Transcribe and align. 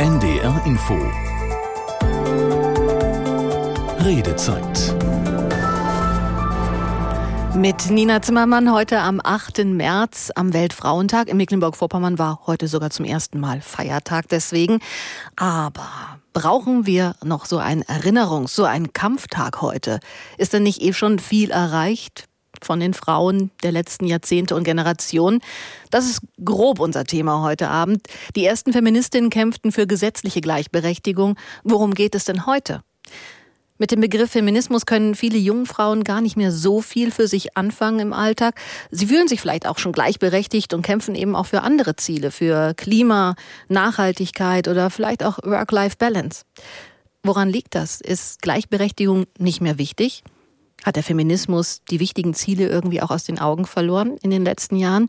NDR 0.00 0.62
Info 0.64 0.96
Redezeit 4.02 4.96
mit 7.54 7.90
Nina 7.90 8.22
Zimmermann 8.22 8.72
heute 8.72 9.00
am 9.00 9.20
8. 9.22 9.66
März 9.66 10.30
am 10.34 10.54
Weltfrauentag. 10.54 11.28
In 11.28 11.36
Mecklenburg-Vorpommern 11.36 12.18
war 12.18 12.40
heute 12.46 12.66
sogar 12.66 12.88
zum 12.88 13.04
ersten 13.04 13.40
Mal 13.40 13.60
Feiertag 13.60 14.26
deswegen. 14.30 14.78
Aber 15.36 15.90
brauchen 16.32 16.86
wir 16.86 17.14
noch 17.22 17.44
so 17.44 17.58
einen 17.58 17.82
Erinnerungs-, 17.82 18.54
so 18.54 18.64
einen 18.64 18.94
Kampftag 18.94 19.60
heute? 19.60 20.00
Ist 20.38 20.54
denn 20.54 20.62
nicht 20.62 20.80
eh 20.80 20.94
schon 20.94 21.18
viel 21.18 21.50
erreicht? 21.50 22.29
Von 22.64 22.80
den 22.80 22.94
Frauen 22.94 23.50
der 23.62 23.72
letzten 23.72 24.06
Jahrzehnte 24.06 24.54
und 24.54 24.64
Generationen. 24.64 25.40
Das 25.90 26.08
ist 26.08 26.20
grob 26.44 26.80
unser 26.80 27.04
Thema 27.04 27.42
heute 27.42 27.68
Abend. 27.68 28.06
Die 28.36 28.44
ersten 28.44 28.72
Feministinnen 28.72 29.30
kämpften 29.30 29.72
für 29.72 29.86
gesetzliche 29.86 30.40
Gleichberechtigung. 30.40 31.36
Worum 31.64 31.94
geht 31.94 32.14
es 32.14 32.24
denn 32.24 32.46
heute? 32.46 32.82
Mit 33.80 33.92
dem 33.92 34.02
Begriff 34.02 34.32
Feminismus 34.32 34.84
können 34.84 35.14
viele 35.14 35.38
jungen 35.38 35.64
Frauen 35.64 36.04
gar 36.04 36.20
nicht 36.20 36.36
mehr 36.36 36.52
so 36.52 36.82
viel 36.82 37.10
für 37.10 37.26
sich 37.26 37.56
anfangen 37.56 37.98
im 38.00 38.12
Alltag. 38.12 38.60
Sie 38.90 39.06
fühlen 39.06 39.26
sich 39.26 39.40
vielleicht 39.40 39.66
auch 39.66 39.78
schon 39.78 39.92
gleichberechtigt 39.92 40.74
und 40.74 40.82
kämpfen 40.82 41.14
eben 41.14 41.34
auch 41.34 41.46
für 41.46 41.62
andere 41.62 41.96
Ziele, 41.96 42.30
für 42.30 42.74
Klima, 42.74 43.36
Nachhaltigkeit 43.68 44.68
oder 44.68 44.90
vielleicht 44.90 45.24
auch 45.24 45.38
Work-Life-Balance. 45.42 46.42
Woran 47.22 47.48
liegt 47.48 47.74
das? 47.74 48.02
Ist 48.02 48.42
Gleichberechtigung 48.42 49.24
nicht 49.38 49.62
mehr 49.62 49.78
wichtig? 49.78 50.24
Hat 50.84 50.96
der 50.96 51.02
Feminismus 51.02 51.82
die 51.90 52.00
wichtigen 52.00 52.34
Ziele 52.34 52.68
irgendwie 52.68 53.02
auch 53.02 53.10
aus 53.10 53.24
den 53.24 53.38
Augen 53.38 53.66
verloren 53.66 54.16
in 54.22 54.30
den 54.30 54.44
letzten 54.44 54.76
Jahren? 54.76 55.08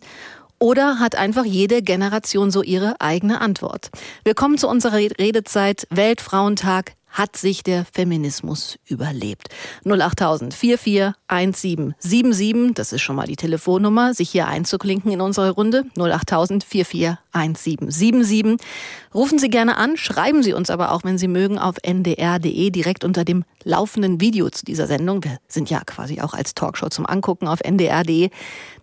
Oder 0.59 0.99
hat 0.99 1.15
einfach 1.15 1.45
jede 1.45 1.81
Generation 1.81 2.51
so 2.51 2.61
ihre 2.61 2.99
eigene 2.99 3.41
Antwort? 3.41 3.89
Willkommen 4.23 4.57
zu 4.57 4.67
unserer 4.67 4.97
Redezeit 4.97 5.87
Weltfrauentag 5.89 6.93
hat 7.11 7.37
sich 7.37 7.63
der 7.63 7.85
Feminismus 7.85 8.77
überlebt. 8.85 9.49
08000 9.85 10.53
441777, 10.53 12.73
das 12.73 12.93
ist 12.93 13.01
schon 13.01 13.15
mal 13.15 13.27
die 13.27 13.35
Telefonnummer, 13.35 14.13
sich 14.13 14.29
hier 14.29 14.47
einzuklinken 14.47 15.11
in 15.11 15.21
unsere 15.21 15.51
Runde. 15.51 15.85
08000 15.97 16.63
441777. 16.63 18.65
Rufen 19.13 19.39
Sie 19.39 19.49
gerne 19.49 19.77
an, 19.77 19.97
schreiben 19.97 20.41
Sie 20.41 20.53
uns 20.53 20.69
aber 20.69 20.91
auch, 20.91 21.03
wenn 21.03 21.17
Sie 21.17 21.27
mögen, 21.27 21.59
auf 21.59 21.75
ndr.de 21.83 22.69
direkt 22.71 23.03
unter 23.03 23.25
dem 23.25 23.43
laufenden 23.63 24.21
Video 24.21 24.49
zu 24.49 24.65
dieser 24.65 24.87
Sendung. 24.87 25.23
Wir 25.23 25.37
sind 25.47 25.69
ja 25.69 25.81
quasi 25.85 26.21
auch 26.21 26.33
als 26.33 26.55
Talkshow 26.55 26.89
zum 26.89 27.05
Angucken 27.05 27.47
auf 27.47 27.59
ndr.de. 27.61 28.29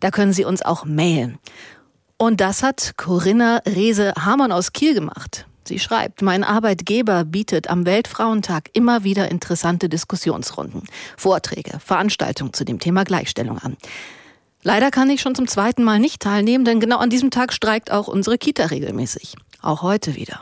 Da 0.01 0.11
können 0.11 0.33
Sie 0.33 0.45
uns 0.45 0.63
auch 0.63 0.85
mailen. 0.85 1.39
Und 2.19 2.41
das 2.41 2.63
hat 2.63 2.95
Corinna 2.97 3.63
Rehse-Hamann 3.65 4.51
aus 4.51 4.73
Kiel 4.73 4.93
gemacht. 4.93 5.47
Sie 5.69 5.79
schreibt, 5.79 6.23
mein 6.23 6.45
Arbeitgeber 6.45 7.25
bietet 7.25 7.69
am 7.69 7.85
Weltfrauentag 7.85 8.71
immer 8.73 9.05
wieder 9.05 9.31
interessante 9.31 9.91
Diskussionsrunden, 9.91 10.83
Vorträge, 11.17 11.79
Veranstaltungen 11.79 12.55
zu 12.55 12.65
dem 12.65 12.79
Thema 12.79 13.05
Gleichstellung 13.05 13.59
an. 13.59 13.77
Leider 14.63 14.91
kann 14.91 15.11
ich 15.11 15.21
schon 15.21 15.35
zum 15.35 15.47
zweiten 15.47 15.85
Mal 15.85 15.99
nicht 15.99 16.23
teilnehmen, 16.23 16.65
denn 16.65 16.81
genau 16.81 16.99
an 16.99 17.11
diesem 17.11 17.31
Tag 17.31 17.53
streikt 17.53 17.93
auch 17.93 18.09
unsere 18.09 18.39
Kita 18.39 18.67
regelmäßig. 18.67 19.37
Auch 19.61 19.83
heute 19.83 20.15
wieder. 20.15 20.41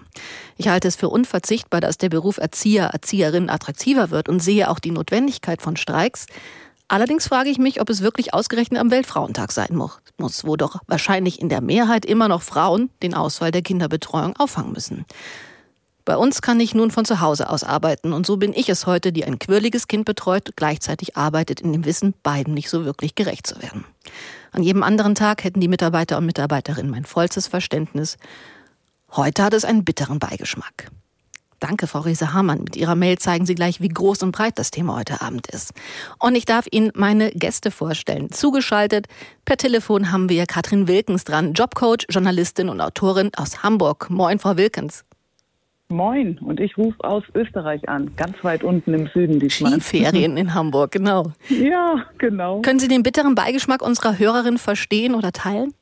Ich 0.57 0.69
halte 0.69 0.89
es 0.89 0.95
für 0.97 1.09
unverzichtbar, 1.09 1.81
dass 1.81 1.99
der 1.99 2.09
Beruf 2.09 2.39
Erzieher, 2.39 2.85
Erzieherin 2.87 3.51
attraktiver 3.51 4.11
wird 4.11 4.29
und 4.29 4.41
sehe 4.41 4.71
auch 4.71 4.79
die 4.79 4.91
Notwendigkeit 4.91 5.61
von 5.61 5.77
Streiks. 5.77 6.27
Allerdings 6.89 7.27
frage 7.27 7.51
ich 7.51 7.59
mich, 7.59 7.81
ob 7.81 7.91
es 7.91 8.01
wirklich 8.01 8.33
ausgerechnet 8.33 8.81
am 8.81 8.93
Weltfrauentag 8.93 9.51
sein 9.53 9.75
muss, 9.75 9.99
wo 10.19 10.57
doch 10.57 10.81
wahrscheinlich 10.87 11.41
in 11.41 11.49
der 11.49 11.61
Mehrheit 11.61 12.05
immer 12.05 12.29
noch 12.29 12.43
Frauen 12.43 12.91
den 13.03 13.15
Ausfall 13.15 13.51
der 13.51 13.63
Kinderbetreuung 13.63 14.37
auffangen 14.37 14.73
müssen. 14.73 15.05
Bei 16.05 16.17
uns 16.17 16.41
kann 16.41 16.61
ich 16.61 16.73
nun 16.73 16.93
von 16.93 17.05
zu 17.05 17.21
Hause 17.21 17.51
aus 17.51 17.65
arbeiten 17.65 18.13
und 18.13 18.27
so 18.27 18.37
bin 18.37 18.53
ich 18.53 18.69
es 18.69 18.87
heute, 18.87 19.13
die 19.13 19.25
ein 19.25 19.41
quirliges 19.41 19.89
Kind 19.89 20.05
betreut, 20.05 20.51
gleichzeitig 20.55 21.17
arbeitet 21.17 21.61
in 21.61 21.73
dem 21.73 21.85
Wissen, 21.85 22.15
beiden 22.23 22.55
nicht 22.55 22.71
so 22.71 22.85
wirklich 22.85 23.17
gerecht 23.17 23.47
zu 23.47 23.61
werden. 23.61 23.85
An 24.53 24.63
jedem 24.63 24.85
anderen 24.85 25.17
Tag 25.17 25.43
hätten 25.43 25.61
die 25.61 25.67
Mitarbeiter 25.67 26.17
und 26.17 26.27
Mitarbeiterinnen 26.27 26.93
mein 26.93 27.05
vollstes 27.05 27.49
Verständnis. 27.49 28.19
Heute 29.11 29.43
hat 29.43 29.53
es 29.53 29.65
einen 29.65 29.85
bitteren 29.85 30.21
Beigeschmack. 30.21 30.93
Danke, 31.61 31.87
Frau 31.87 32.01
Riese-Hamann. 32.01 32.65
Mit 32.65 32.77
Ihrer 32.77 32.95
Mail 32.95 33.19
zeigen 33.19 33.47
Sie 33.47 33.55
gleich, 33.55 33.81
wie 33.81 33.89
groß 33.89 34.23
und 34.23 34.33
breit 34.33 34.59
das 34.59 34.71
Thema 34.71 34.97
heute 34.97 35.23
Abend 35.23 35.47
ist. 35.49 35.73
Und 36.19 36.35
ich 36.35 36.45
darf 36.45 36.67
Ihnen 36.71 36.93
meine 36.95 37.31
Gäste 37.31 37.71
vorstellen. 37.71 38.31
Zugeschaltet 38.31 39.07
per 39.45 39.57
Telefon 39.57 40.13
haben 40.13 40.29
wir 40.29 40.47
Katrin 40.47 40.89
Wilkens 40.89 41.25
dran, 41.25 41.55
Jobcoach, 41.55 42.07
Journalistin 42.11 42.69
und 42.69 42.81
Autorin 42.81 43.31
aus 43.37 43.63
Hamburg. 43.63 44.11
Moin, 44.11 44.39
Frau 44.39 44.57
Wilkens. 44.57 45.05
Moin, 45.89 46.39
und 46.39 46.59
ich 46.59 46.77
rufe 46.77 47.03
aus 47.05 47.23
Österreich 47.35 47.89
an, 47.89 48.11
ganz 48.17 48.43
weit 48.43 48.65
unten 48.65 48.93
im 48.93 49.07
Süden 49.15 49.39
diesmal. 49.39 49.81
Skiferien 49.81 50.37
in 50.37 50.53
Hamburg, 50.53 50.91
genau. 50.91 51.33
Ja, 51.49 52.05
genau. 52.19 52.61
Können 52.63 52.81
Sie 52.81 52.89
den 52.89 53.05
bitteren 53.05 53.37
Beigeschmack 53.37 53.83
unserer 53.83 54.19
Hörerin 54.19 54.59
verstehen 54.59 55.15
oder 55.15 55.31
teilen? 55.31 55.73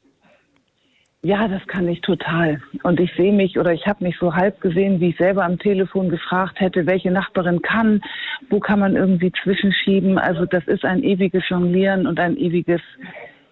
Ja, 1.24 1.48
das 1.48 1.66
kann 1.68 1.88
ich 1.88 2.02
total. 2.02 2.60
Und 2.82 3.00
ich 3.00 3.10
sehe 3.16 3.32
mich 3.32 3.58
oder 3.58 3.72
ich 3.72 3.86
habe 3.86 4.04
mich 4.04 4.14
so 4.20 4.34
halb 4.34 4.60
gesehen, 4.60 5.00
wie 5.00 5.08
ich 5.08 5.16
selber 5.16 5.42
am 5.42 5.58
Telefon 5.58 6.10
gefragt 6.10 6.60
hätte, 6.60 6.84
welche 6.84 7.10
Nachbarin 7.10 7.62
kann, 7.62 8.02
wo 8.50 8.60
kann 8.60 8.80
man 8.80 8.94
irgendwie 8.94 9.32
zwischenschieben. 9.42 10.18
Also 10.18 10.44
das 10.44 10.66
ist 10.66 10.84
ein 10.84 11.02
ewiges 11.02 11.42
Jonglieren 11.48 12.06
und 12.06 12.20
ein 12.20 12.36
ewiges, 12.36 12.82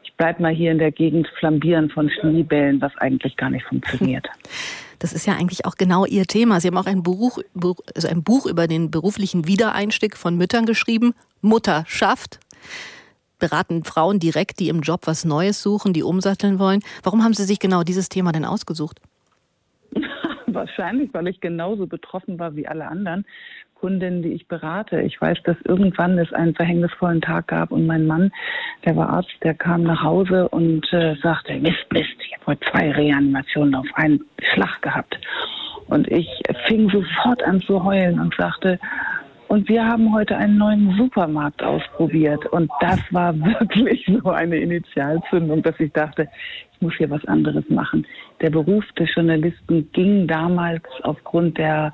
ich 0.04 0.12
bleib 0.18 0.38
mal 0.38 0.52
hier 0.52 0.70
in 0.70 0.78
der 0.78 0.92
Gegend 0.92 1.26
flambieren 1.38 1.88
von 1.88 2.10
Schneebällen, 2.10 2.78
was 2.82 2.94
eigentlich 2.98 3.38
gar 3.38 3.48
nicht 3.48 3.64
funktioniert. 3.64 4.28
Das 4.98 5.12
ist 5.12 5.26
ja 5.26 5.32
eigentlich 5.32 5.66
auch 5.66 5.74
genau 5.74 6.04
Ihr 6.04 6.26
Thema. 6.26 6.60
Sie 6.60 6.68
haben 6.68 6.76
auch 6.76 6.86
ein 6.86 7.02
Buch, 7.02 7.40
also 7.92 8.06
ein 8.06 8.22
Buch 8.22 8.46
über 8.46 8.68
den 8.68 8.92
beruflichen 8.92 9.48
Wiedereinstieg 9.48 10.16
von 10.16 10.36
Müttern 10.36 10.64
geschrieben. 10.64 11.12
Mutter 11.40 11.82
schafft 11.88 12.38
beraten 13.42 13.82
Frauen 13.82 14.20
direkt, 14.20 14.60
die 14.60 14.68
im 14.68 14.80
Job 14.80 15.00
was 15.06 15.24
Neues 15.24 15.60
suchen, 15.62 15.92
die 15.92 16.04
umsatteln 16.04 16.60
wollen. 16.60 16.80
Warum 17.02 17.24
haben 17.24 17.34
Sie 17.34 17.42
sich 17.42 17.58
genau 17.58 17.82
dieses 17.82 18.08
Thema 18.08 18.30
denn 18.30 18.44
ausgesucht? 18.44 19.00
Wahrscheinlich, 20.46 21.12
weil 21.12 21.26
ich 21.26 21.40
genauso 21.40 21.88
betroffen 21.88 22.38
war 22.38 22.54
wie 22.54 22.68
alle 22.68 22.86
anderen 22.86 23.24
Kundinnen, 23.74 24.22
die 24.22 24.32
ich 24.32 24.46
berate. 24.46 25.00
Ich 25.02 25.20
weiß, 25.20 25.38
dass 25.42 25.56
irgendwann 25.64 26.16
es 26.16 26.32
einen 26.32 26.54
verhängnisvollen 26.54 27.20
Tag 27.20 27.48
gab 27.48 27.72
und 27.72 27.84
mein 27.84 28.06
Mann, 28.06 28.30
der 28.84 28.94
war 28.94 29.08
Arzt, 29.08 29.34
der 29.42 29.54
kam 29.54 29.82
nach 29.82 30.04
Hause 30.04 30.48
und 30.50 30.90
äh, 30.92 31.16
sagte, 31.20 31.54
Mist, 31.54 31.84
Mist, 31.92 32.14
ich 32.24 32.32
habe 32.34 32.46
heute 32.46 32.60
zwei 32.70 32.92
Reanimationen 32.92 33.74
auf 33.74 33.86
einen 33.94 34.24
Schlag 34.54 34.80
gehabt. 34.82 35.18
Und 35.88 36.06
ich 36.12 36.28
fing 36.68 36.88
sofort 36.90 37.42
an 37.42 37.60
zu 37.60 37.82
heulen 37.82 38.20
und 38.20 38.32
sagte, 38.36 38.78
und 39.52 39.68
wir 39.68 39.84
haben 39.86 40.14
heute 40.14 40.34
einen 40.34 40.56
neuen 40.56 40.96
Supermarkt 40.96 41.62
ausprobiert. 41.62 42.46
Und 42.46 42.72
das 42.80 42.98
war 43.10 43.38
wirklich 43.60 44.10
so 44.22 44.30
eine 44.30 44.56
Initialzündung, 44.56 45.62
dass 45.62 45.78
ich 45.78 45.92
dachte, 45.92 46.26
ich 46.72 46.80
muss 46.80 46.94
hier 46.96 47.10
was 47.10 47.22
anderes 47.26 47.62
machen. 47.68 48.06
Der 48.40 48.48
Beruf 48.48 48.82
des 48.98 49.14
Journalisten 49.14 49.92
ging 49.92 50.26
damals 50.26 50.82
aufgrund 51.02 51.58
der 51.58 51.92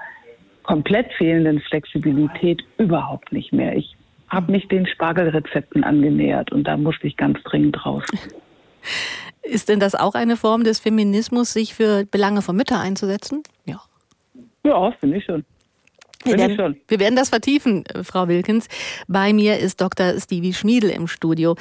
komplett 0.63 1.13
fehlenden 1.15 1.59
Flexibilität 1.63 2.63
überhaupt 2.77 3.33
nicht 3.33 3.53
mehr. 3.53 3.77
Ich 3.77 3.97
habe 4.29 4.53
mich 4.53 4.69
den 4.69 4.87
Spargelrezepten 4.87 5.83
angenähert 5.83 6.53
und 6.53 6.63
da 6.63 6.77
musste 6.77 7.09
ich 7.09 7.17
ganz 7.17 7.43
dringend 7.43 7.85
raus. 7.85 8.05
Ist 9.43 9.69
denn 9.69 9.81
das 9.81 9.97
auch 9.97 10.15
eine 10.15 10.37
Form 10.37 10.63
des 10.63 10.79
Feminismus, 10.79 11.55
sich 11.55 11.75
für 11.75 12.07
Belange 12.09 12.41
von 12.41 12.55
Müttern 12.55 12.79
einzusetzen? 12.79 13.43
Ja. 13.65 13.81
Ja, 14.65 14.93
finde 15.01 15.17
ich 15.17 15.25
schon. 15.25 15.45
Wir 16.29 16.39
werden, 16.39 16.81
wir 16.89 16.99
werden 17.01 17.17
das 17.17 17.31
vertiefen, 17.31 17.85
äh, 17.87 18.05
Frau 18.05 18.29
Wilkins. 18.29 18.69
Bei 19.07 19.33
mir 19.33 19.59
ist 19.59 19.81
Dr. 19.81 20.19
Stevie 20.21 20.55
Schmiedel 20.55 20.91
im 20.91 21.09
Studio. 21.09 21.57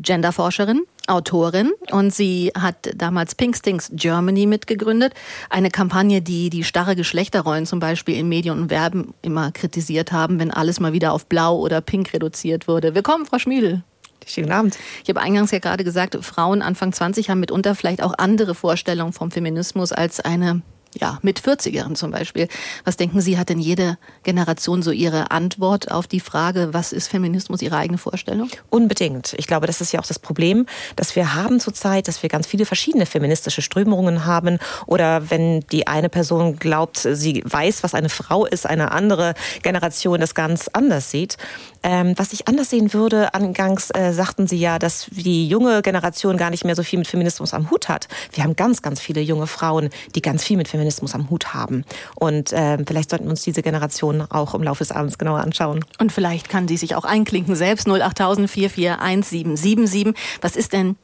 Genderforscherin, 0.00 0.82
Autorin 1.08 1.72
und 1.90 2.14
sie 2.14 2.52
hat 2.56 2.90
damals 2.94 3.34
Pinkstings 3.34 3.90
Germany 3.94 4.46
mitgegründet. 4.46 5.12
Eine 5.50 5.70
Kampagne, 5.70 6.22
die 6.22 6.50
die 6.50 6.62
starre 6.62 6.94
Geschlechterrollen 6.94 7.66
zum 7.66 7.80
Beispiel 7.80 8.16
in 8.16 8.28
Medien 8.28 8.56
und 8.56 8.70
Werben 8.70 9.12
immer 9.22 9.50
kritisiert 9.50 10.12
haben, 10.12 10.38
wenn 10.38 10.52
alles 10.52 10.78
mal 10.78 10.92
wieder 10.92 11.12
auf 11.12 11.26
blau 11.26 11.58
oder 11.58 11.80
pink 11.80 12.12
reduziert 12.14 12.68
wurde. 12.68 12.94
Willkommen, 12.94 13.26
Frau 13.26 13.40
Schmiedel. 13.40 13.82
Schönen 14.24 14.52
Abend. 14.52 14.78
Ich 15.02 15.08
habe 15.08 15.20
eingangs 15.20 15.50
ja 15.50 15.58
gerade 15.58 15.84
gesagt, 15.84 16.16
Frauen 16.20 16.62
Anfang 16.62 16.92
20 16.92 17.30
haben 17.30 17.40
mitunter 17.40 17.74
vielleicht 17.74 18.02
auch 18.02 18.14
andere 18.18 18.54
Vorstellungen 18.54 19.12
vom 19.12 19.30
Feminismus 19.30 19.92
als 19.92 20.20
eine 20.20 20.62
ja, 20.94 21.18
mit 21.22 21.40
40ern 21.40 21.94
zum 21.94 22.10
Beispiel. 22.10 22.48
Was 22.84 22.96
denken 22.96 23.20
Sie, 23.20 23.38
hat 23.38 23.50
denn 23.50 23.58
jede 23.58 23.98
Generation 24.22 24.82
so 24.82 24.90
ihre 24.90 25.30
Antwort 25.30 25.90
auf 25.90 26.06
die 26.06 26.20
Frage, 26.20 26.70
was 26.72 26.92
ist 26.92 27.08
Feminismus, 27.08 27.62
ihre 27.62 27.76
eigene 27.76 27.98
Vorstellung? 27.98 28.48
Unbedingt. 28.70 29.34
Ich 29.36 29.46
glaube, 29.46 29.66
das 29.66 29.80
ist 29.80 29.92
ja 29.92 30.00
auch 30.00 30.06
das 30.06 30.18
Problem, 30.18 30.66
dass 30.96 31.14
wir 31.14 31.34
haben 31.34 31.60
zurzeit, 31.60 32.08
dass 32.08 32.22
wir 32.22 32.30
ganz 32.30 32.46
viele 32.46 32.64
verschiedene 32.64 33.06
feministische 33.06 33.62
Strömungen 33.62 34.24
haben. 34.24 34.58
Oder 34.86 35.30
wenn 35.30 35.60
die 35.72 35.86
eine 35.86 36.08
Person 36.08 36.58
glaubt, 36.58 36.98
sie 36.98 37.42
weiß, 37.44 37.82
was 37.82 37.94
eine 37.94 38.08
Frau 38.08 38.46
ist, 38.46 38.66
eine 38.66 38.92
andere 38.92 39.34
Generation 39.62 40.20
das 40.20 40.34
ganz 40.34 40.68
anders 40.72 41.10
sieht. 41.10 41.36
Ähm, 41.82 42.14
was 42.16 42.32
ich 42.32 42.48
anders 42.48 42.70
sehen 42.70 42.92
würde, 42.92 43.34
angangs 43.34 43.90
äh, 43.90 44.12
sagten 44.12 44.48
Sie 44.48 44.58
ja, 44.58 44.80
dass 44.80 45.06
die 45.10 45.46
junge 45.46 45.82
Generation 45.82 46.36
gar 46.36 46.50
nicht 46.50 46.64
mehr 46.64 46.74
so 46.74 46.82
viel 46.82 46.98
mit 46.98 47.06
Feminismus 47.06 47.54
am 47.54 47.70
Hut 47.70 47.88
hat. 47.88 48.08
Wir 48.32 48.42
haben 48.42 48.56
ganz, 48.56 48.82
ganz 48.82 49.00
viele 49.00 49.20
junge 49.20 49.46
Frauen, 49.46 49.90
die 50.16 50.22
ganz 50.22 50.42
viel 50.42 50.56
mit 50.56 50.66
Feminismus 50.66 50.77
Feminismus 50.78 51.14
am 51.14 51.28
Hut 51.28 51.54
haben. 51.54 51.84
Und 52.14 52.52
äh, 52.52 52.78
vielleicht 52.86 53.10
sollten 53.10 53.24
wir 53.24 53.30
uns 53.30 53.42
diese 53.42 53.62
Generation 53.62 54.22
auch 54.22 54.54
im 54.54 54.62
Laufe 54.62 54.78
des 54.78 54.92
Abends 54.92 55.18
genauer 55.18 55.40
anschauen. 55.40 55.84
Und 55.98 56.12
vielleicht 56.12 56.48
kann 56.48 56.68
die 56.68 56.76
sich 56.76 56.94
auch 56.94 57.04
einklinken 57.04 57.56
selbst 57.56 57.88
08000 57.88 58.48
441777. 58.48 60.14
Was 60.40 60.54
ist 60.56 60.72
denn 60.72 60.96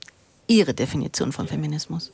Ihre 0.47 0.75
Definition 0.75 1.33
von 1.33 1.49
Feminismus? 1.49 2.13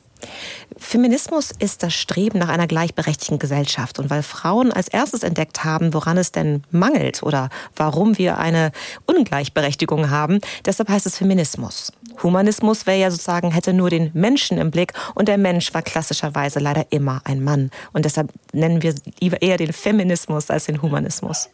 Feminismus 0.77 1.51
ist 1.57 1.83
das 1.83 1.93
Streben 1.93 2.39
nach 2.39 2.49
einer 2.49 2.67
gleichberechtigten 2.67 3.39
Gesellschaft. 3.39 3.99
Und 3.99 4.09
weil 4.09 4.23
Frauen 4.23 4.71
als 4.71 4.87
erstes 4.87 5.23
entdeckt 5.23 5.63
haben, 5.63 5.93
woran 5.93 6.17
es 6.17 6.31
denn 6.31 6.63
mangelt 6.71 7.23
oder 7.23 7.49
warum 7.75 8.17
wir 8.17 8.37
eine 8.37 8.71
Ungleichberechtigung 9.05 10.09
haben, 10.09 10.39
deshalb 10.65 10.89
heißt 10.89 11.05
es 11.05 11.17
Feminismus. 11.17 11.91
Humanismus 12.23 12.85
wäre 12.85 12.99
ja 12.99 13.11
sozusagen, 13.11 13.51
hätte 13.51 13.73
nur 13.73 13.89
den 13.89 14.11
Menschen 14.13 14.57
im 14.57 14.71
Blick 14.71 14.93
und 15.15 15.27
der 15.27 15.37
Mensch 15.37 15.73
war 15.73 15.81
klassischerweise 15.81 16.59
leider 16.59 16.85
immer 16.91 17.21
ein 17.25 17.43
Mann. 17.43 17.71
Und 17.93 18.05
deshalb 18.05 18.31
nennen 18.53 18.81
wir 18.81 18.93
eher 19.41 19.57
den 19.57 19.73
Feminismus 19.73 20.49
als 20.49 20.65
den 20.65 20.81
Humanismus. 20.81 21.49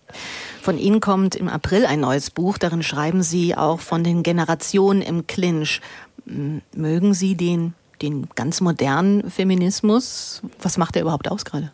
Von 0.61 0.77
Ihnen 0.77 0.99
kommt 0.99 1.35
im 1.35 1.49
April 1.49 1.85
ein 1.85 2.01
neues 2.01 2.29
Buch. 2.29 2.57
Darin 2.57 2.83
schreiben 2.83 3.23
Sie 3.23 3.55
auch 3.55 3.79
von 3.79 4.03
den 4.03 4.23
Generationen 4.23 5.01
im 5.01 5.27
Clinch. 5.27 5.81
Mögen 6.25 7.13
Sie 7.13 7.35
den 7.35 7.73
den 8.01 8.27
ganz 8.35 8.61
modernen 8.61 9.29
Feminismus. 9.29 10.41
Was 10.61 10.77
macht 10.77 10.95
der 10.95 11.03
überhaupt 11.03 11.29
aus 11.29 11.45
gerade? 11.45 11.71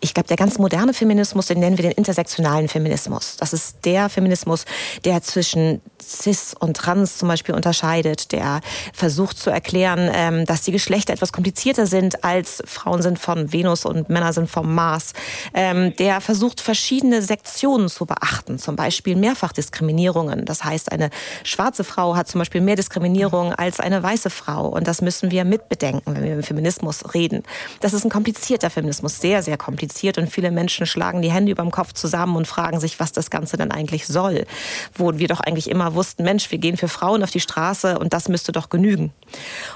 Ich 0.00 0.14
glaube, 0.14 0.28
der 0.28 0.36
ganz 0.36 0.58
moderne 0.58 0.94
Feminismus, 0.94 1.46
den 1.46 1.60
nennen 1.60 1.76
wir 1.76 1.82
den 1.82 1.92
intersektionalen 1.92 2.68
Feminismus. 2.68 3.36
Das 3.36 3.52
ist 3.52 3.84
der 3.84 4.08
Feminismus, 4.08 4.64
der 5.04 5.22
zwischen 5.22 5.82
cis 6.00 6.54
und 6.58 6.76
trans 6.76 7.18
zum 7.18 7.28
Beispiel 7.28 7.54
unterscheidet, 7.54 8.32
der 8.32 8.60
versucht 8.94 9.38
zu 9.38 9.50
erklären, 9.50 10.10
ähm, 10.12 10.46
dass 10.46 10.62
die 10.62 10.72
Geschlechter 10.72 11.12
etwas 11.12 11.32
komplizierter 11.32 11.86
sind 11.86 12.24
als 12.24 12.62
Frauen 12.64 13.02
sind 13.02 13.18
von 13.18 13.52
Venus 13.52 13.84
und 13.84 14.08
Männer 14.08 14.32
sind 14.32 14.48
vom 14.48 14.74
Mars. 14.74 15.12
Ähm, 15.52 15.94
der 15.96 16.22
versucht 16.22 16.60
verschiedene 16.60 17.20
Sektionen 17.20 17.88
zu 17.88 18.06
beachten, 18.06 18.58
zum 18.58 18.76
Beispiel 18.76 19.16
Mehrfachdiskriminierungen. 19.16 20.46
Das 20.46 20.64
heißt, 20.64 20.92
eine 20.92 21.10
schwarze 21.44 21.84
Frau 21.84 22.16
hat 22.16 22.28
zum 22.28 22.38
Beispiel 22.38 22.62
mehr 22.62 22.76
Diskriminierung 22.76 23.52
als 23.52 23.80
eine 23.80 24.02
weiße 24.02 24.30
Frau 24.30 24.68
und 24.68 24.86
das 24.86 25.02
müssen 25.02 25.30
wir 25.30 25.44
mitbedenken, 25.50 26.14
wenn 26.14 26.24
wir 26.24 26.32
über 26.34 26.42
Feminismus 26.42 27.14
reden. 27.14 27.42
Das 27.80 27.92
ist 27.92 28.04
ein 28.04 28.10
komplizierter 28.10 28.70
Feminismus, 28.70 29.20
sehr, 29.20 29.42
sehr 29.42 29.58
kompliziert 29.58 30.16
und 30.16 30.30
viele 30.30 30.50
Menschen 30.50 30.86
schlagen 30.86 31.20
die 31.20 31.30
Hände 31.30 31.52
über 31.52 31.62
dem 31.62 31.70
Kopf 31.70 31.92
zusammen 31.92 32.36
und 32.36 32.46
fragen 32.46 32.80
sich, 32.80 32.98
was 32.98 33.12
das 33.12 33.30
Ganze 33.30 33.58
denn 33.58 33.70
eigentlich 33.70 34.06
soll. 34.06 34.46
Wo 34.94 35.18
wir 35.18 35.28
doch 35.28 35.40
eigentlich 35.40 35.68
immer 35.68 35.94
wussten, 35.94 36.22
Mensch, 36.22 36.50
wir 36.50 36.58
gehen 36.58 36.78
für 36.78 36.88
Frauen 36.88 37.22
auf 37.22 37.30
die 37.30 37.40
Straße 37.40 37.98
und 37.98 38.14
das 38.14 38.28
müsste 38.28 38.52
doch 38.52 38.70
genügen. 38.70 39.12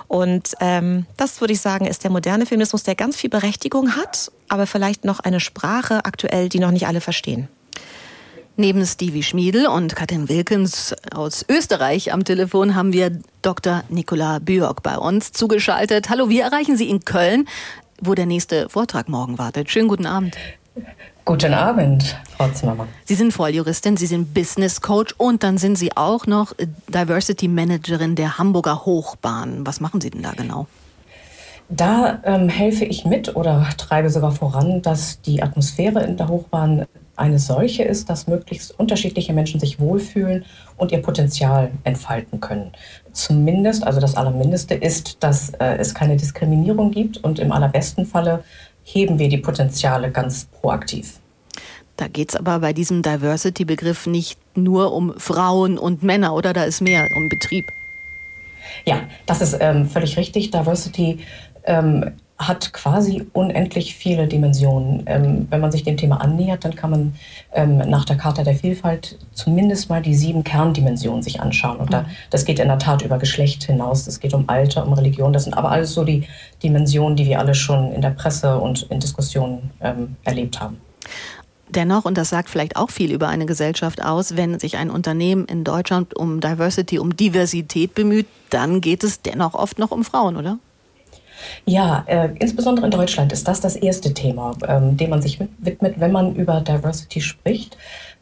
Und 0.08 0.54
ähm, 0.60 1.06
das 1.16 1.40
würde 1.40 1.52
ich 1.52 1.60
sagen, 1.60 1.86
ist 1.86 2.04
der 2.04 2.10
moderne 2.10 2.46
Feminismus, 2.46 2.82
der 2.84 2.94
ganz 2.94 3.16
viel 3.16 3.30
Berechtigung 3.30 3.96
hat, 3.96 4.32
aber 4.48 4.66
vielleicht 4.66 5.04
noch 5.04 5.20
eine 5.20 5.40
Sprache 5.40 6.04
aktuell, 6.04 6.48
die 6.48 6.60
noch 6.60 6.70
nicht 6.70 6.86
alle 6.86 7.00
verstehen. 7.00 7.48
Neben 8.56 8.86
Stevie 8.86 9.24
Schmiedel 9.24 9.66
und 9.66 9.96
Katrin 9.96 10.28
Wilkens 10.28 10.94
aus 11.12 11.44
Österreich 11.48 12.12
am 12.12 12.22
Telefon 12.22 12.76
haben 12.76 12.92
wir 12.92 13.10
Dr. 13.42 13.82
Nicola 13.88 14.38
Björk 14.38 14.80
bei 14.84 14.96
uns 14.96 15.32
zugeschaltet. 15.32 16.08
Hallo, 16.08 16.28
wir 16.28 16.44
erreichen 16.44 16.76
Sie 16.76 16.88
in 16.88 17.00
Köln, 17.00 17.48
wo 18.00 18.14
der 18.14 18.26
nächste 18.26 18.68
Vortrag 18.68 19.08
morgen 19.08 19.38
wartet. 19.38 19.70
Schönen 19.70 19.88
guten 19.88 20.06
Abend. 20.06 20.36
Guten 21.24 21.52
Abend, 21.52 22.16
Frau 22.36 22.48
Zimmermann. 22.50 22.86
Sie 23.04 23.16
sind 23.16 23.32
Volljuristin, 23.32 23.96
Sie 23.96 24.06
sind 24.06 24.34
Business 24.34 24.80
Coach 24.80 25.16
und 25.18 25.42
dann 25.42 25.58
sind 25.58 25.74
Sie 25.74 25.96
auch 25.96 26.28
noch 26.28 26.52
Diversity 26.86 27.48
Managerin 27.48 28.14
der 28.14 28.38
Hamburger 28.38 28.84
Hochbahn. 28.84 29.66
Was 29.66 29.80
machen 29.80 30.00
Sie 30.00 30.10
denn 30.10 30.22
da 30.22 30.30
genau? 30.30 30.68
Da 31.70 32.20
ähm, 32.22 32.48
helfe 32.48 32.84
ich 32.84 33.04
mit 33.04 33.34
oder 33.34 33.66
treibe 33.78 34.10
sogar 34.10 34.30
voran, 34.30 34.80
dass 34.80 35.20
die 35.22 35.42
Atmosphäre 35.42 36.04
in 36.04 36.16
der 36.16 36.28
Hochbahn 36.28 36.86
eine 37.16 37.38
solche 37.38 37.82
ist, 37.82 38.10
dass 38.10 38.26
möglichst 38.26 38.78
unterschiedliche 38.78 39.32
Menschen 39.32 39.60
sich 39.60 39.78
wohlfühlen 39.78 40.44
und 40.76 40.92
ihr 40.92 41.02
Potenzial 41.02 41.70
entfalten 41.84 42.40
können. 42.40 42.72
Zumindest, 43.12 43.86
also 43.86 44.00
das 44.00 44.16
Allermindeste 44.16 44.74
ist, 44.74 45.22
dass 45.22 45.50
äh, 45.50 45.76
es 45.76 45.94
keine 45.94 46.16
Diskriminierung 46.16 46.90
gibt 46.90 47.18
und 47.18 47.38
im 47.38 47.52
allerbesten 47.52 48.06
Falle 48.06 48.42
heben 48.82 49.18
wir 49.18 49.28
die 49.28 49.38
Potenziale 49.38 50.10
ganz 50.10 50.46
proaktiv. 50.46 51.18
Da 51.96 52.08
geht 52.08 52.30
es 52.30 52.36
aber 52.36 52.58
bei 52.58 52.72
diesem 52.72 53.02
Diversity-Begriff 53.02 54.06
nicht 54.06 54.38
nur 54.56 54.92
um 54.92 55.14
Frauen 55.16 55.78
und 55.78 56.02
Männer, 56.02 56.34
oder 56.34 56.52
da 56.52 56.64
ist 56.64 56.80
mehr 56.80 57.06
um 57.16 57.28
Betrieb. 57.28 57.64
Ja, 58.84 59.02
das 59.26 59.40
ist 59.40 59.56
ähm, 59.60 59.88
völlig 59.88 60.16
richtig. 60.16 60.50
Diversity 60.50 61.20
ähm, 61.64 62.12
hat 62.36 62.72
quasi 62.72 63.26
unendlich 63.32 63.94
viele 63.94 64.26
Dimensionen. 64.26 65.04
Ähm, 65.06 65.46
wenn 65.50 65.60
man 65.60 65.70
sich 65.70 65.84
dem 65.84 65.96
Thema 65.96 66.20
annähert, 66.20 66.64
dann 66.64 66.74
kann 66.74 66.90
man 66.90 67.14
ähm, 67.52 67.78
nach 67.78 68.04
der 68.04 68.16
Charta 68.16 68.42
der 68.42 68.56
Vielfalt 68.56 69.18
zumindest 69.32 69.88
mal 69.88 70.02
die 70.02 70.14
sieben 70.14 70.42
Kerndimensionen 70.42 71.22
sich 71.22 71.40
anschauen. 71.40 71.76
Und 71.76 71.92
da, 71.92 72.02
mhm. 72.02 72.06
das 72.30 72.44
geht 72.44 72.58
in 72.58 72.68
der 72.68 72.78
Tat 72.78 73.02
über 73.02 73.18
Geschlecht 73.18 73.64
hinaus, 73.64 74.06
es 74.06 74.18
geht 74.18 74.34
um 74.34 74.48
Alter, 74.48 74.84
um 74.84 74.92
Religion. 74.94 75.32
Das 75.32 75.44
sind 75.44 75.54
aber 75.54 75.70
alles 75.70 75.94
so 75.94 76.04
die 76.04 76.26
Dimensionen, 76.62 77.16
die 77.16 77.26
wir 77.26 77.38
alle 77.38 77.54
schon 77.54 77.92
in 77.92 78.02
der 78.02 78.10
Presse 78.10 78.58
und 78.58 78.82
in 78.90 78.98
Diskussionen 78.98 79.70
ähm, 79.80 80.16
erlebt 80.24 80.60
haben. 80.60 80.78
Dennoch, 81.68 82.04
und 82.04 82.18
das 82.18 82.30
sagt 82.30 82.50
vielleicht 82.50 82.76
auch 82.76 82.90
viel 82.90 83.12
über 83.12 83.28
eine 83.28 83.46
Gesellschaft 83.46 84.02
aus, 84.02 84.36
wenn 84.36 84.58
sich 84.58 84.76
ein 84.76 84.90
Unternehmen 84.90 85.44
in 85.46 85.64
Deutschland 85.64 86.16
um 86.16 86.40
Diversity, 86.40 86.98
um 86.98 87.16
Diversität 87.16 87.94
bemüht, 87.94 88.26
dann 88.50 88.80
geht 88.80 89.02
es 89.02 89.22
dennoch 89.22 89.54
oft 89.54 89.78
noch 89.78 89.90
um 89.90 90.04
Frauen, 90.04 90.36
oder? 90.36 90.58
Ja, 91.66 92.04
äh, 92.06 92.28
insbesondere 92.38 92.86
in 92.86 92.90
Deutschland 92.90 93.32
ist 93.32 93.48
das 93.48 93.60
das 93.60 93.76
erste 93.76 94.14
Thema, 94.14 94.52
ähm, 94.68 94.96
dem 94.96 95.10
man 95.10 95.22
sich 95.22 95.40
widmet, 95.58 95.98
wenn 95.98 96.12
man 96.12 96.34
über 96.34 96.60
Diversity 96.60 97.20
spricht. 97.20 97.76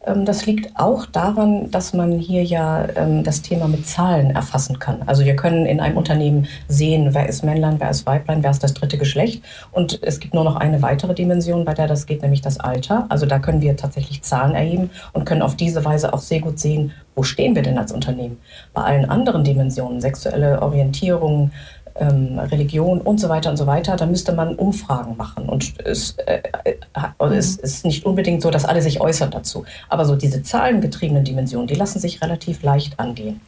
Ähm, 0.05 0.25
das 0.25 0.47
liegt 0.47 0.77
auch 0.79 1.07
daran, 1.07 1.71
dass 1.71 1.93
man 1.93 2.19
hier 2.19 2.43
ja 2.43 2.89
ähm, 2.97 3.23
das 3.23 3.43
Thema 3.43 3.69
mit 3.69 3.87
Zahlen 3.87 4.31
erfassen 4.31 4.79
kann. 4.79 5.03
Also 5.07 5.25
wir 5.25 5.37
können 5.37 5.67
in 5.67 5.81
einem 5.81 5.97
Unternehmen 5.97 6.49
sehen, 6.69 7.11
wer 7.13 7.29
ist 7.29 7.45
Männlein, 7.45 7.77
wer 7.79 7.91
ist 7.91 8.07
Weiblein, 8.07 8.43
wer 8.43 8.51
ist 8.51 8.63
das 8.63 8.75
dritte 8.75 8.99
Geschlecht. 8.99 9.43
Und 9.71 10.03
es 10.03 10.21
gibt 10.21 10.35
nur 10.35 10.45
noch 10.45 10.57
eine 10.57 10.83
weitere 10.83 11.15
Dimension, 11.15 11.65
bei 11.65 11.75
der 11.75 11.87
das 11.87 12.07
geht, 12.07 12.23
nämlich 12.23 12.41
das 12.41 12.59
Alter. 12.59 13.07
Also 13.09 13.27
da 13.27 13.39
können 13.39 13.61
wir 13.63 13.77
tatsächlich 13.77 14.23
Zahlen 14.23 14.55
erheben 14.55 14.91
und 15.13 15.25
können 15.25 15.43
auf 15.43 15.57
diese 15.57 15.85
Weise 15.85 16.13
auch 16.13 16.21
sehr 16.21 16.41
gut 16.41 16.59
sehen, 16.59 16.93
wo 17.15 17.23
stehen 17.23 17.55
wir 17.55 17.63
denn 17.63 17.79
als 17.79 17.93
Unternehmen. 17.93 18.39
Bei 18.73 18.83
allen 18.83 19.09
anderen 19.09 19.45
Dimensionen, 19.45 20.01
sexuelle 20.01 20.63
Orientierung, 20.63 21.51
ähm, 21.97 22.39
Religion 22.39 23.01
und 23.01 23.19
so 23.19 23.29
weiter 23.29 23.51
und 23.51 23.57
so 23.57 23.67
weiter, 23.67 23.97
da 23.97 24.07
müsste 24.07 24.33
man 24.33 24.55
Umfragen 24.55 25.17
machen. 25.17 25.49
Und 25.49 25.75
es, 25.85 26.13
äh, 26.27 26.43
äh, 26.65 26.77
mhm. 27.21 27.33
es 27.33 27.57
ist 27.57 27.85
nicht 27.85 28.05
unbedingt 28.05 28.43
so, 28.43 28.51
dass 28.51 28.65
alle 28.65 28.83
sich 28.83 29.01
äußern 29.01 29.31
dazu. 29.31 29.65
Aber 29.89 30.05
so 30.05 30.17
diese 30.17 30.43
zahlengetriebenen 30.43 31.25
Dimensionen, 31.25 31.67
die 31.67 31.75
lassen 31.75 31.99
sich 31.99 32.23
relativ 32.23 32.63
leicht 32.63 32.99
angehen. 32.99 33.41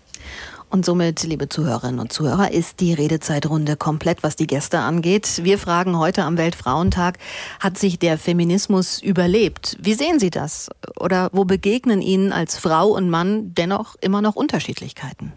Und 0.74 0.84
somit, 0.84 1.22
liebe 1.22 1.48
Zuhörerinnen 1.48 2.00
und 2.00 2.12
Zuhörer, 2.12 2.50
ist 2.50 2.80
die 2.80 2.94
Redezeitrunde 2.94 3.76
komplett, 3.76 4.24
was 4.24 4.34
die 4.34 4.48
Gäste 4.48 4.80
angeht. 4.80 5.44
Wir 5.44 5.56
fragen 5.56 5.98
heute 5.98 6.24
am 6.24 6.36
Weltfrauentag, 6.36 7.18
hat 7.60 7.78
sich 7.78 8.00
der 8.00 8.18
Feminismus 8.18 9.00
überlebt? 9.00 9.76
Wie 9.80 9.94
sehen 9.94 10.18
Sie 10.18 10.30
das? 10.30 10.70
Oder 10.98 11.30
wo 11.32 11.44
begegnen 11.44 12.02
Ihnen 12.02 12.32
als 12.32 12.58
Frau 12.58 12.88
und 12.88 13.08
Mann 13.08 13.54
dennoch 13.54 13.94
immer 14.00 14.20
noch 14.20 14.34
Unterschiedlichkeiten? 14.34 15.32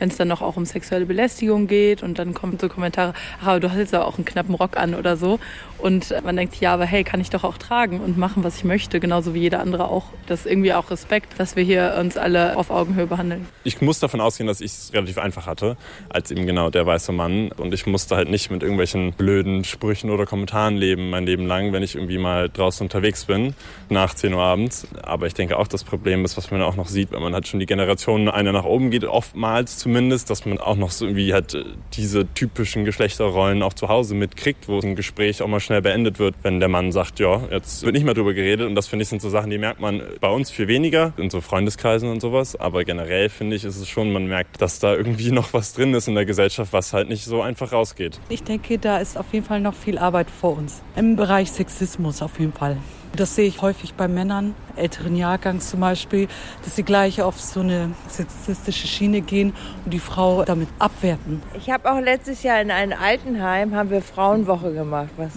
Wenn 0.00 0.08
es 0.08 0.16
dann 0.16 0.26
noch 0.26 0.42
auch 0.42 0.56
um 0.56 0.64
sexuelle 0.64 1.06
Belästigung 1.06 1.68
geht 1.68 2.02
und 2.02 2.18
dann 2.18 2.34
kommen 2.34 2.58
so 2.60 2.68
Kommentare, 2.68 3.14
ach, 3.40 3.46
aber 3.46 3.60
du 3.60 3.70
hast 3.70 3.78
jetzt 3.78 3.94
auch 3.94 4.16
einen 4.16 4.24
knappen 4.24 4.56
Rock 4.56 4.76
an 4.76 4.96
oder 4.96 5.16
so. 5.16 5.38
Und 5.78 6.14
man 6.24 6.36
denkt, 6.36 6.56
ja, 6.56 6.74
aber 6.74 6.84
hey, 6.84 7.04
kann 7.04 7.20
ich 7.20 7.30
doch 7.30 7.42
auch 7.42 7.56
tragen 7.56 8.00
und 8.00 8.18
machen, 8.18 8.44
was 8.44 8.56
ich 8.56 8.64
möchte, 8.64 9.00
genauso 9.00 9.32
wie 9.32 9.40
jeder 9.40 9.60
andere 9.60 9.88
auch. 9.88 10.06
Das 10.26 10.40
ist 10.40 10.46
irgendwie 10.46 10.74
auch 10.74 10.90
Respekt, 10.90 11.38
dass 11.38 11.56
wir 11.56 11.62
hier 11.62 11.96
uns 11.98 12.18
alle 12.18 12.56
auf 12.58 12.70
Augenhöhe 12.70 13.06
behandeln. 13.06 13.46
Ich 13.64 13.80
muss 13.80 13.98
davon 13.98 14.20
ausgehen, 14.20 14.46
dass 14.46 14.60
ich 14.60 14.72
es 14.72 14.92
relativ 14.92 15.16
einfach 15.16 15.46
hatte, 15.46 15.78
als 16.10 16.30
eben 16.30 16.46
genau 16.46 16.68
der 16.68 16.84
weiße 16.84 17.12
Mann. 17.12 17.50
Und 17.52 17.72
ich 17.72 17.86
musste 17.86 18.16
halt 18.16 18.28
nicht 18.28 18.50
mit 18.50 18.62
irgendwelchen 18.62 19.12
blöden 19.14 19.64
Sprüchen 19.64 20.10
oder 20.10 20.26
Kommentaren 20.26 20.76
leben, 20.76 21.08
mein 21.08 21.24
Leben 21.24 21.46
lang, 21.46 21.72
wenn 21.72 21.82
ich 21.82 21.94
irgendwie 21.94 22.18
mal 22.18 22.50
draußen 22.50 22.84
unterwegs 22.84 23.24
bin, 23.24 23.54
nach 23.88 24.12
10 24.12 24.34
Uhr 24.34 24.42
abends. 24.42 24.86
Aber 25.02 25.26
ich 25.26 25.34
denke 25.34 25.58
auch, 25.58 25.66
das 25.66 25.84
Problem 25.84 26.24
ist, 26.26 26.36
was 26.36 26.50
man 26.50 26.60
auch 26.60 26.76
noch 26.76 26.88
sieht, 26.88 27.10
wenn 27.10 27.22
man 27.22 27.32
halt 27.32 27.48
schon 27.48 27.58
die 27.58 27.66
Generation 27.66 28.28
eine 28.28 28.52
nach 28.52 28.64
oben 28.64 28.90
geht, 28.90 29.04
oftmals 29.04 29.78
zumindest, 29.90 30.30
dass 30.30 30.46
man 30.46 30.58
auch 30.58 30.76
noch 30.76 30.92
so 30.92 31.04
irgendwie 31.04 31.32
halt 31.32 31.54
äh, 31.54 31.64
diese 31.94 32.24
typischen 32.32 32.84
Geschlechterrollen 32.84 33.60
auch 33.64 33.72
zu 33.72 33.88
Hause 33.88 34.14
mitkriegt, 34.14 34.68
wo 34.68 34.78
ein 34.78 34.94
Gespräch 34.94 35.42
auch 35.42 35.48
mal 35.48 35.58
schnell 35.58 35.82
beendet 35.82 36.20
wird, 36.20 36.36
wenn 36.42 36.60
der 36.60 36.68
Mann 36.68 36.92
sagt, 36.92 37.18
ja, 37.18 37.42
jetzt 37.50 37.82
wird 37.82 37.94
nicht 37.94 38.04
mehr 38.04 38.14
drüber 38.14 38.32
geredet. 38.32 38.68
Und 38.68 38.76
das 38.76 38.86
finde 38.86 39.02
ich 39.02 39.08
sind 39.08 39.20
so 39.20 39.28
Sachen, 39.28 39.50
die 39.50 39.58
merkt 39.58 39.80
man 39.80 40.00
bei 40.20 40.28
uns 40.28 40.48
viel 40.48 40.68
weniger, 40.68 41.12
in 41.16 41.28
so 41.28 41.40
Freundeskreisen 41.40 42.08
und 42.08 42.20
sowas. 42.20 42.54
Aber 42.54 42.84
generell 42.84 43.30
finde 43.30 43.56
ich, 43.56 43.64
ist 43.64 43.78
es 43.78 43.88
schon, 43.88 44.12
man 44.12 44.26
merkt, 44.26 44.62
dass 44.62 44.78
da 44.78 44.94
irgendwie 44.94 45.32
noch 45.32 45.52
was 45.54 45.72
drin 45.72 45.92
ist 45.92 46.06
in 46.06 46.14
der 46.14 46.24
Gesellschaft, 46.24 46.72
was 46.72 46.92
halt 46.92 47.08
nicht 47.08 47.24
so 47.24 47.42
einfach 47.42 47.72
rausgeht. 47.72 48.20
Ich 48.28 48.44
denke, 48.44 48.78
da 48.78 48.98
ist 48.98 49.18
auf 49.18 49.26
jeden 49.32 49.44
Fall 49.44 49.60
noch 49.60 49.74
viel 49.74 49.98
Arbeit 49.98 50.30
vor 50.30 50.56
uns. 50.56 50.82
Im 50.94 51.16
Bereich 51.16 51.50
Sexismus 51.50 52.22
auf 52.22 52.38
jeden 52.38 52.52
Fall. 52.52 52.76
Das 53.16 53.34
sehe 53.34 53.46
ich 53.46 53.60
häufig 53.60 53.94
bei 53.94 54.06
Männern, 54.06 54.54
älteren 54.76 55.16
Jahrgangs 55.16 55.68
zum 55.68 55.80
Beispiel, 55.80 56.28
dass 56.64 56.76
sie 56.76 56.84
gleich 56.84 57.20
auf 57.22 57.40
so 57.40 57.60
eine 57.60 57.90
sexistische 58.08 58.86
Schiene 58.86 59.20
gehen 59.20 59.52
und 59.84 59.92
die 59.92 59.98
Frau 59.98 60.44
damit 60.44 60.68
abwerten. 60.78 61.42
Ich 61.54 61.70
habe 61.70 61.90
auch 61.90 62.00
letztes 62.00 62.44
Jahr 62.44 62.60
in 62.60 62.70
einem 62.70 62.96
Altenheim 62.98 63.74
haben 63.74 63.90
wir 63.90 64.00
Frauenwoche 64.00 64.72
gemacht, 64.72 65.10
was 65.16 65.32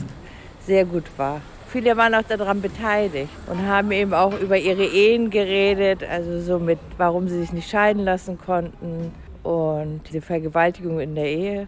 sehr 0.65 0.85
gut 0.85 1.05
war. 1.17 1.41
Viele 1.67 1.97
waren 1.97 2.13
auch 2.13 2.21
daran 2.21 2.61
beteiligt 2.61 3.31
und 3.47 3.65
haben 3.65 3.91
eben 3.91 4.13
auch 4.13 4.39
über 4.39 4.57
ihre 4.57 4.85
Ehen 4.85 5.31
geredet, 5.31 6.03
also 6.07 6.39
so 6.39 6.59
mit, 6.59 6.77
warum 6.97 7.27
sie 7.27 7.39
sich 7.39 7.51
nicht 7.51 7.67
scheiden 7.67 8.03
lassen 8.03 8.37
konnten 8.37 9.11
und 9.41 10.01
die 10.13 10.21
Vergewaltigung 10.21 10.99
in 10.99 11.15
der 11.15 11.25
Ehe. 11.25 11.67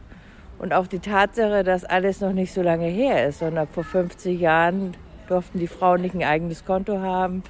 Und 0.60 0.74
auch 0.74 0.86
die 0.86 1.00
Tatsache, 1.00 1.64
dass 1.64 1.84
alles 1.84 2.22
noch 2.22 2.32
nicht 2.32 2.54
so 2.54 2.62
lange 2.62 2.86
her 2.86 3.28
ist, 3.28 3.40
sondern 3.40 3.68
vor 3.68 3.84
50 3.84 4.40
Jahren 4.40 4.96
durften 5.28 5.60
die 5.60 5.68
Frauen 5.68 6.02
nicht 6.02 6.16
ein 6.16 6.24
eigenes 6.24 6.66
Konto 6.66 7.00
haben, 7.00 7.44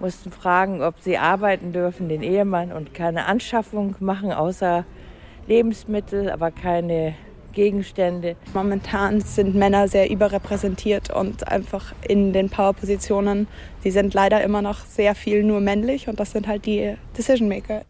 mussten 0.00 0.30
fragen, 0.30 0.82
ob 0.82 1.00
sie 1.00 1.18
arbeiten 1.18 1.72
dürfen, 1.72 2.08
den 2.08 2.22
Ehemann 2.22 2.72
und 2.72 2.94
keine 2.94 3.26
Anschaffung 3.26 3.96
machen, 4.00 4.32
außer 4.32 4.84
Lebensmittel, 5.46 6.30
aber 6.30 6.50
keine 6.50 7.14
Gegenstände. 7.52 8.36
Momentan 8.52 9.22
sind 9.22 9.54
Männer 9.54 9.88
sehr 9.88 10.10
überrepräsentiert 10.10 11.10
und 11.10 11.48
einfach 11.48 11.94
in 12.06 12.32
den 12.34 12.50
Powerpositionen. 12.50 13.48
Die 13.82 13.90
sind 13.90 14.12
leider 14.12 14.44
immer 14.44 14.60
noch 14.60 14.84
sehr 14.84 15.14
viel 15.14 15.42
nur 15.42 15.60
männlich 15.60 16.08
und 16.08 16.20
das 16.20 16.32
sind 16.32 16.46
halt 16.46 16.66
die 16.66 16.96
Decision 17.16 17.48
Maker. 17.48 17.82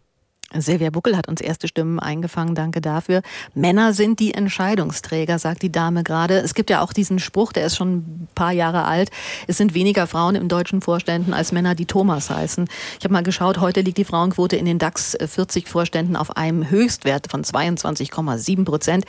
Silvia 0.53 0.89
Buckel 0.89 1.17
hat 1.17 1.27
uns 1.27 1.41
erste 1.41 1.67
Stimmen 1.67 1.99
eingefangen, 1.99 2.55
danke 2.55 2.79
dafür. 2.79 3.21
Männer 3.53 3.93
sind 3.93 4.19
die 4.19 4.33
Entscheidungsträger, 4.33 5.39
sagt 5.39 5.61
die 5.61 5.71
Dame 5.71 6.03
gerade. 6.03 6.37
Es 6.37 6.53
gibt 6.53 6.69
ja 6.69 6.81
auch 6.81 6.93
diesen 6.93 7.19
Spruch, 7.19 7.51
der 7.51 7.65
ist 7.65 7.75
schon 7.75 7.97
ein 7.97 8.27
paar 8.33 8.53
Jahre 8.53 8.85
alt. 8.85 9.11
Es 9.47 9.57
sind 9.57 9.73
weniger 9.73 10.07
Frauen 10.07 10.35
im 10.35 10.47
deutschen 10.47 10.81
Vorständen 10.81 11.33
als 11.33 11.51
Männer, 11.51 11.75
die 11.75 11.85
Thomas 11.85 12.29
heißen. 12.29 12.67
Ich 12.97 13.03
habe 13.03 13.13
mal 13.13 13.23
geschaut, 13.23 13.59
heute 13.59 13.81
liegt 13.81 13.97
die 13.97 14.05
Frauenquote 14.05 14.55
in 14.55 14.65
den 14.65 14.79
DAX 14.79 15.17
40 15.19 15.67
Vorständen 15.67 16.15
auf 16.15 16.37
einem 16.37 16.69
Höchstwert 16.69 17.29
von 17.29 17.43
22,7 17.43 18.63
Prozent 18.63 19.05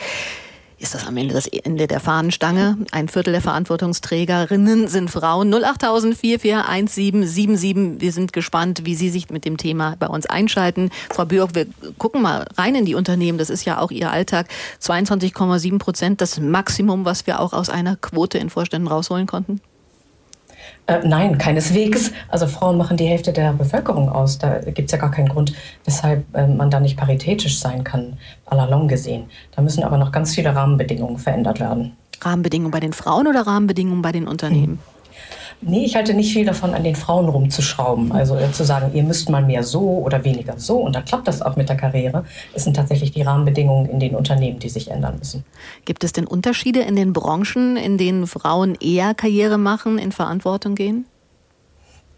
ist 0.78 0.94
das 0.94 1.06
am 1.06 1.16
Ende 1.16 1.35
das 1.35 1.47
Ende 1.47 1.87
der 1.87 2.00
Fahnenstange. 2.00 2.78
Ein 2.92 3.08
Viertel 3.08 3.32
der 3.32 3.42
Verantwortungsträgerinnen 3.42 4.88
sind 4.88 5.11
Frauen. 5.11 5.52
08000 5.52 6.16
441777. 6.16 8.00
Wir 8.00 8.12
sind 8.12 8.32
gespannt, 8.32 8.82
wie 8.85 8.94
Sie 8.94 9.11
sich 9.11 9.30
mit 9.30 9.44
dem 9.44 9.56
Thema 9.56 9.97
bei 9.99 10.06
uns 10.06 10.26
einschalten. 10.26 10.90
Frau 11.11 11.25
Björk, 11.25 11.54
wir 11.54 11.66
gucken 11.99 12.23
mal 12.23 12.47
rein 12.56 12.75
in 12.75 12.85
die 12.85 12.94
Unternehmen. 12.94 13.38
Das 13.38 13.50
ist 13.50 13.64
ja 13.64 13.78
auch 13.78 13.90
Ihr 13.90 14.11
Alltag. 14.11 14.47
22,7 14.80 15.78
Prozent, 15.78 16.20
das 16.20 16.38
Maximum, 16.38 17.04
was 17.04 17.26
wir 17.26 17.40
auch 17.40 17.52
aus 17.52 17.70
einer 17.70 17.97
Quote 17.97 18.38
in 18.38 18.50
Vorständen 18.50 18.88
rausholen 18.88 19.26
konnten? 19.26 19.61
Äh, 20.88 21.07
nein, 21.07 21.37
keineswegs. 21.37 22.12
Also 22.28 22.47
Frauen 22.47 22.78
machen 22.78 22.97
die 22.97 23.07
Hälfte 23.07 23.33
der 23.33 23.52
Bevölkerung 23.52 24.09
aus. 24.09 24.38
Da 24.38 24.59
gibt 24.59 24.87
es 24.87 24.92
ja 24.92 24.99
gar 24.99 25.11
keinen 25.11 25.28
Grund, 25.28 25.52
weshalb 25.85 26.25
äh, 26.35 26.47
man 26.47 26.71
da 26.71 26.80
nicht 26.80 26.97
paritätisch 26.97 27.61
sein 27.61 27.85
kann, 27.85 28.16
à 28.47 28.57
la 28.57 28.64
longue 28.64 28.88
gesehen. 28.88 29.25
Da 29.54 29.61
müssen 29.61 29.85
aber 29.85 29.99
noch 29.99 30.12
ganz 30.12 30.35
viele 30.35 30.57
Rahmenbedingungen 30.57 31.18
verändert 31.18 31.61
werden. 31.61 31.92
Rahmenbedingungen 32.23 32.71
bei 32.71 32.80
den 32.80 32.95
Frauen 32.95 33.26
oder 33.26 33.47
Rahmenbedingungen 33.47 34.00
bei 34.00 34.12
den 34.12 34.26
Unternehmen? 34.26 34.73
Mhm. 34.73 34.98
Nee, 35.61 35.85
ich 35.85 35.97
halte 35.97 36.15
nicht 36.15 36.33
viel 36.33 36.45
davon, 36.45 36.73
an 36.73 36.85
den 36.85 36.95
Frauen 36.95 37.29
rumzuschrauben. 37.29 38.12
Also 38.12 38.37
äh, 38.37 38.53
zu 38.53 38.65
sagen, 38.65 38.93
ihr 38.95 39.03
müsst 39.03 39.29
mal 39.29 39.43
mehr 39.43 39.65
so 39.65 39.81
oder 39.81 40.25
weniger 40.25 40.59
so. 40.59 40.79
Und 40.79 40.95
dann 40.95 41.05
klappt 41.05 41.27
das 41.27 41.43
auch 41.43 41.57
mit 41.57 41.69
der 41.69 41.77
Karriere. 41.77 42.25
Es 42.55 42.65
sind 42.65 42.77
tatsächlich 42.77 43.11
die 43.11 43.23
Rahmenbedingungen 43.23 43.87
in 43.87 43.99
den 43.99 44.15
Unternehmen, 44.15 44.61
die 44.61 44.69
sich 44.69 44.91
ändern 44.91 45.17
müssen. 45.19 45.45
Gibt 45.85 46.05
es 46.05 46.12
denn 46.12 46.27
Unterschiede 46.27 46.81
in 46.81 46.95
den 46.95 47.12
Branchen, 47.12 47.77
in 47.77 47.99
denen 47.99 48.27
Frauen 48.27 48.77
eher 48.81 49.15
Karriere 49.15 49.59
machen, 49.59 49.99
in 49.99 50.12
Verantwortung 50.12 50.75
gehen? 50.75 51.07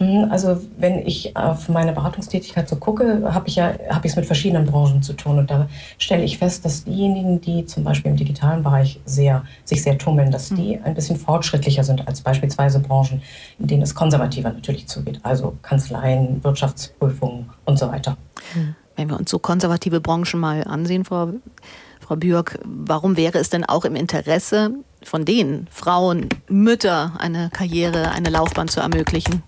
Hm, 0.00 0.28
also 0.30 0.58
wenn 0.78 1.06
ich 1.06 1.36
auf 1.36 1.68
meine 1.68 1.92
Beratungstätigkeit 1.92 2.66
so 2.66 2.76
gucke, 2.76 3.22
habe 3.34 3.48
ich 3.48 3.56
ja 3.56 3.74
habe 3.90 4.06
ich 4.06 4.12
es 4.12 4.16
mit 4.16 4.24
verschiedenen 4.24 4.64
Branchen 4.64 5.02
zu 5.02 5.12
tun 5.12 5.38
und 5.38 5.50
da 5.50 5.68
stelle 5.98 6.24
ich 6.24 6.38
fest, 6.38 6.64
dass 6.64 6.84
diejenigen, 6.84 7.42
die 7.42 7.66
zum 7.66 7.84
Beispiel 7.84 8.10
im 8.10 8.16
digitalen 8.16 8.62
Bereich 8.62 8.98
sehr 9.04 9.44
sich 9.64 9.82
sehr 9.82 9.98
tummeln, 9.98 10.30
dass 10.30 10.48
die 10.48 10.76
hm. 10.76 10.84
ein 10.84 10.94
bisschen 10.94 11.16
fortschrittlicher 11.16 11.84
sind 11.84 12.08
als 12.08 12.22
beispielsweise 12.22 12.80
Branchen, 12.80 13.20
in 13.58 13.66
denen 13.66 13.82
es 13.82 13.94
konservativer 13.94 14.50
natürlich 14.50 14.88
zugeht, 14.88 15.20
also 15.22 15.58
Kanzleien, 15.60 16.42
Wirtschaftsprüfungen 16.42 17.50
und 17.66 17.78
so 17.78 17.88
weiter. 17.88 18.16
Hm. 18.54 18.74
Wenn 18.96 19.10
wir 19.10 19.18
uns 19.18 19.30
so 19.30 19.38
konservative 19.38 20.00
Branchen 20.00 20.40
mal 20.40 20.64
ansehen, 20.64 21.04
Frau 21.04 21.28
Frau 22.00 22.16
Björk, 22.16 22.58
warum 22.64 23.18
wäre 23.18 23.38
es 23.38 23.50
denn 23.50 23.64
auch 23.64 23.84
im 23.84 23.96
Interesse 23.96 24.72
von 25.02 25.26
den 25.26 25.68
Frauen, 25.70 26.28
Mütter, 26.48 27.12
eine 27.18 27.50
Karriere, 27.50 28.10
eine 28.12 28.30
Laufbahn 28.30 28.66
zu 28.66 28.80
ermöglichen? 28.80 29.42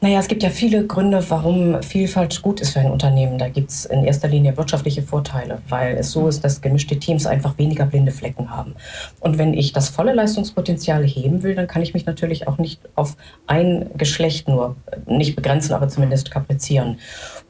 Naja, 0.00 0.18
es 0.20 0.28
gibt 0.28 0.42
ja 0.42 0.50
viele 0.50 0.86
Gründe, 0.86 1.24
warum 1.28 1.82
Vielfalt 1.82 2.40
gut 2.42 2.60
ist 2.60 2.70
für 2.70 2.80
ein 2.80 2.90
Unternehmen. 2.90 3.38
Da 3.38 3.48
gibt 3.48 3.70
es 3.70 3.84
in 3.84 4.04
erster 4.04 4.28
Linie 4.28 4.56
wirtschaftliche 4.56 5.02
Vorteile, 5.02 5.60
weil 5.68 5.96
es 5.96 6.12
so 6.12 6.28
ist, 6.28 6.44
dass 6.44 6.60
gemischte 6.60 6.98
Teams 6.98 7.26
einfach 7.26 7.58
weniger 7.58 7.86
blinde 7.86 8.12
Flecken 8.12 8.50
haben. 8.50 8.74
Und 9.20 9.38
wenn 9.38 9.54
ich 9.54 9.72
das 9.72 9.88
volle 9.88 10.12
Leistungspotenzial 10.12 11.04
heben 11.04 11.42
will, 11.42 11.54
dann 11.54 11.66
kann 11.66 11.82
ich 11.82 11.94
mich 11.94 12.06
natürlich 12.06 12.46
auch 12.46 12.58
nicht 12.58 12.80
auf 12.94 13.16
ein 13.46 13.90
Geschlecht 13.96 14.48
nur, 14.48 14.76
nicht 15.06 15.36
begrenzen, 15.36 15.72
aber 15.72 15.88
zumindest 15.88 16.30
kaprizieren. 16.30 16.98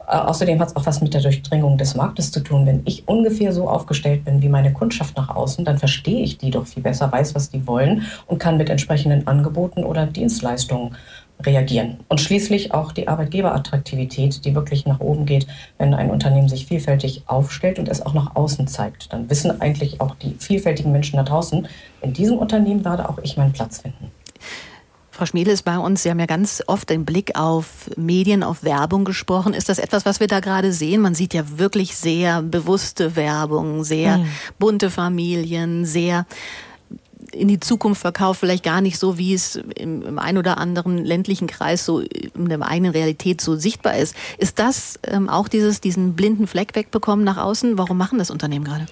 Äh, 0.09 0.15
außerdem 0.17 0.59
hat 0.59 0.69
es 0.69 0.75
auch 0.75 0.85
was 0.85 1.01
mit 1.01 1.13
der 1.13 1.21
Durchdringung 1.21 1.77
des 1.77 1.95
Marktes 1.95 2.31
zu 2.31 2.39
tun. 2.39 2.65
Wenn 2.65 2.81
ich 2.85 3.07
ungefähr 3.07 3.53
so 3.53 3.69
aufgestellt 3.69 4.25
bin 4.25 4.41
wie 4.41 4.49
meine 4.49 4.73
Kundschaft 4.73 5.15
nach 5.15 5.29
außen, 5.29 5.65
dann 5.65 5.77
verstehe 5.77 6.23
ich 6.23 6.37
die 6.37 6.49
doch 6.49 6.65
viel 6.65 6.81
besser, 6.81 7.11
weiß, 7.11 7.35
was 7.35 7.49
die 7.49 7.67
wollen 7.67 8.03
und 8.25 8.39
kann 8.39 8.57
mit 8.57 8.69
entsprechenden 8.69 9.27
Angeboten 9.27 9.83
oder 9.83 10.07
Dienstleistungen 10.07 10.95
reagieren. 11.45 11.99
Und 12.07 12.19
schließlich 12.19 12.73
auch 12.73 12.91
die 12.91 13.07
Arbeitgeberattraktivität, 13.07 14.43
die 14.45 14.55
wirklich 14.55 14.85
nach 14.85 14.99
oben 14.99 15.25
geht, 15.25 15.47
wenn 15.77 15.93
ein 15.93 16.11
Unternehmen 16.11 16.49
sich 16.49 16.65
vielfältig 16.65 17.23
aufstellt 17.27 17.79
und 17.79 17.87
es 17.87 18.05
auch 18.05 18.13
nach 18.13 18.35
außen 18.35 18.67
zeigt. 18.67 19.13
Dann 19.13 19.29
wissen 19.29 19.61
eigentlich 19.61 20.01
auch 20.01 20.15
die 20.15 20.35
vielfältigen 20.37 20.91
Menschen 20.91 21.17
da 21.17 21.23
draußen, 21.23 21.67
in 22.01 22.13
diesem 22.13 22.37
Unternehmen 22.37 22.85
werde 22.85 23.09
auch 23.09 23.19
ich 23.19 23.37
meinen 23.37 23.53
Platz 23.53 23.81
finden. 23.81 24.11
Frau 25.11 25.25
Schmiedel 25.25 25.53
ist 25.53 25.63
bei 25.63 25.77
uns. 25.77 26.03
Sie 26.03 26.09
haben 26.09 26.19
ja 26.19 26.27
ganz 26.27 26.63
oft 26.67 26.89
den 26.89 27.03
Blick 27.03 27.37
auf 27.37 27.89
Medien, 27.97 28.41
auf 28.41 28.63
Werbung 28.63 29.03
gesprochen. 29.03 29.53
Ist 29.53 29.67
das 29.67 29.77
etwas, 29.77 30.05
was 30.05 30.21
wir 30.21 30.27
da 30.27 30.39
gerade 30.39 30.71
sehen? 30.71 31.01
Man 31.01 31.13
sieht 31.13 31.33
ja 31.33 31.43
wirklich 31.57 31.97
sehr 31.97 32.41
bewusste 32.41 33.17
Werbung, 33.17 33.83
sehr 33.83 34.19
mhm. 34.19 34.27
bunte 34.59 34.89
Familien, 34.89 35.83
sehr 35.83 36.25
in 37.33 37.47
die 37.47 37.59
Zukunft 37.59 38.01
verkauft, 38.01 38.39
vielleicht 38.39 38.63
gar 38.63 38.81
nicht 38.81 38.97
so, 38.99 39.17
wie 39.17 39.33
es 39.33 39.55
im, 39.55 40.01
im 40.01 40.19
ein 40.19 40.37
oder 40.37 40.57
anderen 40.57 40.97
ländlichen 40.97 41.47
Kreis 41.47 41.85
so 41.85 41.99
in 41.99 42.49
der 42.49 42.61
eigenen 42.61 42.91
Realität 42.91 43.41
so 43.41 43.55
sichtbar 43.55 43.97
ist. 43.97 44.15
Ist 44.37 44.59
das 44.59 44.99
ähm, 45.03 45.29
auch 45.29 45.47
dieses, 45.47 45.81
diesen 45.81 46.15
blinden 46.15 46.47
Fleck 46.47 46.75
wegbekommen 46.75 47.25
nach 47.25 47.37
außen? 47.37 47.77
Warum 47.77 47.97
machen 47.97 48.19
das 48.19 48.31
Unternehmen 48.31 48.65
gerade? 48.65 48.85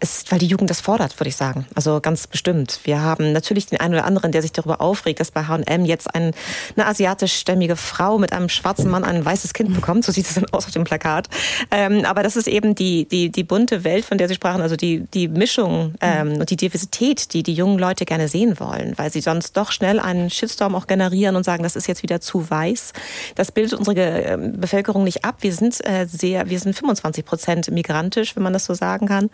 Ist, 0.00 0.30
weil 0.30 0.38
die 0.38 0.46
Jugend 0.46 0.70
das 0.70 0.80
fordert, 0.80 1.18
würde 1.18 1.28
ich 1.28 1.36
sagen. 1.36 1.66
Also 1.74 2.00
ganz 2.00 2.26
bestimmt. 2.26 2.80
Wir 2.84 3.02
haben 3.02 3.32
natürlich 3.32 3.66
den 3.66 3.80
einen 3.80 3.94
oder 3.94 4.04
anderen, 4.04 4.32
der 4.32 4.42
sich 4.42 4.52
darüber 4.52 4.80
aufregt, 4.80 5.20
dass 5.20 5.30
bei 5.30 5.44
H&M 5.44 5.84
jetzt 5.84 6.14
ein, 6.14 6.32
eine 6.76 6.86
asiatischstämmige 6.86 7.76
Frau 7.76 8.18
mit 8.18 8.32
einem 8.32 8.48
schwarzen 8.48 8.90
Mann 8.90 9.04
ein 9.04 9.24
weißes 9.24 9.54
Kind 9.54 9.74
bekommt. 9.74 10.04
So 10.04 10.12
sieht 10.12 10.26
es 10.26 10.34
dann 10.34 10.46
aus 10.52 10.66
auf 10.66 10.72
dem 10.72 10.84
Plakat. 10.84 11.28
Ähm, 11.70 12.04
aber 12.04 12.22
das 12.22 12.36
ist 12.36 12.48
eben 12.48 12.74
die, 12.74 13.06
die, 13.06 13.30
die 13.30 13.44
bunte 13.44 13.84
Welt, 13.84 14.04
von 14.04 14.18
der 14.18 14.28
Sie 14.28 14.34
sprachen, 14.34 14.62
also 14.62 14.76
die, 14.76 15.00
die 15.12 15.28
Mischung 15.28 15.94
ähm, 16.00 16.38
und 16.38 16.50
die 16.50 16.56
Diversität, 16.56 17.32
die 17.32 17.42
die 17.42 17.54
jungen 17.54 17.78
Leute 17.78 18.04
gerne 18.04 18.28
sehen 18.28 18.60
wollen, 18.60 18.96
weil 18.96 19.10
sie 19.10 19.20
sonst 19.20 19.56
doch 19.56 19.72
schnell 19.72 20.00
einen 20.00 20.30
Shitstorm 20.30 20.74
auch 20.74 20.86
generieren 20.86 21.36
und 21.36 21.44
sagen, 21.44 21.62
das 21.62 21.76
ist 21.76 21.86
jetzt 21.86 22.02
wieder 22.02 22.20
zu 22.20 22.48
weiß. 22.48 22.92
Das 23.34 23.52
bildet 23.52 23.74
unsere 23.74 24.00
ähm, 24.00 24.60
Bevölkerung 24.60 25.04
nicht 25.04 25.24
ab. 25.24 25.36
Wir 25.40 25.52
sind 25.52 25.84
äh, 25.86 26.06
sehr, 26.06 26.48
wir 26.48 26.58
sind 26.58 26.74
25 26.74 27.24
Prozent 27.24 27.70
migrantisch, 27.70 28.36
wenn 28.36 28.42
man 28.42 28.52
das 28.52 28.64
so 28.64 28.74
sagen 28.74 29.06
kann. 29.06 29.30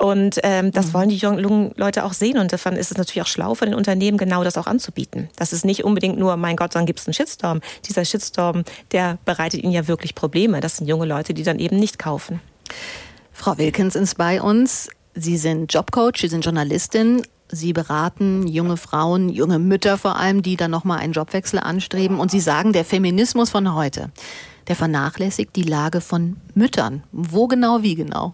Und 0.00 0.40
ähm, 0.44 0.72
das 0.72 0.88
mhm. 0.88 0.92
wollen 0.94 1.08
die 1.10 1.16
jungen 1.16 1.72
Leute 1.76 2.04
auch 2.04 2.14
sehen. 2.14 2.38
Und 2.38 2.54
davon 2.54 2.74
ist 2.74 2.90
es 2.90 2.96
natürlich 2.96 3.20
auch 3.20 3.26
schlau 3.26 3.54
für 3.54 3.66
den 3.66 3.74
Unternehmen, 3.74 4.16
genau 4.16 4.42
das 4.42 4.56
auch 4.56 4.66
anzubieten. 4.66 5.28
Das 5.36 5.52
ist 5.52 5.66
nicht 5.66 5.84
unbedingt 5.84 6.18
nur, 6.18 6.38
mein 6.38 6.56
Gott, 6.56 6.74
dann 6.74 6.86
gibt 6.86 7.00
es 7.00 7.06
einen 7.06 7.12
Shitstorm. 7.12 7.60
Dieser 7.86 8.06
Shitstorm, 8.06 8.64
der 8.92 9.18
bereitet 9.26 9.62
ihnen 9.62 9.74
ja 9.74 9.88
wirklich 9.88 10.14
Probleme. 10.14 10.60
Das 10.60 10.78
sind 10.78 10.86
junge 10.86 11.04
Leute, 11.04 11.34
die 11.34 11.42
dann 11.42 11.58
eben 11.58 11.76
nicht 11.76 11.98
kaufen. 11.98 12.40
Frau 13.30 13.58
Wilkins 13.58 13.94
ist 13.94 14.16
bei 14.16 14.40
uns. 14.40 14.88
Sie 15.14 15.36
sind 15.36 15.70
Jobcoach, 15.70 16.16
Sie 16.16 16.28
sind 16.28 16.46
Journalistin. 16.46 17.22
Sie 17.52 17.74
beraten 17.74 18.46
junge 18.46 18.78
Frauen, 18.78 19.28
junge 19.28 19.58
Mütter 19.58 19.98
vor 19.98 20.16
allem, 20.16 20.42
die 20.42 20.56
dann 20.56 20.70
nochmal 20.70 21.00
einen 21.00 21.12
Jobwechsel 21.12 21.58
anstreben. 21.58 22.20
Und 22.20 22.30
Sie 22.30 22.40
sagen, 22.40 22.72
der 22.72 22.86
Feminismus 22.86 23.50
von 23.50 23.74
heute, 23.74 24.10
der 24.68 24.76
vernachlässigt 24.76 25.54
die 25.56 25.64
Lage 25.64 26.00
von 26.00 26.38
Müttern. 26.54 27.02
Wo 27.12 27.48
genau, 27.48 27.82
wie 27.82 27.96
genau? 27.96 28.32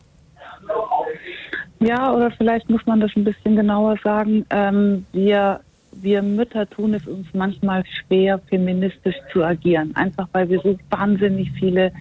Ja, 1.80 2.12
oder 2.12 2.30
vielleicht 2.30 2.70
muss 2.70 2.84
man 2.86 3.00
das 3.00 3.10
ein 3.16 3.24
bisschen 3.24 3.56
genauer 3.56 3.96
sagen. 4.02 4.44
Ähm, 4.50 5.04
wir, 5.12 5.60
wir 5.92 6.22
Mütter 6.22 6.68
tun 6.68 6.94
es 6.94 7.06
uns 7.06 7.26
manchmal 7.34 7.84
schwer, 7.86 8.38
feministisch 8.48 9.16
zu 9.32 9.44
agieren. 9.44 9.94
Einfach 9.94 10.28
weil 10.32 10.48
wir 10.48 10.60
so 10.60 10.78
wahnsinnig 10.90 11.50
viele 11.52 11.92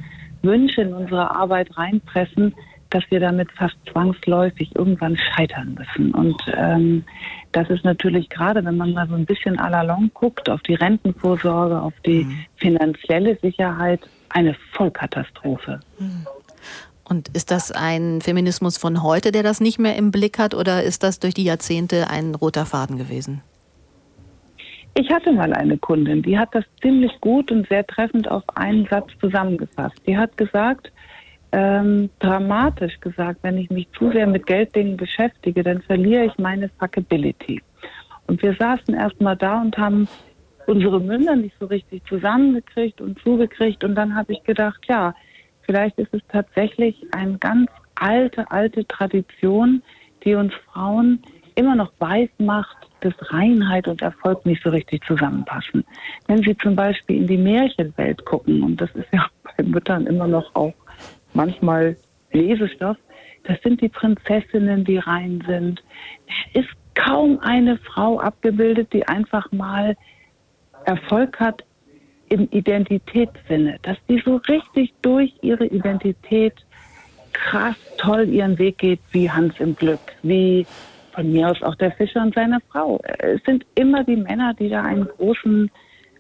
Wünsche 0.41 0.82
in 0.82 0.94
unsere 0.94 1.32
Arbeit 1.32 1.75
reinpressen, 1.77 2.53
dass 2.89 3.03
wir 3.10 3.20
damit 3.20 3.51
fast 3.51 3.75
zwangsläufig 3.91 4.74
irgendwann 4.75 5.17
scheitern 5.17 5.77
müssen. 5.77 6.13
Und 6.13 6.41
ähm, 6.55 7.03
das 7.51 7.70
ist 7.70 7.84
natürlich 7.84 8.29
gerade, 8.29 8.63
wenn 8.63 8.77
man 8.77 8.94
mal 8.94 9.08
so 9.08 9.15
ein 9.15 9.25
bisschen 9.25 9.60
à 9.60 9.70
la 9.70 9.82
long 9.82 10.12
guckt, 10.13 10.50
auf 10.50 10.62
die 10.62 10.75
Rentenvorsorge, 10.75 11.82
auf 11.82 11.94
die 12.05 12.24
mhm. 12.24 12.38
finanzielle 12.55 13.38
Sicherheit, 13.41 14.00
eine 14.29 14.55
Vollkatastrophe. 14.74 15.79
Mhm. 16.00 16.25
Und 17.08 17.30
ist 17.30 17.52
das 17.52 17.72
ein 17.72 18.22
Feminismus 18.22 18.78
von 18.78 19.04
heute, 19.04 19.32
der 19.32 19.44
das 19.44 19.62
nicht 19.62 19.80
mehr 19.80 19.96
im 19.96 20.12
Blick 20.12 20.40
hat, 20.40 20.56
oder 20.56 20.84
ist 20.84 21.04
das 21.04 21.20
durch 21.20 21.34
die 21.34 21.44
Jahrzehnte 21.44 22.10
ein 22.10 22.34
roter 22.34 22.66
Faden 22.66 22.98
gewesen? 22.98 23.42
Ich 24.96 25.12
hatte 25.12 25.32
mal 25.32 25.54
eine 25.54 25.78
Kundin, 25.78 26.22
die 26.22 26.38
hat 26.38 26.56
das 26.56 26.64
ziemlich 26.82 27.12
gut 27.20 27.52
und 27.52 27.68
sehr 27.68 27.86
treffend 27.86 28.32
auf 28.32 28.44
einen 28.56 28.88
Satz 28.88 29.10
zusammengefasst. 29.20 30.02
Die 30.08 30.18
hat 30.18 30.38
gesagt, 30.38 30.92
ähm, 31.52 32.10
dramatisch 32.20 33.00
gesagt, 33.02 33.40
wenn 33.44 33.58
ich 33.58 33.70
mich 33.70 33.88
zu 33.98 34.12
sehr 34.12 34.26
mit 34.26 34.48
Gelddingen 34.48 34.98
beschäftige, 34.98 35.64
dann 35.64 35.82
verliere 35.82 36.26
ich 36.26 36.38
meine 36.38 36.70
Fuckability. 36.80 37.62
Und 38.28 38.42
wir 38.42 38.56
saßen 38.56 38.96
erstmal 38.96 39.36
da 39.36 39.62
und 39.62 39.78
haben 39.78 40.08
unsere 40.66 41.00
Münder 41.00 41.36
nicht 41.36 41.56
so 41.60 41.66
richtig 41.68 42.04
zusammengekriegt 42.08 43.02
und 43.02 43.20
zugekriegt. 43.20 43.84
Und 43.84 43.96
dann 43.96 44.16
habe 44.16 44.34
ich 44.34 44.44
gedacht, 44.44 44.80
ja, 44.88 45.14
vielleicht 45.66 45.98
ist 46.00 46.14
es 46.14 46.22
tatsächlich 46.30 46.96
eine 47.12 47.38
ganz 47.38 47.70
alte, 47.96 48.50
alte 48.52 48.86
Tradition, 48.88 49.82
die 50.24 50.36
uns 50.36 50.54
Frauen 50.72 51.22
immer 51.56 51.76
noch 51.76 51.92
weiß 52.00 52.30
macht, 52.40 52.78
dass 53.02 53.14
Reinheit 53.32 53.88
und 53.88 54.02
Erfolg 54.02 54.46
nicht 54.46 54.62
so 54.64 54.70
richtig 54.70 55.04
zusammenpassen. 55.06 55.86
Wenn 56.28 56.40
Sie 56.44 56.58
zum 56.58 56.76
Beispiel 56.76 57.18
in 57.18 57.28
die 57.28 57.38
Märchenwelt 57.38 58.26
gucken, 58.26 58.64
und 58.64 58.82
das 58.82 58.90
ist 58.96 59.08
ja 59.12 59.26
bei 59.58 59.64
Müttern 59.64 60.08
immer 60.08 60.28
noch 60.28 60.54
auch 60.56 60.74
manchmal 61.34 61.96
Lesestoff, 62.32 62.98
das 63.44 63.62
sind 63.62 63.82
die 63.82 63.90
Prinzessinnen, 63.90 64.84
die 64.84 64.98
rein 64.98 65.44
sind. 65.48 65.84
Es 66.54 66.64
ist 66.64 66.70
kaum 66.96 67.40
eine 67.40 67.78
Frau 67.78 68.20
abgebildet, 68.20 68.92
die 68.92 69.08
einfach 69.08 69.52
mal 69.52 69.96
Erfolg 70.86 71.40
hat 71.40 71.64
im 72.36 72.50
Identitätssinne, 72.51 73.80
dass 73.82 73.98
die 74.10 74.22
so 74.25 74.36
richtig 74.50 74.94
durch 75.01 75.34
ihre 75.42 75.65
Identität 75.68 76.54
krass 77.32 77.77
toll 77.98 78.27
ihren 78.27 78.60
Weg 78.60 78.80
geht, 78.80 79.00
wie 79.12 79.32
Hans 79.32 79.54
im 79.60 79.74
Glück, 79.74 80.01
wie 80.22 80.68
von 81.13 81.32
mir 81.32 81.50
aus 81.50 81.62
auch 81.63 81.75
der 81.75 81.92
Fischer 81.92 82.22
und 82.22 82.36
seine 82.36 82.60
Frau. 82.70 83.00
Es 83.20 83.42
sind 83.46 83.65
immer 83.75 84.04
die 84.04 84.18
Männer, 84.18 84.54
die 84.54 84.68
da 84.68 84.84
einen 84.84 85.06
großen 85.06 85.72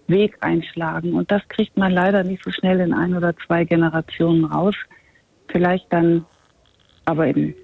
Weg 0.07 0.37
einschlagen. 0.39 1.13
Und 1.13 1.29
das 1.31 1.41
kriegt 1.49 1.75
man 1.75 1.91
leider 1.91 2.23
nicht 2.23 2.43
so 2.45 2.51
schnell 2.51 2.79
in 2.79 2.93
ein 2.93 3.13
oder 3.13 3.35
zwei 3.45 3.65
Generationen 3.65 4.45
raus. 4.45 4.75
Vielleicht 5.49 5.91
dann 5.91 6.25
aber 7.03 7.27
in 7.27 7.37
ein 7.37 7.55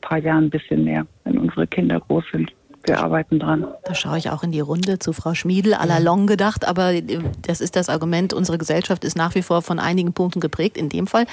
paar 0.00 0.18
Jahren 0.18 0.46
ein 0.46 0.50
bisschen 0.50 0.82
mehr, 0.82 1.06
wenn 1.22 1.38
unsere 1.38 1.68
Kinder 1.68 2.00
groß 2.00 2.24
sind 2.32 2.52
wir 2.84 3.00
arbeiten 3.00 3.38
dran. 3.38 3.66
Da 3.84 3.94
schaue 3.94 4.18
ich 4.18 4.30
auch 4.30 4.42
in 4.42 4.52
die 4.52 4.60
Runde 4.60 4.98
zu 4.98 5.12
Frau 5.12 5.34
Schmiedel, 5.34 5.74
à 5.74 5.86
la 5.86 5.98
long 5.98 6.26
gedacht, 6.26 6.66
aber 6.66 6.92
äh, 6.92 7.20
das 7.42 7.60
ist 7.60 7.76
das 7.76 7.88
Argument, 7.88 8.32
unsere 8.32 8.58
Gesellschaft 8.58 9.04
ist 9.04 9.16
nach 9.16 9.34
wie 9.34 9.42
vor 9.42 9.62
von 9.62 9.78
einigen 9.78 10.12
Punkten 10.12 10.40
geprägt, 10.40 10.76
in 10.76 10.88
dem 10.88 11.06
Fall 11.06 11.26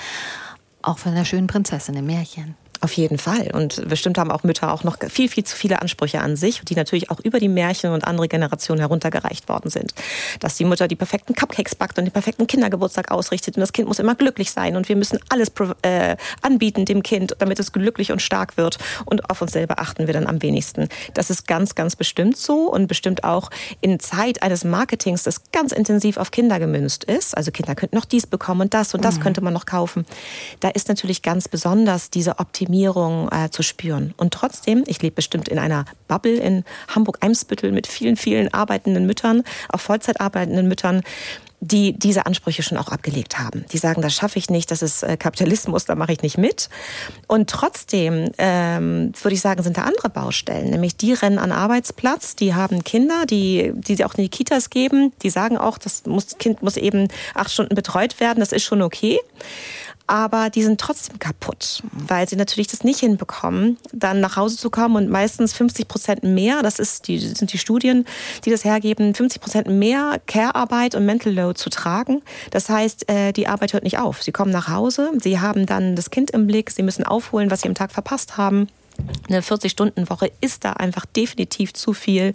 auch 0.82 0.98
von 0.98 1.16
der 1.16 1.26
schönen 1.26 1.48
Prinzessin 1.48 1.96
im 1.96 2.06
Märchen. 2.06 2.56
Auf 2.82 2.94
jeden 2.94 3.18
Fall. 3.18 3.50
Und 3.54 3.88
bestimmt 3.88 4.18
haben 4.18 4.32
auch 4.32 4.44
Mütter 4.44 4.72
auch 4.72 4.84
noch 4.84 4.98
viel, 5.10 5.30
viel 5.30 5.44
zu 5.44 5.56
viele 5.56 5.82
Ansprüche 5.82 6.22
an 6.22 6.36
sich, 6.36 6.62
die 6.62 6.76
natürlich 6.76 7.10
auch 7.10 7.20
über 7.20 7.40
die 7.40 7.48
Märchen 7.48 7.92
und 7.92 8.04
andere 8.04 8.28
Generationen 8.28 8.80
heruntergereicht 8.80 9.50
worden 9.50 9.70
sind. 9.72 9.94
Dass 10.40 10.56
die 10.58 10.66
Mutter 10.66 10.88
die 10.88 10.96
perfekten 10.96 11.34
Cupcakes 11.34 11.76
backt 11.76 11.98
und 11.98 12.06
den 12.06 12.12
perfekten 12.12 12.46
Kindergeburtstag 12.46 13.12
ausrichtet 13.12 13.58
und 13.58 13.62
das 13.62 13.74
Kind 13.74 13.88
muss 13.88 14.00
immer 14.00 14.16
glücklich 14.16 14.52
sein 14.52 14.76
und 14.76 14.90
wir 14.90 14.96
müssen 14.96 15.20
alles 15.30 15.52
äh, 15.82 16.18
anbieten 16.42 16.86
dem 16.86 17.02
Kind, 17.02 17.36
damit 17.40 17.60
es 17.60 17.72
glücklich 17.72 18.12
und 18.12 18.22
stark 18.22 18.58
wird 18.58 18.78
und 19.06 19.30
auf 19.30 19.42
uns 19.42 19.54
selber 19.54 19.80
achten 19.80 20.06
wir 20.06 20.14
dann 20.14 20.28
am 20.28 20.42
wenigsten. 20.44 20.88
Das 21.16 21.30
ist 21.30 21.48
ganz, 21.48 21.74
ganz 21.74 21.96
bestimmt 21.96 22.38
so 22.38 22.72
und 22.72 22.88
bestimmt 22.88 23.24
auch 23.24 23.50
in 23.82 24.00
Zeit 24.00 24.44
eines 24.44 24.64
Marketings, 24.64 25.24
das 25.24 25.52
ganz 25.52 25.72
intensiv 25.72 26.18
auf 26.18 26.30
Kinder 26.32 26.60
gemünzt 26.60 27.06
ist. 27.06 27.36
Also 27.36 27.52
Kinder 27.52 27.74
könnten 27.74 27.96
noch 27.96 28.06
dies 28.06 28.28
bekommen 28.28 28.62
und 28.62 28.74
das 28.74 28.94
und 28.94 29.04
das 29.04 29.18
mhm. 29.18 29.24
könnte 29.24 29.42
man 29.42 29.54
noch 29.54 29.66
kaufen. 29.66 30.06
Da 30.60 30.70
ist 30.70 30.90
natürlich 30.90 31.24
ganz 31.24 31.48
besonders 31.48 32.12
diese 32.12 32.38
Optimierung 32.40 32.67
Optimierung 32.68 33.30
äh, 33.32 33.50
zu 33.50 33.64
spüren. 33.64 34.14
Und 34.18 34.34
trotzdem, 34.34 34.84
ich 34.88 35.02
lebe 35.02 35.16
bestimmt 35.16 35.48
in 35.48 35.58
einer 35.58 35.86
Bubble 36.10 36.36
in 36.36 36.66
Hamburg-Eimsbüttel 36.94 37.72
mit 37.72 37.88
vielen, 37.88 38.18
vielen 38.18 38.54
arbeitenden 38.54 39.06
Müttern, 39.06 39.44
auch 39.70 39.80
Vollzeit 39.80 40.20
arbeitenden 40.20 40.68
Müttern, 40.68 41.02
die 41.62 41.94
diese 41.94 42.26
Ansprüche 42.26 42.64
schon 42.64 42.78
auch 42.78 42.90
abgelegt 42.90 43.40
haben. 43.40 43.66
Die 43.72 43.78
sagen, 43.78 44.02
das 44.02 44.14
schaffe 44.14 44.38
ich 44.38 44.50
nicht, 44.50 44.70
das 44.70 44.82
ist 44.82 45.02
äh, 45.02 45.16
Kapitalismus, 45.16 45.86
da 45.86 45.96
mache 45.96 46.12
ich 46.12 46.22
nicht 46.22 46.38
mit. 46.38 46.70
Und 47.28 47.50
trotzdem 47.50 48.32
ähm, 48.38 49.14
würde 49.22 49.34
ich 49.34 49.42
sagen, 49.42 49.64
sind 49.64 49.78
da 49.78 49.84
andere 49.84 50.10
Baustellen, 50.10 50.70
nämlich 50.70 50.98
die 50.98 51.14
rennen 51.14 51.40
an 51.40 51.54
Arbeitsplatz, 51.54 52.36
die 52.36 52.54
haben 52.54 52.84
Kinder, 52.84 53.26
die, 53.26 53.72
die 53.76 53.96
sie 53.96 54.04
auch 54.04 54.14
in 54.16 54.24
die 54.24 54.30
Kitas 54.30 54.70
geben, 54.70 55.14
die 55.24 55.30
sagen 55.30 55.58
auch, 55.58 55.78
das 55.78 56.06
muss, 56.06 56.38
Kind 56.38 56.62
muss 56.62 56.76
eben 56.76 57.08
acht 57.34 57.52
Stunden 57.52 57.76
betreut 57.76 58.20
werden, 58.20 58.42
das 58.42 58.52
ist 58.52 58.66
schon 58.66 58.82
okay 58.82 59.20
aber 60.08 60.50
die 60.50 60.64
sind 60.64 60.80
trotzdem 60.80 61.20
kaputt, 61.20 61.84
weil 61.92 62.28
sie 62.28 62.38
natürlich 62.38 62.68
das 62.68 62.84
nicht 62.84 63.00
hinbekommen, 63.00 63.78
dann 63.92 64.22
nach 64.22 64.38
Hause 64.38 64.58
zu 64.58 64.70
kommen 64.70 64.96
und 64.96 65.10
meistens 65.10 65.54
50 65.54 65.88
Prozent 65.88 66.24
mehr, 66.24 66.64
das 66.64 66.80
ist 66.80 67.08
die, 67.08 67.20
sind 67.20 67.52
die 67.52 67.58
Studien, 67.58 68.06
die 68.46 68.50
das 68.50 68.64
hergeben, 68.64 69.14
50 69.14 69.42
Prozent 69.42 69.68
mehr 69.68 70.20
Care-Arbeit 70.26 70.96
und 70.96 71.06
Mental 71.06 71.34
Load 71.34 71.60
zu 71.60 71.70
tragen. 71.70 72.22
Das 72.52 72.70
heißt, 72.70 73.10
äh, 73.10 73.34
die 73.34 73.48
Arbeit 73.48 73.74
hört 73.74 73.84
nicht 73.84 74.00
auf. 74.00 74.24
Sie 74.24 74.32
kommen 74.32 74.52
nach 74.52 74.70
Hause, 74.70 75.12
sie 75.22 75.40
haben 75.40 75.66
dann 75.66 75.96
das 75.96 76.10
Kind 76.10 76.32
im 76.32 76.48
Blick, 76.48 76.72
sie 76.72 76.84
müssen 76.84 77.04
aufholen, 77.04 77.52
was 77.52 77.62
sie 77.62 77.68
am 77.68 77.76
Tag 77.76 77.92
verpasst 77.92 78.38
haben. 78.38 78.70
Eine 79.28 79.42
40-Stunden-Woche 79.42 80.32
ist 80.42 80.64
da 80.64 80.74
einfach 80.74 81.06
definitiv 81.06 81.74
zu 81.74 81.94
viel, 81.94 82.34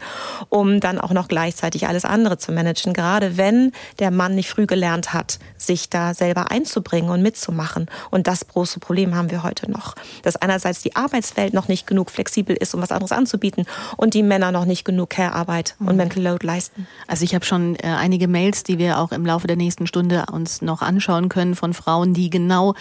um 0.48 0.80
dann 0.80 0.98
auch 0.98 1.12
noch 1.12 1.28
gleichzeitig 1.28 1.86
alles 1.86 2.04
andere 2.04 2.38
zu 2.38 2.52
managen. 2.52 2.92
Gerade 2.92 3.36
wenn 3.36 3.72
der 3.98 4.10
Mann 4.10 4.34
nicht 4.34 4.50
früh 4.50 4.66
gelernt 4.66 5.12
hat, 5.12 5.38
sich 5.56 5.88
da 5.88 6.14
selber 6.14 6.50
einzubringen 6.50 7.10
und 7.10 7.22
mitzumachen. 7.22 7.86
Und 8.10 8.26
das 8.26 8.46
große 8.46 8.80
Problem 8.80 9.14
haben 9.14 9.30
wir 9.30 9.42
heute 9.42 9.70
noch. 9.70 9.94
Dass 10.22 10.36
einerseits 10.36 10.82
die 10.82 10.94
Arbeitswelt 10.94 11.54
noch 11.54 11.68
nicht 11.68 11.86
genug 11.86 12.10
flexibel 12.10 12.56
ist, 12.56 12.74
um 12.74 12.82
was 12.82 12.92
anderes 12.92 13.12
anzubieten 13.12 13.66
und 13.96 14.14
die 14.14 14.22
Männer 14.22 14.52
noch 14.52 14.64
nicht 14.64 14.84
genug 14.84 15.10
Care-Arbeit 15.10 15.76
und 15.80 15.92
mhm. 15.92 15.96
Mental 15.96 16.22
Load 16.22 16.46
leisten. 16.46 16.86
Also 17.06 17.24
ich 17.24 17.34
habe 17.34 17.44
schon 17.44 17.76
äh, 17.76 17.86
einige 17.86 18.28
Mails, 18.28 18.64
die 18.64 18.78
wir 18.78 18.98
auch 18.98 19.12
im 19.12 19.24
Laufe 19.24 19.46
der 19.46 19.56
nächsten 19.56 19.86
Stunde 19.86 20.26
uns 20.30 20.62
noch 20.62 20.82
anschauen 20.82 21.28
können 21.28 21.54
von 21.54 21.74
Frauen, 21.74 22.14
die 22.14 22.30
genau 22.30 22.74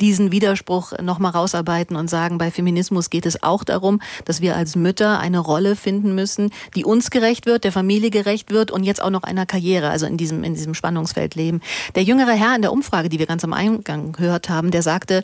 diesen 0.00 0.32
Widerspruch 0.32 0.92
nochmal 1.00 1.32
rausarbeiten 1.32 1.96
und 1.96 2.08
sagen, 2.08 2.38
bei 2.38 2.50
Feminismus 2.50 3.10
geht 3.10 3.26
es 3.26 3.42
auch 3.42 3.64
darum, 3.64 4.00
dass 4.24 4.40
wir 4.40 4.56
als 4.56 4.76
Mütter 4.76 5.18
eine 5.18 5.38
Rolle 5.38 5.76
finden 5.76 6.14
müssen, 6.14 6.50
die 6.74 6.84
uns 6.84 7.10
gerecht 7.10 7.46
wird, 7.46 7.64
der 7.64 7.72
Familie 7.72 8.10
gerecht 8.10 8.50
wird 8.50 8.70
und 8.70 8.84
jetzt 8.84 9.02
auch 9.02 9.10
noch 9.10 9.22
einer 9.22 9.46
Karriere, 9.46 9.90
also 9.90 10.06
in 10.06 10.16
diesem, 10.16 10.44
in 10.44 10.54
diesem 10.54 10.74
Spannungsfeld 10.74 11.34
leben. 11.34 11.60
Der 11.94 12.02
jüngere 12.02 12.32
Herr 12.32 12.54
in 12.54 12.62
der 12.62 12.72
Umfrage, 12.72 13.08
die 13.08 13.18
wir 13.18 13.26
ganz 13.26 13.44
am 13.44 13.52
Eingang 13.52 14.12
gehört 14.12 14.48
haben, 14.48 14.70
der 14.70 14.82
sagte, 14.82 15.22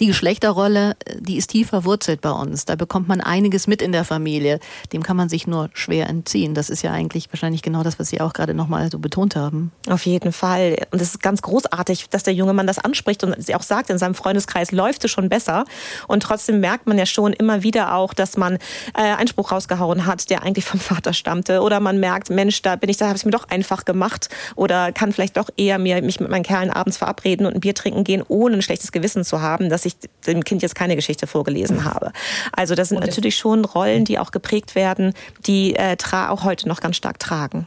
die 0.00 0.06
Geschlechterrolle, 0.06 0.96
die 1.18 1.36
ist 1.36 1.50
tief 1.50 1.68
verwurzelt 1.68 2.20
bei 2.20 2.30
uns. 2.30 2.64
Da 2.64 2.76
bekommt 2.76 3.08
man 3.08 3.20
einiges 3.20 3.66
mit 3.66 3.82
in 3.82 3.92
der 3.92 4.04
Familie. 4.04 4.60
Dem 4.92 5.02
kann 5.02 5.16
man 5.16 5.28
sich 5.28 5.46
nur 5.46 5.70
schwer 5.74 6.08
entziehen. 6.08 6.54
Das 6.54 6.70
ist 6.70 6.82
ja 6.82 6.92
eigentlich 6.92 7.32
wahrscheinlich 7.32 7.62
genau 7.62 7.82
das, 7.82 7.98
was 7.98 8.08
Sie 8.08 8.20
auch 8.20 8.32
gerade 8.32 8.54
nochmal 8.54 8.90
so 8.90 8.98
betont 8.98 9.36
haben. 9.36 9.72
Auf 9.88 10.06
jeden 10.06 10.32
Fall. 10.32 10.76
Und 10.90 11.00
es 11.00 11.10
ist 11.10 11.22
ganz 11.22 11.42
großartig, 11.42 12.08
dass 12.10 12.22
der 12.22 12.34
junge 12.34 12.52
Mann 12.52 12.66
das 12.66 12.78
anspricht 12.78 13.22
und 13.24 13.34
sie 13.44 13.54
auch 13.54 13.62
sagt 13.62 13.90
in 13.90 13.98
seinem 13.98 14.14
Freundeskreis 14.16 14.72
läuft 14.72 15.04
es 15.04 15.10
schon 15.10 15.28
besser. 15.28 15.64
Und 16.08 16.22
trotzdem 16.22 16.60
merkt 16.60 16.86
man 16.86 16.98
ja 16.98 17.06
schon 17.06 17.32
immer 17.32 17.62
wieder 17.62 17.94
auch, 17.94 18.14
dass 18.14 18.36
man 18.36 18.54
äh, 18.94 19.02
einen 19.02 19.28
Spruch 19.28 19.52
rausgehauen 19.52 20.06
hat, 20.06 20.28
der 20.30 20.42
eigentlich 20.42 20.64
vom 20.64 20.80
Vater 20.80 21.12
stammte. 21.12 21.60
Oder 21.60 21.80
man 21.80 22.00
merkt, 22.00 22.30
Mensch, 22.30 22.62
da 22.62 22.76
bin 22.76 22.90
ich, 22.90 22.96
da 22.96 23.06
habe 23.06 23.16
ich 23.16 23.24
mir 23.24 23.30
doch 23.30 23.48
einfach 23.48 23.84
gemacht. 23.84 24.28
Oder 24.54 24.92
kann 24.92 25.12
vielleicht 25.12 25.36
doch 25.36 25.48
eher 25.56 25.78
mir, 25.78 26.02
mich 26.02 26.20
mit 26.20 26.30
meinen 26.30 26.42
Kerlen 26.42 26.70
abends 26.70 26.96
verabreden 26.96 27.46
und 27.46 27.54
ein 27.54 27.60
Bier 27.60 27.74
trinken 27.74 28.04
gehen, 28.04 28.22
ohne 28.28 28.56
ein 28.56 28.62
schlechtes 28.62 28.92
Gewissen 28.92 29.24
zu 29.24 29.40
haben, 29.40 29.68
dass 29.68 29.84
ich 29.84 29.96
dem 30.26 30.44
Kind 30.44 30.62
jetzt 30.62 30.74
keine 30.74 30.96
Geschichte 30.96 31.26
vorgelesen 31.26 31.84
habe. 31.84 32.12
Also 32.52 32.74
das 32.74 32.88
sind 32.88 33.00
natürlich 33.00 33.36
schon 33.36 33.64
Rollen, 33.64 34.04
die 34.04 34.18
auch 34.18 34.30
geprägt 34.30 34.74
werden, 34.74 35.12
die 35.46 35.74
äh, 35.74 35.96
auch 36.12 36.44
heute 36.44 36.68
noch 36.68 36.80
ganz 36.80 36.96
stark 36.96 37.18
tragen. 37.18 37.66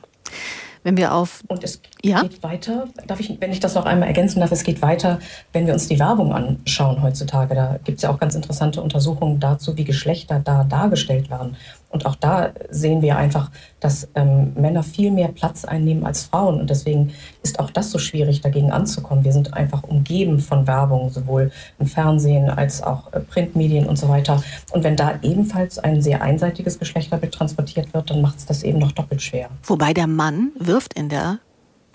Wenn 0.89 0.97
wir 0.97 1.13
auf. 1.13 1.43
Und 1.47 1.63
es 1.63 1.83
ja? 2.01 2.23
geht 2.23 2.41
weiter, 2.41 2.87
darf 3.05 3.19
ich, 3.19 3.39
wenn 3.39 3.51
ich 3.51 3.59
das 3.59 3.75
noch 3.75 3.85
einmal 3.85 4.07
ergänzen 4.07 4.39
darf, 4.39 4.51
es 4.51 4.63
geht 4.63 4.81
weiter, 4.81 5.19
wenn 5.53 5.67
wir 5.67 5.73
uns 5.73 5.87
die 5.87 5.99
Werbung 5.99 6.33
anschauen 6.33 7.03
heutzutage. 7.03 7.53
Da 7.53 7.77
gibt 7.83 7.97
es 7.97 8.01
ja 8.01 8.09
auch 8.09 8.17
ganz 8.17 8.33
interessante 8.33 8.81
Untersuchungen 8.81 9.39
dazu, 9.39 9.77
wie 9.77 9.83
Geschlechter 9.83 10.41
da 10.43 10.63
dargestellt 10.63 11.29
werden. 11.29 11.57
Und 11.89 12.05
auch 12.05 12.15
da 12.15 12.51
sehen 12.69 13.01
wir 13.01 13.17
einfach, 13.17 13.49
dass 13.79 14.07
ähm, 14.15 14.53
Männer 14.55 14.83
viel 14.83 15.11
mehr 15.11 15.29
Platz 15.29 15.65
einnehmen 15.65 16.05
als 16.05 16.23
Frauen. 16.23 16.59
Und 16.59 16.69
deswegen 16.69 17.13
ist 17.41 17.59
auch 17.59 17.71
das 17.71 17.91
so 17.91 17.97
schwierig, 17.97 18.41
dagegen 18.41 18.71
anzukommen. 18.71 19.23
Wir 19.23 19.33
sind 19.33 19.53
einfach 19.53 19.83
umgeben 19.83 20.39
von 20.39 20.67
Werbung, 20.67 21.09
sowohl 21.09 21.51
im 21.79 21.87
Fernsehen 21.87 22.49
als 22.49 22.83
auch 22.83 23.11
äh, 23.13 23.19
Printmedien 23.19 23.87
und 23.87 23.97
so 23.97 24.07
weiter. 24.07 24.43
Und 24.71 24.83
wenn 24.83 24.95
da 24.95 25.19
ebenfalls 25.23 25.79
ein 25.79 26.01
sehr 26.01 26.21
einseitiges 26.21 26.77
Geschlechterbild 26.77 27.33
transportiert 27.33 27.93
wird, 27.93 28.09
dann 28.09 28.21
macht 28.21 28.37
es 28.37 28.45
das 28.45 28.63
eben 28.63 28.79
noch 28.79 28.91
doppelt 28.91 29.21
schwer. 29.21 29.49
Wobei 29.63 29.93
der 29.93 30.07
Mann 30.07 30.51
wirft 30.59 30.93
in 30.93 31.09
der 31.09 31.39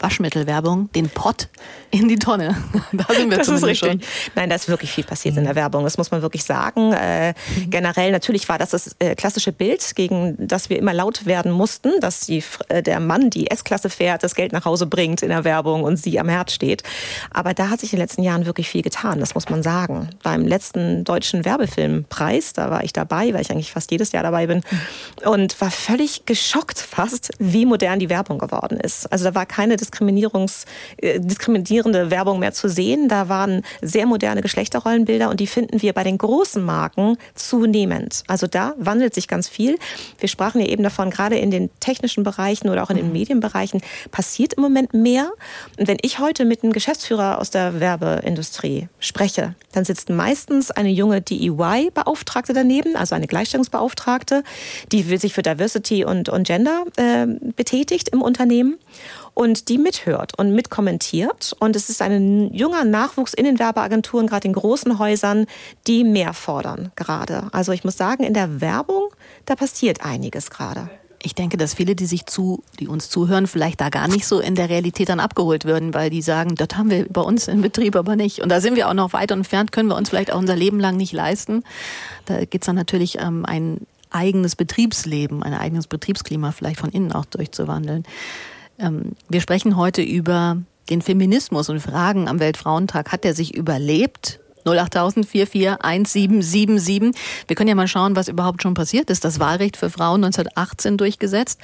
Waschmittelwerbung 0.04 0.92
den 0.92 1.08
Pott 1.08 1.48
in 1.90 2.08
die 2.08 2.18
Tonne. 2.18 2.54
Da 2.92 3.12
sind 3.12 3.30
wir 3.30 3.38
das 3.38 3.46
zumindest 3.46 3.80
schon. 3.80 4.00
Nein, 4.34 4.48
da 4.48 4.54
ist 4.54 4.68
wirklich 4.68 4.90
viel 4.90 5.04
passiert 5.04 5.36
in 5.36 5.44
der 5.44 5.54
Werbung. 5.54 5.82
Das 5.84 5.98
muss 5.98 6.10
man 6.10 6.22
wirklich 6.22 6.44
sagen. 6.44 6.92
Äh, 6.92 7.30
mhm. 7.30 7.70
Generell 7.70 8.12
natürlich 8.12 8.48
war 8.48 8.58
das 8.58 8.70
das 8.70 8.94
äh, 8.98 9.14
klassische 9.14 9.52
Bild, 9.52 9.96
gegen 9.96 10.36
das 10.38 10.70
wir 10.70 10.78
immer 10.78 10.92
laut 10.92 11.26
werden 11.26 11.50
mussten, 11.50 11.98
dass 12.00 12.20
die, 12.20 12.44
äh, 12.68 12.82
der 12.82 13.00
Mann 13.00 13.30
die 13.30 13.50
S-Klasse 13.50 13.90
fährt, 13.90 14.22
das 14.22 14.34
Geld 14.34 14.52
nach 14.52 14.64
Hause 14.64 14.86
bringt 14.86 15.22
in 15.22 15.30
der 15.30 15.44
Werbung 15.44 15.82
und 15.82 15.96
sie 15.96 16.20
am 16.20 16.28
Herd 16.28 16.50
steht. 16.50 16.82
Aber 17.32 17.54
da 17.54 17.70
hat 17.70 17.80
sich 17.80 17.92
in 17.92 17.96
den 17.96 18.04
letzten 18.04 18.22
Jahren 18.22 18.46
wirklich 18.46 18.68
viel 18.68 18.82
getan. 18.82 19.18
Das 19.18 19.34
muss 19.34 19.48
man 19.48 19.62
sagen. 19.62 20.10
Beim 20.22 20.46
letzten 20.46 21.04
deutschen 21.04 21.44
Werbefilmpreis, 21.44 22.52
da 22.52 22.70
war 22.70 22.84
ich 22.84 22.92
dabei, 22.92 23.32
weil 23.32 23.40
ich 23.40 23.50
eigentlich 23.50 23.72
fast 23.72 23.90
jedes 23.90 24.12
Jahr 24.12 24.22
dabei 24.22 24.46
bin 24.46 24.58
mhm. 24.58 25.28
und 25.30 25.60
war 25.60 25.70
völlig 25.70 26.26
geschockt 26.26 26.78
fast, 26.78 27.32
wie 27.38 27.66
modern 27.66 27.98
die 27.98 28.10
Werbung 28.10 28.38
geworden 28.38 28.78
ist. 28.78 29.10
Also 29.10 29.24
da 29.24 29.34
war 29.34 29.46
keine 29.46 29.76
Diskriminierungs, 29.94 30.64
äh, 30.96 31.20
diskriminierende 31.20 32.11
Werbung 32.11 32.40
mehr 32.40 32.52
zu 32.52 32.68
sehen. 32.68 33.09
Da 33.09 33.28
waren 33.28 33.62
sehr 33.80 34.07
moderne 34.07 34.42
Geschlechterrollenbilder 34.42 35.30
und 35.30 35.38
die 35.38 35.46
finden 35.46 35.80
wir 35.83 35.92
bei 35.92 36.02
den 36.02 36.18
großen 36.18 36.62
Marken 36.62 37.16
zunehmend. 37.35 38.24
Also 38.26 38.46
da 38.46 38.74
wandelt 38.76 39.14
sich 39.14 39.28
ganz 39.28 39.48
viel. 39.48 39.78
Wir 40.18 40.28
sprachen 40.28 40.61
ja 40.61 40.66
eben 40.66 40.83
davon, 40.83 41.11
gerade 41.11 41.38
in 41.38 41.50
den 41.50 41.70
technischen 41.78 42.24
Bereichen 42.24 42.68
oder 42.68 42.83
auch 42.83 42.90
in 42.90 42.96
den 42.96 43.07
mhm. 43.07 43.12
Medienbereichen 43.12 43.83
passiert 44.11 44.54
im 44.54 44.62
Moment 44.62 44.94
mehr. 44.94 45.30
Und 45.78 45.87
wenn 45.87 45.98
ich 46.02 46.18
heute 46.18 46.44
mit 46.44 46.64
einem 46.64 46.72
Geschäftsführer 46.72 47.38
aus 47.38 47.50
der 47.50 47.78
Werbeindustrie 47.78 48.88
spreche, 48.98 49.54
dann 49.72 49.85
sitzt 49.85 50.11
meistens 50.11 50.70
eine 50.70 50.90
junge 50.90 51.20
DEY-Beauftragte 51.20 52.52
daneben, 52.52 52.96
also 52.96 53.14
eine 53.14 53.26
Gleichstellungsbeauftragte, 53.26 54.42
die 54.90 55.02
sich 55.16 55.35
für 55.35 55.42
Diversity 55.42 56.04
und, 56.04 56.28
und 56.28 56.46
Gender 56.46 56.85
äh, 56.96 57.26
betätigt 57.57 58.09
im 58.09 58.22
Unternehmen 58.22 58.78
und 59.35 59.68
die 59.68 59.79
mithört 59.79 60.38
und 60.38 60.55
mitkommentiert. 60.55 61.55
Und 61.59 61.77
es 61.77 61.90
ist 61.90 62.01
ein 62.01 62.53
junger 62.55 62.85
Nachwuchs 62.85 63.35
in 63.35 63.44
den 63.44 63.59
Werbeagenturen, 63.59 64.27
gerade 64.27 64.49
in 64.49 64.55
großen 64.55 64.99
Häusern, 64.99 65.47
die 65.87 66.05
mehr 66.05 66.33
fordern 66.33 66.92
gerade. 66.97 67.49
Also 67.53 67.73
ich 67.73 67.85
muss 67.85 67.97
sagen, 67.97 68.25
in 68.25 68.35
der 68.35 68.61
Werbung, 68.61 69.09
da 69.44 69.57
passiert 69.57 70.05
einiges 70.05 70.51
gerade. 70.51 70.88
Ich 71.25 71.35
denke, 71.35 71.57
dass 71.57 71.73
viele, 71.73 71.94
die 71.94 72.05
sich 72.05 72.27
zu, 72.27 72.62
die 72.79 72.87
uns 72.87 73.09
zuhören, 73.09 73.47
vielleicht 73.47 73.81
da 73.81 73.88
gar 73.88 74.09
nicht 74.09 74.27
so 74.27 74.40
in 74.40 74.55
der 74.55 74.68
Realität 74.68 75.09
dann 75.09 75.20
abgeholt 75.20 75.64
würden, 75.64 75.94
weil 75.94 76.11
die 76.11 76.20
sagen, 76.20 76.55
das 76.55 76.68
haben 76.75 76.90
wir 76.90 77.07
bei 77.09 77.23
uns 77.23 77.49
im 77.49 77.62
Betrieb 77.62 77.97
aber 77.97 78.14
nicht. 78.14 78.40
Und 78.40 78.51
da 78.51 78.61
sind 78.61 78.77
wir 78.77 78.90
auch 78.90 78.94
noch 78.94 79.14
weit 79.14 79.31
entfernt, 79.31 79.73
können 79.73 79.88
wir 79.88 79.97
uns 79.97 80.11
vielleicht 80.11 80.31
auch 80.31 80.38
unser 80.38 80.55
Leben 80.55 80.79
lang 80.79 80.99
nicht 80.99 81.12
leisten. 81.12 81.64
Da 82.27 82.44
geht 82.44 82.61
es 82.61 82.66
dann 82.66 82.77
natürlich 82.77 83.18
ähm, 83.20 83.47
ein 83.47 83.87
eigenes 84.11 84.55
Betriebsleben, 84.55 85.42
ein 85.42 85.55
eigenes 85.55 85.87
Betriebsklima 85.87 86.53
vielleicht 86.53 86.79
von 86.79 86.90
innen 86.90 87.12
auch 87.12 87.25
durchzuwandeln. 87.25 88.05
Ähm, 88.78 89.12
wir 89.28 89.40
sprechen 89.40 89.76
heute 89.76 90.02
über 90.02 90.58
den 90.90 91.02
Feminismus 91.02 91.68
und 91.68 91.80
Fragen 91.80 92.28
am 92.28 92.40
Weltfrauentag. 92.40 93.12
Hat 93.12 93.24
er 93.24 93.34
sich 93.34 93.54
überlebt? 93.54 94.40
08000 94.64 95.26
441777. 95.26 97.12
Wir 97.46 97.56
können 97.56 97.68
ja 97.68 97.74
mal 97.74 97.88
schauen, 97.88 98.16
was 98.16 98.28
überhaupt 98.28 98.62
schon 98.62 98.72
passiert 98.74 99.10
ist. 99.10 99.24
Das 99.24 99.38
Wahlrecht 99.38 99.76
für 99.76 99.90
Frauen 99.90 100.24
1918 100.24 100.96
durchgesetzt. 100.96 101.60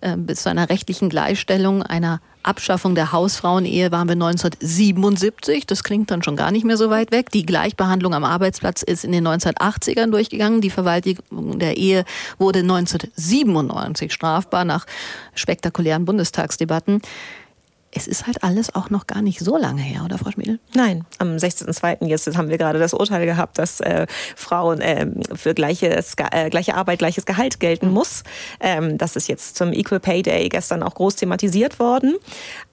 Äh, 0.00 0.16
bis 0.16 0.42
zu 0.42 0.50
einer 0.50 0.68
rechtlichen 0.68 1.08
Gleichstellung, 1.08 1.82
einer 1.82 2.20
Abschaffung 2.44 2.94
der 2.94 3.12
Hausfrauenehe 3.12 3.90
waren 3.90 4.08
wir 4.08 4.12
1977. 4.12 5.66
Das 5.66 5.82
klingt 5.82 6.10
dann 6.10 6.22
schon 6.22 6.36
gar 6.36 6.50
nicht 6.50 6.64
mehr 6.64 6.76
so 6.76 6.90
weit 6.90 7.10
weg. 7.10 7.30
Die 7.30 7.46
Gleichbehandlung 7.46 8.14
am 8.14 8.24
Arbeitsplatz 8.24 8.82
ist 8.82 9.04
in 9.04 9.12
den 9.12 9.26
1980ern 9.26 10.10
durchgegangen. 10.10 10.60
Die 10.60 10.70
Verwaltung 10.70 11.58
der 11.58 11.76
Ehe 11.76 12.04
wurde 12.38 12.60
1997 12.60 14.12
strafbar 14.12 14.64
nach 14.64 14.86
spektakulären 15.34 16.04
Bundestagsdebatten 16.04 17.00
es 17.94 18.06
ist 18.06 18.26
halt 18.26 18.42
alles 18.42 18.74
auch 18.74 18.90
noch 18.90 19.06
gar 19.06 19.22
nicht 19.22 19.40
so 19.40 19.56
lange 19.56 19.82
her, 19.82 20.02
oder 20.04 20.18
Frau 20.18 20.30
Schmiedel? 20.30 20.58
Nein, 20.74 21.04
am 21.18 21.36
16.02. 21.36 22.06
jetzt 22.06 22.36
haben 22.36 22.48
wir 22.48 22.58
gerade 22.58 22.78
das 22.78 22.92
Urteil 22.92 23.24
gehabt, 23.26 23.58
dass 23.58 23.80
äh, 23.80 24.06
Frauen 24.36 24.80
äh, 24.80 25.06
für 25.34 25.54
gleiches, 25.54 26.14
äh, 26.32 26.50
gleiche 26.50 26.74
Arbeit 26.74 26.98
gleiches 26.98 27.26
Gehalt 27.26 27.60
gelten 27.60 27.88
mhm. 27.88 27.92
muss. 27.94 28.24
Ähm, 28.60 28.98
das 28.98 29.16
ist 29.16 29.28
jetzt 29.28 29.56
zum 29.56 29.72
Equal 29.72 30.00
Pay 30.00 30.22
Day 30.22 30.48
gestern 30.48 30.82
auch 30.82 30.94
groß 30.94 31.16
thematisiert 31.16 31.78
worden. 31.78 32.16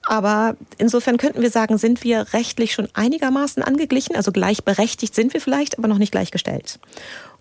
Aber 0.04 0.56
insofern 0.78 1.16
könnten 1.16 1.42
wir 1.42 1.50
sagen, 1.50 1.78
sind 1.78 2.02
wir 2.02 2.32
rechtlich 2.32 2.72
schon 2.72 2.88
einigermaßen 2.94 3.62
angeglichen, 3.62 4.16
also 4.16 4.32
gleichberechtigt 4.32 5.14
sind 5.14 5.32
wir 5.32 5.40
vielleicht, 5.40 5.78
aber 5.78 5.88
noch 5.88 5.98
nicht 5.98 6.12
gleichgestellt. 6.12 6.80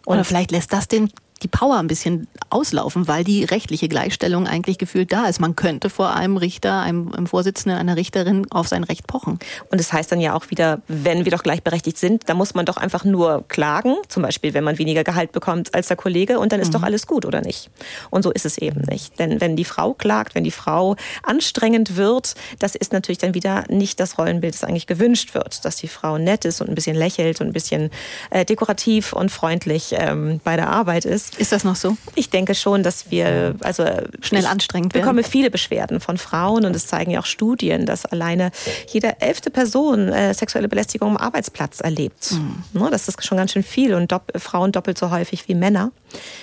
Und 0.06 0.16
Oder 0.16 0.24
vielleicht 0.24 0.52
lässt 0.52 0.74
das 0.74 0.88
den 0.88 1.12
die 1.44 1.48
Power 1.48 1.78
ein 1.78 1.88
bisschen 1.88 2.28
auslaufen, 2.50 3.08
weil 3.08 3.24
die 3.24 3.44
rechtliche 3.44 3.88
Gleichstellung 3.88 4.48
eigentlich 4.48 4.78
gefühlt 4.78 5.12
da 5.12 5.26
ist. 5.26 5.40
Man 5.40 5.56
könnte 5.56 5.90
vor 5.90 6.14
einem 6.14 6.38
Richter, 6.38 6.82
einem, 6.82 7.12
einem 7.14 7.28
Vorsitzenden, 7.28 7.80
einer 7.80 7.96
Richterin 7.96 8.46
auf 8.52 8.68
sein 8.68 8.84
Recht 8.84 9.08
pochen. 9.08 9.40
Und 9.70 9.80
das 9.80 9.92
heißt 9.92 10.12
dann 10.12 10.20
ja 10.20 10.36
auch 10.36 10.50
wieder, 10.50 10.82
wenn 10.88 11.26
wir 11.26 11.32
doch 11.32 11.44
gleichberechtigt 11.44 11.98
sind, 11.98 12.30
dann 12.30 12.38
muss 12.38 12.54
man 12.54 12.66
doch 12.66 12.78
einfach 12.78 13.04
nur 13.06 13.46
klagen, 13.48 13.96
zum 14.08 14.24
Beispiel, 14.24 14.54
wenn 14.54 14.64
man 14.64 14.78
weniger 14.78 15.04
Gehalt 15.04 15.32
bekommt 15.32 15.74
als 15.74 15.88
der 15.88 15.98
Kollege, 15.98 16.40
und 16.40 16.52
dann 16.52 16.60
ist 16.60 16.70
mhm. 16.70 16.74
doch 16.74 16.84
alles 16.84 17.08
gut, 17.08 17.26
oder 17.26 17.42
nicht? 17.42 17.70
Und 18.10 18.24
so 18.24 18.32
ist 18.32 18.46
es 18.46 18.58
eben 18.58 18.82
nicht. 18.82 19.20
Denn 19.20 19.42
wenn 19.42 19.56
die 19.56 19.66
Frau 19.66 19.94
klagt, 19.94 20.36
wenn 20.36 20.44
die 20.44 20.52
Frau 20.52 20.96
anstrengend 21.24 21.96
wird, 21.96 22.36
das 22.60 22.76
ist 22.76 22.94
natürlich 22.94 23.18
dann 23.18 23.34
wieder 23.34 23.64
nicht 23.70 24.00
das 24.00 24.18
Rollenbild, 24.18 24.54
das 24.54 24.64
eigentlich 24.64 24.88
gewünscht 24.88 25.34
wird, 25.34 25.66
dass 25.66 25.76
die 25.76 25.88
Frau 25.88 26.18
nett 26.18 26.46
ist 26.46 26.62
und 26.62 26.70
ein 26.70 26.76
bisschen 26.76 26.96
lächelt 26.96 27.42
und 27.42 27.48
ein 27.48 27.54
bisschen 27.54 27.90
äh, 28.30 28.46
dekorativ 28.46 29.14
und 29.14 29.32
freundlich 29.32 29.96
ähm, 29.98 30.40
bei 30.44 30.56
der 30.56 30.70
Arbeit 30.70 31.06
ist. 31.06 31.31
Ist 31.38 31.52
das 31.52 31.64
noch 31.64 31.76
so? 31.76 31.96
Ich 32.16 32.30
denke 32.30 32.56
schon, 32.56 32.84
dass 32.84 33.10
wir 33.10 33.56
also 33.62 33.86
schnell 34.22 34.46
anstrengend 34.46 34.94
werden. 34.94 35.02
Ich 35.02 35.10
bekomme 35.10 35.24
viele 35.24 35.50
Beschwerden 35.50 36.00
von 36.00 36.18
Frauen 36.18 36.66
und 36.66 36.76
es 36.76 36.88
zeigen 36.88 37.12
ja 37.12 37.22
auch 37.22 37.26
Studien, 37.26 37.86
dass 37.86 38.06
alleine 38.06 38.52
jede 38.88 39.22
elfte 39.22 39.50
Person 39.50 40.10
äh, 40.10 40.34
sexuelle 40.34 40.68
Belästigung 40.68 41.12
am 41.12 41.18
Arbeitsplatz 41.18 41.80
erlebt. 41.80 42.34
Mhm. 42.34 42.92
Das 42.92 43.08
ist 43.08 43.26
schon 43.26 43.38
ganz 43.38 43.54
schön 43.54 43.64
viel 43.64 43.94
und 43.94 44.12
dopp 44.12 44.32
Frauen 44.36 44.72
doppelt 44.72 44.98
so 44.98 45.10
häufig 45.10 45.48
wie 45.48 45.56
Männer. 45.56 45.92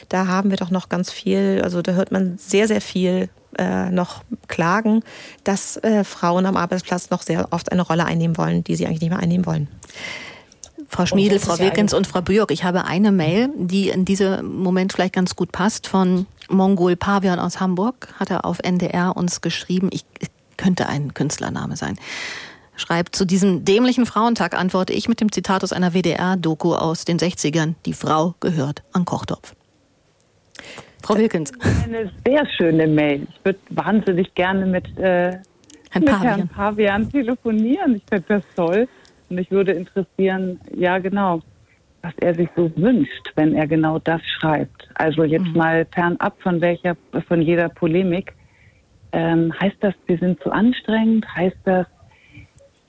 Da 0.09 0.27
haben 0.27 0.51
wir 0.51 0.57
doch 0.57 0.70
noch 0.70 0.88
ganz 0.88 1.12
viel, 1.12 1.61
also 1.62 1.83
da 1.83 1.92
hört 1.92 2.11
man 2.11 2.38
sehr, 2.38 2.66
sehr 2.66 2.81
viel 2.81 3.29
äh, 3.59 3.90
noch 3.90 4.22
klagen, 4.46 5.03
dass 5.44 5.77
äh, 5.79 6.05
Frauen 6.05 6.46
am 6.46 6.57
Arbeitsplatz 6.57 7.11
noch 7.11 7.22
sehr 7.22 7.48
oft 7.51 7.72
eine 7.72 7.83
Rolle 7.83 8.05
einnehmen 8.05 8.37
wollen, 8.37 8.64
die 8.64 8.77
sie 8.77 8.87
eigentlich 8.87 9.01
nicht 9.03 9.11
mehr 9.11 9.18
einnehmen 9.18 9.46
wollen. 9.46 9.68
Frau 10.88 11.05
Schmiedel, 11.07 11.38
Frau 11.38 11.59
Wilkens 11.59 11.92
und 11.92 12.07
Frau 12.07 12.22
Björk. 12.22 12.51
Ich 12.51 12.64
habe 12.64 12.85
eine 12.85 13.12
Mail, 13.12 13.51
die 13.57 13.90
in 13.90 14.05
diesem 14.05 14.61
Moment 14.62 14.92
vielleicht 14.92 15.12
ganz 15.14 15.37
gut 15.37 15.53
passt, 15.53 15.87
von 15.87 16.27
Mongol 16.48 16.96
Pavian 16.96 17.38
aus 17.38 17.61
Hamburg. 17.61 18.09
Hat 18.18 18.31
er 18.31 18.44
auf 18.44 18.59
NDR 18.61 19.16
uns 19.16 19.40
geschrieben. 19.42 19.90
Ich 19.92 20.05
könnte 20.57 20.88
ein 20.88 21.14
Künstlername 21.14 21.77
sein. 21.77 21.98
Schreibt, 22.77 23.16
zu 23.16 23.24
diesem 23.24 23.64
dämlichen 23.64 24.07
Frauentag 24.07 24.59
antworte 24.59 24.92
ich 24.92 25.09
mit 25.09 25.20
dem 25.20 25.31
Zitat 25.31 25.62
aus 25.62 25.72
einer 25.72 25.94
WDR-Doku 25.94 26.74
aus 26.74 27.05
den 27.05 27.18
60ern. 27.18 27.74
Die 27.85 27.92
Frau 27.92 28.35
gehört 28.40 28.83
an 28.92 29.05
Kochtopf. 29.05 29.55
Frau 31.03 31.16
Wilkens. 31.16 31.53
Eine 31.85 32.11
sehr 32.24 32.46
schöne 32.57 32.87
Mail. 32.87 33.27
Ich 33.31 33.44
würde 33.44 33.59
wahnsinnig 33.70 34.35
gerne 34.35 34.64
mit, 34.66 34.87
äh, 34.96 35.33
Herrn, 35.33 35.42
mit 35.94 36.07
Pavian. 36.07 36.37
Herrn 36.37 36.48
Pavian 36.48 37.11
telefonieren. 37.11 37.96
Ich 37.96 38.03
finde 38.09 38.24
das 38.29 38.42
toll. 38.55 38.88
Mich 39.29 39.51
würde 39.51 39.73
interessieren, 39.73 40.61
ja 40.75 40.99
genau, 40.99 41.41
was 42.03 42.14
er 42.21 42.35
sich 42.35 42.49
so 42.57 42.71
wünscht, 42.77 43.33
wenn 43.35 43.55
er 43.55 43.67
genau 43.67 43.99
das 43.99 44.23
schreibt. 44.25 44.88
Also 44.95 45.25
jetzt 45.25 45.47
mhm. 45.47 45.57
mal 45.57 45.87
fernab 45.93 46.41
von 46.41 46.61
welcher, 46.61 46.97
von 47.27 47.43
jeder 47.43 47.69
Polemik. 47.69 48.35
Ähm, 49.12 49.53
heißt 49.59 49.77
das, 49.81 49.95
wir 50.07 50.19
sind 50.19 50.41
zu 50.41 50.51
anstrengend? 50.51 51.27
Heißt 51.35 51.57
das, 51.64 51.87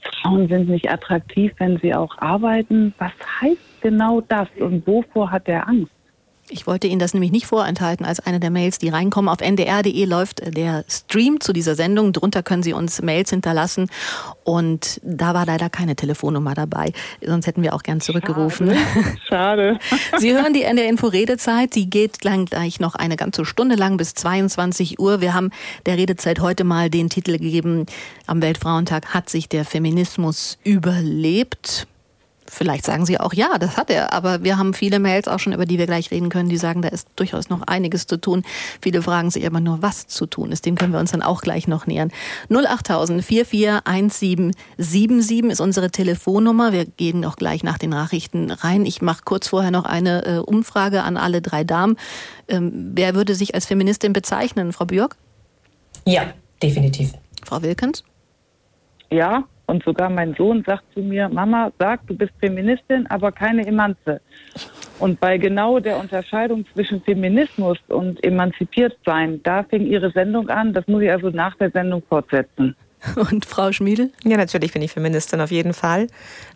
Frauen 0.01 0.47
sind 0.47 0.69
nicht 0.69 0.89
attraktiv, 0.89 1.51
wenn 1.57 1.77
sie 1.79 1.93
auch 1.93 2.17
arbeiten? 2.19 2.93
Was 2.97 3.11
heißt 3.41 3.81
genau 3.81 4.21
das 4.21 4.47
und 4.59 4.85
wovor 4.85 5.31
hat 5.31 5.47
er 5.47 5.67
Angst? 5.67 5.91
Ich 6.51 6.65
wollte 6.65 6.87
Ihnen 6.87 6.99
das 6.99 7.13
nämlich 7.13 7.31
nicht 7.31 7.45
vorenthalten 7.45 8.05
als 8.05 8.19
eine 8.19 8.39
der 8.39 8.49
Mails, 8.49 8.79
die 8.79 8.89
reinkommen. 8.89 9.29
Auf 9.29 9.39
ndr.de 9.39 10.05
läuft 10.05 10.55
der 10.55 10.83
Stream 10.89 11.39
zu 11.39 11.53
dieser 11.53 11.75
Sendung. 11.75 12.11
Drunter 12.11 12.41
können 12.41 12.63
Sie 12.63 12.73
uns 12.73 13.01
Mails 13.01 13.29
hinterlassen. 13.29 13.87
Und 14.43 14.99
da 15.03 15.35
war 15.35 15.45
leider 15.45 15.69
keine 15.69 15.95
Telefonnummer 15.95 16.55
dabei. 16.55 16.91
Sonst 17.23 17.45
hätten 17.45 17.61
wir 17.61 17.75
auch 17.75 17.83
gern 17.83 18.01
zurückgerufen. 18.01 18.75
Schade. 19.27 19.79
Schade. 19.79 19.79
Sie 20.17 20.33
hören 20.33 20.53
die 20.53 20.63
NDR 20.63 20.89
Info 20.89 21.07
Redezeit. 21.07 21.75
Die 21.75 21.89
geht 21.89 22.19
gleich 22.19 22.79
noch 22.79 22.95
eine 22.95 23.15
ganze 23.15 23.45
Stunde 23.45 23.75
lang 23.75 23.97
bis 23.97 24.15
22 24.15 24.99
Uhr. 24.99 25.21
Wir 25.21 25.35
haben 25.35 25.51
der 25.85 25.97
Redezeit 25.97 26.39
heute 26.39 26.63
mal 26.63 26.89
den 26.89 27.09
Titel 27.09 27.33
gegeben. 27.33 27.85
Am 28.25 28.41
Weltfrauentag 28.41 29.13
hat 29.13 29.29
sich 29.29 29.49
der 29.49 29.65
Feminismus 29.65 30.57
überlebt. 30.63 31.87
Vielleicht 32.49 32.85
sagen 32.85 33.05
Sie 33.05 33.19
auch, 33.19 33.33
ja, 33.33 33.57
das 33.59 33.77
hat 33.77 33.89
er. 33.89 34.11
Aber 34.11 34.43
wir 34.43 34.57
haben 34.57 34.73
viele 34.73 34.99
Mails 34.99 35.27
auch 35.27 35.39
schon, 35.39 35.53
über 35.53 35.65
die 35.65 35.77
wir 35.77 35.85
gleich 35.85 36.11
reden 36.11 36.29
können, 36.29 36.49
die 36.49 36.57
sagen, 36.57 36.81
da 36.81 36.89
ist 36.89 37.07
durchaus 37.15 37.49
noch 37.49 37.61
einiges 37.61 38.07
zu 38.07 38.19
tun. 38.19 38.43
Viele 38.81 39.01
fragen 39.01 39.29
sich 39.29 39.45
aber 39.45 39.59
nur, 39.59 39.81
was 39.81 40.07
zu 40.07 40.25
tun 40.25 40.51
ist. 40.51 40.65
Dem 40.65 40.75
können 40.75 40.91
wir 40.91 40.99
uns 40.99 41.11
dann 41.11 41.21
auch 41.21 41.41
gleich 41.41 41.67
noch 41.67 41.87
nähern. 41.87 42.11
08000 42.49 43.23
441777 43.23 45.51
ist 45.51 45.61
unsere 45.61 45.91
Telefonnummer. 45.91 46.73
Wir 46.73 46.85
gehen 46.85 47.23
auch 47.25 47.35
gleich 47.35 47.63
nach 47.63 47.77
den 47.77 47.91
Nachrichten 47.91 48.51
rein. 48.51 48.85
Ich 48.85 49.01
mache 49.01 49.21
kurz 49.23 49.47
vorher 49.47 49.71
noch 49.71 49.85
eine 49.85 50.25
äh, 50.25 50.37
Umfrage 50.39 51.03
an 51.03 51.17
alle 51.17 51.41
drei 51.41 51.63
Damen. 51.63 51.97
Ähm, 52.47 52.91
wer 52.93 53.15
würde 53.15 53.35
sich 53.35 53.53
als 53.53 53.67
Feministin 53.67 54.13
bezeichnen? 54.13 54.73
Frau 54.73 54.85
Björk? 54.85 55.15
Ja, 56.05 56.33
definitiv. 56.61 57.13
Frau 57.45 57.61
Wilkens? 57.61 58.03
Ja, 59.11 59.43
und 59.69 59.83
sogar 59.83 60.09
mein 60.09 60.33
Sohn 60.33 60.63
sagt 60.65 60.83
zu 60.93 61.01
mir, 61.01 61.29
Mama, 61.29 61.71
sag, 61.77 62.05
du 62.07 62.15
bist 62.15 62.33
Feministin, 62.39 63.05
aber 63.07 63.31
keine 63.31 63.65
Emanze. 63.67 64.19
Und 64.97 65.19
bei 65.19 65.37
genau 65.37 65.79
der 65.79 65.99
Unterscheidung 65.99 66.65
zwischen 66.73 67.01
Feminismus 67.03 67.77
und 67.87 68.23
emanzipiert 68.23 68.97
sein, 69.05 69.39
da 69.43 69.63
fing 69.63 69.85
ihre 69.85 70.11
Sendung 70.11 70.49
an. 70.49 70.73
Das 70.73 70.87
muss 70.87 71.03
ich 71.03 71.11
also 71.11 71.29
nach 71.29 71.55
der 71.57 71.69
Sendung 71.69 72.01
fortsetzen. 72.09 72.75
Und 73.31 73.45
Frau 73.45 73.71
Schmiedel? 73.71 74.11
Ja, 74.25 74.37
natürlich 74.37 74.73
bin 74.73 74.81
ich 74.81 74.91
Feministin 74.91 75.39
auf 75.39 75.51
jeden 75.51 75.73
Fall. 75.73 76.07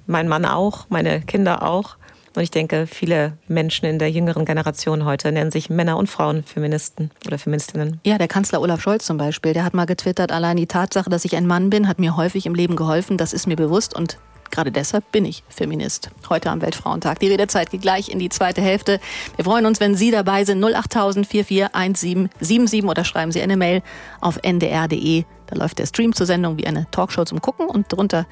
Mein 0.07 0.27
Mann 0.27 0.43
auch, 0.43 0.89
meine 0.89 1.21
Kinder 1.21 1.63
auch. 1.63 1.97
Und 2.35 2.41
ich 2.41 2.51
denke, 2.51 2.87
viele 2.87 3.37
Menschen 3.47 3.85
in 3.85 3.99
der 3.99 4.09
jüngeren 4.09 4.45
Generation 4.45 5.05
heute 5.05 5.31
nennen 5.31 5.51
sich 5.51 5.69
Männer 5.69 5.97
und 5.97 6.07
Frauen 6.07 6.43
Feministen 6.43 7.11
oder 7.27 7.37
Feministinnen. 7.37 7.99
Ja, 8.05 8.17
der 8.17 8.27
Kanzler 8.27 8.61
Olaf 8.61 8.81
Scholz 8.81 9.05
zum 9.05 9.17
Beispiel, 9.17 9.53
der 9.53 9.63
hat 9.63 9.73
mal 9.73 9.85
getwittert, 9.85 10.31
allein 10.31 10.57
die 10.57 10.65
Tatsache, 10.65 11.09
dass 11.09 11.25
ich 11.25 11.35
ein 11.35 11.45
Mann 11.45 11.69
bin, 11.69 11.87
hat 11.87 11.99
mir 11.99 12.17
häufig 12.17 12.45
im 12.45 12.55
Leben 12.55 12.75
geholfen. 12.75 13.17
Das 13.17 13.33
ist 13.33 13.47
mir 13.47 13.55
bewusst 13.55 13.95
und 13.95 14.17
Gerade 14.51 14.71
deshalb 14.71 15.11
bin 15.11 15.25
ich 15.25 15.43
Feminist. 15.49 16.11
Heute 16.29 16.51
am 16.51 16.61
Weltfrauentag. 16.61 17.17
Die 17.17 17.27
Redezeit 17.27 17.71
geht 17.71 17.81
gleich 17.81 18.09
in 18.09 18.19
die 18.19 18.29
zweite 18.29 18.61
Hälfte. 18.61 18.99
Wir 19.35 19.45
freuen 19.45 19.65
uns, 19.65 19.79
wenn 19.79 19.95
Sie 19.95 20.11
dabei 20.11 20.45
sind. 20.45 20.63
08000 20.63 21.25
441777 21.25 22.83
oder 22.83 23.03
schreiben 23.03 23.31
Sie 23.31 23.41
eine 23.41 23.57
Mail 23.57 23.81
auf 24.21 24.37
ndr.de. 24.43 25.23
Da 25.47 25.55
läuft 25.55 25.79
der 25.79 25.87
Stream 25.87 26.13
zur 26.13 26.27
Sendung 26.27 26.59
wie 26.59 26.67
eine 26.67 26.85
Talkshow 26.91 27.25
zum 27.25 27.41
Gucken 27.41 27.65
und 27.65 27.91
drunter 27.91 28.27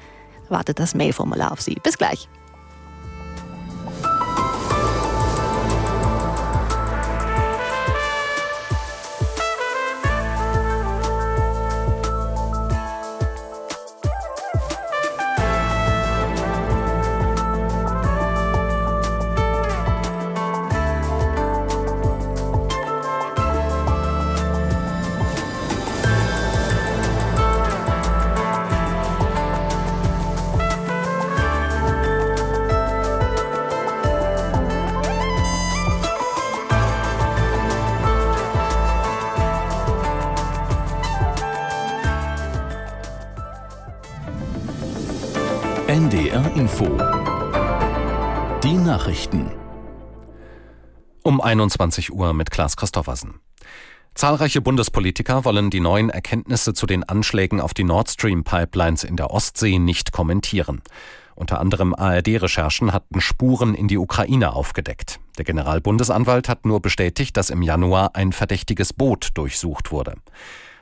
wartet 0.48 0.78
das 0.78 0.94
Mailformular 0.94 1.50
auf 1.50 1.60
Sie. 1.60 1.74
Bis 1.82 1.98
gleich. 1.98 2.28
NDR 46.52 46.60
Info. 46.60 46.84
Die 48.62 48.74
Nachrichten. 48.74 49.50
Um 51.22 51.40
21 51.40 52.12
Uhr 52.12 52.32
mit 52.32 52.50
Klaas 52.50 52.76
Christoffersen. 52.76 53.40
Zahlreiche 54.14 54.60
Bundespolitiker 54.60 55.44
wollen 55.44 55.70
die 55.70 55.80
neuen 55.80 56.10
Erkenntnisse 56.10 56.74
zu 56.74 56.86
den 56.86 57.04
Anschlägen 57.04 57.60
auf 57.60 57.74
die 57.74 57.84
Nord 57.84 58.10
Stream 58.10 58.44
Pipelines 58.44 59.04
in 59.04 59.16
der 59.16 59.30
Ostsee 59.30 59.78
nicht 59.78 60.12
kommentieren. 60.12 60.82
Unter 61.34 61.60
anderem 61.60 61.94
ARD-Recherchen 61.94 62.92
hatten 62.92 63.20
Spuren 63.20 63.74
in 63.74 63.88
die 63.88 63.98
Ukraine 63.98 64.52
aufgedeckt. 64.52 65.20
Der 65.38 65.44
Generalbundesanwalt 65.44 66.48
hat 66.48 66.66
nur 66.66 66.80
bestätigt, 66.80 67.36
dass 67.36 67.50
im 67.50 67.62
Januar 67.62 68.14
ein 68.14 68.32
verdächtiges 68.32 68.92
Boot 68.92 69.30
durchsucht 69.34 69.90
wurde. 69.90 70.16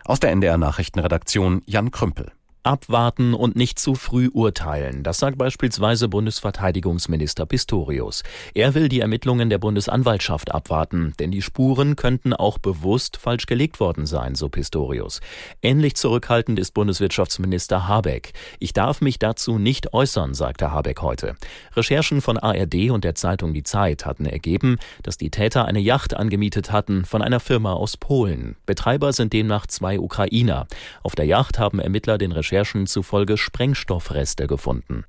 Aus 0.04 0.18
der 0.18 0.30
NDR 0.30 0.58
Nachrichtenredaktion 0.58 1.62
Jan 1.66 1.90
Krümpel. 1.90 2.32
Abwarten 2.62 3.32
und 3.32 3.56
nicht 3.56 3.78
zu 3.78 3.94
früh 3.94 4.28
urteilen, 4.28 5.02
das 5.02 5.16
sagt 5.16 5.38
beispielsweise 5.38 6.08
Bundesverteidigungsminister 6.08 7.46
Pistorius. 7.46 8.22
Er 8.52 8.74
will 8.74 8.90
die 8.90 9.00
Ermittlungen 9.00 9.48
der 9.48 9.56
Bundesanwaltschaft 9.56 10.52
abwarten, 10.52 11.14
denn 11.18 11.30
die 11.30 11.40
Spuren 11.40 11.96
könnten 11.96 12.34
auch 12.34 12.58
bewusst 12.58 13.16
falsch 13.16 13.46
gelegt 13.46 13.80
worden 13.80 14.04
sein, 14.04 14.34
so 14.34 14.50
Pistorius. 14.50 15.22
Ähnlich 15.62 15.96
zurückhaltend 15.96 16.58
ist 16.58 16.74
Bundeswirtschaftsminister 16.74 17.88
Habeck. 17.88 18.34
Ich 18.58 18.74
darf 18.74 19.00
mich 19.00 19.18
dazu 19.18 19.58
nicht 19.58 19.94
äußern, 19.94 20.34
sagte 20.34 20.70
Habeck 20.70 21.00
heute. 21.00 21.36
Recherchen 21.74 22.20
von 22.20 22.36
ARD 22.36 22.90
und 22.90 23.04
der 23.04 23.14
Zeitung 23.14 23.54
Die 23.54 23.62
Zeit 23.62 24.04
hatten 24.04 24.26
ergeben, 24.26 24.76
dass 25.02 25.16
die 25.16 25.30
Täter 25.30 25.64
eine 25.64 25.80
Yacht 25.80 26.14
angemietet 26.14 26.72
hatten 26.72 27.06
von 27.06 27.22
einer 27.22 27.40
Firma 27.40 27.72
aus 27.72 27.96
Polen. 27.96 28.56
Betreiber 28.66 29.14
sind 29.14 29.32
demnach 29.32 29.66
zwei 29.66 29.98
Ukrainer. 29.98 30.66
Auf 31.02 31.14
der 31.14 31.24
Yacht 31.24 31.58
haben 31.58 31.78
Ermittler 31.78 32.18
den 32.18 32.32
Recherchen 32.32 32.49
zufolge 32.86 33.36
Sprengstoffreste 33.36 34.46
gefunden. 34.46 35.04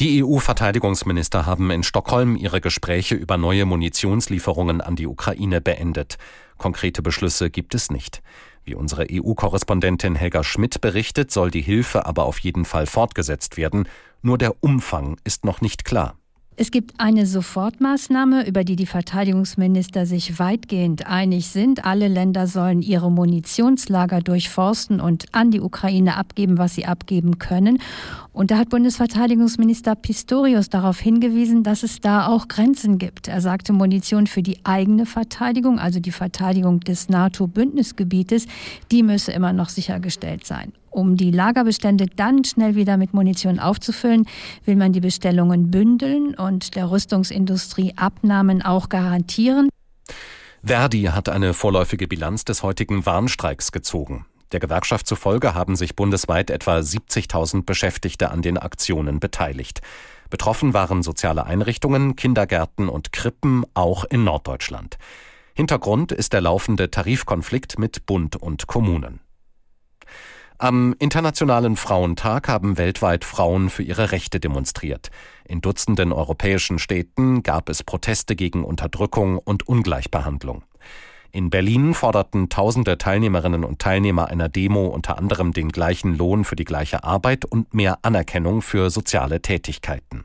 Die 0.00 0.24
EU-Verteidigungsminister 0.24 1.46
haben 1.46 1.70
in 1.70 1.84
Stockholm 1.84 2.34
ihre 2.34 2.60
Gespräche 2.60 3.14
über 3.14 3.36
neue 3.36 3.64
Munitionslieferungen 3.64 4.80
an 4.80 4.96
die 4.96 5.06
Ukraine 5.06 5.60
beendet. 5.60 6.16
Konkrete 6.58 7.00
Beschlüsse 7.00 7.48
gibt 7.48 7.76
es 7.76 7.90
nicht. 7.90 8.20
Wie 8.64 8.74
unsere 8.74 9.06
EU-Korrespondentin 9.10 10.16
Helga 10.16 10.42
Schmidt 10.42 10.80
berichtet, 10.80 11.30
soll 11.30 11.50
die 11.50 11.60
Hilfe 11.60 12.06
aber 12.06 12.24
auf 12.24 12.38
jeden 12.40 12.64
Fall 12.64 12.86
fortgesetzt 12.86 13.56
werden. 13.56 13.86
Nur 14.20 14.36
der 14.36 14.64
Umfang 14.64 15.16
ist 15.22 15.44
noch 15.44 15.60
nicht 15.60 15.84
klar. 15.84 16.16
Es 16.56 16.70
gibt 16.70 16.92
eine 16.98 17.26
Sofortmaßnahme, 17.26 18.46
über 18.46 18.62
die 18.62 18.76
die 18.76 18.86
Verteidigungsminister 18.86 20.06
sich 20.06 20.38
weitgehend 20.38 21.04
einig 21.04 21.48
sind. 21.48 21.84
Alle 21.84 22.06
Länder 22.06 22.46
sollen 22.46 22.80
ihre 22.80 23.10
Munitionslager 23.10 24.20
durchforsten 24.20 25.00
und 25.00 25.26
an 25.32 25.50
die 25.50 25.60
Ukraine 25.60 26.16
abgeben, 26.16 26.56
was 26.56 26.76
sie 26.76 26.86
abgeben 26.86 27.40
können. 27.40 27.80
Und 28.32 28.52
da 28.52 28.58
hat 28.58 28.68
Bundesverteidigungsminister 28.68 29.96
Pistorius 29.96 30.68
darauf 30.68 31.00
hingewiesen, 31.00 31.64
dass 31.64 31.82
es 31.82 32.00
da 32.00 32.28
auch 32.28 32.46
Grenzen 32.46 32.98
gibt. 32.98 33.26
Er 33.26 33.40
sagte, 33.40 33.72
Munition 33.72 34.28
für 34.28 34.42
die 34.42 34.64
eigene 34.64 35.06
Verteidigung, 35.06 35.80
also 35.80 35.98
die 35.98 36.12
Verteidigung 36.12 36.78
des 36.78 37.08
NATO-Bündnisgebietes, 37.08 38.46
die 38.92 39.02
müsse 39.02 39.32
immer 39.32 39.52
noch 39.52 39.70
sichergestellt 39.70 40.46
sein. 40.46 40.72
Um 40.94 41.16
die 41.16 41.32
Lagerbestände 41.32 42.06
dann 42.06 42.44
schnell 42.44 42.76
wieder 42.76 42.96
mit 42.96 43.14
Munition 43.14 43.58
aufzufüllen, 43.58 44.28
will 44.64 44.76
man 44.76 44.92
die 44.92 45.00
Bestellungen 45.00 45.72
bündeln 45.72 46.36
und 46.36 46.76
der 46.76 46.88
Rüstungsindustrie 46.88 47.94
Abnahmen 47.96 48.62
auch 48.62 48.88
garantieren. 48.88 49.68
Verdi 50.62 51.02
hat 51.02 51.28
eine 51.28 51.52
vorläufige 51.52 52.06
Bilanz 52.06 52.44
des 52.44 52.62
heutigen 52.62 53.04
Warnstreiks 53.06 53.72
gezogen. 53.72 54.24
Der 54.52 54.60
Gewerkschaft 54.60 55.08
zufolge 55.08 55.52
haben 55.52 55.74
sich 55.74 55.96
bundesweit 55.96 56.48
etwa 56.48 56.76
70.000 56.76 57.64
Beschäftigte 57.64 58.30
an 58.30 58.40
den 58.40 58.56
Aktionen 58.56 59.18
beteiligt. 59.18 59.80
Betroffen 60.30 60.74
waren 60.74 61.02
soziale 61.02 61.44
Einrichtungen, 61.44 62.14
Kindergärten 62.14 62.88
und 62.88 63.12
Krippen, 63.12 63.64
auch 63.74 64.04
in 64.04 64.22
Norddeutschland. 64.22 64.96
Hintergrund 65.54 66.12
ist 66.12 66.32
der 66.32 66.40
laufende 66.40 66.88
Tarifkonflikt 66.88 67.80
mit 67.80 68.06
Bund 68.06 68.36
und 68.36 68.68
Kommunen. 68.68 69.23
Am 70.64 70.94
Internationalen 70.98 71.76
Frauentag 71.76 72.48
haben 72.48 72.78
weltweit 72.78 73.26
Frauen 73.26 73.68
für 73.68 73.82
ihre 73.82 74.12
Rechte 74.12 74.40
demonstriert. 74.40 75.10
In 75.46 75.60
Dutzenden 75.60 76.10
europäischen 76.10 76.78
Städten 76.78 77.42
gab 77.42 77.68
es 77.68 77.82
Proteste 77.82 78.34
gegen 78.34 78.64
Unterdrückung 78.64 79.36
und 79.36 79.68
Ungleichbehandlung. 79.68 80.62
In 81.32 81.50
Berlin 81.50 81.92
forderten 81.92 82.48
tausende 82.48 82.96
Teilnehmerinnen 82.96 83.62
und 83.62 83.78
Teilnehmer 83.78 84.28
einer 84.28 84.48
Demo 84.48 84.86
unter 84.86 85.18
anderem 85.18 85.52
den 85.52 85.68
gleichen 85.68 86.16
Lohn 86.16 86.46
für 86.46 86.56
die 86.56 86.64
gleiche 86.64 87.04
Arbeit 87.04 87.44
und 87.44 87.74
mehr 87.74 87.98
Anerkennung 88.00 88.62
für 88.62 88.88
soziale 88.88 89.42
Tätigkeiten. 89.42 90.24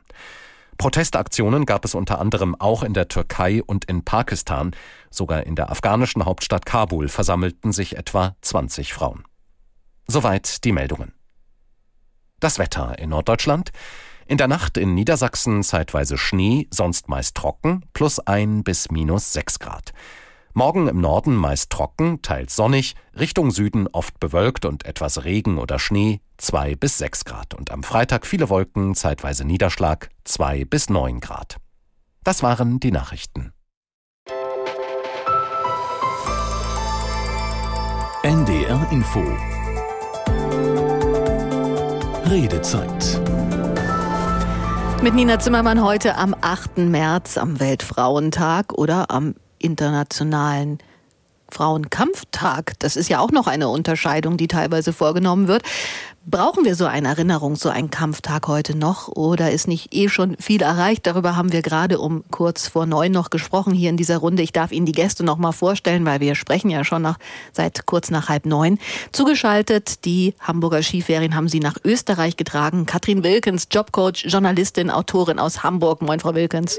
Protestaktionen 0.78 1.66
gab 1.66 1.84
es 1.84 1.94
unter 1.94 2.18
anderem 2.18 2.56
auch 2.58 2.82
in 2.82 2.94
der 2.94 3.08
Türkei 3.08 3.62
und 3.62 3.84
in 3.84 4.06
Pakistan. 4.06 4.70
Sogar 5.10 5.44
in 5.44 5.54
der 5.54 5.70
afghanischen 5.70 6.24
Hauptstadt 6.24 6.64
Kabul 6.64 7.08
versammelten 7.08 7.72
sich 7.72 7.98
etwa 7.98 8.36
20 8.40 8.94
Frauen. 8.94 9.24
Soweit 10.10 10.64
die 10.64 10.72
Meldungen. 10.72 11.12
Das 12.40 12.58
Wetter 12.58 12.98
in 12.98 13.10
Norddeutschland. 13.10 13.70
In 14.26 14.38
der 14.38 14.48
Nacht 14.48 14.76
in 14.76 14.92
Niedersachsen 14.92 15.62
zeitweise 15.62 16.18
Schnee, 16.18 16.66
sonst 16.72 17.08
meist 17.08 17.36
trocken, 17.36 17.84
plus 17.92 18.18
ein 18.18 18.64
bis 18.64 18.90
minus 18.90 19.32
sechs 19.32 19.60
Grad. 19.60 19.92
Morgen 20.52 20.88
im 20.88 21.00
Norden 21.00 21.36
meist 21.36 21.70
trocken, 21.70 22.22
teils 22.22 22.56
sonnig, 22.56 22.96
Richtung 23.16 23.52
Süden 23.52 23.86
oft 23.86 24.18
bewölkt 24.18 24.64
und 24.64 24.84
etwas 24.84 25.22
Regen 25.22 25.58
oder 25.58 25.78
Schnee, 25.78 26.20
zwei 26.38 26.74
bis 26.74 26.98
sechs 26.98 27.24
Grad. 27.24 27.54
Und 27.54 27.70
am 27.70 27.84
Freitag 27.84 28.26
viele 28.26 28.48
Wolken, 28.48 28.96
zeitweise 28.96 29.44
Niederschlag, 29.44 30.08
zwei 30.24 30.64
bis 30.64 30.90
neun 30.90 31.20
Grad. 31.20 31.58
Das 32.24 32.42
waren 32.42 32.80
die 32.80 32.90
Nachrichten. 32.90 33.52
NDR 38.24 38.90
Info 38.90 39.59
Redezeit. 42.30 43.20
Mit 45.02 45.14
Nina 45.14 45.38
Zimmermann 45.38 45.82
heute 45.82 46.16
am 46.16 46.34
8. 46.40 46.78
März, 46.78 47.38
am 47.38 47.58
Weltfrauentag 47.58 48.72
oder 48.74 49.10
am 49.10 49.34
Internationalen 49.58 50.78
Weltfrauenkampftag. 51.50 52.74
Das 52.78 52.96
ist 52.96 53.08
ja 53.08 53.20
auch 53.20 53.32
noch 53.32 53.46
eine 53.46 53.68
Unterscheidung, 53.68 54.36
die 54.36 54.48
teilweise 54.48 54.92
vorgenommen 54.92 55.48
wird. 55.48 55.62
Brauchen 56.26 56.64
wir 56.64 56.74
so 56.74 56.84
eine 56.84 57.08
Erinnerung, 57.08 57.56
so 57.56 57.70
einen 57.70 57.90
Kampftag 57.90 58.46
heute 58.46 58.76
noch 58.76 59.08
oder 59.08 59.50
ist 59.50 59.66
nicht 59.66 59.94
eh 59.94 60.08
schon 60.08 60.36
viel 60.36 60.62
erreicht? 60.62 61.06
Darüber 61.06 61.34
haben 61.34 61.50
wir 61.50 61.62
gerade 61.62 61.98
um 61.98 62.22
kurz 62.30 62.68
vor 62.68 62.86
neun 62.86 63.10
noch 63.10 63.30
gesprochen 63.30 63.72
hier 63.72 63.90
in 63.90 63.96
dieser 63.96 64.18
Runde. 64.18 64.42
Ich 64.42 64.52
darf 64.52 64.70
Ihnen 64.70 64.86
die 64.86 64.92
Gäste 64.92 65.24
noch 65.24 65.38
mal 65.38 65.52
vorstellen, 65.52 66.04
weil 66.04 66.20
wir 66.20 66.34
sprechen 66.34 66.70
ja 66.70 66.84
schon 66.84 67.02
nach, 67.02 67.18
seit 67.52 67.86
kurz 67.86 68.10
nach 68.10 68.28
halb 68.28 68.46
neun. 68.46 68.78
Zugeschaltet, 69.12 70.04
die 70.04 70.34
Hamburger 70.40 70.82
Skiferien 70.82 71.34
haben 71.34 71.48
Sie 71.48 71.60
nach 71.60 71.76
Österreich 71.84 72.36
getragen. 72.36 72.86
Katrin 72.86 73.24
Wilkens, 73.24 73.66
Jobcoach, 73.70 74.26
Journalistin, 74.26 74.90
Autorin 74.90 75.38
aus 75.38 75.62
Hamburg. 75.62 76.02
Moin, 76.02 76.20
Frau 76.20 76.34
Wilkens. 76.34 76.78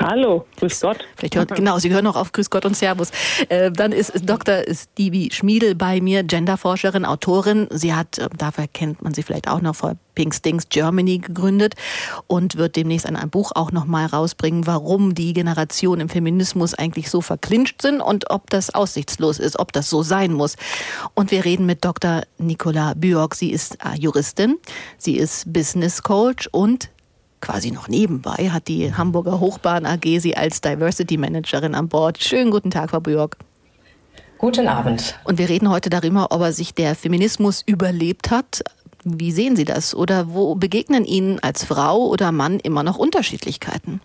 Hallo, 0.00 0.46
grüß 0.56 0.80
Gott. 0.80 1.04
Vielleicht 1.16 1.36
hört, 1.36 1.54
genau, 1.54 1.78
Sie 1.78 1.90
hören 1.90 2.04
noch 2.04 2.16
auf 2.16 2.32
Grüß 2.32 2.48
Gott 2.48 2.64
und 2.64 2.74
Servus. 2.74 3.10
Äh, 3.50 3.70
dann 3.70 3.92
ist 3.92 4.12
Dr. 4.22 4.62
Stevie 4.72 5.30
Schmiedel 5.30 5.74
bei 5.74 6.00
mir, 6.00 6.22
Genderforscherin, 6.22 7.04
Autorin. 7.04 7.66
Sie 7.70 7.92
hat, 7.92 8.16
äh, 8.16 8.28
dafür 8.36 8.66
kennt 8.72 9.02
man 9.02 9.12
sie 9.12 9.22
vielleicht 9.22 9.46
auch 9.46 9.60
noch, 9.60 9.76
vor 9.76 9.96
Pink 10.14 10.34
Stinks 10.34 10.70
Germany 10.70 11.18
gegründet 11.18 11.74
und 12.26 12.56
wird 12.56 12.76
demnächst 12.76 13.06
in 13.06 13.14
einem 13.14 13.28
Buch 13.28 13.52
auch 13.54 13.70
noch 13.70 13.84
mal 13.84 14.06
rausbringen, 14.06 14.66
warum 14.66 15.14
die 15.14 15.34
Generationen 15.34 16.00
im 16.00 16.08
Feminismus 16.08 16.72
eigentlich 16.72 17.10
so 17.10 17.20
verklinscht 17.20 17.82
sind 17.82 18.00
und 18.00 18.30
ob 18.30 18.48
das 18.48 18.74
aussichtslos 18.74 19.38
ist, 19.38 19.58
ob 19.58 19.72
das 19.72 19.90
so 19.90 20.02
sein 20.02 20.32
muss. 20.32 20.56
Und 21.14 21.30
wir 21.30 21.44
reden 21.44 21.66
mit 21.66 21.84
Dr. 21.84 22.22
Nicola 22.38 22.94
Björk. 22.94 23.34
Sie 23.34 23.50
ist 23.50 23.76
äh, 23.84 23.98
Juristin, 23.98 24.56
sie 24.96 25.18
ist 25.18 25.52
Business 25.52 26.02
Coach 26.02 26.48
und 26.52 26.88
quasi 27.40 27.70
noch 27.70 27.88
nebenbei 27.88 28.50
hat 28.50 28.68
die 28.68 28.94
Hamburger 28.94 29.40
Hochbahn 29.40 29.86
AG 29.86 30.18
sie 30.18 30.36
als 30.36 30.60
Diversity 30.60 31.16
Managerin 31.16 31.74
an 31.74 31.88
Bord. 31.88 32.22
Schönen 32.22 32.50
guten 32.50 32.70
Tag, 32.70 32.90
Frau 32.90 33.00
Björk. 33.00 33.36
Guten 34.38 34.68
Abend. 34.68 35.18
Und 35.24 35.38
wir 35.38 35.48
reden 35.48 35.68
heute 35.68 35.90
darüber, 35.90 36.28
ob 36.30 36.40
er 36.42 36.52
sich 36.52 36.72
der 36.72 36.94
Feminismus 36.94 37.62
überlebt 37.66 38.30
hat. 38.30 38.62
Wie 39.04 39.32
sehen 39.32 39.56
Sie 39.56 39.64
das? 39.64 39.94
Oder 39.94 40.32
wo 40.32 40.54
begegnen 40.54 41.04
Ihnen 41.04 41.40
als 41.40 41.64
Frau 41.64 42.06
oder 42.06 42.30
Mann 42.30 42.60
immer 42.60 42.82
noch 42.82 42.98
Unterschiedlichkeiten? 42.98 44.00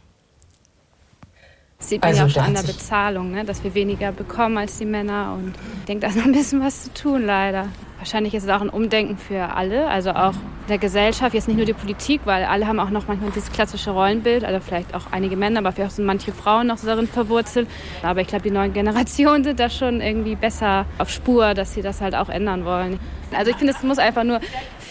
Sieht 1.90 2.02
man 2.02 2.10
also 2.10 2.22
ja 2.22 2.26
auch 2.26 2.30
schon 2.30 2.44
an 2.44 2.54
der 2.54 2.62
Bezahlung, 2.64 3.32
ne? 3.32 3.46
dass 3.46 3.64
wir 3.64 3.74
weniger 3.74 4.12
bekommen 4.12 4.58
als 4.58 4.78
die 4.78 4.86
Männer. 4.86 5.38
Und 5.38 5.54
ich 5.80 5.86
denke, 5.86 6.02
da 6.02 6.08
ist 6.08 6.18
noch 6.18 6.26
ein 6.26 6.32
bisschen 6.32 6.62
was 6.62 6.84
zu 6.84 6.94
tun, 6.94 7.26
leider. 7.26 7.68
Wahrscheinlich 7.98 8.34
ist 8.34 8.44
es 8.44 8.50
auch 8.50 8.62
ein 8.62 8.70
Umdenken 8.70 9.18
für 9.18 9.56
alle, 9.56 9.88
also 9.88 10.12
auch 10.12 10.34
der 10.68 10.78
Gesellschaft, 10.78 11.34
jetzt 11.34 11.48
nicht 11.48 11.58
nur 11.58 11.66
die 11.66 11.74
Politik, 11.74 12.22
weil 12.26 12.44
alle 12.44 12.68
haben 12.68 12.80
auch 12.80 12.90
noch 12.90 13.08
manchmal 13.08 13.32
dieses 13.32 13.52
klassische 13.52 13.92
Rollenbild, 13.92 14.44
also 14.44 14.60
vielleicht 14.60 14.94
auch 14.94 15.04
einige 15.12 15.36
Männer, 15.38 15.60
aber 15.60 15.72
vielleicht 15.72 15.94
sind 15.94 16.06
manche 16.06 16.32
Frauen 16.32 16.68
noch 16.68 16.78
so 16.78 16.88
darin 16.88 17.08
verwurzelt. 17.08 17.68
Aber 18.02 18.22
ich 18.22 18.28
glaube, 18.28 18.44
die 18.44 18.52
neuen 18.52 18.74
Generationen 18.74 19.44
sind 19.44 19.60
da 19.60 19.70
schon 19.70 20.02
irgendwie 20.02 20.36
besser 20.36 20.86
auf 20.98 21.10
Spur, 21.10 21.54
dass 21.54 21.74
sie 21.74 21.82
das 21.82 22.02
halt 22.02 22.16
auch 22.16 22.30
ändern 22.30 22.66
wollen. 22.66 23.00
Also 23.32 23.52
ich 23.52 23.58
finde, 23.58 23.74
es 23.74 23.84
muss 23.84 23.98
einfach 23.98 24.24
nur 24.24 24.40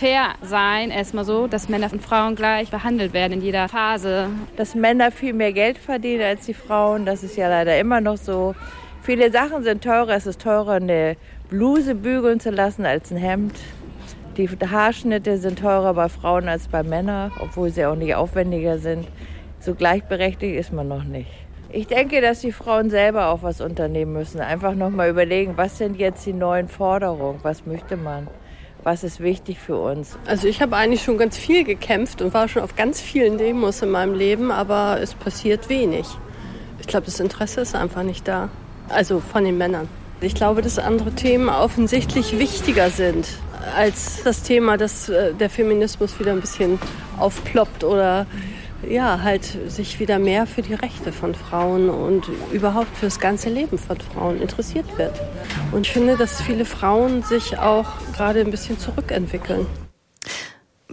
fair 0.02 0.34
sein, 0.42 0.90
erstmal 0.90 1.24
so, 1.24 1.46
dass 1.46 1.68
Männer 1.68 1.92
und 1.92 2.02
Frauen 2.02 2.34
gleich 2.34 2.72
behandelt 2.72 3.12
werden 3.12 3.34
in 3.34 3.40
jeder 3.40 3.68
Phase. 3.68 4.30
Dass 4.56 4.74
Männer 4.74 5.12
viel 5.12 5.32
mehr 5.32 5.52
Geld 5.52 5.78
verdienen 5.78 6.22
als 6.22 6.44
die 6.44 6.54
Frauen, 6.54 7.06
das 7.06 7.22
ist 7.22 7.36
ja 7.36 7.48
leider 7.48 7.78
immer 7.78 8.00
noch 8.00 8.16
so. 8.16 8.56
Viele 9.02 9.30
Sachen 9.30 9.62
sind 9.62 9.84
teurer, 9.84 10.16
es 10.16 10.26
ist 10.26 10.42
teurer, 10.42 10.72
eine 10.72 11.16
Bluse 11.50 11.94
bügeln 11.94 12.40
zu 12.40 12.50
lassen 12.50 12.84
als 12.84 13.12
ein 13.12 13.16
Hemd. 13.16 13.54
Die 14.36 14.48
Haarschnitte 14.48 15.38
sind 15.38 15.60
teurer 15.60 15.94
bei 15.94 16.08
Frauen 16.08 16.48
als 16.48 16.66
bei 16.66 16.82
Männern, 16.82 17.30
obwohl 17.38 17.70
sie 17.70 17.86
auch 17.86 17.94
nicht 17.94 18.16
aufwendiger 18.16 18.78
sind. 18.78 19.06
So 19.60 19.76
gleichberechtigt 19.76 20.56
ist 20.56 20.72
man 20.72 20.88
noch 20.88 21.04
nicht. 21.04 21.30
Ich 21.70 21.86
denke, 21.86 22.20
dass 22.20 22.40
die 22.40 22.50
Frauen 22.50 22.90
selber 22.90 23.28
auch 23.28 23.44
was 23.44 23.60
unternehmen 23.60 24.14
müssen. 24.14 24.40
Einfach 24.40 24.74
nochmal 24.74 25.10
überlegen, 25.10 25.56
was 25.56 25.78
sind 25.78 25.96
jetzt 25.96 26.26
die 26.26 26.32
neuen 26.32 26.66
Forderungen? 26.66 27.38
Was 27.44 27.66
möchte 27.66 27.96
man? 27.96 28.26
Was 28.84 29.04
ist 29.04 29.20
wichtig 29.20 29.58
für 29.58 29.76
uns? 29.76 30.18
Also 30.26 30.48
ich 30.48 30.60
habe 30.60 30.76
eigentlich 30.76 31.02
schon 31.02 31.16
ganz 31.16 31.36
viel 31.36 31.62
gekämpft 31.62 32.20
und 32.20 32.34
war 32.34 32.48
schon 32.48 32.62
auf 32.62 32.74
ganz 32.74 33.00
vielen 33.00 33.38
Demos 33.38 33.80
in 33.82 33.90
meinem 33.90 34.14
Leben, 34.14 34.50
aber 34.50 34.98
es 35.00 35.14
passiert 35.14 35.68
wenig. 35.68 36.06
Ich 36.80 36.88
glaube, 36.88 37.06
das 37.06 37.20
Interesse 37.20 37.60
ist 37.60 37.76
einfach 37.76 38.02
nicht 38.02 38.26
da. 38.26 38.48
Also 38.88 39.20
von 39.20 39.44
den 39.44 39.56
Männern. 39.56 39.88
Ich 40.20 40.34
glaube, 40.34 40.62
dass 40.62 40.78
andere 40.78 41.12
Themen 41.12 41.48
offensichtlich 41.48 42.38
wichtiger 42.38 42.90
sind 42.90 43.28
als 43.76 44.22
das 44.24 44.42
Thema, 44.42 44.76
dass 44.76 45.08
äh, 45.08 45.32
der 45.34 45.50
Feminismus 45.50 46.18
wieder 46.18 46.32
ein 46.32 46.40
bisschen 46.40 46.78
aufploppt 47.18 47.84
oder 47.84 48.26
ja, 48.88 49.22
halt 49.22 49.44
sich 49.68 50.00
wieder 50.00 50.18
mehr 50.18 50.46
für 50.46 50.62
die 50.62 50.74
Rechte 50.74 51.12
von 51.12 51.34
Frauen 51.34 51.88
und 51.88 52.28
überhaupt 52.52 52.96
für 52.96 53.06
das 53.06 53.20
ganze 53.20 53.48
Leben 53.48 53.78
von 53.78 53.98
Frauen 54.00 54.40
interessiert 54.40 54.98
wird. 54.98 55.20
Und 55.72 55.86
ich 55.86 55.92
finde, 55.92 56.16
dass 56.16 56.42
viele 56.42 56.64
Frauen 56.64 57.22
sich 57.22 57.58
auch 57.58 57.86
gerade 58.14 58.40
ein 58.40 58.50
bisschen 58.50 58.78
zurückentwickeln. 58.78 59.66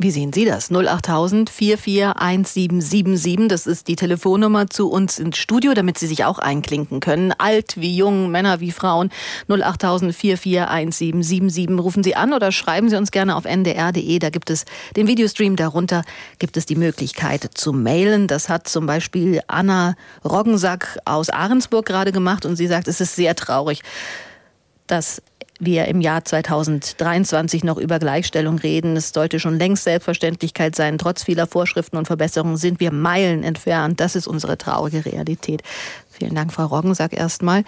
Wie 0.02 0.12
sehen 0.12 0.32
Sie 0.32 0.46
das? 0.46 0.72
08000 0.72 1.50
441777, 1.50 3.50
das 3.50 3.68
ist 3.68 3.90
die 3.90 3.98
Telefonnummer 3.98 4.70
zu 4.70 4.90
uns 4.90 5.20
ins 5.20 5.38
Studio, 5.38 5.74
damit 5.74 5.98
Sie 5.98 6.08
sich 6.08 6.24
auch 6.24 6.40
einklinken 6.40 7.02
können. 7.02 7.34
Alt 7.38 7.74
wie 7.76 7.94
jung, 7.94 8.32
Männer 8.32 8.62
wie 8.62 8.72
Frauen. 8.72 9.10
08000 9.50 10.16
441777. 10.16 11.78
Rufen 11.78 12.06
Sie 12.06 12.16
an 12.16 12.32
oder 12.32 12.54
schreiben 12.54 12.90
Sie 12.90 12.96
uns 12.96 13.12
gerne 13.12 13.36
auf 13.36 13.44
ndr.de. 13.44 14.20
Da 14.20 14.30
gibt 14.30 14.50
es 14.50 14.64
den 14.96 15.08
Videostream. 15.08 15.58
Darunter 15.58 16.06
gibt 16.40 16.56
es 16.56 16.66
die 16.66 16.78
Möglichkeit 16.78 17.50
zu 17.54 17.74
mailen. 17.74 18.28
Das 18.28 18.48
hat 18.48 18.70
zum 18.70 18.86
Beispiel 18.86 19.42
Anna 19.48 19.98
Roggensack 20.24 20.98
aus 21.04 21.30
Ahrensburg 21.30 21.86
gerade 21.86 22.14
gemacht 22.14 22.46
und 22.46 22.56
sie 22.56 22.68
sagt, 22.68 22.88
es 22.88 23.02
ist 23.02 23.18
sehr 23.18 23.36
traurig, 23.36 23.82
dass 24.88 25.22
wir 25.60 25.86
im 25.86 26.02
Jahr 26.02 26.24
2023 26.24 27.64
noch 27.64 27.78
über 27.78 28.00
Gleichstellung 28.00 28.58
reden. 28.58 28.96
Es 28.96 29.10
sollte 29.10 29.40
schon 29.40 29.58
längst 29.58 29.84
Selbstverständlichkeit 29.84 30.76
sein. 30.76 30.98
Trotz 30.98 31.24
vieler 31.24 31.48
Vorschriften 31.48 31.98
und 31.98 32.08
Verbesserungen 32.08 32.58
sind 32.58 32.80
wir 32.80 32.92
Meilen 32.92 33.44
entfernt. 33.44 34.00
Das 34.00 34.16
ist 34.16 34.28
unsere 34.28 34.58
traurige 34.58 35.06
Realität. 35.06 35.62
Vielen 36.10 36.36
Dank, 36.36 36.54
Frau 36.54 36.66
Roggen, 36.66 36.94
sag 36.96 37.14
erst 37.14 37.44
mal. 37.44 37.64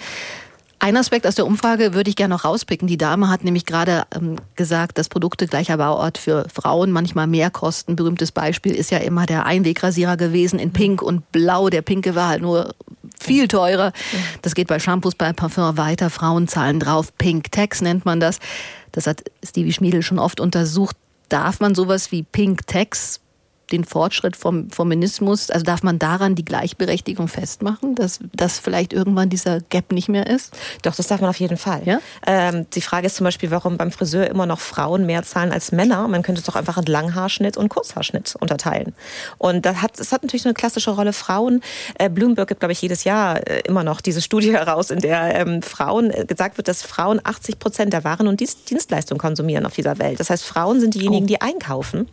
Ein 0.83 0.97
Aspekt 0.97 1.27
aus 1.27 1.35
der 1.35 1.45
Umfrage 1.45 1.93
würde 1.93 2.09
ich 2.09 2.15
gerne 2.15 2.33
noch 2.33 2.43
rauspicken. 2.43 2.87
Die 2.87 2.97
Dame 2.97 3.29
hat 3.29 3.43
nämlich 3.43 3.67
gerade 3.67 4.01
ähm, 4.15 4.37
gesagt, 4.55 4.97
dass 4.97 5.09
Produkte 5.09 5.45
gleicher 5.45 5.77
Bauort 5.77 6.17
für 6.17 6.47
Frauen 6.51 6.89
manchmal 6.89 7.27
mehr 7.27 7.51
kosten. 7.51 7.95
Berühmtes 7.95 8.31
Beispiel 8.31 8.73
ist 8.73 8.89
ja 8.89 8.97
immer 8.97 9.27
der 9.27 9.45
Einwegrasierer 9.45 10.17
gewesen 10.17 10.57
in 10.57 10.73
Pink 10.73 11.03
und 11.03 11.31
Blau. 11.31 11.69
Der 11.69 11.83
Pinke 11.83 12.15
war 12.15 12.29
halt 12.29 12.41
nur 12.41 12.73
viel 13.19 13.47
teurer. 13.47 13.93
Das 14.41 14.55
geht 14.55 14.69
bei 14.69 14.79
Shampoos, 14.79 15.13
bei 15.13 15.31
Parfum 15.33 15.77
weiter. 15.77 16.09
Frauen 16.09 16.47
zahlen 16.47 16.79
drauf. 16.79 17.15
Pink 17.15 17.51
Tax 17.51 17.81
nennt 17.81 18.03
man 18.05 18.19
das. 18.19 18.39
Das 18.91 19.05
hat 19.05 19.23
Stevie 19.45 19.73
Schmiedel 19.73 20.01
schon 20.01 20.17
oft 20.17 20.39
untersucht. 20.39 20.95
Darf 21.29 21.59
man 21.59 21.75
sowas 21.75 22.11
wie 22.11 22.23
Pink 22.23 22.65
Tax 22.65 23.20
den 23.71 23.83
Fortschritt 23.83 24.35
vom 24.35 24.69
Feminismus, 24.69 25.49
also 25.49 25.63
darf 25.63 25.83
man 25.83 25.99
daran 25.99 26.35
die 26.35 26.45
Gleichberechtigung 26.45 27.27
festmachen, 27.27 27.95
dass, 27.95 28.19
dass 28.33 28.59
vielleicht 28.59 28.93
irgendwann 28.93 29.29
dieser 29.29 29.59
Gap 29.61 29.91
nicht 29.91 30.09
mehr 30.09 30.27
ist? 30.27 30.53
Doch, 30.81 30.95
das 30.95 31.07
darf 31.07 31.21
man 31.21 31.29
auf 31.29 31.39
jeden 31.39 31.57
Fall. 31.57 31.81
Ja? 31.85 31.99
Ähm, 32.25 32.65
die 32.73 32.81
Frage 32.81 33.07
ist 33.07 33.15
zum 33.15 33.25
Beispiel, 33.25 33.51
warum 33.51 33.77
beim 33.77 33.91
Friseur 33.91 34.27
immer 34.29 34.45
noch 34.45 34.59
Frauen 34.59 35.05
mehr 35.05 35.23
zahlen 35.23 35.51
als 35.51 35.71
Männer. 35.71 36.07
Man 36.07 36.23
könnte 36.23 36.39
es 36.39 36.45
doch 36.45 36.55
einfach 36.55 36.77
in 36.77 36.85
Langhaarschnitt 36.85 37.57
und 37.57 37.69
Kurzhaarschnitt 37.69 38.35
unterteilen. 38.39 38.93
Und 39.37 39.65
das 39.65 39.81
hat, 39.81 39.99
das 39.99 40.11
hat 40.11 40.23
natürlich 40.23 40.43
so 40.43 40.49
eine 40.49 40.53
klassische 40.53 40.91
Rolle 40.91 41.13
Frauen. 41.13 41.61
Äh, 41.97 42.09
Bloomberg 42.09 42.47
gibt, 42.47 42.61
glaube 42.61 42.73
ich, 42.73 42.81
jedes 42.81 43.03
Jahr 43.03 43.47
äh, 43.47 43.61
immer 43.61 43.83
noch 43.83 44.01
diese 44.01 44.21
Studie 44.21 44.51
heraus, 44.57 44.89
in 44.89 44.99
der 44.99 45.35
ähm, 45.35 45.61
Frauen 45.61 46.11
äh, 46.11 46.25
gesagt 46.25 46.57
wird, 46.57 46.67
dass 46.67 46.81
Frauen 46.81 47.21
80 47.23 47.59
Prozent 47.59 47.93
der 47.93 48.03
Waren 48.03 48.27
und 48.27 48.39
Dienstleistungen 48.39 49.19
konsumieren 49.19 49.65
auf 49.65 49.73
dieser 49.73 49.99
Welt. 49.99 50.19
Das 50.19 50.29
heißt, 50.29 50.43
Frauen 50.43 50.79
sind 50.79 50.95
diejenigen, 50.95 51.25
oh. 51.25 51.27
die 51.27 51.41
einkaufen. 51.41 52.07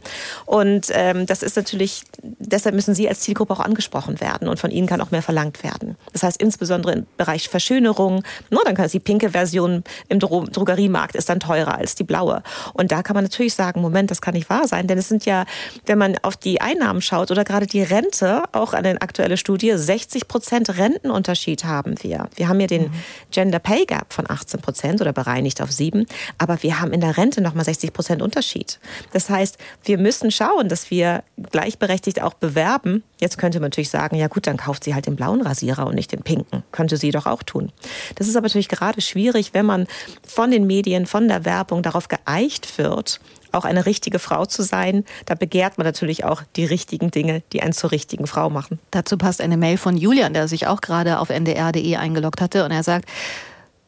Und 0.44 0.88
ähm, 0.92 1.27
das 1.27 1.42
ist 1.42 1.48
ist 1.49 1.57
natürlich, 1.57 2.03
deshalb 2.23 2.75
müssen 2.75 2.95
Sie 2.95 3.09
als 3.09 3.21
Zielgruppe 3.21 3.53
auch 3.53 3.61
angesprochen 3.61 4.21
werden 4.21 4.49
und 4.49 4.61
von 4.61 4.71
Ihnen 4.71 4.87
kann 4.87 5.01
auch 5.01 5.11
mehr 5.11 5.23
verlangt 5.23 5.63
werden. 5.63 5.97
Das 6.13 6.23
heißt 6.23 6.41
insbesondere 6.41 6.93
im 6.93 7.07
Bereich 7.17 7.49
Verschönerung, 7.49 8.23
no, 8.51 8.61
dann 8.65 8.75
kann 8.75 8.85
es 8.85 8.93
die 8.93 9.01
pinke 9.01 9.31
Version 9.31 9.83
im 10.09 10.21
Dro 10.21 10.45
Drogeriemarkt 10.45 11.17
ist 11.17 11.29
dann 11.29 11.41
teurer 11.41 11.77
als 11.77 11.95
die 11.95 12.05
blaue. 12.05 12.43
Und 12.75 12.93
da 12.93 13.03
kann 13.03 13.15
man 13.15 13.25
natürlich 13.25 13.55
sagen, 13.55 13.81
Moment, 13.81 14.11
das 14.11 14.21
kann 14.21 14.35
nicht 14.35 14.51
wahr 14.51 14.69
sein, 14.69 14.87
denn 14.87 14.99
es 14.99 15.09
sind 15.09 15.25
ja, 15.25 15.45
wenn 15.87 15.99
man 15.99 16.17
auf 16.23 16.37
die 16.37 16.61
Einnahmen 16.61 17.01
schaut 17.03 17.31
oder 17.31 17.45
gerade 17.45 17.67
die 17.67 17.83
Rente, 17.83 18.45
auch 18.53 18.73
eine 18.73 19.01
aktuelle 19.01 19.37
Studie, 19.37 19.73
60 19.75 20.29
Prozent 20.29 20.77
Rentenunterschied 20.77 21.65
haben 21.65 21.95
wir. 22.03 22.29
Wir 22.37 22.49
haben 22.49 22.61
ja 22.61 22.67
den 22.67 22.85
mhm. 22.85 22.93
Gender 23.31 23.59
Pay 23.59 23.87
Gap 23.87 24.13
von 24.13 24.29
18 24.29 24.61
Prozent 24.61 25.01
oder 25.01 25.13
bereinigt 25.13 25.63
auf 25.63 25.73
sieben, 25.73 26.07
aber 26.37 26.63
wir 26.63 26.81
haben 26.81 26.93
in 26.93 27.01
der 27.01 27.17
Rente 27.17 27.41
nochmal 27.41 27.65
60 27.65 27.93
Prozent 27.93 28.23
Unterschied. 28.23 28.79
Das 29.13 29.31
heißt, 29.31 29.59
wir 29.85 29.99
müssen 29.99 30.31
schauen, 30.31 30.69
dass 30.69 30.91
wir 30.91 31.23
gleichberechtigt 31.51 32.23
auch 32.23 32.35
bewerben. 32.35 33.02
Jetzt 33.21 33.38
könnte 33.38 33.58
man 33.60 33.67
natürlich 33.67 33.90
sagen, 33.90 34.17
ja 34.17 34.29
gut, 34.29 34.46
dann 34.46 34.56
kauft 34.56 34.85
sie 34.85 34.94
halt 34.94 35.06
den 35.06 35.17
blauen 35.17 35.42
Rasierer 35.42 35.87
und 35.87 35.94
nicht 35.94 36.13
den 36.13 36.23
pinken. 36.23 36.63
Könnte 36.73 36.96
sie 36.96 37.10
doch 37.10 37.27
auch 37.27 37.42
tun. 37.42 37.73
Das 38.17 38.29
ist 38.29 38.37
aber 38.37 38.46
natürlich 38.46 38.69
gerade 38.69 39.00
schwierig, 39.00 39.54
wenn 39.54 39.67
man 39.67 39.87
von 40.27 40.50
den 40.50 40.67
Medien, 40.67 41.06
von 41.06 41.29
der 41.29 41.44
Werbung 41.44 41.83
darauf 41.83 42.08
geeicht 42.08 42.79
wird, 42.79 43.21
auch 43.52 43.65
eine 43.65 43.87
richtige 43.87 44.19
Frau 44.19 44.44
zu 44.44 44.63
sein, 44.63 45.04
da 45.27 45.35
begehrt 45.35 45.79
man 45.79 45.87
natürlich 45.87 46.25
auch 46.25 46.42
die 46.56 46.65
richtigen 46.65 47.10
Dinge, 47.10 47.42
die 47.52 47.63
einen 47.63 47.73
zur 47.73 47.92
richtigen 47.92 48.27
Frau 48.27 48.50
machen. 48.50 48.79
Dazu 48.90 49.17
passt 49.17 49.40
eine 49.40 49.56
Mail 49.56 49.79
von 49.79 49.96
Julian, 49.96 50.35
der 50.35 50.48
sich 50.48 50.67
auch 50.67 50.81
gerade 50.81 51.19
auf 51.19 51.31
ndr.de 51.31 51.96
eingeloggt 51.96 52.40
hatte 52.40 52.65
und 52.65 52.71
er 52.71 52.83
sagt, 52.83 53.08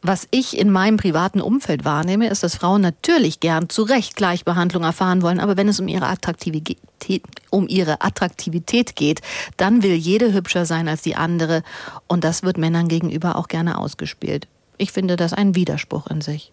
Was 0.03 0.27
ich 0.31 0.59
in 0.59 0.71
meinem 0.71 0.97
privaten 0.97 1.43
Umfeld 1.43 1.85
wahrnehme, 1.85 2.29
ist, 2.29 2.43
dass 2.43 2.57
Frauen 2.57 2.81
natürlich 2.81 3.41
gern 3.41 3.69
zu 3.69 3.83
Recht 3.83 4.17
Gleichbehandlung 4.17 4.83
erfahren 4.83 5.21
wollen, 5.21 5.41
aber 5.41 5.59
wenn 5.59 5.69
es 5.69 5.79
um 5.79 5.89
ihre 5.89 6.07
Attraktivität, 6.07 7.23
um 7.51 7.69
ihre 7.69 8.01
Attraktivität 8.01 8.97
geht, 8.97 9.21
dann 9.59 9.83
will 9.83 9.95
jede 9.95 10.33
hübscher 10.33 10.65
sein 10.65 10.89
als 10.89 11.03
die 11.03 11.17
andere 11.17 11.63
und 12.09 12.25
das 12.25 12.43
wird 12.43 12.57
Männern 12.57 12.89
gegenüber 12.89 13.37
auch 13.37 13.49
gerne 13.49 13.77
ausgespielt. 13.77 14.49
Ich 14.79 14.93
finde 14.93 15.17
das 15.17 15.35
ein 15.35 15.55
Widerspruch 15.55 16.07
in 16.07 16.23
sich. 16.23 16.51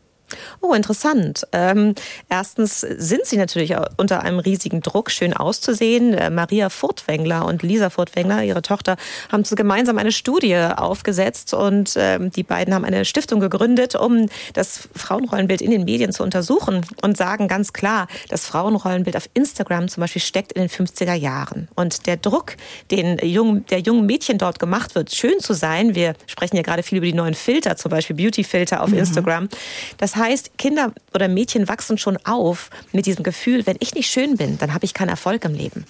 Oh, 0.62 0.74
interessant. 0.74 1.48
Ähm, 1.52 1.96
erstens 2.30 2.82
sind 2.82 3.26
sie 3.26 3.38
natürlich 3.38 3.76
unter 3.98 4.24
einem 4.24 4.40
riesigen 4.40 4.82
Druck, 4.82 5.12
schön 5.12 5.34
auszusehen. 5.34 6.14
Äh, 6.14 6.30
Maria 6.30 6.70
Furtwängler 6.70 7.46
und 7.46 7.64
Lisa 7.64 7.90
Furtwängler, 7.90 8.44
ihre 8.44 8.62
Tochter, 8.62 8.98
haben 9.32 9.44
gemeinsam 9.44 9.98
eine 9.98 10.12
Studie 10.12 10.56
aufgesetzt 10.56 11.54
und 11.54 11.94
ähm, 11.96 12.32
die 12.32 12.44
beiden 12.44 12.74
haben 12.74 12.84
eine 12.84 13.06
Stiftung 13.06 13.40
gegründet, 13.40 13.96
um 13.96 14.28
das 14.54 14.90
Frauenrollenbild 14.96 15.62
in 15.62 15.72
den 15.72 15.86
Medien 15.86 16.12
zu 16.12 16.24
untersuchen 16.24 16.86
und 17.02 17.18
sagen 17.18 17.48
ganz 17.48 17.72
klar, 17.74 18.08
das 18.30 18.46
Frauenrollenbild 18.46 19.16
auf 19.16 19.30
Instagram 19.34 19.88
zum 19.88 20.02
Beispiel 20.02 20.22
steckt 20.22 20.52
in 20.52 20.64
den 20.64 20.70
50er 20.70 21.14
Jahren. 21.14 21.70
Und 21.76 22.06
der 22.08 22.18
Druck, 22.18 22.58
den 22.92 23.18
jungen, 23.20 23.66
der 23.68 23.80
jungen 23.80 24.06
Mädchen 24.06 24.38
dort 24.38 24.60
gemacht 24.60 24.96
wird, 24.96 25.14
schön 25.14 25.40
zu 25.40 25.54
sein, 25.54 25.96
wir 25.96 26.14
sprechen 26.28 26.58
ja 26.58 26.62
gerade 26.62 26.84
viel 26.84 26.98
über 26.98 27.08
die 27.08 27.14
neuen 27.14 27.34
Filter, 27.34 27.78
zum 27.78 27.92
Beispiel 27.92 28.16
Beauty-Filter 28.16 28.84
auf 28.84 28.90
mhm. 28.90 29.00
Instagram, 29.00 29.50
das 29.98 30.17
heißt, 30.18 30.58
Kinder 30.58 30.94
oder 31.14 31.28
Mädchen 31.28 31.68
wachsen 31.68 31.98
schon 31.98 32.18
auf 32.26 32.70
mit 32.92 33.06
diesem 33.06 33.24
Gefühl, 33.24 33.66
wenn 33.66 33.78
ich 33.80 33.94
nicht 33.96 34.10
schön 34.10 34.38
bin, 34.38 34.58
dann 34.58 34.74
habe 34.74 34.86
ich 34.86 34.94
keinen 34.94 35.10
Erfolg 35.10 35.46
im 35.46 35.54
Leben. 35.54 35.86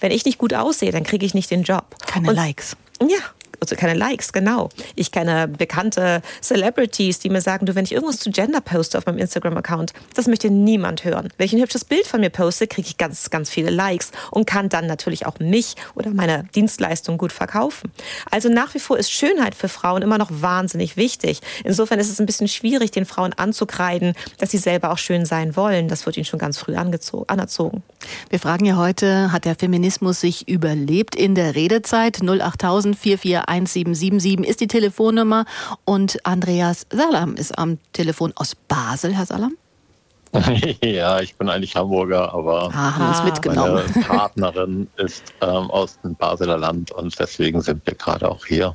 Wenn 0.00 0.10
ich 0.10 0.24
nicht 0.24 0.38
gut 0.38 0.54
aussehe, 0.54 0.92
dann 0.92 1.04
kriege 1.04 1.24
ich 1.24 1.34
nicht 1.34 1.50
den 1.50 1.62
Job. 1.62 1.96
Keine 2.06 2.30
Und, 2.30 2.36
Likes. 2.36 2.76
Ja, 3.00 3.18
also 3.60 3.76
keine 3.76 3.94
Likes, 3.94 4.32
genau. 4.32 4.68
Ich 4.94 5.12
kenne 5.12 5.48
bekannte 5.48 6.22
Celebrities, 6.42 7.18
die 7.18 7.30
mir 7.30 7.40
sagen, 7.40 7.66
du, 7.66 7.74
wenn 7.74 7.84
ich 7.84 7.92
irgendwas 7.92 8.18
zu 8.18 8.30
Gender 8.30 8.60
poste 8.60 8.98
auf 8.98 9.06
meinem 9.06 9.18
Instagram-Account, 9.18 9.92
das 10.14 10.26
möchte 10.26 10.50
niemand 10.50 11.04
hören. 11.04 11.28
Wenn 11.36 11.46
ich 11.46 11.52
ein 11.52 11.60
hübsches 11.60 11.84
Bild 11.84 12.06
von 12.06 12.20
mir 12.20 12.30
poste, 12.30 12.66
kriege 12.66 12.88
ich 12.88 12.96
ganz, 12.96 13.30
ganz 13.30 13.50
viele 13.50 13.70
Likes 13.70 14.10
und 14.30 14.46
kann 14.46 14.68
dann 14.68 14.86
natürlich 14.86 15.26
auch 15.26 15.38
mich 15.38 15.74
oder 15.94 16.10
meine 16.10 16.44
Dienstleistung 16.54 17.18
gut 17.18 17.32
verkaufen. 17.32 17.90
Also 18.30 18.48
nach 18.48 18.74
wie 18.74 18.78
vor 18.78 18.98
ist 18.98 19.10
Schönheit 19.10 19.54
für 19.54 19.68
Frauen 19.68 20.02
immer 20.02 20.18
noch 20.18 20.30
wahnsinnig 20.30 20.96
wichtig. 20.96 21.40
Insofern 21.64 21.98
ist 21.98 22.10
es 22.10 22.20
ein 22.20 22.26
bisschen 22.26 22.48
schwierig, 22.48 22.90
den 22.90 23.06
Frauen 23.06 23.32
anzukreiden, 23.32 24.14
dass 24.38 24.50
sie 24.50 24.58
selber 24.58 24.92
auch 24.92 24.98
schön 24.98 25.26
sein 25.26 25.56
wollen. 25.56 25.88
Das 25.88 26.06
wird 26.06 26.16
ihnen 26.16 26.24
schon 26.24 26.38
ganz 26.38 26.58
früh 26.58 26.74
anerzogen. 26.76 27.82
Wir 28.30 28.38
fragen 28.38 28.64
ja 28.64 28.76
heute, 28.76 29.32
hat 29.32 29.44
der 29.44 29.54
Feminismus 29.54 30.20
sich 30.20 30.48
überlebt 30.48 31.14
in 31.14 31.34
der 31.34 31.54
Redezeit? 31.54 32.22
08000 32.22 32.94
44 32.96 33.48
1777 33.54 34.46
ist 34.48 34.60
die 34.60 34.66
Telefonnummer 34.66 35.44
und 35.84 36.18
Andreas 36.24 36.86
Salam 36.90 37.36
ist 37.36 37.56
am 37.58 37.78
Telefon 37.92 38.32
aus 38.36 38.54
Basel, 38.54 39.14
Herr 39.14 39.26
Salam. 39.26 39.56
Ja, 40.82 41.20
ich 41.20 41.36
bin 41.36 41.48
eigentlich 41.48 41.76
Hamburger, 41.76 42.34
aber 42.34 42.70
Aha, 42.74 43.32
meine 43.46 43.84
Partnerin 44.06 44.88
ist 44.96 45.22
ähm, 45.40 45.70
aus 45.70 46.00
dem 46.02 46.16
Basler 46.16 46.58
Land 46.58 46.90
und 46.90 47.16
deswegen 47.18 47.60
sind 47.60 47.86
wir 47.86 47.94
gerade 47.94 48.28
auch 48.28 48.44
hier. 48.44 48.74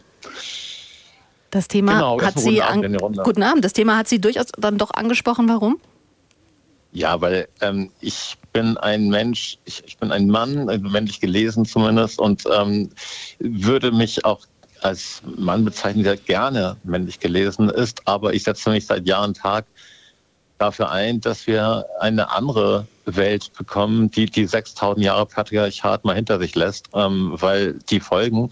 Das 1.51 1.67
Thema 1.67 1.93
genau, 1.93 2.21
hat 2.21 2.39
Sie 2.39 2.61
guten 2.61 2.95
Abend, 2.95 3.23
guten 3.23 3.43
Abend. 3.43 3.65
Das 3.65 3.73
Thema 3.73 3.97
hat 3.97 4.07
Sie 4.07 4.21
durchaus 4.21 4.45
dann 4.57 4.77
doch 4.77 4.91
angesprochen. 4.91 5.49
Warum? 5.49 5.79
Ja, 6.91 7.21
weil 7.21 7.47
ähm, 7.61 7.91
ich 8.01 8.37
bin 8.53 8.77
ein 8.77 9.09
Mensch, 9.09 9.57
ich, 9.65 9.83
ich 9.85 9.97
bin 9.97 10.11
ein 10.11 10.27
Mann, 10.27 10.69
also 10.69 10.87
männlich 10.89 11.19
gelesen 11.19 11.65
zumindest, 11.65 12.19
und 12.19 12.43
ähm, 12.51 12.89
würde 13.39 13.91
mich 13.91 14.25
auch 14.25 14.45
als 14.81 15.21
Mann 15.37 15.65
bezeichnen, 15.65 16.03
der 16.03 16.17
gerne 16.17 16.77
männlich 16.83 17.19
gelesen 17.19 17.69
ist. 17.69 18.01
Aber 18.05 18.33
ich 18.33 18.43
setze 18.43 18.69
mich 18.69 18.85
seit 18.85 19.07
Jahr 19.07 19.25
und 19.25 19.37
Tag 19.37 19.65
dafür 20.57 20.91
ein, 20.91 21.21
dass 21.21 21.47
wir 21.47 21.85
eine 21.99 22.31
andere 22.31 22.85
Welt 23.05 23.51
bekommen, 23.57 24.11
die 24.11 24.25
die 24.25 24.45
6000 24.45 25.05
Jahre 25.05 25.25
Patriarchat 25.25 26.03
mal 26.05 26.15
hinter 26.15 26.39
sich 26.39 26.55
lässt, 26.55 26.89
ähm, 26.93 27.31
weil 27.33 27.79
die 27.89 27.99
Folgen, 27.99 28.49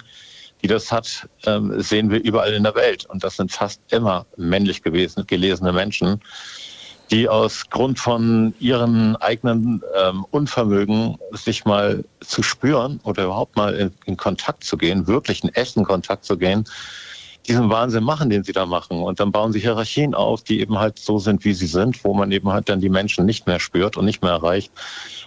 die 0.63 0.67
das 0.67 0.91
hat, 0.91 1.27
ähm, 1.45 1.79
sehen 1.81 2.09
wir 2.09 2.23
überall 2.23 2.53
in 2.53 2.63
der 2.63 2.75
Welt. 2.75 3.05
Und 3.05 3.23
das 3.23 3.35
sind 3.35 3.51
fast 3.51 3.81
immer 3.91 4.25
männlich 4.37 4.81
gewesen, 4.81 5.27
gelesene 5.27 5.73
Menschen 5.73 6.21
die 7.11 7.29
aus 7.29 7.69
Grund 7.69 7.99
von 7.99 8.53
ihren 8.59 9.15
eigenen 9.17 9.81
ähm, 9.95 10.25
Unvermögen, 10.31 11.17
sich 11.31 11.65
mal 11.65 12.03
zu 12.19 12.43
spüren 12.43 12.99
oder 13.03 13.25
überhaupt 13.25 13.55
mal 13.55 13.73
in, 13.75 13.91
in, 14.05 14.17
Kontakt 14.17 14.63
zu 14.63 14.77
gehen, 14.77 15.07
wirklich 15.07 15.43
in 15.43 15.49
echten 15.49 15.83
Kontakt 15.83 16.25
zu 16.25 16.37
gehen, 16.37 16.65
diesen 17.47 17.69
Wahnsinn 17.69 18.03
machen, 18.03 18.29
den 18.29 18.43
sie 18.43 18.51
da 18.51 18.65
machen. 18.65 19.01
Und 19.01 19.21
dann 19.21 19.31
bauen 19.31 19.53
sie 19.53 19.59
Hierarchien 19.59 20.13
auf, 20.13 20.43
die 20.43 20.59
eben 20.59 20.79
halt 20.79 20.99
so 20.99 21.17
sind, 21.17 21.45
wie 21.45 21.53
sie 21.53 21.67
sind, 21.67 22.03
wo 22.03 22.13
man 22.13 22.31
eben 22.31 22.49
halt 22.49 22.67
dann 22.67 22.81
die 22.81 22.89
Menschen 22.89 23.25
nicht 23.25 23.47
mehr 23.47 23.59
spürt 23.59 23.95
und 23.95 24.03
nicht 24.03 24.21
mehr 24.21 24.31
erreicht. 24.31 24.71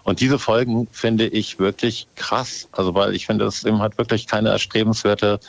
Und 0.05 0.21
diese 0.21 0.39
Folgen 0.39 0.87
finde 0.91 1.27
ich 1.27 1.59
wirklich 1.59 2.09
krass. 2.17 2.69
Also 2.73 2.95
weil 2.95 3.15
ich 3.15 3.27
finde, 3.27 3.47
das 3.47 3.57
ist 3.57 3.67
eben 3.67 3.81
halt 3.81 3.97
wirklich 3.97 4.27
keine 4.27 4.51
erstrebenswerte 4.51 5.41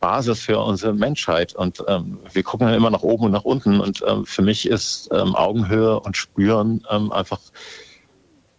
Basis 0.00 0.40
für 0.40 0.58
unsere 0.58 0.92
Menschheit. 0.92 1.54
Und 1.54 1.82
ähm, 1.88 2.18
wir 2.32 2.42
gucken 2.42 2.66
dann 2.66 2.76
immer 2.76 2.90
nach 2.90 3.02
oben 3.02 3.24
und 3.24 3.32
nach 3.32 3.44
unten. 3.44 3.80
Und 3.80 4.02
ähm, 4.06 4.26
für 4.26 4.42
mich 4.42 4.68
ist 4.68 5.08
ähm, 5.12 5.34
Augenhöhe 5.34 6.00
und 6.00 6.16
Spüren 6.16 6.84
ähm, 6.90 7.12
einfach, 7.12 7.40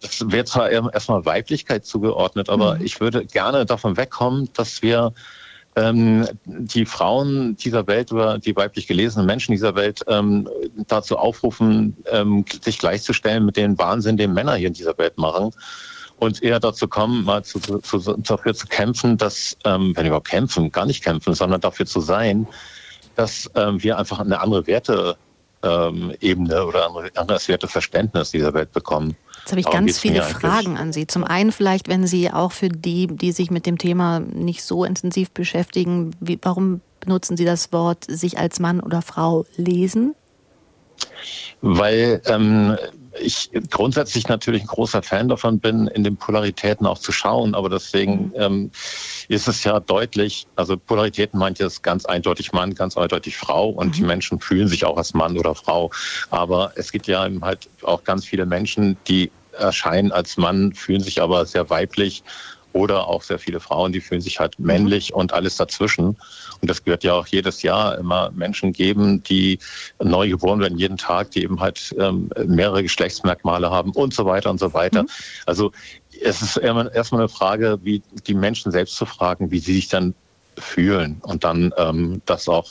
das 0.00 0.30
wäre 0.30 0.44
zwar 0.44 0.70
erstmal 0.70 1.24
Weiblichkeit 1.24 1.84
zugeordnet, 1.84 2.48
aber 2.48 2.76
mhm. 2.76 2.84
ich 2.84 3.00
würde 3.00 3.24
gerne 3.26 3.66
davon 3.66 3.96
wegkommen, 3.96 4.48
dass 4.54 4.82
wir 4.82 5.12
ähm, 5.76 6.26
die 6.44 6.86
Frauen 6.86 7.56
dieser 7.56 7.86
Welt 7.86 8.12
oder 8.12 8.38
die 8.38 8.54
weiblich 8.54 8.86
gelesenen 8.86 9.26
Menschen 9.26 9.52
dieser 9.52 9.74
Welt 9.74 10.02
ähm, 10.08 10.48
dazu 10.86 11.16
aufrufen, 11.16 11.96
sich 12.62 12.78
gleichzustellen 12.78 13.44
mit 13.44 13.56
dem 13.56 13.78
Wahnsinn, 13.78 14.16
den 14.16 14.32
Männer 14.32 14.54
hier 14.54 14.68
in 14.68 14.74
dieser 14.74 14.96
Welt 14.98 15.18
machen 15.18 15.52
und 16.18 16.42
eher 16.42 16.60
dazu 16.60 16.88
kommen, 16.88 17.24
mal 17.24 17.44
zu, 17.44 17.58
zu, 17.60 17.98
dafür 18.18 18.54
zu 18.54 18.66
kämpfen, 18.66 19.16
dass, 19.16 19.56
ähm, 19.64 19.92
wenn 19.96 20.06
überhaupt 20.06 20.28
kämpfen, 20.28 20.72
gar 20.72 20.86
nicht 20.86 21.02
kämpfen, 21.02 21.34
sondern 21.34 21.60
dafür 21.60 21.86
zu 21.86 22.00
sein, 22.00 22.46
dass 23.14 23.50
ähm, 23.54 23.82
wir 23.82 23.98
einfach 23.98 24.20
eine 24.20 24.40
andere 24.40 24.66
Werte 24.66 25.16
ähm, 25.62 26.14
Ebene 26.20 26.64
oder 26.64 26.86
ein 26.86 27.16
anderes 27.16 27.48
Werteverständnis 27.48 28.30
dieser 28.30 28.54
Welt 28.54 28.72
bekommen. 28.72 29.16
Jetzt 29.40 29.50
habe 29.50 29.60
ich 29.60 29.66
Darum 29.66 29.86
ganz 29.86 29.98
viele 29.98 30.22
Fragen 30.22 30.76
an 30.76 30.92
Sie. 30.92 31.06
Zum 31.06 31.24
einen 31.24 31.52
vielleicht, 31.52 31.88
wenn 31.88 32.06
Sie 32.06 32.30
auch 32.30 32.52
für 32.52 32.68
die, 32.68 33.06
die 33.06 33.32
sich 33.32 33.50
mit 33.50 33.66
dem 33.66 33.78
Thema 33.78 34.20
nicht 34.20 34.62
so 34.62 34.84
intensiv 34.84 35.30
beschäftigen, 35.30 36.12
wie, 36.20 36.38
warum 36.42 36.80
benutzen 37.00 37.36
Sie 37.36 37.44
das 37.44 37.72
Wort 37.72 38.04
sich 38.08 38.38
als 38.38 38.60
Mann 38.60 38.80
oder 38.80 39.02
Frau 39.02 39.46
lesen? 39.56 40.14
Weil 41.60 42.22
ähm, 42.26 42.76
ich 43.20 43.50
grundsätzlich 43.70 44.28
natürlich 44.28 44.62
ein 44.62 44.68
großer 44.68 45.02
Fan 45.02 45.28
davon 45.28 45.58
bin, 45.58 45.86
in 45.88 46.04
den 46.04 46.16
Polaritäten 46.16 46.86
auch 46.86 46.98
zu 46.98 47.12
schauen, 47.12 47.54
aber 47.54 47.68
deswegen 47.68 48.26
mhm. 48.28 48.32
ähm, 48.36 48.70
ist 49.28 49.48
es 49.48 49.64
ja 49.64 49.80
deutlich, 49.80 50.46
also 50.56 50.76
Polaritäten 50.76 51.38
meint 51.38 51.58
jetzt 51.58 51.82
ganz 51.82 52.04
eindeutig 52.04 52.52
Mann, 52.52 52.74
ganz 52.74 52.96
eindeutig 52.96 53.36
Frau 53.36 53.70
und 53.70 53.88
mhm. 53.88 53.92
die 53.92 54.02
Menschen 54.02 54.40
fühlen 54.40 54.68
sich 54.68 54.84
auch 54.84 54.96
als 54.96 55.14
Mann 55.14 55.38
oder 55.38 55.54
Frau. 55.54 55.90
Aber 56.30 56.72
es 56.76 56.92
gibt 56.92 57.06
ja 57.06 57.28
halt 57.42 57.68
auch 57.82 58.04
ganz 58.04 58.24
viele 58.24 58.46
Menschen, 58.46 58.96
die 59.06 59.30
erscheinen 59.52 60.12
als 60.12 60.36
Mann, 60.36 60.72
fühlen 60.72 61.00
sich 61.00 61.20
aber 61.20 61.44
sehr 61.46 61.68
weiblich 61.70 62.22
oder 62.78 63.08
auch 63.08 63.22
sehr 63.22 63.40
viele 63.40 63.58
Frauen, 63.58 63.90
die 63.92 64.00
fühlen 64.00 64.20
sich 64.20 64.38
halt 64.38 64.58
mhm. 64.58 64.66
männlich 64.66 65.12
und 65.12 65.32
alles 65.32 65.56
dazwischen. 65.56 66.16
Und 66.60 66.70
das 66.70 66.84
gehört 66.84 67.02
ja 67.02 67.14
auch 67.14 67.26
jedes 67.26 67.62
Jahr 67.62 67.98
immer 67.98 68.30
Menschen 68.30 68.72
geben, 68.72 69.22
die 69.24 69.58
neu 70.00 70.28
geboren 70.28 70.60
werden, 70.60 70.78
jeden 70.78 70.96
Tag, 70.96 71.32
die 71.32 71.42
eben 71.42 71.60
halt 71.60 71.94
ähm, 71.98 72.30
mehrere 72.46 72.82
Geschlechtsmerkmale 72.84 73.70
haben 73.70 73.90
und 73.90 74.14
so 74.14 74.24
weiter 74.26 74.50
und 74.50 74.60
so 74.60 74.72
weiter. 74.74 75.02
Mhm. 75.02 75.08
Also 75.46 75.72
es 76.22 76.40
ist 76.40 76.56
erstmal 76.56 77.20
eine 77.20 77.28
Frage, 77.28 77.78
wie 77.82 78.00
die 78.26 78.34
Menschen 78.34 78.70
selbst 78.70 78.94
zu 78.94 79.06
fragen, 79.06 79.50
wie 79.50 79.58
sie 79.58 79.74
sich 79.74 79.88
dann 79.88 80.14
fühlen 80.56 81.20
und 81.22 81.42
dann 81.42 81.72
ähm, 81.76 82.22
das 82.26 82.48
auch 82.48 82.68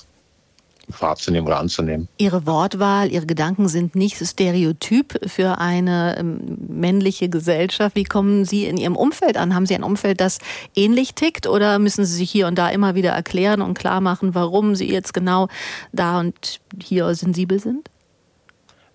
wahrzunehmen 0.88 1.47
oder 1.47 1.59
anzunehmen. 1.59 2.07
Ihre 2.17 2.45
Wortwahl, 2.45 3.11
Ihre 3.11 3.25
Gedanken 3.25 3.67
sind 3.67 3.95
nicht 3.95 4.17
stereotyp 4.25 5.19
für 5.27 5.57
eine 5.57 6.17
ähm, 6.17 6.57
männliche 6.67 7.29
Gesellschaft. 7.29 7.95
Wie 7.95 8.03
kommen 8.03 8.45
Sie 8.45 8.65
in 8.65 8.77
Ihrem 8.77 8.95
Umfeld 8.95 9.38
an? 9.38 9.53
Haben 9.53 9.65
Sie 9.65 9.75
ein 9.75 9.83
Umfeld, 9.83 10.21
das 10.21 10.39
ähnlich 10.75 11.13
tickt 11.13 11.47
oder 11.47 11.79
müssen 11.79 12.05
Sie 12.05 12.15
sich 12.15 12.31
hier 12.31 12.47
und 12.47 12.57
da 12.57 12.69
immer 12.69 12.95
wieder 12.95 13.11
erklären 13.11 13.61
und 13.61 13.77
klar 13.77 14.01
machen, 14.01 14.33
warum 14.33 14.75
Sie 14.75 14.89
jetzt 14.89 15.13
genau 15.13 15.47
da 15.91 16.19
und 16.19 16.59
hier 16.81 17.13
sensibel 17.15 17.59
sind? 17.59 17.89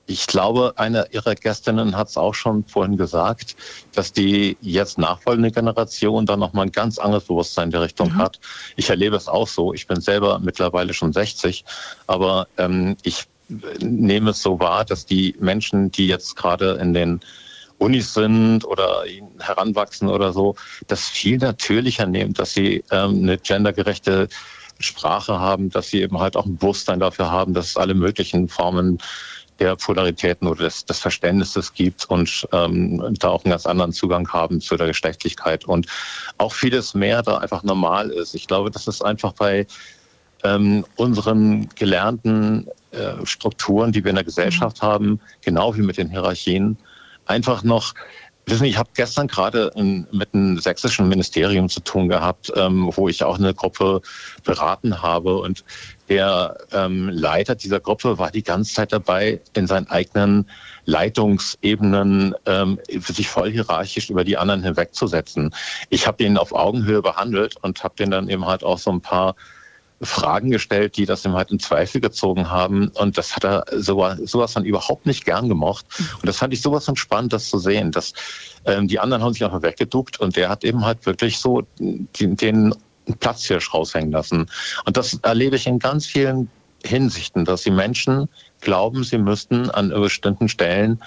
Ich 0.07 0.27
glaube, 0.27 0.75
eine 0.77 1.07
Ihrer 1.13 1.35
Gästinnen 1.35 1.97
hat 1.97 2.09
es 2.09 2.17
auch 2.17 2.35
schon 2.35 2.65
vorhin 2.65 2.97
gesagt, 2.97 3.57
dass 3.95 4.13
die 4.13 4.57
jetzt 4.61 4.99
nachfolgende 4.99 5.51
Generation 5.51 6.27
dann 6.27 6.41
nochmal 6.41 6.67
ein 6.67 6.73
ganz 6.73 6.99
anderes 6.99 7.25
Bewusstsein 7.25 7.67
in 7.67 7.71
der 7.71 7.83
Richtung 7.83 8.15
mhm. 8.15 8.19
hat. 8.19 8.41
Ich 8.77 8.91
erlebe 8.91 9.17
es 9.17 9.29
auch 9.29 9.47
so. 9.47 9.73
Ich 9.73 9.87
bin 9.87 10.01
selber 10.01 10.39
mittlerweile 10.41 10.93
schon 10.93 11.13
60, 11.13 11.65
aber 12.07 12.49
ähm, 12.59 12.97
ich 13.03 13.27
nehme 13.81 14.31
es 14.31 14.43
so 14.43 14.59
wahr, 14.59 14.85
dass 14.85 15.07
die 15.07 15.37
Menschen, 15.39 15.91
die 15.93 16.07
jetzt 16.07 16.37
gerade 16.37 16.73
in 16.75 16.95
den 16.95 17.21
Unis 17.79 18.15
sind 18.15 18.65
oder 18.65 19.05
heranwachsen 19.41 20.09
oder 20.09 20.33
so, 20.33 20.55
das 20.87 21.09
viel 21.09 21.39
natürlicher 21.39 22.07
nehmen, 22.07 22.33
dass 22.33 22.55
sie 22.55 22.85
ähm, 22.91 23.23
eine 23.23 23.39
gendergerechte 23.39 24.29
Sprache 24.79 25.39
haben, 25.39 25.71
dass 25.71 25.89
sie 25.89 26.01
eben 26.01 26.19
halt 26.19 26.37
auch 26.37 26.47
ein 26.47 26.57
Bewusstsein 26.57 27.01
dafür 27.01 27.31
haben, 27.31 27.55
dass 27.55 27.71
es 27.71 27.77
alle 27.77 27.95
möglichen 27.95 28.49
Formen 28.49 28.99
der 29.59 29.77
Polaritäten 29.77 30.49
oder 30.49 30.65
des, 30.65 30.85
des 30.85 30.99
Verständnisses 30.99 31.73
gibt 31.75 32.05
und 32.07 32.49
ähm, 32.53 33.15
da 33.19 33.29
auch 33.29 33.45
einen 33.45 33.53
ganz 33.53 33.67
anderen 33.67 33.93
Zugang 33.93 34.29
haben 34.33 34.61
zu 34.61 34.77
der 34.77 34.89
Geschlechtlichkeit 34.89 35.65
und 35.65 35.87
auch 36.39 36.53
vieles 36.53 36.95
mehr 36.95 37.23
da 37.23 37.39
einfach 37.39 37.63
normal 37.63 38.11
ist. 38.11 38.35
Ich 38.35 38.47
glaube, 38.47 38.71
das 38.71 38.89
ist 38.89 39.05
einfach 39.05 39.33
bei 39.33 39.67
ähm, 40.45 40.85
unseren 40.97 41.69
gelernten 41.77 42.67
äh, 42.91 43.25
Strukturen, 43.25 43.93
die 43.93 44.03
wir 44.03 44.11
in 44.11 44.17
der 44.17 44.25
Gesellschaft 44.25 44.83
mhm. 44.83 44.87
haben, 44.87 45.21
genau 45.43 45.77
wie 45.77 45.83
mit 45.83 45.99
den 45.99 46.11
Hierarchien, 46.11 46.77
einfach 47.27 47.63
noch 47.63 47.95
Wissen 48.47 48.65
Sie, 48.65 48.71
ich 48.71 48.79
habe 48.79 48.91
gestern 48.95 49.29
gerade 49.29 49.71
mit 49.77 50.35
einem 50.35 50.59
sächsischen 50.59 51.09
Ministerium 51.09 51.69
zu 51.69 51.81
tun 51.81 52.09
gehabt, 52.09 52.53
ähm, 52.57 52.91
wo 52.93 53.09
ich 53.09 53.23
auch 53.23 53.39
eine 53.39 53.55
Gruppe 53.55 54.03
beraten 54.43 55.01
habe. 55.01 55.39
Und 55.39 55.65
der 56.09 56.59
ähm, 56.73 57.09
Leiter 57.09 57.55
dieser 57.55 57.79
Gruppe 57.79 58.19
war 58.19 58.33
die 58.33 58.43
ganze 58.43 58.75
Zeit 58.75 58.93
dabei, 58.93 59.41
in 59.55 59.69
seinen 59.69 59.89
eigenen 59.89 60.51
Leitungsebenen 60.87 62.35
ähm, 62.47 62.81
sich 62.89 63.29
voll 63.29 63.53
hierarchisch 63.53 64.11
über 64.11 64.25
die 64.25 64.37
anderen 64.37 64.65
hinwegzusetzen. 64.65 65.55
Ich 65.89 66.09
habe 66.09 66.25
ihn 66.25 66.37
auf 66.37 66.53
Augenhöhe 66.53 67.01
behandelt 67.01 67.55
und 67.63 67.85
habe 67.85 67.95
den 67.97 68.11
dann 68.11 68.29
eben 68.29 68.45
halt 68.45 68.65
auch 68.65 68.79
so 68.79 68.91
ein 68.91 69.01
paar 69.01 69.37
Fragen 70.03 70.51
gestellt, 70.51 70.97
die 70.97 71.07
das 71.07 71.25
ihm 71.25 71.35
halt 71.35 71.51
in 71.51 71.59
Zweifel 71.59 72.01
gezogen 72.01 72.51
haben. 72.51 72.89
Und 72.89 73.19
das 73.19 73.37
hat 73.37 73.45
er 73.45 73.65
sowas, 73.73 74.19
sowas 74.25 74.53
dann 74.53 74.65
überhaupt 74.65 75.07
nicht 75.07 75.25
gern 75.25 75.49
gemocht. 75.49 75.87
Und 75.99 76.27
das 76.27 76.39
fand 76.39 76.53
ich 76.53 76.63
sowas 76.63 76.85
von 76.85 76.97
spannend, 76.97 77.33
das 77.33 77.49
zu 77.49 77.59
sehen. 77.59 77.93
Dass, 77.93 78.13
ähm, 78.65 78.89
die 78.89 78.99
anderen 78.99 79.23
haben 79.23 79.33
sich 79.33 79.45
einfach 79.45 79.63
weggeduckt 79.63 80.21
und 80.21 80.37
der 80.37 80.49
hat 80.49 80.65
eben 80.65 80.85
halt 80.85 81.07
wirklich 81.07 81.39
so 81.39 81.63
den, 81.79 82.37
den 82.37 82.75
Platzhirsch 83.21 83.73
raushängen 83.73 84.13
lassen. 84.13 84.47
Und 84.85 84.97
das 84.97 85.19
erlebe 85.23 85.57
ich 85.57 85.67
in 85.67 85.79
ganz 85.79 86.07
vielen 86.07 86.51
Hinsichten, 86.85 87.45
dass 87.45 87.63
die 87.63 87.71
Menschen 87.71 88.29
glauben, 88.61 89.05
sie 89.05 89.19
müssten 89.19 89.71
an 89.71 89.91
bestimmten 89.91 90.49
Stellen 90.49 91.01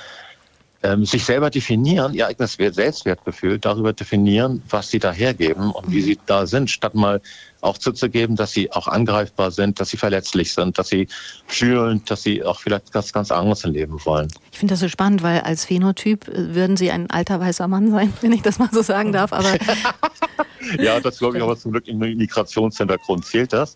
ähm, 0.84 1.06
sich 1.06 1.26
selber 1.26 1.50
definieren, 1.50 2.14
ihr 2.14 2.28
eigenes 2.28 2.54
Selbstwertgefühl 2.54 3.60
darüber 3.60 3.93
definieren, 3.93 4.62
was 4.70 4.89
sie 4.89 5.00
da 5.00 5.12
hergeben 5.12 5.72
und 5.72 5.91
wie 5.91 6.02
sie 6.02 6.20
da 6.26 6.46
sind, 6.46 6.70
statt 6.70 6.93
mal 6.96 7.22
auch 7.66 7.78
zuzugeben, 7.78 8.36
dass 8.36 8.51
sie 8.51 8.72
auch 8.72 8.88
angreifbar 8.88 9.51
sind, 9.51 9.80
dass 9.80 9.89
sie 9.89 9.97
verletzlich 9.97 10.53
sind, 10.53 10.78
dass 10.78 10.89
sie 10.89 11.07
fühlen, 11.47 12.01
dass 12.05 12.24
sie 12.24 12.43
auch 12.43 12.59
vielleicht 12.59 12.91
ganz, 12.91 13.11
ganz 13.11 13.32
anderes 13.32 13.66
leben 13.66 13.99
wollen. 14.05 14.28
Ich 14.51 14.59
finde 14.59 14.74
das 14.74 14.80
so 14.80 14.88
spannend, 14.88 15.24
weil 15.24 15.41
als 15.41 15.66
Phänotyp 15.66 16.28
äh, 16.28 16.55
würden 16.55 16.78
Sie 16.78 16.91
ein 16.91 17.09
alter 17.09 17.39
weißer 17.39 17.68
Mann 17.68 17.91
sein, 17.91 18.13
wenn 18.22 18.32
ich 18.32 18.41
das 18.41 18.59
mal 18.59 18.70
so 18.72 18.82
sagen 18.82 19.11
darf. 19.11 19.34
Aber 19.34 19.49
ja, 20.80 20.99
das 20.99 21.20
glaube 21.20 21.38
ich 21.38 21.43
aber 21.43 21.57
zum 21.57 21.72
Glück 21.72 21.88
im 21.88 21.97
Migrationshintergrund 21.97 23.26
zählt 23.26 23.51
das. 23.53 23.76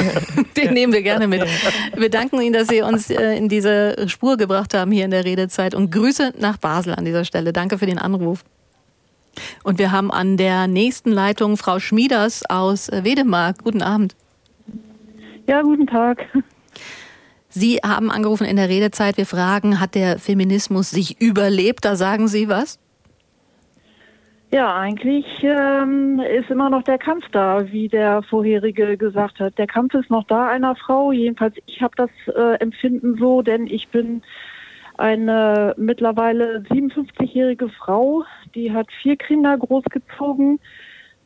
Den 0.56 0.72
nehmen 0.72 0.92
wir 0.92 1.02
gerne 1.02 1.26
mit. 1.26 1.44
Wir 1.96 2.10
danken 2.10 2.40
Ihnen, 2.40 2.52
dass 2.52 2.68
Sie 2.68 2.82
uns 2.82 3.10
äh, 3.10 3.36
in 3.36 3.48
diese 3.48 4.08
Spur 4.08 4.36
gebracht 4.36 4.74
haben 4.74 4.92
hier 4.92 5.04
in 5.04 5.10
der 5.10 5.24
Redezeit 5.24 5.74
und 5.74 5.90
Grüße 5.90 6.34
nach 6.38 6.56
Basel 6.56 6.94
an 6.94 7.04
dieser 7.04 7.24
Stelle. 7.24 7.52
Danke 7.52 7.78
für 7.78 7.86
den 7.86 7.98
Anruf. 7.98 8.44
Und 9.62 9.78
wir 9.78 9.92
haben 9.92 10.10
an 10.10 10.36
der 10.36 10.66
nächsten 10.66 11.10
Leitung 11.10 11.56
Frau 11.56 11.78
Schmieders 11.78 12.48
aus 12.48 12.90
Wedemark. 12.90 13.62
Guten 13.62 13.82
Abend. 13.82 14.14
Ja, 15.46 15.62
guten 15.62 15.86
Tag. 15.86 16.26
Sie 17.48 17.78
haben 17.84 18.10
angerufen 18.10 18.46
in 18.46 18.56
der 18.56 18.68
Redezeit. 18.68 19.16
Wir 19.16 19.26
fragen, 19.26 19.80
hat 19.80 19.94
der 19.94 20.18
Feminismus 20.18 20.90
sich 20.90 21.20
überlebt? 21.20 21.84
Da 21.84 21.94
sagen 21.94 22.26
Sie 22.26 22.48
was? 22.48 22.80
Ja, 24.54 24.76
eigentlich 24.76 25.26
ähm, 25.42 26.20
ist 26.20 26.48
immer 26.48 26.70
noch 26.70 26.82
der 26.84 26.98
Kampf 26.98 27.24
da, 27.32 27.72
wie 27.72 27.88
der 27.88 28.22
vorherige 28.22 28.96
gesagt 28.96 29.40
hat. 29.40 29.58
Der 29.58 29.66
Kampf 29.66 29.94
ist 29.94 30.10
noch 30.10 30.24
da 30.28 30.48
einer 30.48 30.76
Frau. 30.76 31.10
Jedenfalls 31.10 31.56
ich 31.66 31.82
habe 31.82 31.94
das 31.96 32.10
äh, 32.34 32.54
Empfinden 32.60 33.16
so, 33.18 33.42
denn 33.42 33.66
ich 33.66 33.88
bin 33.88 34.22
eine 34.96 35.74
mittlerweile 35.76 36.60
57-jährige 36.70 37.68
Frau, 37.68 38.24
die 38.54 38.72
hat 38.72 38.86
vier 39.02 39.16
Kinder 39.16 39.56
großgezogen, 39.56 40.60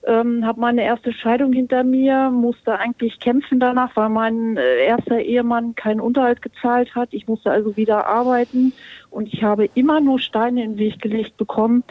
ähm, 0.06 0.46
habe 0.46 0.60
meine 0.60 0.84
erste 0.84 1.12
Scheidung 1.12 1.52
hinter 1.52 1.84
mir, 1.84 2.30
musste 2.30 2.78
eigentlich 2.78 3.18
kämpfen 3.20 3.60
danach, 3.60 3.94
weil 3.96 4.08
mein 4.08 4.56
äh, 4.56 4.84
erster 4.84 5.20
Ehemann 5.20 5.74
keinen 5.74 6.00
Unterhalt 6.00 6.40
gezahlt 6.40 6.94
hat. 6.94 7.08
Ich 7.12 7.26
musste 7.26 7.50
also 7.50 7.76
wieder 7.76 8.06
arbeiten 8.06 8.72
und 9.10 9.32
ich 9.32 9.42
habe 9.42 9.68
immer 9.74 10.00
nur 10.00 10.20
Steine 10.20 10.62
in 10.62 10.72
den 10.72 10.78
Weg 10.78 11.00
gelegt 11.00 11.36
bekommen, 11.36 11.84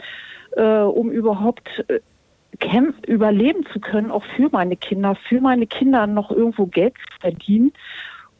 äh, 0.56 0.80
um 0.80 1.10
überhaupt 1.10 1.68
äh, 1.88 2.00
überleben 3.06 3.64
zu 3.72 3.78
können, 3.78 4.10
auch 4.10 4.24
für 4.36 4.48
meine 4.50 4.76
Kinder, 4.76 5.14
für 5.14 5.40
meine 5.40 5.66
Kinder 5.66 6.06
noch 6.06 6.30
irgendwo 6.30 6.66
Geld 6.66 6.94
zu 6.94 7.20
verdienen. 7.20 7.72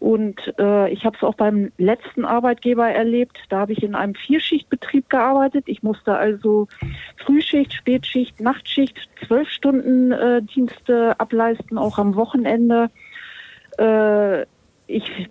Und 0.00 0.54
äh, 0.58 0.90
ich 0.92 1.04
habe 1.04 1.16
es 1.16 1.24
auch 1.24 1.34
beim 1.34 1.72
letzten 1.76 2.24
Arbeitgeber 2.24 2.88
erlebt. 2.88 3.36
Da 3.48 3.58
habe 3.60 3.72
ich 3.72 3.82
in 3.82 3.96
einem 3.96 4.14
Vierschichtbetrieb 4.14 5.10
gearbeitet. 5.10 5.64
Ich 5.66 5.82
musste 5.82 6.14
also 6.14 6.68
Frühschicht, 7.16 7.72
Spätschicht, 7.72 8.40
Nachtschicht, 8.40 8.96
zwölf 9.26 9.48
Stunden 9.48 10.12
äh, 10.12 10.42
Dienste 10.42 11.18
ableisten, 11.18 11.78
auch 11.78 11.98
am 11.98 12.14
Wochenende. 12.14 12.90
Äh, 13.78 14.42
ich 14.86 15.28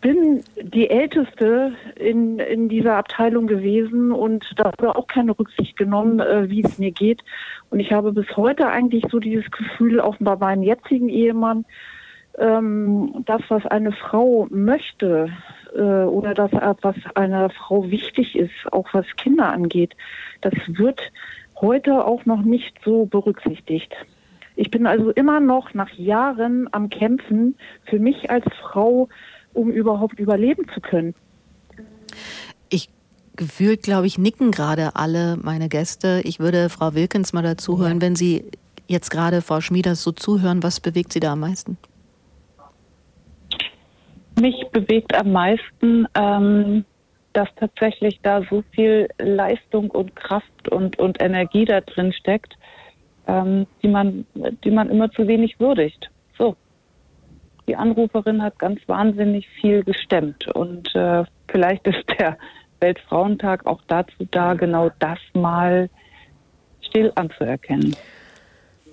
bin 0.00 0.42
die 0.60 0.90
Älteste 0.90 1.74
in, 1.96 2.38
in 2.38 2.68
dieser 2.68 2.96
Abteilung 2.96 3.46
gewesen 3.46 4.10
und 4.12 4.44
da 4.56 4.72
wurde 4.78 4.96
auch 4.96 5.06
keine 5.06 5.38
Rücksicht 5.38 5.76
genommen, 5.76 6.20
äh, 6.20 6.50
wie 6.50 6.64
es 6.64 6.78
mir 6.78 6.90
geht. 6.90 7.22
Und 7.70 7.80
ich 7.80 7.92
habe 7.92 8.12
bis 8.12 8.36
heute 8.36 8.66
eigentlich 8.66 9.04
so 9.10 9.20
dieses 9.20 9.48
Gefühl, 9.50 10.00
auch 10.00 10.16
bei 10.18 10.36
meinem 10.36 10.62
jetzigen 10.62 11.08
Ehemann, 11.08 11.64
ähm, 12.38 13.24
das, 13.26 13.42
was 13.48 13.64
eine 13.66 13.92
Frau 13.92 14.46
möchte 14.50 15.30
äh, 15.74 15.80
oder 15.80 16.34
das, 16.34 16.50
was 16.82 16.96
einer 17.14 17.50
Frau 17.50 17.90
wichtig 17.90 18.36
ist, 18.36 18.72
auch 18.72 18.86
was 18.92 19.06
Kinder 19.16 19.50
angeht, 19.50 19.94
das 20.40 20.54
wird 20.66 21.00
heute 21.60 22.04
auch 22.04 22.24
noch 22.26 22.42
nicht 22.42 22.78
so 22.84 23.06
berücksichtigt. 23.06 23.92
Ich 24.54 24.70
bin 24.70 24.86
also 24.86 25.10
immer 25.10 25.40
noch 25.40 25.74
nach 25.74 25.90
Jahren 25.92 26.68
am 26.72 26.88
Kämpfen 26.88 27.56
für 27.84 27.98
mich 27.98 28.30
als 28.30 28.46
Frau, 28.62 29.08
um 29.52 29.70
überhaupt 29.70 30.18
überleben 30.18 30.66
zu 30.72 30.80
können. 30.80 31.14
Ich 32.70 32.88
gefühlt, 33.36 33.82
glaube 33.82 34.06
ich, 34.06 34.18
nicken 34.18 34.50
gerade 34.50 34.96
alle 34.96 35.36
meine 35.36 35.68
Gäste. 35.68 36.22
Ich 36.24 36.40
würde 36.40 36.70
Frau 36.70 36.94
Wilkens 36.94 37.34
mal 37.34 37.42
dazu 37.42 37.78
hören, 37.78 37.96
ja. 37.96 38.00
wenn 38.00 38.16
Sie 38.16 38.44
jetzt 38.86 39.10
gerade 39.10 39.42
Frau 39.42 39.60
Schmieders 39.60 40.02
so 40.02 40.12
zuhören, 40.12 40.62
was 40.62 40.80
bewegt 40.80 41.12
Sie 41.12 41.20
da 41.20 41.32
am 41.32 41.40
meisten? 41.40 41.76
Mich 44.40 44.66
bewegt 44.70 45.14
am 45.14 45.32
meisten, 45.32 46.06
ähm, 46.14 46.84
dass 47.32 47.48
tatsächlich 47.56 48.20
da 48.22 48.42
so 48.48 48.62
viel 48.72 49.08
Leistung 49.18 49.90
und 49.90 50.16
Kraft 50.16 50.68
und, 50.70 50.98
und 50.98 51.22
Energie 51.22 51.64
da 51.64 51.80
drin 51.80 52.12
steckt, 52.12 52.54
ähm, 53.26 53.66
die, 53.82 53.88
man, 53.88 54.26
die 54.64 54.70
man 54.70 54.88
immer 54.90 55.10
zu 55.10 55.26
wenig 55.26 55.58
würdigt. 55.60 56.10
So. 56.38 56.56
Die 57.66 57.76
Anruferin 57.76 58.42
hat 58.42 58.58
ganz 58.58 58.80
wahnsinnig 58.86 59.48
viel 59.60 59.82
gestemmt 59.84 60.46
und 60.54 60.94
äh, 60.94 61.24
vielleicht 61.48 61.86
ist 61.86 62.04
der 62.18 62.38
Weltfrauentag 62.80 63.66
auch 63.66 63.80
dazu 63.88 64.26
da, 64.30 64.54
genau 64.54 64.90
das 64.98 65.18
mal 65.34 65.88
still 66.80 67.12
anzuerkennen. 67.14 67.96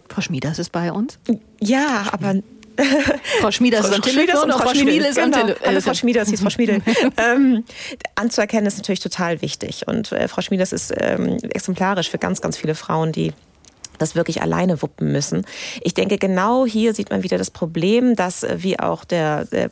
Frau 0.10 0.22
Schmieders 0.22 0.60
ist 0.60 0.72
bei 0.72 0.92
uns. 0.92 1.20
Ja, 1.62 2.06
aber 2.12 2.36
Frau 3.42 3.52
Schmieder 3.52 3.80
ist 3.80 3.94
am 3.94 4.02
Telefon 4.02 4.44
und 4.44 4.52
Frau, 4.52 4.70
Frau 4.70 4.74
Schmiedel 4.74 5.06
ist 5.06 5.16
genau. 5.16 5.42
am 5.42 5.48
Telefon. 5.48 5.82
Frau 5.82 5.94
Schmieder, 5.94 6.26
sie 6.26 6.34
ist 6.34 6.42
Frau 6.42 6.50
Schmiedel. 6.50 6.82
ähm, 7.18 7.64
anzuerkennen 8.16 8.66
ist 8.66 8.78
natürlich 8.78 9.00
total 9.00 9.42
wichtig. 9.42 9.88
Und 9.88 10.12
äh, 10.12 10.28
Frau 10.28 10.42
Schmieders 10.42 10.74
ist 10.74 10.94
ähm, 10.98 11.38
exemplarisch 11.50 12.10
für 12.10 12.18
ganz, 12.18 12.42
ganz 12.42 12.58
viele 12.58 12.76
Frauen, 12.76 13.12
die 13.12 13.34
das 14.00 14.16
wirklich 14.16 14.42
alleine 14.42 14.82
wuppen 14.82 15.12
müssen. 15.12 15.46
Ich 15.82 15.94
denke, 15.94 16.18
genau 16.18 16.66
hier 16.66 16.94
sieht 16.94 17.10
man 17.10 17.24
wieder 17.24 17.38
das 17.38 17.52
Problem, 17.52 18.16
dass, 18.16 18.44
äh, 18.44 18.58
wie 18.60 18.80
auch 18.80 19.06
der, 19.06 19.46
der, 19.46 19.66
äh, 19.66 19.70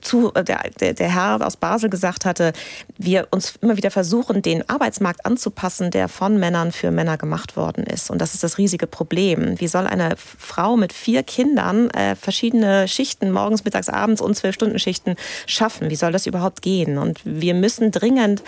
zu, 0.00 0.32
äh, 0.34 0.44
der, 0.44 0.94
der 0.94 1.08
Herr 1.08 1.44
aus 1.46 1.56
Basel 1.56 1.90
gesagt 1.90 2.24
hatte, 2.24 2.52
wir 2.98 3.28
uns 3.30 3.54
immer 3.60 3.76
wieder 3.76 3.90
versuchen, 3.90 4.42
den 4.42 4.68
Arbeitsmarkt 4.68 5.24
anzupassen, 5.26 5.90
der 5.90 6.08
von 6.08 6.38
Männern 6.38 6.72
für 6.72 6.90
Männer 6.90 7.16
gemacht 7.16 7.56
worden 7.56 7.84
ist. 7.84 8.10
Und 8.10 8.20
das 8.20 8.34
ist 8.34 8.42
das 8.42 8.58
riesige 8.58 8.86
Problem. 8.86 9.60
Wie 9.60 9.68
soll 9.68 9.86
eine 9.86 10.14
Frau 10.16 10.76
mit 10.76 10.92
vier 10.92 11.22
Kindern 11.22 11.90
äh, 11.90 12.14
verschiedene 12.14 12.88
Schichten, 12.88 13.30
morgens, 13.30 13.64
mittags, 13.64 13.88
abends 13.88 14.20
und 14.20 14.34
zwölf 14.34 14.54
Stunden 14.54 14.78
Schichten 14.78 15.16
schaffen? 15.46 15.90
Wie 15.90 15.96
soll 15.96 16.12
das 16.12 16.26
überhaupt 16.26 16.62
gehen? 16.62 16.98
Und 16.98 17.20
wir 17.24 17.54
müssen 17.54 17.90
dringend 17.90 18.42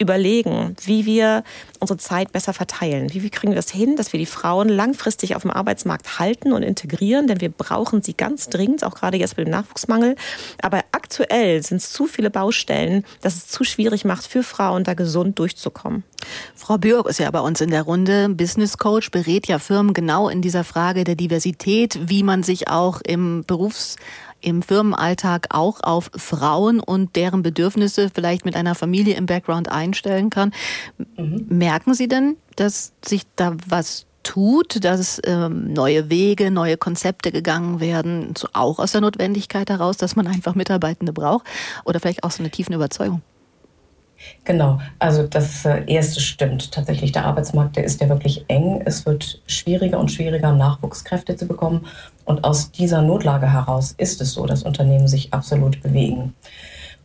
überlegen, 0.00 0.74
wie 0.84 1.04
wir 1.04 1.44
unsere 1.78 1.98
Zeit 1.98 2.32
besser 2.32 2.52
verteilen. 2.52 3.12
Wie, 3.12 3.22
wie 3.22 3.30
kriegen 3.30 3.52
wir 3.52 3.56
das 3.56 3.70
hin, 3.70 3.96
dass 3.96 4.12
wir 4.12 4.18
die 4.18 4.26
Frauen 4.26 4.68
langfristig 4.68 5.36
auf 5.36 5.42
dem 5.42 5.50
Arbeitsmarkt 5.50 6.18
halten 6.18 6.52
und 6.52 6.62
integrieren, 6.62 7.26
denn 7.26 7.40
wir 7.40 7.50
brauchen 7.50 8.02
sie 8.02 8.14
ganz 8.14 8.48
dringend, 8.48 8.82
auch 8.82 8.94
gerade 8.94 9.18
jetzt 9.18 9.36
mit 9.36 9.46
dem 9.46 9.50
Nachwuchsmangel. 9.50 10.16
Aber 10.62 10.80
aktuell 10.92 11.62
sind 11.62 11.78
es 11.78 11.92
zu 11.92 12.06
viele 12.06 12.30
Baustellen, 12.30 13.04
dass 13.20 13.36
es 13.36 13.48
zu 13.48 13.62
schwierig 13.62 14.04
macht 14.04 14.26
für 14.26 14.42
Frauen, 14.42 14.84
da 14.84 14.94
gesund 14.94 15.38
durchzukommen. 15.38 16.02
Frau 16.54 16.78
Björk 16.78 17.08
ist 17.08 17.18
ja 17.18 17.30
bei 17.30 17.40
uns 17.40 17.60
in 17.60 17.70
der 17.70 17.82
Runde. 17.82 18.28
Business 18.30 18.78
Coach 18.78 19.10
berät 19.10 19.46
ja 19.48 19.58
Firmen 19.58 19.94
genau 19.94 20.28
in 20.28 20.42
dieser 20.42 20.64
Frage 20.64 21.04
der 21.04 21.14
Diversität, 21.14 21.98
wie 22.08 22.22
man 22.22 22.42
sich 22.42 22.68
auch 22.68 23.00
im 23.02 23.44
Berufs 23.46 23.96
im 24.40 24.62
Firmenalltag 24.62 25.48
auch 25.50 25.80
auf 25.82 26.10
Frauen 26.14 26.80
und 26.80 27.16
deren 27.16 27.42
Bedürfnisse 27.42 28.10
vielleicht 28.14 28.44
mit 28.44 28.56
einer 28.56 28.74
Familie 28.74 29.14
im 29.16 29.26
Background 29.26 29.70
einstellen 29.70 30.30
kann. 30.30 30.52
Mhm. 31.16 31.46
Merken 31.48 31.94
Sie 31.94 32.08
denn, 32.08 32.36
dass 32.56 32.92
sich 33.04 33.22
da 33.36 33.56
was 33.66 34.06
tut, 34.22 34.84
dass 34.84 35.20
ähm, 35.24 35.72
neue 35.72 36.10
Wege, 36.10 36.50
neue 36.50 36.76
Konzepte 36.76 37.32
gegangen 37.32 37.80
werden, 37.80 38.34
so 38.36 38.48
auch 38.52 38.78
aus 38.78 38.92
der 38.92 39.00
Notwendigkeit 39.00 39.70
heraus, 39.70 39.96
dass 39.96 40.16
man 40.16 40.26
einfach 40.26 40.54
Mitarbeitende 40.54 41.12
braucht 41.12 41.46
oder 41.84 42.00
vielleicht 42.00 42.24
auch 42.24 42.30
so 42.30 42.42
eine 42.42 42.50
tiefen 42.50 42.74
Überzeugung? 42.74 43.22
Genau, 44.44 44.80
also 44.98 45.26
das 45.26 45.64
äh, 45.64 45.84
erste 45.86 46.20
stimmt. 46.20 46.72
Tatsächlich, 46.72 47.12
der 47.12 47.24
Arbeitsmarkt, 47.24 47.76
der 47.76 47.84
ist 47.84 48.00
ja 48.00 48.08
wirklich 48.08 48.44
eng. 48.48 48.82
Es 48.84 49.06
wird 49.06 49.40
schwieriger 49.46 49.98
und 49.98 50.10
schwieriger, 50.10 50.52
Nachwuchskräfte 50.52 51.36
zu 51.36 51.46
bekommen. 51.46 51.86
Und 52.24 52.44
aus 52.44 52.70
dieser 52.70 53.02
Notlage 53.02 53.52
heraus 53.52 53.94
ist 53.96 54.20
es 54.20 54.32
so, 54.32 54.46
dass 54.46 54.62
Unternehmen 54.62 55.08
sich 55.08 55.32
absolut 55.32 55.82
bewegen. 55.82 56.34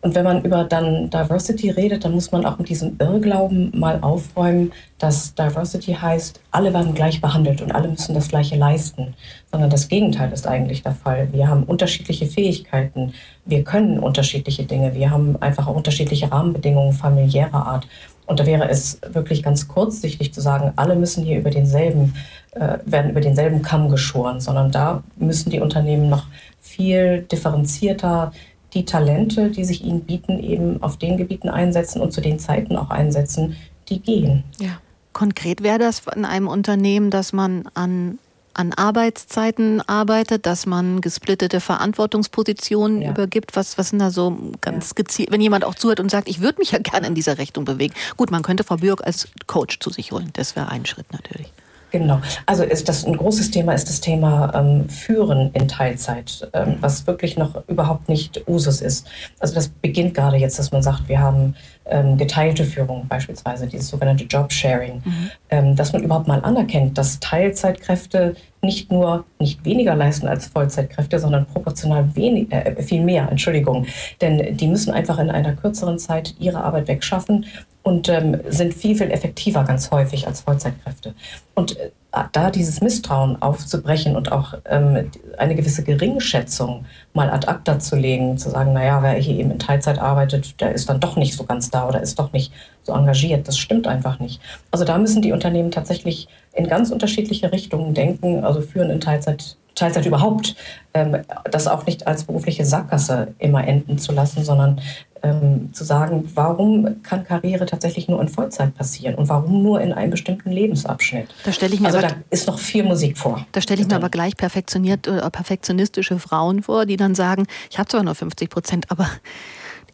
Und 0.05 0.13
wenn 0.13 0.23
man 0.23 0.43
über 0.43 0.65
dann 0.65 1.09
Diversity 1.09 1.71
redet, 1.71 2.05
dann 2.05 2.11
muss 2.11 2.31
man 2.31 2.45
auch 2.45 2.59
mit 2.59 2.69
diesem 2.69 2.95
Irrglauben 2.99 3.71
mal 3.73 3.97
aufräumen, 4.01 4.71
dass 4.99 5.33
Diversity 5.33 5.93
heißt, 5.93 6.39
alle 6.51 6.71
werden 6.75 6.93
gleich 6.93 7.21
behandelt 7.21 7.59
und 7.63 7.73
alle 7.73 7.87
müssen 7.87 8.13
das 8.13 8.27
Gleiche 8.27 8.55
leisten. 8.55 9.15
Sondern 9.51 9.71
das 9.71 9.87
Gegenteil 9.87 10.31
ist 10.31 10.45
eigentlich 10.45 10.83
der 10.83 10.91
Fall. 10.91 11.29
Wir 11.31 11.47
haben 11.47 11.63
unterschiedliche 11.63 12.27
Fähigkeiten, 12.27 13.13
wir 13.45 13.63
können 13.63 13.97
unterschiedliche 13.97 14.65
Dinge, 14.65 14.93
wir 14.93 15.09
haben 15.09 15.41
einfach 15.41 15.65
auch 15.65 15.75
unterschiedliche 15.75 16.31
Rahmenbedingungen 16.31 16.93
familiärer 16.93 17.65
Art. 17.65 17.87
Und 18.27 18.39
da 18.39 18.45
wäre 18.45 18.69
es 18.69 18.99
wirklich 19.11 19.41
ganz 19.41 19.67
kurzsichtig 19.67 20.35
zu 20.35 20.39
sagen, 20.39 20.71
alle 20.75 20.95
müssen 20.95 21.23
hier 21.23 21.39
über 21.39 21.49
denselben, 21.49 22.13
äh, 22.51 22.77
werden 22.85 23.09
über 23.09 23.21
denselben 23.21 23.63
Kamm 23.63 23.89
geschoren, 23.89 24.39
sondern 24.39 24.71
da 24.71 25.01
müssen 25.15 25.49
die 25.49 25.61
Unternehmen 25.61 26.09
noch 26.09 26.27
viel 26.61 27.23
differenzierter 27.23 28.31
die 28.75 28.85
Talente, 28.85 29.49
die 29.49 29.65
sich 29.65 29.83
ihnen 29.83 30.01
bieten, 30.01 30.39
eben 30.39 30.83
auf 30.83 30.97
den 30.97 31.17
Gebieten 31.17 31.49
einsetzen 31.49 32.01
und 32.01 32.11
zu 32.11 32.21
den 32.21 32.37
Zeiten 32.37 32.75
auch 32.75 32.89
einsetzen, 32.89 33.55
die 33.89 33.99
gehen. 33.99 34.43
Ja. 34.59 34.79
Konkret 35.13 35.63
wäre 35.63 35.79
das 35.79 36.03
in 36.13 36.25
einem 36.25 36.47
Unternehmen, 36.47 37.09
dass 37.09 37.31
man 37.31 37.69
an 37.73 38.19
an 38.55 38.71
Arbeitszeiten 38.71 39.81
arbeitet, 39.81 40.45
dass 40.45 40.65
man 40.65 41.01
gesplittete 41.01 41.59
Verantwortungspositionen 41.59 43.01
ja. 43.01 43.09
übergibt. 43.11 43.55
Was, 43.55 43.77
was 43.77 43.89
sind 43.89 43.99
da 43.99 44.11
so 44.11 44.37
ganz 44.61 44.91
ja. 44.91 44.93
gezielt, 44.95 45.31
wenn 45.31 45.41
jemand 45.41 45.65
auch 45.65 45.75
zuhört 45.75 45.99
und 45.99 46.09
sagt, 46.09 46.29
ich 46.29 46.39
würde 46.39 46.59
mich 46.59 46.71
ja 46.71 46.79
gerne 46.79 47.07
in 47.07 47.15
dieser 47.15 47.37
Richtung 47.37 47.65
bewegen. 47.65 47.93
Gut, 48.15 48.31
man 48.31 48.43
könnte 48.43 48.63
Frau 48.63 48.77
Björk 48.77 49.05
als 49.05 49.27
Coach 49.45 49.79
zu 49.79 49.89
sich 49.89 50.13
holen. 50.13 50.29
Das 50.33 50.55
wäre 50.55 50.69
ein 50.69 50.85
Schritt 50.85 51.11
natürlich. 51.11 51.51
Genau. 51.91 52.19
Also 52.45 52.63
ist 52.63 52.89
das 52.89 53.05
ein 53.05 53.15
großes 53.15 53.51
Thema 53.51 53.73
ist 53.73 53.87
das 53.87 54.01
Thema 54.01 54.51
ähm, 54.53 54.89
Führen 54.89 55.51
in 55.53 55.67
Teilzeit, 55.67 56.49
ähm, 56.53 56.77
was 56.81 57.07
wirklich 57.07 57.37
noch 57.37 57.67
überhaupt 57.67 58.09
nicht 58.09 58.43
Usus 58.47 58.81
ist. 58.81 59.07
Also 59.39 59.55
das 59.55 59.69
beginnt 59.69 60.13
gerade 60.13 60.37
jetzt, 60.37 60.59
dass 60.59 60.71
man 60.71 60.83
sagt, 60.83 61.07
wir 61.07 61.19
haben 61.19 61.55
ähm, 61.85 62.17
geteilte 62.17 62.65
Führung 62.65 63.07
beispielsweise, 63.07 63.67
dieses 63.67 63.87
sogenannte 63.89 64.25
Jobsharing, 64.25 65.03
mhm. 65.05 65.31
ähm, 65.49 65.75
dass 65.75 65.93
man 65.93 66.03
überhaupt 66.03 66.27
mal 66.27 66.41
anerkennt, 66.43 66.97
dass 66.97 67.19
Teilzeitkräfte 67.19 68.35
nicht 68.61 68.91
nur 68.91 69.23
nicht 69.39 69.63
weniger 69.63 69.95
leisten 69.95 70.27
als 70.27 70.47
Vollzeitkräfte, 70.47 71.19
sondern 71.19 71.45
proportional 71.45 72.15
wenig, 72.15 72.51
äh, 72.51 72.81
viel 72.81 73.03
mehr, 73.03 73.29
Entschuldigung. 73.29 73.85
Denn 74.21 74.57
die 74.57 74.67
müssen 74.67 74.91
einfach 74.91 75.19
in 75.19 75.29
einer 75.29 75.53
kürzeren 75.53 75.99
Zeit 75.99 76.35
ihre 76.39 76.63
Arbeit 76.63 76.87
wegschaffen 76.87 77.45
und 77.85 78.09
ähm, 78.09 78.41
sind 78.49 78.73
viel, 78.73 78.95
viel 78.95 79.11
effektiver 79.11 79.63
ganz 79.63 79.91
häufig 79.91 80.25
als 80.25 80.41
Vollzeitkräfte. 80.41 81.13
Und 81.53 81.77
äh, 81.77 81.91
da 82.31 82.49
dieses 82.49 82.81
Misstrauen 82.81 83.39
aufzubrechen 83.43 84.15
und 84.15 84.31
auch 84.31 84.55
ähm, 84.65 85.11
eine 85.37 85.53
gewisse 85.53 85.83
Geringschätzung 85.83 86.85
mal 87.13 87.29
ad 87.29 87.47
acta 87.47 87.77
zu 87.77 87.95
legen, 87.95 88.39
zu 88.39 88.49
sagen, 88.49 88.73
naja, 88.73 89.03
wer 89.03 89.13
hier 89.13 89.35
eben 89.35 89.51
in 89.51 89.59
Teilzeit 89.59 89.99
arbeitet, 89.99 90.59
der 90.61 90.71
ist 90.71 90.89
dann 90.89 90.99
doch 90.99 91.15
nicht 91.15 91.35
so 91.35 91.43
ganz 91.43 91.69
da 91.69 91.87
oder 91.87 92.01
ist 92.01 92.17
doch 92.17 92.33
nicht 92.33 92.51
so 92.81 92.91
engagiert. 92.91 93.47
Das 93.47 93.59
stimmt 93.59 93.85
einfach 93.85 94.19
nicht. 94.19 94.41
Also 94.71 94.83
da 94.83 94.97
müssen 94.97 95.21
die 95.21 95.31
Unternehmen 95.31 95.69
tatsächlich 95.69 96.27
in 96.53 96.67
ganz 96.67 96.89
unterschiedliche 96.89 97.51
Richtungen 97.51 97.93
denken, 97.93 98.43
also 98.43 98.61
führen 98.61 98.89
in 98.89 98.99
Teilzeit 98.99 99.57
Teilzeit 99.75 100.05
überhaupt, 100.05 100.55
ähm, 100.93 101.17
das 101.51 101.67
auch 101.67 101.85
nicht 101.85 102.07
als 102.07 102.23
berufliche 102.23 102.63
Sackgasse 102.63 103.33
immer 103.39 103.67
enden 103.67 103.97
zu 103.97 104.13
lassen, 104.13 104.45
sondern 104.45 104.79
ähm, 105.25 105.73
zu 105.73 105.83
sagen, 105.83 106.29
warum 106.35 107.01
kann 107.01 107.23
Karriere 107.23 107.65
tatsächlich 107.65 108.07
nur 108.07 108.21
in 108.21 108.27
Vollzeit 108.27 108.75
passieren 108.75 109.15
und 109.15 109.27
warum 109.27 109.63
nur 109.63 109.81
in 109.81 109.91
einem 109.91 110.11
bestimmten 110.11 110.51
Lebensabschnitt? 110.51 111.33
Da 111.43 111.51
stelle 111.51 111.73
ich 111.73 111.79
mir 111.79 111.87
also 111.87 112.01
da 112.01 112.09
ist 112.29 112.47
noch 112.47 112.59
viel 112.59 112.83
Musik 112.83 113.17
vor. 113.17 113.45
Da 113.51 113.61
stelle 113.61 113.81
ich 113.81 113.87
mir 113.87 113.95
aber 113.95 114.09
gleich 114.09 114.37
perfektioniert, 114.37 115.07
äh, 115.07 115.29
perfektionistische 115.29 116.19
Frauen 116.19 116.63
vor, 116.63 116.85
die 116.85 116.97
dann 116.97 117.15
sagen, 117.15 117.47
ich 117.71 117.79
habe 117.79 117.89
zwar 117.89 118.03
nur 118.03 118.15
50 118.15 118.49
Prozent, 118.49 118.85
aber 118.91 119.07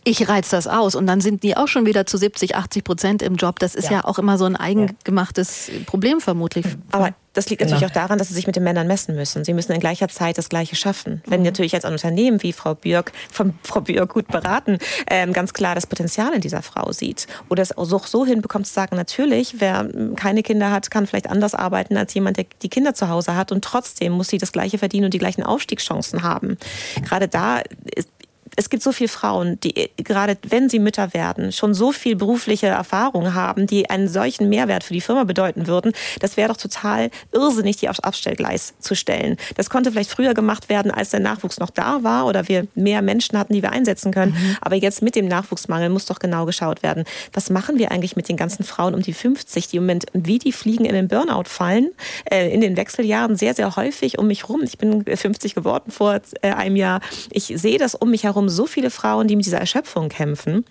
ich 0.04 0.28
reiz 0.28 0.50
das 0.50 0.68
aus 0.68 0.96
und 0.96 1.06
dann 1.06 1.22
sind 1.22 1.44
die 1.44 1.56
auch 1.56 1.68
schon 1.68 1.86
wieder 1.86 2.06
zu 2.06 2.18
70, 2.18 2.56
80 2.56 2.84
Prozent 2.84 3.22
im 3.22 3.36
Job. 3.36 3.60
Das 3.60 3.76
ist 3.76 3.86
ja, 3.86 3.98
ja 3.98 4.06
auch 4.06 4.18
immer 4.18 4.38
so 4.38 4.46
ein 4.46 4.56
eigengemachtes 4.56 5.70
Problem 5.86 6.22
vermutlich. 6.22 6.66
Aber 6.92 7.14
das 7.34 7.50
liegt 7.50 7.60
genau. 7.60 7.72
natürlich 7.72 7.90
auch 7.90 7.94
daran, 7.94 8.18
dass 8.18 8.28
sie 8.28 8.34
sich 8.34 8.48
mit 8.48 8.58
den 8.58 8.64
Männern 8.64 8.88
messen 8.88 9.16
müssen. 9.16 9.46
Sie 9.46 9.54
müssen 9.54 9.72
in 9.72 9.80
gleicher 9.80 10.10
Zeit 10.10 10.38
das 10.38 10.50
Gleiche 10.50 10.76
schaffen. 10.76 11.22
Wenn 11.28 11.42
mhm. 11.42 11.46
natürlich 11.46 11.74
als 11.76 11.86
ein 11.86 11.94
Unternehmen 11.94 12.44
wie 12.44 12.52
Frau 12.52 12.76
Björk, 12.76 13.14
von 13.32 13.54
Frau 13.64 13.82
Björk 13.82 14.14
gut 14.14 14.28
beraten, 14.28 14.80
ähm, 15.08 15.32
ganz 15.32 15.54
klar 15.54 15.76
das 15.76 15.88
Potenzial 15.88 16.34
in 16.34 16.42
dieser 16.42 16.62
Frau 16.62 16.92
sieht 16.92 17.28
oder 17.50 17.62
es 17.62 17.78
auch 17.78 18.08
so 18.08 18.26
hinbekommt 18.26 18.68
zu 18.68 18.74
sagen, 18.74 18.96
natürlich, 18.96 19.56
wer 19.60 19.88
keine 20.16 20.44
Kinder 20.44 20.72
hat, 20.72 20.92
kann 20.92 21.08
vielleicht 21.08 21.30
anders 21.30 21.56
arbeiten 21.56 21.96
als 21.96 22.14
jemand, 22.14 22.38
der 22.38 22.46
die 22.62 22.70
Kinder 22.70 22.94
zu 22.94 23.08
Hause 23.08 23.36
hat 23.36 23.52
und 23.52 23.64
trotzdem 23.64 24.14
muss 24.14 24.28
sie 24.28 24.38
das 24.38 24.52
Gleiche 24.52 24.78
verdienen 24.78 25.06
und 25.06 25.14
die 25.14 25.20
gleichen 25.20 25.44
Aufstiegschancen 25.44 26.24
haben. 26.24 26.58
Gerade 27.04 27.28
da 27.28 27.62
ist, 27.96 28.10
es 28.56 28.70
gibt 28.70 28.84
so 28.84 28.92
viele 28.92 29.08
Frauen, 29.08 29.60
die 29.62 29.90
gerade 29.98 30.38
wenn 30.48 30.70
sie 30.70 30.80
Mütter 30.80 31.14
werden, 31.14 31.52
schon 31.52 31.74
so 31.74 31.92
viel 31.92 32.16
berufliche 32.16 32.68
Erfahrung 32.68 33.34
haben, 33.34 33.68
die 33.68 33.90
einen 33.90 34.08
solchen 34.08 34.50
Mehrwert 34.50 34.84
für 34.84 34.94
die 34.94 35.02
Firma 35.02 35.24
bedeuten 35.24 35.68
würden. 35.68 35.94
Das 36.20 36.38
wäre 36.38 36.50
doch 36.50 36.58
total 36.58 37.10
irrsinnig, 37.32 37.78
die 37.78 37.90
aufs 37.90 38.02
Abstellgleis 38.02 38.74
zu 38.80 38.96
stellen. 38.96 39.38
Das 39.56 39.70
konnte 39.70 39.92
vielleicht 39.92 40.12
früher 40.12 40.34
gemacht 40.34 40.70
werden, 40.70 40.92
als 40.92 41.12
der 41.12 41.22
Nachwuchs 41.22 41.60
noch 41.60 41.70
da 41.70 42.04
war 42.04 42.26
oder 42.26 42.48
wir 42.48 42.68
mehr 42.76 43.02
Menschen 43.02 43.38
hatten, 43.38 43.54
die 43.54 43.62
wir 43.62 43.72
einsetzen 43.72 44.12
können. 44.12 44.34
Mhm. 44.34 44.58
Aber 44.62 44.76
jetzt 44.76 45.02
mit 45.02 45.16
dem 45.16 45.28
Nachwuchsmangel 45.28 45.90
muss 45.90 46.06
doch 46.06 46.20
genau 46.20 46.46
geschaut 46.46 46.84
werden. 46.84 47.06
Was 47.34 47.50
machen 47.50 47.78
wir 47.78 47.92
eigentlich 47.92 48.16
mit 48.16 48.28
den 48.28 48.38
ganzen 48.38 48.64
Frauen 48.64 48.94
um 48.94 49.02
die 49.02 49.14
50, 49.14 49.70
die 49.70 49.78
im 49.78 49.84
Moment 49.84 50.06
wie 50.14 50.40
die 50.40 50.52
Fliegen 50.52 50.86
in 50.86 50.94
den 50.94 51.08
Burnout 51.08 51.46
fallen, 51.46 51.90
äh, 52.30 52.52
in 52.52 52.62
den 52.62 52.76
Wechseljahren 52.76 53.36
sehr, 53.36 53.54
sehr 53.54 53.76
häufig 53.76 54.18
um 54.20 54.28
mich 54.28 54.50
rum. 54.50 54.62
Ich 54.64 54.78
bin 54.78 55.06
50 55.06 55.56
geworden 55.56 55.92
vor 55.92 56.20
äh, 56.42 56.52
einem 56.52 56.76
Jahr. 56.76 57.02
Ich 57.32 57.46
sehe 57.56 57.78
das 57.78 57.96
um 57.96 58.12
mich 58.12 58.24
herum 58.24 58.41
herum 58.42 58.50
so 58.50 58.66
viele 58.66 58.90
Frauen, 58.90 59.28
die 59.28 59.36
mit 59.36 59.46
dieser 59.46 59.60
Erschöpfung 59.60 60.10
kämpfen. 60.10 60.66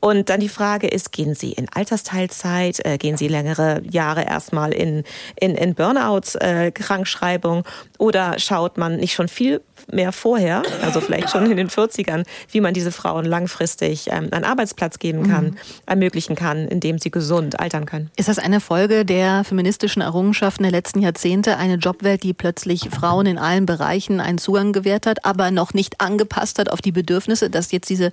Und 0.00 0.28
dann 0.30 0.40
die 0.40 0.48
Frage 0.48 0.86
ist, 0.86 1.12
gehen 1.12 1.34
sie 1.34 1.52
in 1.52 1.68
Altersteilzeit, 1.72 2.84
äh, 2.84 2.98
gehen 2.98 3.16
sie 3.16 3.28
längere 3.28 3.82
Jahre 3.90 4.24
erstmal 4.24 4.72
in, 4.72 5.02
in, 5.40 5.56
in 5.56 5.74
Burnout-Krankschreibung 5.74 7.60
äh, 7.60 7.95
oder 7.98 8.38
schaut 8.38 8.78
man 8.78 8.96
nicht 8.96 9.14
schon 9.14 9.28
viel 9.28 9.60
mehr 9.90 10.12
vorher, 10.12 10.62
also 10.82 11.00
vielleicht 11.00 11.30
schon 11.30 11.50
in 11.50 11.56
den 11.56 11.68
40ern, 11.68 12.24
wie 12.50 12.60
man 12.60 12.74
diese 12.74 12.92
Frauen 12.92 13.24
langfristig 13.24 14.08
ähm, 14.10 14.28
einen 14.32 14.44
Arbeitsplatz 14.44 14.98
geben 14.98 15.28
kann, 15.28 15.44
mhm. 15.44 15.56
ermöglichen 15.86 16.34
kann, 16.34 16.68
indem 16.68 16.98
sie 16.98 17.10
gesund 17.10 17.60
altern 17.60 17.86
können. 17.86 18.10
Ist 18.16 18.28
das 18.28 18.38
eine 18.38 18.60
Folge 18.60 19.04
der 19.04 19.44
feministischen 19.44 20.02
Errungenschaften 20.02 20.62
der 20.62 20.72
letzten 20.72 21.00
Jahrzehnte? 21.00 21.56
Eine 21.56 21.74
Jobwelt, 21.74 22.22
die 22.22 22.34
plötzlich 22.34 22.88
Frauen 22.90 23.26
in 23.26 23.38
allen 23.38 23.66
Bereichen 23.66 24.20
einen 24.20 24.38
Zugang 24.38 24.72
gewährt 24.72 25.06
hat, 25.06 25.24
aber 25.24 25.50
noch 25.50 25.74
nicht 25.74 26.00
angepasst 26.00 26.58
hat 26.58 26.70
auf 26.70 26.80
die 26.80 26.92
Bedürfnisse, 26.92 27.50
dass 27.50 27.72
jetzt 27.72 27.88
diese 27.90 28.12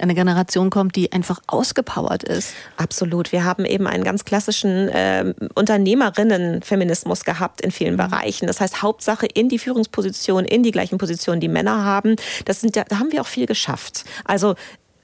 eine 0.00 0.14
Generation 0.14 0.70
kommt, 0.70 0.96
die 0.96 1.12
einfach 1.12 1.40
ausgepowert 1.46 2.24
ist? 2.24 2.54
Absolut. 2.76 3.32
Wir 3.32 3.44
haben 3.44 3.64
eben 3.64 3.86
einen 3.86 4.04
ganz 4.04 4.24
klassischen 4.24 4.88
äh, 4.88 5.34
Unternehmerinnen-Feminismus 5.54 7.24
gehabt 7.24 7.60
in 7.60 7.70
vielen 7.70 7.94
mhm. 7.94 7.98
Bereichen. 7.98 8.46
Das 8.46 8.60
heißt, 8.60 8.82
Hauptsache 8.82 9.21
in 9.26 9.48
die 9.48 9.58
Führungsposition, 9.58 10.44
in 10.44 10.62
die 10.62 10.70
gleichen 10.70 10.98
Positionen, 10.98 11.40
die 11.40 11.48
Männer 11.48 11.84
haben. 11.84 12.16
Das 12.44 12.60
sind, 12.60 12.76
da 12.76 12.84
haben 12.92 13.12
wir 13.12 13.20
auch 13.20 13.26
viel 13.26 13.46
geschafft. 13.46 14.04
Also 14.24 14.54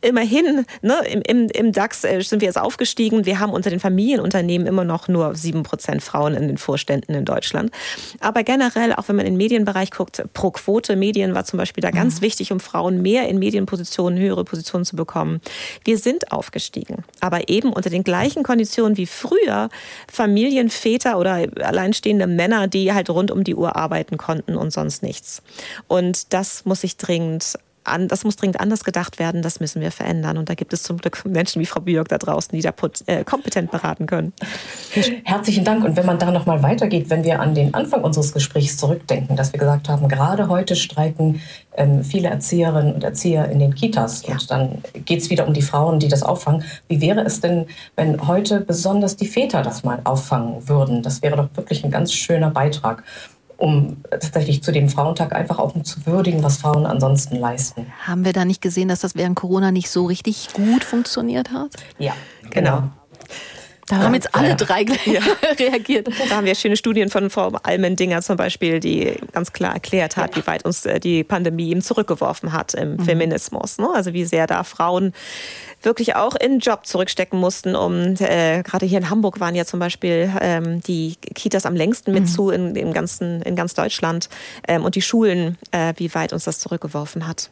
immerhin, 0.00 0.64
ne, 0.82 1.00
im, 1.10 1.22
im, 1.22 1.48
im 1.48 1.72
DAX 1.72 2.04
äh, 2.04 2.20
sind 2.20 2.40
wir 2.40 2.46
jetzt 2.46 2.58
aufgestiegen. 2.58 3.26
Wir 3.26 3.40
haben 3.40 3.52
unter 3.52 3.70
den 3.70 3.80
Familienunternehmen 3.80 4.66
immer 4.66 4.84
noch 4.84 5.08
nur 5.08 5.34
sieben 5.34 5.62
Prozent 5.64 6.02
Frauen 6.02 6.34
in 6.34 6.46
den 6.46 6.58
Vorständen 6.58 7.14
in 7.14 7.24
Deutschland. 7.24 7.72
Aber 8.20 8.44
generell, 8.44 8.92
auch 8.92 9.08
wenn 9.08 9.16
man 9.16 9.26
in 9.26 9.34
den 9.34 9.38
Medienbereich 9.38 9.90
guckt, 9.90 10.22
pro 10.34 10.50
Quote 10.50 10.94
Medien 10.96 11.34
war 11.34 11.44
zum 11.44 11.58
Beispiel 11.58 11.82
da 11.82 11.90
ganz 11.90 12.16
mhm. 12.16 12.22
wichtig, 12.22 12.52
um 12.52 12.60
Frauen 12.60 13.02
mehr 13.02 13.28
in 13.28 13.38
Medienpositionen, 13.38 14.18
höhere 14.18 14.44
Positionen 14.44 14.84
zu 14.84 14.94
bekommen. 14.94 15.40
Wir 15.84 15.98
sind 15.98 16.30
aufgestiegen, 16.30 17.04
aber 17.20 17.48
eben 17.48 17.72
unter 17.72 17.90
den 17.90 18.04
gleichen 18.04 18.42
Konditionen 18.42 18.96
wie 18.96 19.06
früher 19.06 19.68
Familienväter 20.10 21.18
oder 21.18 21.46
alleinstehende 21.60 22.26
Männer, 22.26 22.68
die 22.68 22.92
halt 22.92 23.10
rund 23.10 23.30
um 23.30 23.42
die 23.42 23.54
Uhr 23.54 23.76
arbeiten 23.76 24.16
konnten 24.16 24.56
und 24.56 24.72
sonst 24.72 25.02
nichts. 25.02 25.42
Und 25.88 26.32
das 26.32 26.64
muss 26.64 26.82
sich 26.82 26.96
dringend 26.96 27.58
an, 27.84 28.08
das 28.08 28.24
muss 28.24 28.36
dringend 28.36 28.60
anders 28.60 28.84
gedacht 28.84 29.18
werden, 29.18 29.42
das 29.42 29.60
müssen 29.60 29.80
wir 29.80 29.90
verändern. 29.90 30.38
Und 30.38 30.48
da 30.48 30.54
gibt 30.54 30.72
es 30.72 30.82
zum 30.82 30.98
Glück 30.98 31.24
Menschen 31.24 31.60
wie 31.60 31.66
Frau 31.66 31.80
Björk 31.80 32.08
da 32.08 32.18
draußen, 32.18 32.50
die 32.52 32.62
da 32.62 32.72
äh, 33.06 33.24
kompetent 33.24 33.70
beraten 33.70 34.06
können. 34.06 34.32
Herzlichen 35.24 35.64
Dank. 35.64 35.84
Und 35.84 35.96
wenn 35.96 36.06
man 36.06 36.18
da 36.18 36.30
nochmal 36.30 36.62
weitergeht, 36.62 37.10
wenn 37.10 37.24
wir 37.24 37.40
an 37.40 37.54
den 37.54 37.74
Anfang 37.74 38.02
unseres 38.02 38.32
Gesprächs 38.32 38.76
zurückdenken, 38.76 39.36
dass 39.36 39.52
wir 39.52 39.60
gesagt 39.60 39.88
haben, 39.88 40.08
gerade 40.08 40.48
heute 40.48 40.76
streiken 40.76 41.40
ähm, 41.76 42.04
viele 42.04 42.28
Erzieherinnen 42.28 42.94
und 42.94 43.04
Erzieher 43.04 43.48
in 43.50 43.58
den 43.58 43.74
Kitas. 43.74 44.26
Ja. 44.26 44.32
Und 44.32 44.50
dann 44.50 44.82
geht 45.04 45.20
es 45.20 45.30
wieder 45.30 45.46
um 45.46 45.54
die 45.54 45.62
Frauen, 45.62 45.98
die 45.98 46.08
das 46.08 46.22
auffangen. 46.22 46.64
Wie 46.88 47.00
wäre 47.00 47.22
es 47.22 47.40
denn, 47.40 47.66
wenn 47.96 48.26
heute 48.26 48.60
besonders 48.60 49.16
die 49.16 49.26
Väter 49.26 49.62
das 49.62 49.84
mal 49.84 50.00
auffangen 50.04 50.68
würden? 50.68 51.02
Das 51.02 51.22
wäre 51.22 51.36
doch 51.36 51.48
wirklich 51.54 51.84
ein 51.84 51.90
ganz 51.90 52.12
schöner 52.12 52.50
Beitrag 52.50 53.04
um 53.58 53.98
tatsächlich 54.08 54.62
zu 54.62 54.72
dem 54.72 54.88
Frauentag 54.88 55.34
einfach 55.34 55.58
auch 55.58 55.74
zu 55.82 56.06
würdigen, 56.06 56.42
was 56.42 56.58
Frauen 56.58 56.86
ansonsten 56.86 57.36
leisten. 57.36 57.86
Haben 58.06 58.24
wir 58.24 58.32
da 58.32 58.44
nicht 58.44 58.62
gesehen, 58.62 58.88
dass 58.88 59.00
das 59.00 59.16
während 59.16 59.36
Corona 59.36 59.72
nicht 59.72 59.90
so 59.90 60.06
richtig 60.06 60.52
gut 60.52 60.84
funktioniert 60.84 61.50
hat? 61.50 61.72
Ja, 61.98 62.14
genau. 62.50 62.76
genau. 62.76 62.90
Da 63.88 63.98
haben 63.98 64.14
jetzt 64.14 64.34
alle 64.34 64.54
drei 64.54 64.82
ja. 65.06 65.20
reagiert. 65.58 66.08
Da 66.28 66.36
haben 66.36 66.46
wir 66.46 66.54
schöne 66.54 66.76
Studien 66.76 67.08
von 67.08 67.30
Frau 67.30 67.52
Almendinger 67.62 68.22
zum 68.22 68.36
Beispiel, 68.36 68.80
die 68.80 69.14
ganz 69.32 69.52
klar 69.52 69.74
erklärt 69.74 70.16
hat, 70.16 70.36
wie 70.36 70.46
weit 70.46 70.64
uns 70.64 70.84
äh, 70.84 71.00
die 71.00 71.24
Pandemie 71.24 71.70
eben 71.70 71.80
zurückgeworfen 71.80 72.52
hat 72.52 72.74
im 72.74 72.96
mhm. 72.96 73.04
Feminismus. 73.04 73.78
Ne? 73.78 73.88
Also 73.94 74.12
wie 74.12 74.24
sehr 74.24 74.46
da 74.46 74.62
Frauen 74.62 75.12
wirklich 75.82 76.16
auch 76.16 76.34
in 76.34 76.58
Job 76.58 76.86
zurückstecken 76.86 77.38
mussten, 77.38 77.76
um 77.76 78.14
äh, 78.18 78.62
gerade 78.62 78.84
hier 78.84 78.98
in 78.98 79.10
Hamburg 79.10 79.40
waren 79.40 79.54
ja 79.54 79.64
zum 79.64 79.80
Beispiel 79.80 80.30
ähm, 80.40 80.82
die 80.82 81.16
Kitas 81.34 81.66
am 81.66 81.76
längsten 81.76 82.12
mit 82.12 82.24
mhm. 82.24 82.28
zu 82.28 82.50
in, 82.50 82.74
in, 82.76 82.92
ganzen, 82.92 83.42
in 83.42 83.56
ganz 83.56 83.74
Deutschland 83.74 84.28
ähm, 84.66 84.84
und 84.84 84.96
die 84.96 85.02
Schulen, 85.02 85.56
äh, 85.70 85.94
wie 85.96 86.14
weit 86.14 86.32
uns 86.32 86.44
das 86.44 86.58
zurückgeworfen 86.58 87.26
hat. 87.26 87.50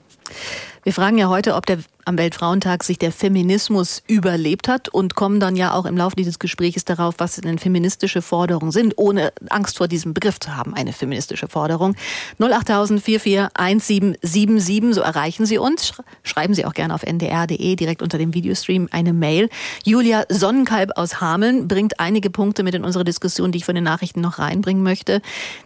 Wir 0.87 0.93
fragen 0.93 1.19
ja 1.19 1.29
heute, 1.29 1.57
ob 1.57 1.67
der 1.67 1.79
am 2.05 2.17
Weltfrauentag 2.17 2.85
sich 2.85 2.97
der 2.99 3.11
Feminismus 3.11 4.05
überlebt 4.07 4.69
hat 4.69 4.89
und 4.89 5.17
kommen 5.17 5.41
dann 5.41 5.57
ja 5.57 5.73
auch 5.73 5.85
im 5.85 5.97
Laufe 5.97 6.15
dieses 6.15 6.39
Gesprächs 6.39 6.85
darauf, 6.85 7.17
was 7.19 7.35
denn 7.35 7.59
feministische 7.59 8.23
Forderungen 8.23 8.71
sind, 8.71 8.95
ohne 8.97 9.33
Angst 9.49 9.79
vor 9.79 9.89
diesem 9.89 10.15
Begriff 10.15 10.39
zu 10.39 10.55
haben, 10.55 10.75
eine 10.75 10.93
feministische 10.93 11.49
Forderung. 11.49 11.97
08000 12.39 13.03
441777, 13.03 14.95
so 14.95 15.01
erreichen 15.01 15.45
Sie 15.47 15.59
uns. 15.59 15.95
Schreiben 16.23 16.55
Sie 16.55 16.65
auch 16.65 16.75
gerne 16.75 16.95
auf 16.95 17.03
ndr.de 17.03 17.75
direkt 17.75 18.03
unter 18.03 18.19
dem 18.19 18.33
Videostream 18.33 18.89
eine 18.93 19.13
Mail. 19.13 19.49
Julia 19.85 20.25
Sonnenkalb 20.29 20.93
aus 20.95 21.21
Hameln 21.21 21.67
bringt 21.67 21.99
einige 21.99 22.31
Punkte 22.31 22.63
mit 22.63 22.77
in 22.77 22.85
unsere 22.85 23.03
Diskussion, 23.03 23.51
die 23.51 23.59
ich 23.59 23.65
von 23.65 23.75
den 23.75 23.83
Nachrichten 23.83 24.21
noch 24.21 24.39
reinbringen 24.39 24.85
möchte. 24.85 25.21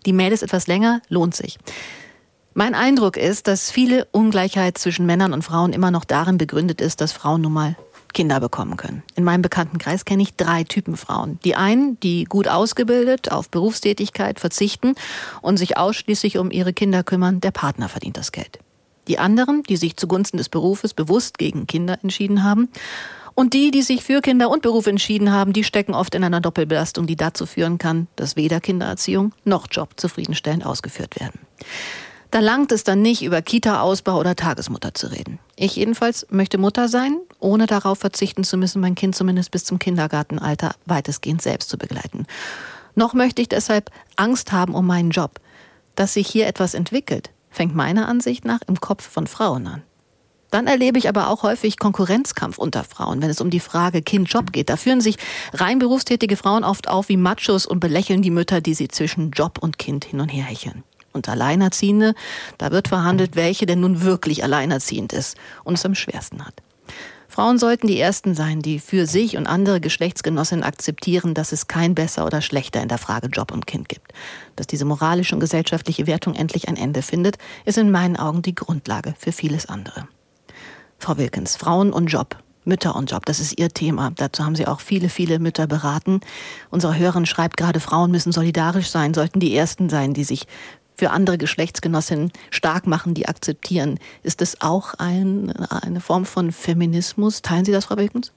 Die 0.06 0.14
Mail 0.14 0.32
ist 0.32 0.42
etwas 0.42 0.66
länger, 0.66 1.02
lohnt 1.10 1.36
sich. 1.36 1.58
Mein 2.60 2.74
Eindruck 2.74 3.16
ist, 3.16 3.48
dass 3.48 3.70
viele 3.70 4.04
Ungleichheit 4.12 4.76
zwischen 4.76 5.06
Männern 5.06 5.32
und 5.32 5.40
Frauen 5.40 5.72
immer 5.72 5.90
noch 5.90 6.04
darin 6.04 6.36
begründet 6.36 6.82
ist, 6.82 7.00
dass 7.00 7.10
Frauen 7.10 7.40
nun 7.40 7.54
mal 7.54 7.74
Kinder 8.12 8.38
bekommen 8.38 8.76
können. 8.76 9.02
In 9.14 9.24
meinem 9.24 9.40
Bekanntenkreis 9.40 10.04
kenne 10.04 10.22
ich 10.22 10.36
drei 10.36 10.64
Typen 10.64 10.98
Frauen. 10.98 11.38
Die 11.42 11.56
einen, 11.56 11.98
die 12.00 12.24
gut 12.24 12.48
ausgebildet 12.48 13.32
auf 13.32 13.48
Berufstätigkeit 13.48 14.40
verzichten 14.40 14.94
und 15.40 15.56
sich 15.56 15.78
ausschließlich 15.78 16.36
um 16.36 16.50
ihre 16.50 16.74
Kinder 16.74 17.02
kümmern, 17.02 17.40
der 17.40 17.50
Partner 17.50 17.88
verdient 17.88 18.18
das 18.18 18.30
Geld. 18.30 18.58
Die 19.08 19.18
anderen, 19.18 19.62
die 19.62 19.78
sich 19.78 19.96
zugunsten 19.96 20.36
des 20.36 20.50
Berufes 20.50 20.92
bewusst 20.92 21.38
gegen 21.38 21.66
Kinder 21.66 21.98
entschieden 22.02 22.44
haben. 22.44 22.68
Und 23.34 23.54
die, 23.54 23.70
die 23.70 23.80
sich 23.80 24.04
für 24.04 24.20
Kinder 24.20 24.50
und 24.50 24.60
Beruf 24.60 24.86
entschieden 24.86 25.32
haben, 25.32 25.54
die 25.54 25.64
stecken 25.64 25.94
oft 25.94 26.14
in 26.14 26.24
einer 26.24 26.42
Doppelbelastung, 26.42 27.06
die 27.06 27.16
dazu 27.16 27.46
führen 27.46 27.78
kann, 27.78 28.06
dass 28.16 28.36
weder 28.36 28.60
Kindererziehung 28.60 29.32
noch 29.46 29.66
Job 29.70 29.94
zufriedenstellend 29.96 30.66
ausgeführt 30.66 31.18
werden. 31.18 31.40
Da 32.30 32.38
langt 32.38 32.70
es 32.70 32.84
dann 32.84 33.02
nicht, 33.02 33.22
über 33.22 33.42
Kita-Ausbau 33.42 34.16
oder 34.16 34.36
Tagesmutter 34.36 34.94
zu 34.94 35.08
reden. 35.08 35.40
Ich 35.56 35.74
jedenfalls 35.74 36.26
möchte 36.30 36.58
Mutter 36.58 36.88
sein, 36.88 37.18
ohne 37.40 37.66
darauf 37.66 37.98
verzichten 37.98 38.44
zu 38.44 38.56
müssen, 38.56 38.80
mein 38.80 38.94
Kind 38.94 39.16
zumindest 39.16 39.50
bis 39.50 39.64
zum 39.64 39.80
Kindergartenalter 39.80 40.74
weitestgehend 40.86 41.42
selbst 41.42 41.68
zu 41.68 41.76
begleiten. 41.76 42.26
Noch 42.94 43.14
möchte 43.14 43.42
ich 43.42 43.48
deshalb 43.48 43.90
Angst 44.14 44.52
haben 44.52 44.74
um 44.74 44.86
meinen 44.86 45.10
Job. 45.10 45.40
Dass 45.96 46.14
sich 46.14 46.28
hier 46.28 46.46
etwas 46.46 46.74
entwickelt, 46.74 47.30
fängt 47.50 47.74
meiner 47.74 48.06
Ansicht 48.06 48.44
nach 48.44 48.60
im 48.68 48.80
Kopf 48.80 49.08
von 49.08 49.26
Frauen 49.26 49.66
an. 49.66 49.82
Dann 50.52 50.68
erlebe 50.68 50.98
ich 50.98 51.08
aber 51.08 51.28
auch 51.28 51.42
häufig 51.42 51.78
Konkurrenzkampf 51.78 52.58
unter 52.58 52.84
Frauen, 52.84 53.22
wenn 53.22 53.30
es 53.30 53.40
um 53.40 53.50
die 53.50 53.60
Frage 53.60 54.02
Kind-Job 54.02 54.52
geht. 54.52 54.68
Da 54.68 54.76
führen 54.76 55.00
sich 55.00 55.16
rein 55.52 55.78
berufstätige 55.80 56.36
Frauen 56.36 56.64
oft 56.64 56.88
auf 56.88 57.08
wie 57.08 57.16
Machos 57.16 57.66
und 57.66 57.80
belächeln 57.80 58.22
die 58.22 58.30
Mütter, 58.30 58.60
die 58.60 58.74
sie 58.74 58.88
zwischen 58.88 59.30
Job 59.32 59.58
und 59.60 59.78
Kind 59.78 60.04
hin 60.04 60.20
und 60.20 60.28
her 60.28 60.44
hecheln 60.44 60.84
und 61.12 61.28
Alleinerziehende. 61.28 62.14
Da 62.58 62.70
wird 62.70 62.88
verhandelt, 62.88 63.36
welche 63.36 63.66
denn 63.66 63.80
nun 63.80 64.02
wirklich 64.02 64.44
alleinerziehend 64.44 65.12
ist 65.12 65.36
und 65.64 65.74
es 65.74 65.84
am 65.84 65.94
schwersten 65.94 66.44
hat. 66.46 66.54
Frauen 67.30 67.58
sollten 67.58 67.86
die 67.86 68.00
Ersten 68.00 68.34
sein, 68.34 68.60
die 68.60 68.80
für 68.80 69.06
sich 69.06 69.36
und 69.36 69.46
andere 69.46 69.80
Geschlechtsgenossinnen 69.80 70.64
akzeptieren, 70.64 71.32
dass 71.32 71.52
es 71.52 71.68
kein 71.68 71.94
besser 71.94 72.26
oder 72.26 72.42
schlechter 72.42 72.82
in 72.82 72.88
der 72.88 72.98
Frage 72.98 73.28
Job 73.28 73.52
und 73.52 73.68
Kind 73.68 73.88
gibt. 73.88 74.12
Dass 74.56 74.66
diese 74.66 74.84
moralische 74.84 75.36
und 75.36 75.40
gesellschaftliche 75.40 76.08
Wertung 76.08 76.34
endlich 76.34 76.68
ein 76.68 76.76
Ende 76.76 77.02
findet, 77.02 77.38
ist 77.64 77.78
in 77.78 77.92
meinen 77.92 78.16
Augen 78.16 78.42
die 78.42 78.56
Grundlage 78.56 79.14
für 79.16 79.30
vieles 79.30 79.66
andere. 79.66 80.08
Frau 80.98 81.18
Wilkins, 81.18 81.56
Frauen 81.56 81.92
und 81.92 82.08
Job. 82.08 82.36
Mütter 82.64 82.94
und 82.94 83.10
Job, 83.10 83.24
das 83.24 83.40
ist 83.40 83.58
Ihr 83.58 83.70
Thema. 83.70 84.12
Dazu 84.16 84.44
haben 84.44 84.54
Sie 84.54 84.66
auch 84.66 84.80
viele, 84.80 85.08
viele 85.08 85.38
Mütter 85.38 85.66
beraten. 85.66 86.20
Unsere 86.68 86.98
Hörerin 86.98 87.24
schreibt 87.24 87.56
gerade, 87.56 87.80
Frauen 87.80 88.10
müssen 88.10 88.32
solidarisch 88.32 88.90
sein, 88.90 89.14
sollten 89.14 89.40
die 89.40 89.56
Ersten 89.56 89.88
sein, 89.88 90.12
die 90.12 90.24
sich 90.24 90.46
für 91.00 91.10
andere 91.12 91.38
Geschlechtsgenossinnen 91.38 92.30
stark 92.50 92.86
machen, 92.86 93.14
die 93.14 93.26
akzeptieren. 93.26 93.98
Ist 94.22 94.42
das 94.42 94.60
auch 94.60 94.92
ein, 94.98 95.50
eine 95.82 96.00
Form 96.00 96.26
von 96.26 96.52
Feminismus? 96.52 97.40
Teilen 97.40 97.64
Sie 97.64 97.72
das, 97.72 97.86
Frau 97.86 97.96
Wilkens? 97.96 98.34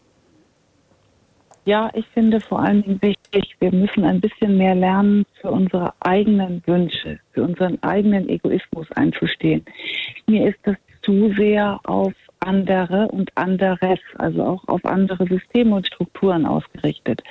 Ja, 1.65 1.89
ich 1.93 2.05
finde 2.13 2.39
vor 2.39 2.65
Dingen 2.65 3.01
wichtig, 3.01 3.55
wir 3.59 3.73
müssen 3.73 4.05
ein 4.05 4.21
bisschen 4.21 4.57
mehr 4.57 4.75
lernen, 4.75 5.25
für 5.41 5.51
unsere 5.51 5.93
eigenen 5.99 6.63
Wünsche, 6.65 7.19
für 7.33 7.43
unseren 7.43 7.83
eigenen 7.83 8.29
Egoismus 8.29 8.89
einzustehen. 8.93 9.65
Mir 10.25 10.47
ist 10.47 10.59
das 10.63 10.77
zu 11.01 11.33
sehr 11.37 11.81
auf 11.83 12.13
andere 12.39 13.09
und 13.09 13.29
anderes, 13.35 13.99
also 14.17 14.41
auch 14.43 14.67
auf 14.69 14.85
andere 14.85 15.25
Systeme 15.27 15.75
und 15.75 15.87
Strukturen 15.87 16.45
ausgerichtet. 16.45 17.21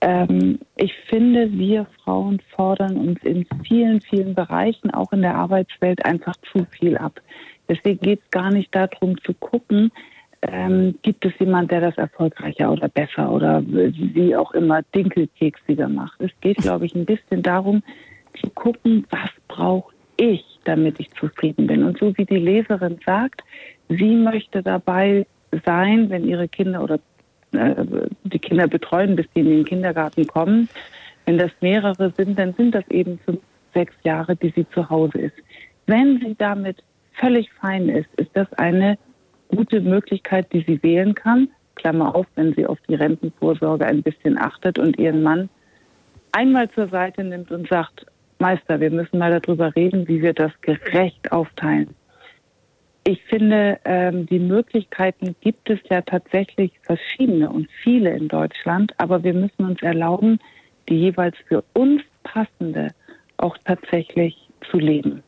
Ähm, 0.00 0.58
ich 0.76 0.92
finde, 1.08 1.50
wir 1.52 1.86
Frauen 2.02 2.40
fordern 2.54 2.96
uns 2.96 3.22
in 3.22 3.46
vielen, 3.66 4.00
vielen 4.00 4.34
Bereichen, 4.34 4.90
auch 4.90 5.12
in 5.12 5.22
der 5.22 5.34
Arbeitswelt, 5.34 6.04
einfach 6.04 6.34
zu 6.52 6.66
viel 6.78 6.96
ab. 6.96 7.20
Deswegen 7.68 8.00
geht 8.00 8.20
es 8.22 8.30
gar 8.30 8.50
nicht 8.50 8.74
darum 8.74 9.16
zu 9.22 9.32
gucken, 9.34 9.90
ähm, 10.42 10.94
gibt 11.02 11.24
es 11.24 11.32
jemand, 11.38 11.70
der 11.70 11.80
das 11.80 11.96
erfolgreicher 11.96 12.70
oder 12.70 12.88
besser 12.88 13.30
oder 13.32 13.62
wie 13.66 14.36
auch 14.36 14.52
immer 14.52 14.82
dinkelkeksiger 14.94 15.88
macht. 15.88 16.20
Es 16.20 16.32
geht, 16.40 16.58
glaube 16.58 16.86
ich, 16.86 16.94
ein 16.94 17.06
bisschen 17.06 17.42
darum 17.42 17.82
zu 18.40 18.50
gucken, 18.50 19.06
was 19.10 19.30
brauche 19.48 19.94
ich, 20.16 20.44
damit 20.64 21.00
ich 21.00 21.10
zufrieden 21.12 21.66
bin. 21.66 21.82
Und 21.82 21.98
so 21.98 22.16
wie 22.18 22.24
die 22.24 22.36
Leserin 22.36 22.98
sagt, 23.06 23.42
sie 23.88 24.14
möchte 24.14 24.62
dabei 24.62 25.26
sein, 25.64 26.10
wenn 26.10 26.26
ihre 26.26 26.48
Kinder 26.48 26.82
oder 26.82 26.98
die 28.24 28.38
Kinder 28.38 28.66
betreuen, 28.68 29.16
bis 29.16 29.26
sie 29.34 29.40
in 29.40 29.48
den 29.48 29.64
Kindergarten 29.64 30.26
kommen. 30.26 30.68
Wenn 31.26 31.38
das 31.38 31.50
mehrere 31.60 32.12
sind, 32.16 32.38
dann 32.38 32.54
sind 32.54 32.74
das 32.74 32.86
eben 32.88 33.18
fünf, 33.24 33.40
sechs 33.72 33.94
Jahre, 34.04 34.36
die 34.36 34.52
sie 34.54 34.66
zu 34.70 34.88
Hause 34.88 35.18
ist. 35.18 35.36
Wenn 35.86 36.18
sie 36.20 36.34
damit 36.36 36.82
völlig 37.14 37.50
fein 37.52 37.88
ist, 37.88 38.08
ist 38.16 38.30
das 38.34 38.52
eine 38.54 38.98
gute 39.48 39.80
Möglichkeit, 39.80 40.52
die 40.52 40.64
sie 40.66 40.82
wählen 40.82 41.14
kann. 41.14 41.48
Klammer 41.74 42.14
auf, 42.14 42.26
wenn 42.36 42.54
sie 42.54 42.66
auf 42.66 42.78
die 42.88 42.94
Rentenvorsorge 42.94 43.86
ein 43.86 44.02
bisschen 44.02 44.38
achtet 44.38 44.78
und 44.78 44.98
ihren 44.98 45.22
Mann 45.22 45.48
einmal 46.32 46.70
zur 46.70 46.88
Seite 46.88 47.24
nimmt 47.24 47.50
und 47.50 47.68
sagt, 47.68 48.06
Meister, 48.38 48.80
wir 48.80 48.90
müssen 48.90 49.18
mal 49.18 49.38
darüber 49.40 49.74
reden, 49.74 50.06
wie 50.08 50.22
wir 50.22 50.34
das 50.34 50.52
gerecht 50.60 51.32
aufteilen. 51.32 51.94
Ich 53.06 53.22
finde, 53.24 53.78
ähm, 53.84 54.26
die 54.26 54.38
Möglichkeiten 54.38 55.36
gibt 55.42 55.68
es 55.68 55.78
ja 55.90 56.00
tatsächlich 56.00 56.72
verschiedene 56.82 57.50
und 57.50 57.68
viele 57.82 58.16
in 58.16 58.28
Deutschland, 58.28 58.92
aber 58.96 59.22
wir 59.22 59.34
müssen 59.34 59.66
uns 59.66 59.82
erlauben, 59.82 60.38
die 60.88 60.94
jeweils 60.94 61.36
für 61.46 61.62
uns 61.74 62.02
passende 62.22 62.88
auch 63.36 63.56
tatsächlich 63.64 64.48
zu 64.70 64.78
leben. 64.78 65.22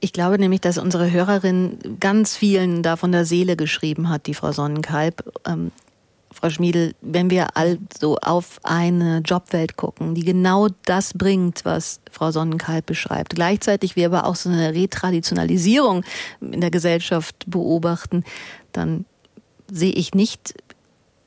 Ich 0.00 0.12
glaube 0.12 0.38
nämlich, 0.38 0.60
dass 0.60 0.78
unsere 0.78 1.12
Hörerin 1.12 1.78
ganz 2.00 2.36
vielen 2.36 2.82
da 2.82 2.96
von 2.96 3.12
der 3.12 3.24
Seele 3.24 3.54
geschrieben 3.54 4.08
hat, 4.08 4.26
die 4.26 4.34
Frau 4.34 4.50
Sonnenkalb. 4.50 5.22
Frau 6.32 6.48
Schmiedel, 6.48 6.94
wenn 7.00 7.28
wir 7.28 7.56
also 7.56 8.16
auf 8.22 8.60
eine 8.62 9.18
Jobwelt 9.18 9.76
gucken, 9.76 10.14
die 10.14 10.24
genau 10.24 10.68
das 10.84 11.12
bringt, 11.14 11.64
was 11.64 12.00
Frau 12.10 12.30
Sonnenkalb 12.30 12.86
beschreibt, 12.86 13.34
gleichzeitig 13.34 13.96
wir 13.96 14.06
aber 14.06 14.26
auch 14.26 14.36
so 14.36 14.48
eine 14.48 14.74
Retraditionalisierung 14.74 16.04
in 16.40 16.60
der 16.60 16.70
Gesellschaft 16.70 17.44
beobachten, 17.46 18.24
dann 18.72 19.04
sehe 19.70 19.92
ich 19.92 20.14
nicht 20.14 20.54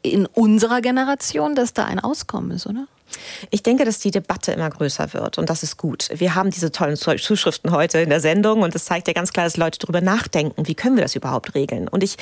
in 0.02 0.26
unserer 0.26 0.82
Generation, 0.82 1.56
dass 1.56 1.74
da 1.74 1.86
ein 1.86 2.00
Auskommen 2.00 2.52
ist, 2.52 2.68
oder? 2.68 2.88
Ich 3.52 3.64
denke, 3.64 3.86
dass 3.86 4.00
die 4.00 4.12
Debatte 4.12 4.52
immer 4.52 4.70
größer 4.70 5.14
wird 5.14 5.38
und 5.38 5.50
das 5.50 5.64
ist 5.64 5.78
gut. 5.78 6.10
Wir 6.14 6.36
haben 6.36 6.50
diese 6.50 6.72
tollen 6.72 6.96
Zuschriften 6.96 7.72
heute 7.72 8.00
in 8.00 8.10
der 8.10 8.20
Sendung 8.20 8.62
und 8.62 8.74
es 8.76 8.86
zeigt 8.86 9.08
ja 9.08 9.14
ganz 9.14 9.34
klar, 9.34 9.46
dass 9.46 9.58
Leute 9.58 9.80
darüber 9.80 10.02
nachdenken, 10.02 10.68
wie 10.68 10.76
können 10.76 10.96
wir 10.96 11.04
das 11.04 11.16
überhaupt 11.16 11.54
regeln. 11.56 11.88
Und 11.88 12.04
ich 12.04 12.18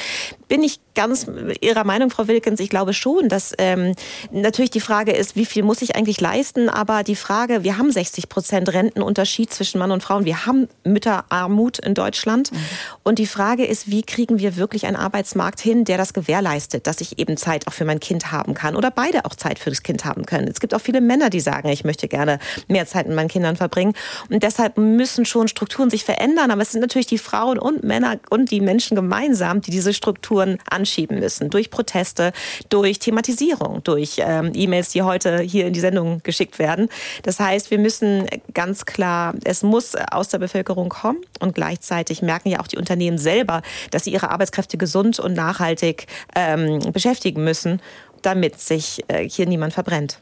bin 0.47 0.61
nicht 0.61 0.81
ganz 0.95 1.27
Ihrer 1.61 1.83
Meinung, 1.83 2.09
Frau 2.09 2.27
Wilkens. 2.27 2.59
Ich 2.59 2.69
glaube 2.69 2.93
schon, 2.93 3.29
dass 3.29 3.53
ähm, 3.57 3.95
natürlich 4.31 4.71
die 4.71 4.79
Frage 4.79 5.11
ist, 5.11 5.35
wie 5.35 5.45
viel 5.45 5.63
muss 5.63 5.81
ich 5.81 5.95
eigentlich 5.95 6.19
leisten, 6.21 6.69
aber 6.69 7.03
die 7.03 7.15
Frage, 7.15 7.63
wir 7.63 7.77
haben 7.77 7.91
60 7.91 8.29
Prozent 8.29 8.71
Rentenunterschied 8.73 9.53
zwischen 9.53 9.79
Mann 9.79 9.91
und 9.91 10.03
Frauen, 10.03 10.25
wir 10.25 10.45
haben 10.45 10.67
Mütterarmut 10.83 11.79
in 11.79 11.93
Deutschland 11.93 12.51
mhm. 12.51 12.57
und 13.03 13.19
die 13.19 13.27
Frage 13.27 13.65
ist, 13.65 13.89
wie 13.89 14.03
kriegen 14.03 14.39
wir 14.39 14.57
wirklich 14.57 14.85
einen 14.85 14.97
Arbeitsmarkt 14.97 15.59
hin, 15.59 15.85
der 15.85 15.97
das 15.97 16.13
gewährleistet, 16.13 16.87
dass 16.87 17.01
ich 17.01 17.19
eben 17.19 17.37
Zeit 17.37 17.67
auch 17.67 17.73
für 17.73 17.85
mein 17.85 17.99
Kind 17.99 18.31
haben 18.31 18.53
kann 18.53 18.75
oder 18.75 18.91
beide 18.91 19.25
auch 19.25 19.35
Zeit 19.35 19.59
für 19.59 19.69
das 19.69 19.83
Kind 19.83 20.05
haben 20.05 20.25
können. 20.25 20.47
Es 20.47 20.59
gibt 20.59 20.73
auch 20.73 20.81
viele 20.81 21.01
Männer, 21.01 21.29
die 21.29 21.39
sagen, 21.39 21.69
ich 21.69 21.83
möchte 21.83 22.07
gerne 22.07 22.39
mehr 22.67 22.85
Zeit 22.85 23.07
mit 23.07 23.15
meinen 23.15 23.29
Kindern 23.29 23.55
verbringen. 23.55 23.93
Und 24.29 24.43
deshalb 24.43 24.77
müssen 24.77 25.25
schon 25.25 25.47
Strukturen 25.47 25.89
sich 25.89 26.03
verändern. 26.03 26.51
Aber 26.51 26.61
es 26.61 26.71
sind 26.71 26.81
natürlich 26.81 27.07
die 27.07 27.17
Frauen 27.17 27.59
und 27.59 27.83
Männer 27.83 28.19
und 28.29 28.51
die 28.51 28.61
Menschen 28.61 28.95
gemeinsam, 28.95 29.61
die 29.61 29.71
diese 29.71 29.93
Strukturen 29.93 30.57
anschieben 30.81 31.19
müssen. 31.19 31.49
Durch 31.49 31.69
Proteste, 31.69 32.33
durch 32.69 32.99
Thematisierung, 32.99 33.83
durch 33.83 34.17
ähm, 34.19 34.51
E-Mails, 34.53 34.89
die 34.89 35.03
heute 35.03 35.41
hier 35.41 35.67
in 35.67 35.73
die 35.73 35.79
Sendung 35.79 36.21
geschickt 36.23 36.59
werden. 36.59 36.89
Das 37.23 37.39
heißt, 37.39 37.71
wir 37.71 37.79
müssen 37.79 38.27
ganz 38.53 38.85
klar, 38.85 39.33
es 39.43 39.63
muss 39.63 39.95
aus 39.95 40.29
der 40.29 40.39
Bevölkerung 40.39 40.89
kommen. 40.89 41.19
Und 41.39 41.55
gleichzeitig 41.55 42.21
merken 42.21 42.49
ja 42.49 42.59
auch 42.59 42.67
die 42.67 42.77
Unternehmen 42.77 43.17
selber, 43.17 43.61
dass 43.91 44.03
sie 44.03 44.11
ihre 44.11 44.29
Arbeitskräfte 44.29 44.77
gesund 44.77 45.19
und 45.19 45.33
nachhaltig 45.33 46.07
ähm, 46.35 46.79
beschäftigen 46.91 47.43
müssen 47.43 47.81
damit 48.21 48.59
sich 48.59 49.03
äh, 49.07 49.27
hier 49.27 49.47
niemand 49.47 49.73
verbrennt. 49.73 50.19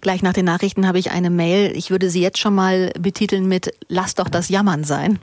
Gleich 0.00 0.22
nach 0.22 0.32
den 0.32 0.44
Nachrichten 0.44 0.86
habe 0.86 0.98
ich 0.98 1.10
eine 1.10 1.30
Mail. 1.30 1.76
Ich 1.76 1.90
würde 1.90 2.10
sie 2.10 2.22
jetzt 2.22 2.38
schon 2.38 2.54
mal 2.54 2.92
betiteln 2.98 3.46
mit 3.46 3.74
Lass 3.88 4.14
doch 4.14 4.28
das 4.28 4.48
Jammern 4.48 4.84
sein. 4.84 5.18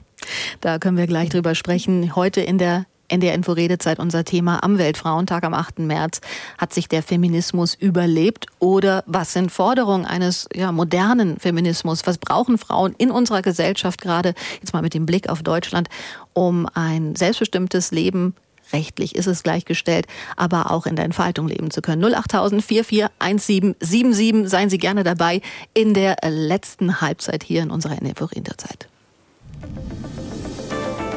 Da 0.60 0.78
können 0.78 0.96
wir 0.96 1.06
gleich 1.06 1.30
drüber 1.30 1.54
sprechen. 1.54 2.14
Heute 2.14 2.40
in 2.40 2.58
der 2.58 2.86
NDR 3.12 3.34
Info 3.34 3.52
Redezeit 3.52 3.98
unser 3.98 4.24
Thema 4.24 4.64
am 4.64 4.78
Weltfrauentag 4.78 5.44
am 5.44 5.54
8. 5.54 5.80
März. 5.80 6.20
Hat 6.58 6.72
sich 6.72 6.88
der 6.88 7.02
Feminismus 7.02 7.74
überlebt 7.74 8.46
oder 8.58 9.04
was 9.06 9.32
sind 9.32 9.52
Forderungen 9.52 10.06
eines 10.06 10.48
ja, 10.54 10.72
modernen 10.72 11.38
Feminismus? 11.38 12.06
Was 12.06 12.18
brauchen 12.18 12.58
Frauen 12.58 12.94
in 12.98 13.10
unserer 13.10 13.42
Gesellschaft 13.42 14.00
gerade, 14.00 14.34
jetzt 14.60 14.72
mal 14.72 14.82
mit 14.82 14.94
dem 14.94 15.06
Blick 15.06 15.28
auf 15.28 15.42
Deutschland, 15.42 15.88
um 16.32 16.66
ein 16.74 17.14
selbstbestimmtes 17.14 17.90
Leben 17.90 18.34
rechtlich 18.72 19.14
ist 19.16 19.26
es 19.26 19.42
gleichgestellt, 19.42 20.06
aber 20.36 20.70
auch 20.70 20.86
in 20.86 20.96
der 20.96 21.04
Entfaltung 21.04 21.46
leben 21.46 21.70
zu 21.70 21.82
können. 21.82 22.02
08000 22.02 22.64
441777. 22.64 24.48
Seien 24.48 24.70
Sie 24.70 24.78
gerne 24.78 25.04
dabei 25.04 25.42
in 25.74 25.94
der 25.94 26.16
letzten 26.26 27.00
Halbzeit 27.00 27.42
hier 27.42 27.62
in 27.62 27.70
unserer 27.70 27.96
NFO 28.02 28.28
Interzeit. 28.32 28.88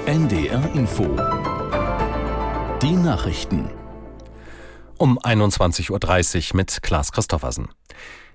NDR 0.05 0.69
Info. 0.75 1.05
Die 2.85 2.91
Nachrichten. 2.91 3.67
Um 4.99 5.17
21.30 5.17 6.51
Uhr 6.51 6.57
mit 6.57 6.83
Klaas 6.83 7.11
Christoffersen. 7.11 7.69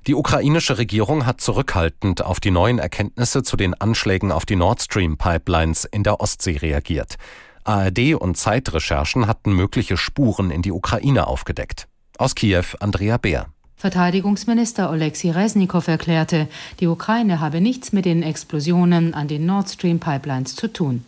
Die 0.09 0.16
ukrainische 0.16 0.76
Regierung 0.76 1.24
hat 1.24 1.40
zurückhaltend 1.40 2.24
auf 2.24 2.40
die 2.40 2.51
neuen 2.51 2.80
Erkenntnisse 2.80 3.44
zu 3.44 3.57
den 3.57 3.74
Anschlägen 3.74 4.32
auf 4.32 4.46
die 4.46 4.57
Nord 4.57 4.82
Stream 4.82 5.18
Pipelines 5.18 5.84
in 5.84 6.03
der 6.03 6.20
Ostsee 6.20 6.57
reagiert. 6.57 7.14
ARD 7.62 8.16
und 8.16 8.36
Zeitrecherchen 8.36 9.28
hatten 9.28 9.53
mögliche 9.53 9.96
Spuren 9.96 10.51
in 10.51 10.62
die 10.62 10.72
Ukraine 10.72 11.28
aufgedeckt. 11.28 11.86
Aus 12.18 12.34
Kiew 12.34 12.64
Andrea 12.80 13.18
Beer. 13.18 13.46
Verteidigungsminister 13.81 14.91
Oleksiy 14.91 15.31
Resnikow 15.31 15.89
erklärte, 15.89 16.49
die 16.81 16.87
Ukraine 16.87 17.41
habe 17.41 17.62
nichts 17.62 17.95
mit 17.95 18.05
den 18.05 18.22
Explosionen 18.22 19.14
an 19.14 19.26
den 19.26 19.47
Nord 19.47 19.70
Stream 19.70 19.99
Pipelines 19.99 20.55
zu 20.55 20.70
tun. 20.70 21.03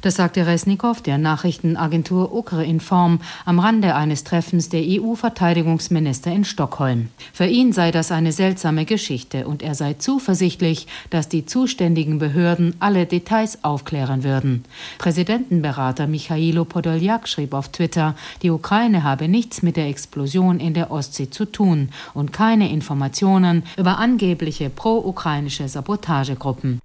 Das 0.00 0.14
sagte 0.14 0.46
Resnikow 0.46 1.02
der 1.02 1.18
Nachrichtenagentur 1.18 2.34
Ukre-Inform 2.34 3.20
am 3.44 3.58
Rande 3.58 3.94
eines 3.94 4.24
Treffens 4.24 4.70
der 4.70 4.80
EU-Verteidigungsminister 4.86 6.32
in 6.32 6.46
Stockholm. 6.46 7.10
Für 7.34 7.44
ihn 7.44 7.74
sei 7.74 7.90
das 7.90 8.10
eine 8.10 8.32
seltsame 8.32 8.86
Geschichte 8.86 9.46
und 9.46 9.62
er 9.62 9.74
sei 9.74 9.92
zuversichtlich, 9.92 10.86
dass 11.10 11.28
die 11.28 11.44
zuständigen 11.44 12.18
Behörden 12.18 12.74
alle 12.78 13.04
Details 13.04 13.64
aufklären 13.64 14.24
würden. 14.24 14.64
Präsidentenberater 14.96 16.06
Michailo 16.06 16.64
Podoljak 16.64 17.28
schrieb 17.28 17.52
auf 17.52 17.68
Twitter, 17.68 18.16
die 18.40 18.50
Ukraine 18.50 19.02
habe 19.02 19.28
nichts 19.28 19.60
mit 19.60 19.76
der 19.76 19.88
Explosion 19.88 20.58
in 20.58 20.72
der 20.72 20.90
Ostsee 20.90 21.28
zu 21.28 21.44
tun 21.44 21.90
und 22.14 22.32
keine 22.32 22.70
Informationen 22.70 23.64
über 23.76 23.98
angebliche 23.98 24.70
pro-ukrainische 24.70 25.68
Sabotagegruppen. 25.68 26.80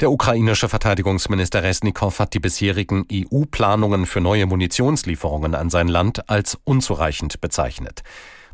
Der 0.00 0.10
ukrainische 0.10 0.68
Verteidigungsminister 0.68 1.62
Resnikow 1.62 2.18
hat 2.18 2.34
die 2.34 2.40
bisherigen 2.40 3.06
EU-Planungen 3.12 4.06
für 4.06 4.20
neue 4.20 4.46
Munitionslieferungen 4.46 5.54
an 5.54 5.70
sein 5.70 5.88
Land 5.88 6.28
als 6.28 6.58
unzureichend 6.64 7.40
bezeichnet. 7.40 8.02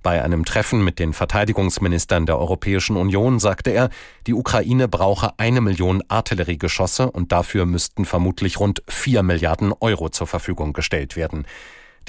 Bei 0.03 0.22
einem 0.22 0.45
Treffen 0.47 0.82
mit 0.82 0.99
den 0.99 1.12
Verteidigungsministern 1.12 2.24
der 2.24 2.38
Europäischen 2.38 2.97
Union 2.97 3.38
sagte 3.38 3.70
er, 3.70 3.91
die 4.26 4.32
Ukraine 4.32 4.88
brauche 4.88 5.38
eine 5.38 5.61
Million 5.61 6.03
Artilleriegeschosse 6.09 7.11
und 7.11 7.32
dafür 7.32 7.66
müssten 7.66 8.07
vermutlich 8.07 8.61
rund 8.61 8.82
vier 8.88 9.22
Milliarden 9.22 9.74
Euro 9.80 10.09
zur 10.09 10.26
Verfügung 10.26 10.72
gestellt 10.72 11.16
werden. 11.16 11.47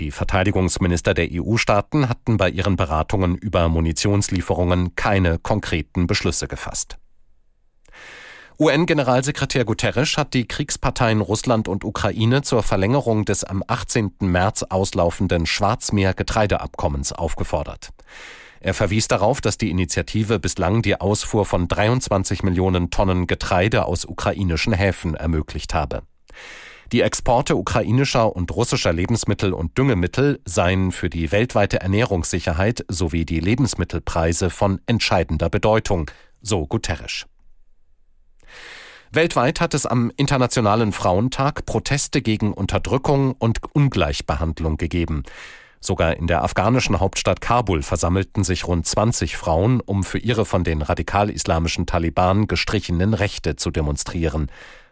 Die 0.01 0.09
Verteidigungsminister 0.09 1.13
der 1.13 1.27
EU-Staaten 1.31 2.09
hatten 2.09 2.37
bei 2.37 2.49
ihren 2.49 2.75
Beratungen 2.75 3.37
über 3.37 3.69
Munitionslieferungen 3.69 4.95
keine 4.95 5.37
konkreten 5.37 6.07
Beschlüsse 6.07 6.47
gefasst. 6.47 6.97
UN-Generalsekretär 8.57 9.63
Guterres 9.63 10.17
hat 10.17 10.33
die 10.33 10.47
Kriegsparteien 10.47 11.21
Russland 11.21 11.67
und 11.67 11.83
Ukraine 11.83 12.41
zur 12.41 12.63
Verlängerung 12.63 13.25
des 13.25 13.43
am 13.43 13.63
18. 13.67 14.13
März 14.21 14.63
auslaufenden 14.63 15.45
Schwarzmeer-Getreideabkommens 15.45 17.13
aufgefordert. 17.13 17.91
Er 18.59 18.73
verwies 18.73 19.07
darauf, 19.07 19.39
dass 19.39 19.59
die 19.59 19.69
Initiative 19.69 20.39
bislang 20.39 20.81
die 20.81 20.99
Ausfuhr 20.99 21.45
von 21.45 21.67
23 21.67 22.41
Millionen 22.41 22.89
Tonnen 22.89 23.27
Getreide 23.27 23.85
aus 23.85 24.05
ukrainischen 24.05 24.73
Häfen 24.73 25.13
ermöglicht 25.13 25.75
habe. 25.75 26.01
Die 26.91 27.01
Exporte 27.01 27.55
ukrainischer 27.55 28.35
und 28.35 28.53
russischer 28.53 28.91
Lebensmittel 28.91 29.53
und 29.53 29.77
Düngemittel 29.77 30.41
seien 30.43 30.91
für 30.91 31.09
die 31.09 31.31
weltweite 31.31 31.79
Ernährungssicherheit 31.79 32.83
sowie 32.89 33.23
die 33.23 33.39
Lebensmittelpreise 33.39 34.49
von 34.49 34.81
entscheidender 34.87 35.49
Bedeutung, 35.49 36.11
so 36.41 36.67
Guterres. 36.67 37.27
Weltweit 39.13 39.61
hat 39.61 39.73
es 39.73 39.85
am 39.85 40.11
Internationalen 40.17 40.91
Frauentag 40.91 41.65
Proteste 41.65 42.21
gegen 42.21 42.53
Unterdrückung 42.53 43.35
und 43.39 43.59
Ungleichbehandlung 43.73 44.75
gegeben. 44.75 45.23
Sogar 45.79 46.17
in 46.17 46.27
der 46.27 46.43
afghanischen 46.43 46.99
Hauptstadt 46.99 47.41
Kabul 47.41 47.81
versammelten 47.81 48.43
sich 48.43 48.67
rund 48.67 48.85
20 48.85 49.35
Frauen, 49.35 49.79
um 49.79 50.03
für 50.03 50.19
ihre 50.19 50.45
von 50.45 50.63
den 50.63 50.81
radikal-islamischen 50.81 51.85
Taliban 51.85 52.47
gestrichenen 52.47 53.13
Rechte 53.13 53.55
zu 53.55 53.71
demonstrieren. 53.71 54.51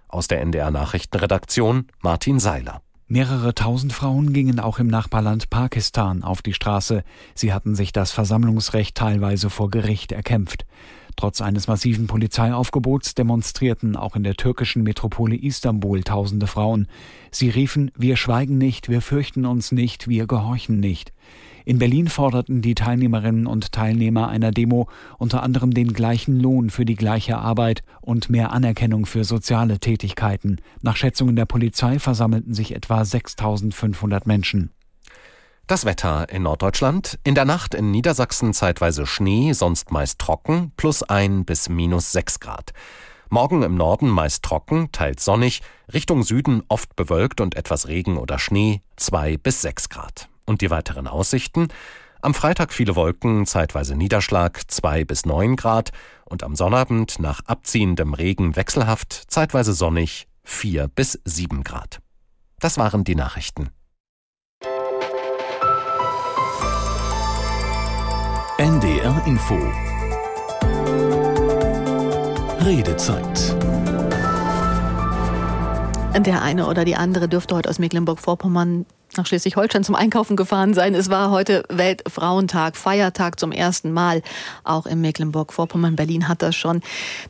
Aus 0.09 0.27
der 0.27 0.41
NDR 0.41 0.71
Nachrichtenredaktion 0.71 1.85
Martin 2.01 2.39
Seiler. 2.39 2.81
Mehrere 3.07 3.53
tausend 3.53 3.93
Frauen 3.93 4.33
gingen 4.33 4.59
auch 4.59 4.79
im 4.79 4.87
Nachbarland 4.87 5.51
Pakistan 5.51 6.23
auf 6.23 6.41
die 6.41 6.53
Straße. 6.53 7.03
Sie 7.35 7.53
hatten 7.53 7.75
sich 7.75 7.93
das 7.93 8.11
Versammlungsrecht 8.11 8.97
teilweise 8.97 9.51
vor 9.51 9.69
Gericht 9.69 10.11
erkämpft. 10.11 10.65
Trotz 11.15 11.41
eines 11.41 11.67
massiven 11.67 12.07
Polizeiaufgebots 12.07 13.13
demonstrierten 13.13 13.95
auch 13.95 14.15
in 14.15 14.23
der 14.23 14.35
türkischen 14.35 14.81
Metropole 14.81 15.35
Istanbul 15.35 16.01
tausende 16.03 16.47
Frauen. 16.47 16.87
Sie 17.29 17.49
riefen 17.49 17.91
Wir 17.95 18.17
schweigen 18.17 18.57
nicht, 18.57 18.89
wir 18.89 19.01
fürchten 19.01 19.45
uns 19.45 19.71
nicht, 19.71 20.07
wir 20.07 20.25
gehorchen 20.25 20.79
nicht. 20.79 21.13
In 21.69 21.77
Berlin 21.77 22.07
forderten 22.07 22.63
die 22.63 22.73
Teilnehmerinnen 22.73 23.45
und 23.45 23.71
Teilnehmer 23.71 24.27
einer 24.27 24.49
Demo 24.49 24.89
unter 25.19 25.43
anderem 25.43 25.71
den 25.71 25.93
gleichen 25.93 26.39
Lohn 26.39 26.71
für 26.71 26.83
die 26.83 26.95
gleiche 26.95 27.37
Arbeit 27.37 27.83
und 28.01 28.27
mehr 28.27 28.51
Anerkennung 28.53 29.05
für 29.05 29.23
soziale 29.23 29.77
Tätigkeiten. 29.77 30.61
Nach 30.81 30.95
Schätzungen 30.95 31.35
der 31.35 31.45
Polizei 31.45 31.99
versammelten 31.99 32.55
sich 32.55 32.73
etwa 32.73 33.05
6500 33.05 34.25
Menschen. 34.25 34.71
Das 35.67 35.85
Wetter 35.85 36.27
in 36.31 36.41
Norddeutschland. 36.41 37.19
In 37.23 37.35
der 37.35 37.45
Nacht 37.45 37.75
in 37.75 37.91
Niedersachsen 37.91 38.55
zeitweise 38.55 39.05
Schnee, 39.05 39.53
sonst 39.53 39.91
meist 39.91 40.17
trocken, 40.17 40.71
plus 40.75 41.03
ein 41.03 41.45
bis 41.45 41.69
minus 41.69 42.11
sechs 42.11 42.39
Grad. 42.39 42.73
Morgen 43.29 43.61
im 43.61 43.75
Norden 43.75 44.09
meist 44.09 44.41
trocken, 44.41 44.91
teils 44.91 45.23
sonnig, 45.23 45.61
Richtung 45.93 46.23
Süden 46.23 46.63
oft 46.67 46.95
bewölkt 46.95 47.41
und 47.41 47.53
etwas 47.53 47.87
Regen 47.87 48.17
oder 48.17 48.39
Schnee, 48.39 48.81
zwei 48.95 49.37
bis 49.37 49.61
sechs 49.61 49.89
Grad. 49.89 50.29
Und 50.49 50.61
die 50.61 50.71
weiteren 50.71 51.05
Aussichten? 51.05 51.67
Am 52.23 52.33
Freitag 52.33 52.73
viele 52.73 52.95
Wolken, 52.95 53.45
zeitweise 53.45 53.95
Niederschlag 53.95 54.59
2 54.67 55.05
bis 55.05 55.27
9 55.27 55.55
Grad 55.55 55.91
und 56.25 56.41
am 56.41 56.55
Sonnabend 56.55 57.19
nach 57.19 57.41
abziehendem 57.45 58.15
Regen 58.15 58.55
wechselhaft, 58.55 59.13
zeitweise 59.27 59.73
sonnig 59.73 60.27
4 60.45 60.87
bis 60.87 61.21
7 61.23 61.63
Grad. 61.63 61.99
Das 62.59 62.79
waren 62.79 63.03
die 63.03 63.13
Nachrichten. 63.13 63.69
NDR 68.57 69.21
Info 69.27 69.59
Redezeit. 72.65 73.55
Der 76.25 76.41
eine 76.41 76.65
oder 76.65 76.85
die 76.85 76.95
andere 76.95 77.29
dürfte 77.29 77.55
heute 77.55 77.69
aus 77.69 77.77
Mecklenburg-Vorpommern 77.77 78.87
nach 79.17 79.25
Schleswig-Holstein 79.25 79.83
zum 79.83 79.95
Einkaufen 79.95 80.35
gefahren 80.35 80.73
sein. 80.73 80.93
Es 80.95 81.09
war 81.09 81.31
heute 81.31 81.63
Weltfrauentag, 81.69 82.77
Feiertag 82.77 83.39
zum 83.39 83.51
ersten 83.51 83.91
Mal. 83.91 84.21
Auch 84.63 84.85
in 84.85 85.01
Mecklenburg-Vorpommern, 85.01 85.95
Berlin 85.95 86.27
hat 86.27 86.41
das 86.41 86.55
schon. 86.55 86.81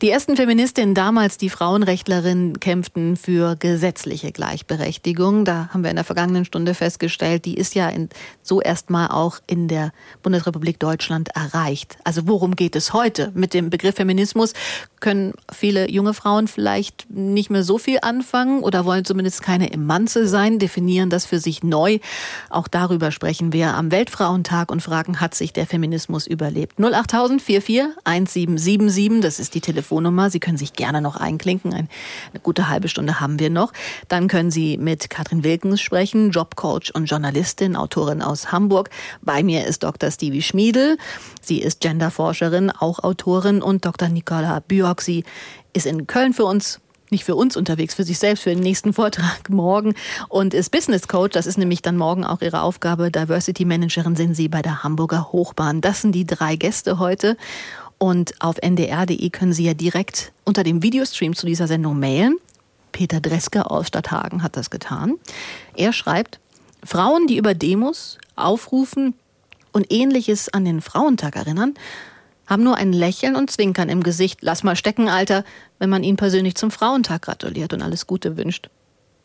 Die 0.01 0.09
ersten 0.09 0.35
Feministinnen 0.35 0.95
damals, 0.95 1.37
die 1.37 1.49
Frauenrechtlerinnen, 1.49 2.59
kämpften 2.59 3.15
für 3.15 3.55
gesetzliche 3.55 4.31
Gleichberechtigung. 4.31 5.45
Da 5.45 5.69
haben 5.73 5.83
wir 5.83 5.89
in 5.89 5.95
der 5.95 6.05
vergangenen 6.05 6.45
Stunde 6.45 6.73
festgestellt, 6.73 7.45
die 7.45 7.55
ist 7.55 7.75
ja 7.75 7.89
in, 7.89 8.09
so 8.41 8.61
erstmal 8.61 9.09
auch 9.09 9.39
in 9.47 9.67
der 9.67 9.91
Bundesrepublik 10.23 10.79
Deutschland 10.79 11.29
erreicht. 11.35 11.97
Also 12.03 12.27
worum 12.27 12.55
geht 12.55 12.75
es 12.75 12.93
heute? 12.93 13.31
Mit 13.33 13.53
dem 13.53 13.69
Begriff 13.69 13.95
Feminismus 13.95 14.53
können 14.99 15.33
viele 15.51 15.89
junge 15.89 16.13
Frauen 16.13 16.47
vielleicht 16.47 17.09
nicht 17.09 17.49
mehr 17.49 17.63
so 17.63 17.77
viel 17.77 17.99
anfangen 18.01 18.61
oder 18.61 18.85
wollen 18.85 19.05
zumindest 19.05 19.41
keine 19.41 19.71
Emanze 19.71 20.27
sein, 20.27 20.59
definieren 20.59 21.09
das 21.09 21.25
für 21.25 21.39
sich 21.39 21.63
neu. 21.69 21.99
Auch 22.49 22.67
darüber 22.67 23.11
sprechen 23.11 23.53
wir 23.53 23.75
am 23.75 23.91
Weltfrauentag 23.91 24.71
und 24.71 24.81
fragen, 24.81 25.21
hat 25.21 25.35
sich 25.35 25.53
der 25.53 25.65
Feminismus 25.65 26.27
überlebt? 26.27 26.79
08000 26.79 27.41
44 27.41 27.97
1777, 28.03 29.21
das 29.21 29.39
ist 29.39 29.55
die 29.55 29.61
Telefonnummer. 29.61 30.29
Sie 30.29 30.39
können 30.39 30.57
sich 30.57 30.73
gerne 30.73 31.01
noch 31.01 31.15
einklinken. 31.15 31.73
Eine 31.73 31.87
gute 32.41 32.69
halbe 32.69 32.87
Stunde 32.87 33.19
haben 33.19 33.39
wir 33.39 33.49
noch. 33.49 33.71
Dann 34.07 34.27
können 34.27 34.51
Sie 34.51 34.77
mit 34.77 35.09
Katrin 35.09 35.43
Wilkens 35.43 35.81
sprechen, 35.81 36.31
Jobcoach 36.31 36.91
und 36.93 37.05
Journalistin, 37.05 37.75
Autorin 37.75 38.21
aus 38.21 38.51
Hamburg. 38.51 38.89
Bei 39.21 39.43
mir 39.43 39.65
ist 39.65 39.83
Dr. 39.83 40.11
Stevie 40.11 40.41
Schmiedel. 40.41 40.97
Sie 41.41 41.61
ist 41.61 41.81
Genderforscherin, 41.81 42.71
auch 42.71 42.99
Autorin 43.03 43.61
und 43.61 43.85
Dr. 43.85 44.09
Nicola 44.09 44.59
Björk. 44.59 45.01
Sie 45.01 45.23
ist 45.73 45.85
in 45.85 46.07
Köln 46.07 46.33
für 46.33 46.45
uns 46.45 46.79
nicht 47.11 47.25
für 47.25 47.35
uns 47.35 47.57
unterwegs, 47.57 47.95
für 47.95 48.03
sich 48.03 48.19
selbst, 48.19 48.43
für 48.43 48.51
den 48.51 48.59
nächsten 48.59 48.93
Vortrag 48.93 49.49
morgen 49.49 49.95
und 50.27 50.53
ist 50.53 50.71
Business 50.71 51.07
Coach. 51.07 51.33
Das 51.33 51.45
ist 51.45 51.57
nämlich 51.57 51.81
dann 51.81 51.97
morgen 51.97 52.23
auch 52.23 52.41
ihre 52.41 52.61
Aufgabe. 52.61 53.11
Diversity 53.11 53.65
Managerin 53.65 54.15
sind 54.15 54.35
sie 54.35 54.47
bei 54.47 54.61
der 54.61 54.83
Hamburger 54.83 55.31
Hochbahn. 55.31 55.81
Das 55.81 56.01
sind 56.01 56.13
die 56.13 56.25
drei 56.25 56.55
Gäste 56.55 56.99
heute. 56.99 57.37
Und 57.97 58.33
auf 58.39 58.55
ndr.de 58.61 59.29
können 59.29 59.51
Sie 59.51 59.65
ja 59.65 59.73
direkt 59.73 60.31
unter 60.45 60.63
dem 60.63 60.81
Videostream 60.81 61.35
zu 61.35 61.45
dieser 61.45 61.67
Sendung 61.67 61.99
mailen. 61.99 62.37
Peter 62.91 63.19
Dreske 63.19 63.69
aus 63.69 63.87
Stadthagen 63.87 64.41
hat 64.41 64.55
das 64.55 64.69
getan. 64.69 65.15
Er 65.75 65.93
schreibt, 65.93 66.39
Frauen, 66.83 67.27
die 67.27 67.37
über 67.37 67.53
Demos 67.53 68.17
aufrufen 68.35 69.13
und 69.73 69.91
ähnliches 69.91 70.49
an 70.49 70.65
den 70.65 70.81
Frauentag 70.81 71.35
erinnern, 71.35 71.75
haben 72.49 72.63
nur 72.63 72.75
ein 72.75 72.91
Lächeln 72.91 73.35
und 73.35 73.51
Zwinkern 73.51 73.89
im 73.89 74.01
Gesicht. 74.01 74.39
Lass 74.41 74.63
mal 74.63 74.75
stecken, 74.75 75.07
Alter, 75.07 75.43
wenn 75.77 75.89
man 75.89 76.03
ihnen 76.03 76.17
persönlich 76.17 76.55
zum 76.55 76.71
Frauentag 76.71 77.21
gratuliert 77.21 77.73
und 77.73 77.83
alles 77.83 78.07
Gute 78.07 78.35
wünscht. 78.37 78.69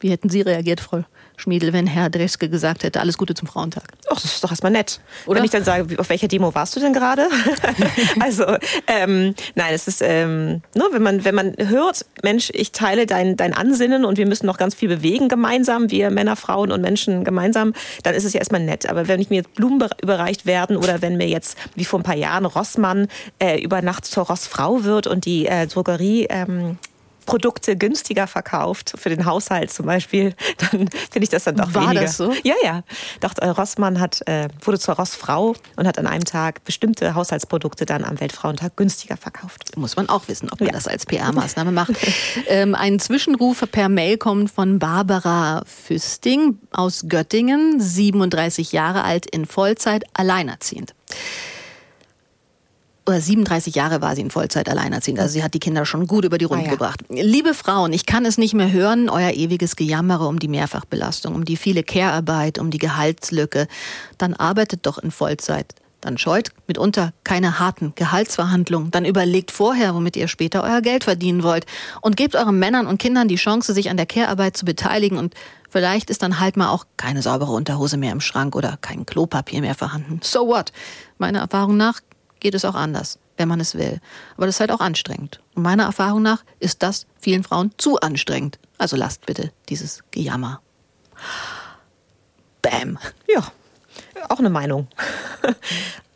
Wie 0.04 0.10
hätten 0.10 0.28
Sie 0.28 0.42
reagiert, 0.42 0.80
Frau 0.80 1.02
Schmiedel, 1.38 1.72
wenn 1.72 1.86
Herr 1.86 2.10
Dreske 2.10 2.50
gesagt 2.50 2.82
hätte, 2.82 3.00
alles 3.00 3.16
Gute 3.16 3.32
zum 3.32 3.48
Frauentag? 3.48 3.84
Ach, 4.10 4.20
das 4.20 4.26
ist 4.26 4.44
doch 4.44 4.50
erstmal 4.50 4.70
nett. 4.70 5.00
Oder? 5.24 5.38
Wenn 5.38 5.46
ich 5.46 5.50
dann 5.50 5.64
sage, 5.64 5.98
auf 5.98 6.10
welcher 6.10 6.28
Demo 6.28 6.54
warst 6.54 6.76
du 6.76 6.80
denn 6.80 6.92
gerade? 6.92 7.26
also, 8.20 8.44
ähm, 8.86 9.34
nein, 9.54 9.72
es 9.72 9.88
ist, 9.88 10.02
ähm, 10.02 10.60
nur 10.74 10.88
ne, 10.88 10.94
wenn 10.96 11.02
man, 11.02 11.24
wenn 11.24 11.34
man 11.34 11.54
hört, 11.56 12.04
Mensch, 12.22 12.50
ich 12.52 12.72
teile 12.72 13.06
dein, 13.06 13.36
dein 13.36 13.54
Ansinnen 13.54 14.04
und 14.04 14.18
wir 14.18 14.26
müssen 14.26 14.44
noch 14.44 14.58
ganz 14.58 14.74
viel 14.74 14.90
bewegen 14.90 15.30
gemeinsam, 15.30 15.90
wir 15.90 16.10
Männer, 16.10 16.36
Frauen 16.36 16.70
und 16.70 16.82
Menschen 16.82 17.24
gemeinsam, 17.24 17.72
dann 18.02 18.14
ist 18.14 18.24
es 18.24 18.34
ja 18.34 18.40
erstmal 18.40 18.60
nett. 18.60 18.86
Aber 18.86 19.08
wenn 19.08 19.22
ich 19.22 19.30
mir 19.30 19.36
jetzt 19.36 19.54
Blumen 19.54 19.88
überreicht 20.02 20.44
werden 20.44 20.76
oder 20.76 21.00
wenn 21.00 21.16
mir 21.16 21.28
jetzt, 21.28 21.56
wie 21.76 21.86
vor 21.86 22.00
ein 22.00 22.02
paar 22.02 22.14
Jahren, 22.14 22.44
Rossmann 22.44 23.08
äh, 23.38 23.58
über 23.58 23.80
Nacht 23.80 24.04
zur 24.04 24.24
Rossfrau 24.24 24.84
wird 24.84 25.06
und 25.06 25.24
die 25.24 25.46
äh, 25.46 25.66
Drogerie 25.66 26.26
ähm, 26.28 26.76
Produkte 27.24 27.76
günstiger 27.76 28.26
verkauft, 28.26 28.94
für 28.96 29.08
den 29.08 29.24
Haushalt 29.24 29.72
zum 29.72 29.86
Beispiel, 29.86 30.34
dann 30.58 30.88
finde 30.88 31.22
ich 31.22 31.28
das 31.28 31.44
dann 31.44 31.56
doch 31.56 31.74
War 31.74 31.84
weniger. 31.84 32.02
das 32.02 32.16
so? 32.16 32.32
Ja, 32.42 32.54
ja. 32.62 32.82
Doch, 33.20 33.32
äh, 33.38 33.48
Rossmann 33.48 34.00
hat, 34.00 34.26
äh, 34.26 34.48
wurde 34.62 34.78
zur 34.78 34.94
Rossfrau 34.94 35.54
und 35.76 35.86
hat 35.86 35.98
an 35.98 36.06
einem 36.06 36.24
Tag 36.24 36.64
bestimmte 36.64 37.14
Haushaltsprodukte 37.14 37.86
dann 37.86 38.04
am 38.04 38.20
Weltfrauentag 38.20 38.76
günstiger 38.76 39.16
verkauft. 39.16 39.76
Muss 39.76 39.96
man 39.96 40.08
auch 40.08 40.28
wissen, 40.28 40.50
ob 40.50 40.60
man 40.60 40.68
ja. 40.68 40.74
das 40.74 40.88
als 40.88 41.06
PR-Maßnahme 41.06 41.72
macht. 41.72 41.92
ähm, 42.46 42.74
ein 42.74 42.98
Zwischenruf 42.98 43.64
per 43.70 43.88
Mail 43.88 44.18
kommt 44.18 44.50
von 44.50 44.78
Barbara 44.78 45.62
Füsting 45.66 46.58
aus 46.70 47.04
Göttingen, 47.08 47.80
37 47.80 48.72
Jahre 48.72 49.04
alt, 49.04 49.26
in 49.26 49.46
Vollzeit, 49.46 50.04
alleinerziehend 50.14 50.94
oder 53.06 53.20
37 53.20 53.74
Jahre 53.74 54.00
war 54.00 54.14
sie 54.14 54.22
in 54.22 54.30
Vollzeit 54.30 54.68
alleinerziehend. 54.68 55.20
Also 55.20 55.34
sie 55.34 55.42
hat 55.42 55.54
die 55.54 55.60
Kinder 55.60 55.84
schon 55.84 56.06
gut 56.06 56.24
über 56.24 56.38
die 56.38 56.46
Runde 56.46 56.64
ah, 56.64 56.66
ja. 56.66 56.72
gebracht. 56.72 57.00
Liebe 57.10 57.52
Frauen, 57.52 57.92
ich 57.92 58.06
kann 58.06 58.24
es 58.24 58.38
nicht 58.38 58.54
mehr 58.54 58.72
hören, 58.72 59.10
euer 59.10 59.32
ewiges 59.32 59.76
Gejammere 59.76 60.26
um 60.26 60.38
die 60.38 60.48
Mehrfachbelastung, 60.48 61.34
um 61.34 61.44
die 61.44 61.56
viele 61.56 61.82
Care-Arbeit, 61.82 62.58
um 62.58 62.70
die 62.70 62.78
Gehaltslücke. 62.78 63.68
Dann 64.16 64.34
arbeitet 64.34 64.86
doch 64.86 64.98
in 64.98 65.10
Vollzeit. 65.10 65.74
Dann 66.00 66.18
scheut 66.18 66.50
mitunter 66.66 67.14
keine 67.24 67.58
harten 67.58 67.94
Gehaltsverhandlungen. 67.94 68.90
Dann 68.90 69.06
überlegt 69.06 69.50
vorher, 69.50 69.94
womit 69.94 70.16
ihr 70.16 70.28
später 70.28 70.62
euer 70.62 70.82
Geld 70.82 71.04
verdienen 71.04 71.42
wollt. 71.42 71.64
Und 72.02 72.16
gebt 72.16 72.36
euren 72.36 72.58
Männern 72.58 72.86
und 72.86 72.98
Kindern 72.98 73.26
die 73.26 73.36
Chance, 73.36 73.72
sich 73.72 73.88
an 73.88 73.96
der 73.96 74.04
Care-Arbeit 74.04 74.56
zu 74.56 74.66
beteiligen. 74.66 75.16
Und 75.16 75.34
vielleicht 75.70 76.10
ist 76.10 76.22
dann 76.22 76.40
halt 76.40 76.58
mal 76.58 76.68
auch 76.68 76.84
keine 76.98 77.22
saubere 77.22 77.52
Unterhose 77.52 77.96
mehr 77.96 78.12
im 78.12 78.20
Schrank 78.20 78.54
oder 78.54 78.78
kein 78.82 79.06
Klopapier 79.06 79.62
mehr 79.62 79.74
vorhanden. 79.74 80.20
So 80.22 80.46
what? 80.46 80.72
Meiner 81.16 81.38
Erfahrung 81.40 81.78
nach 81.78 82.00
geht 82.44 82.54
es 82.54 82.66
auch 82.66 82.74
anders, 82.74 83.18
wenn 83.38 83.48
man 83.48 83.58
es 83.58 83.74
will. 83.74 84.00
Aber 84.36 84.44
das 84.44 84.56
ist 84.56 84.60
halt 84.60 84.70
auch 84.70 84.80
anstrengend. 84.80 85.40
Und 85.54 85.62
meiner 85.62 85.84
Erfahrung 85.84 86.20
nach 86.20 86.44
ist 86.60 86.82
das 86.82 87.06
vielen 87.18 87.42
Frauen 87.42 87.72
zu 87.78 87.98
anstrengend. 88.00 88.58
Also 88.76 88.96
lasst 88.96 89.24
bitte 89.24 89.50
dieses 89.70 90.04
Gejammer. 90.10 90.60
Bam. 92.60 92.98
Ja, 93.26 93.50
auch 94.28 94.38
eine 94.38 94.50
Meinung. 94.50 94.86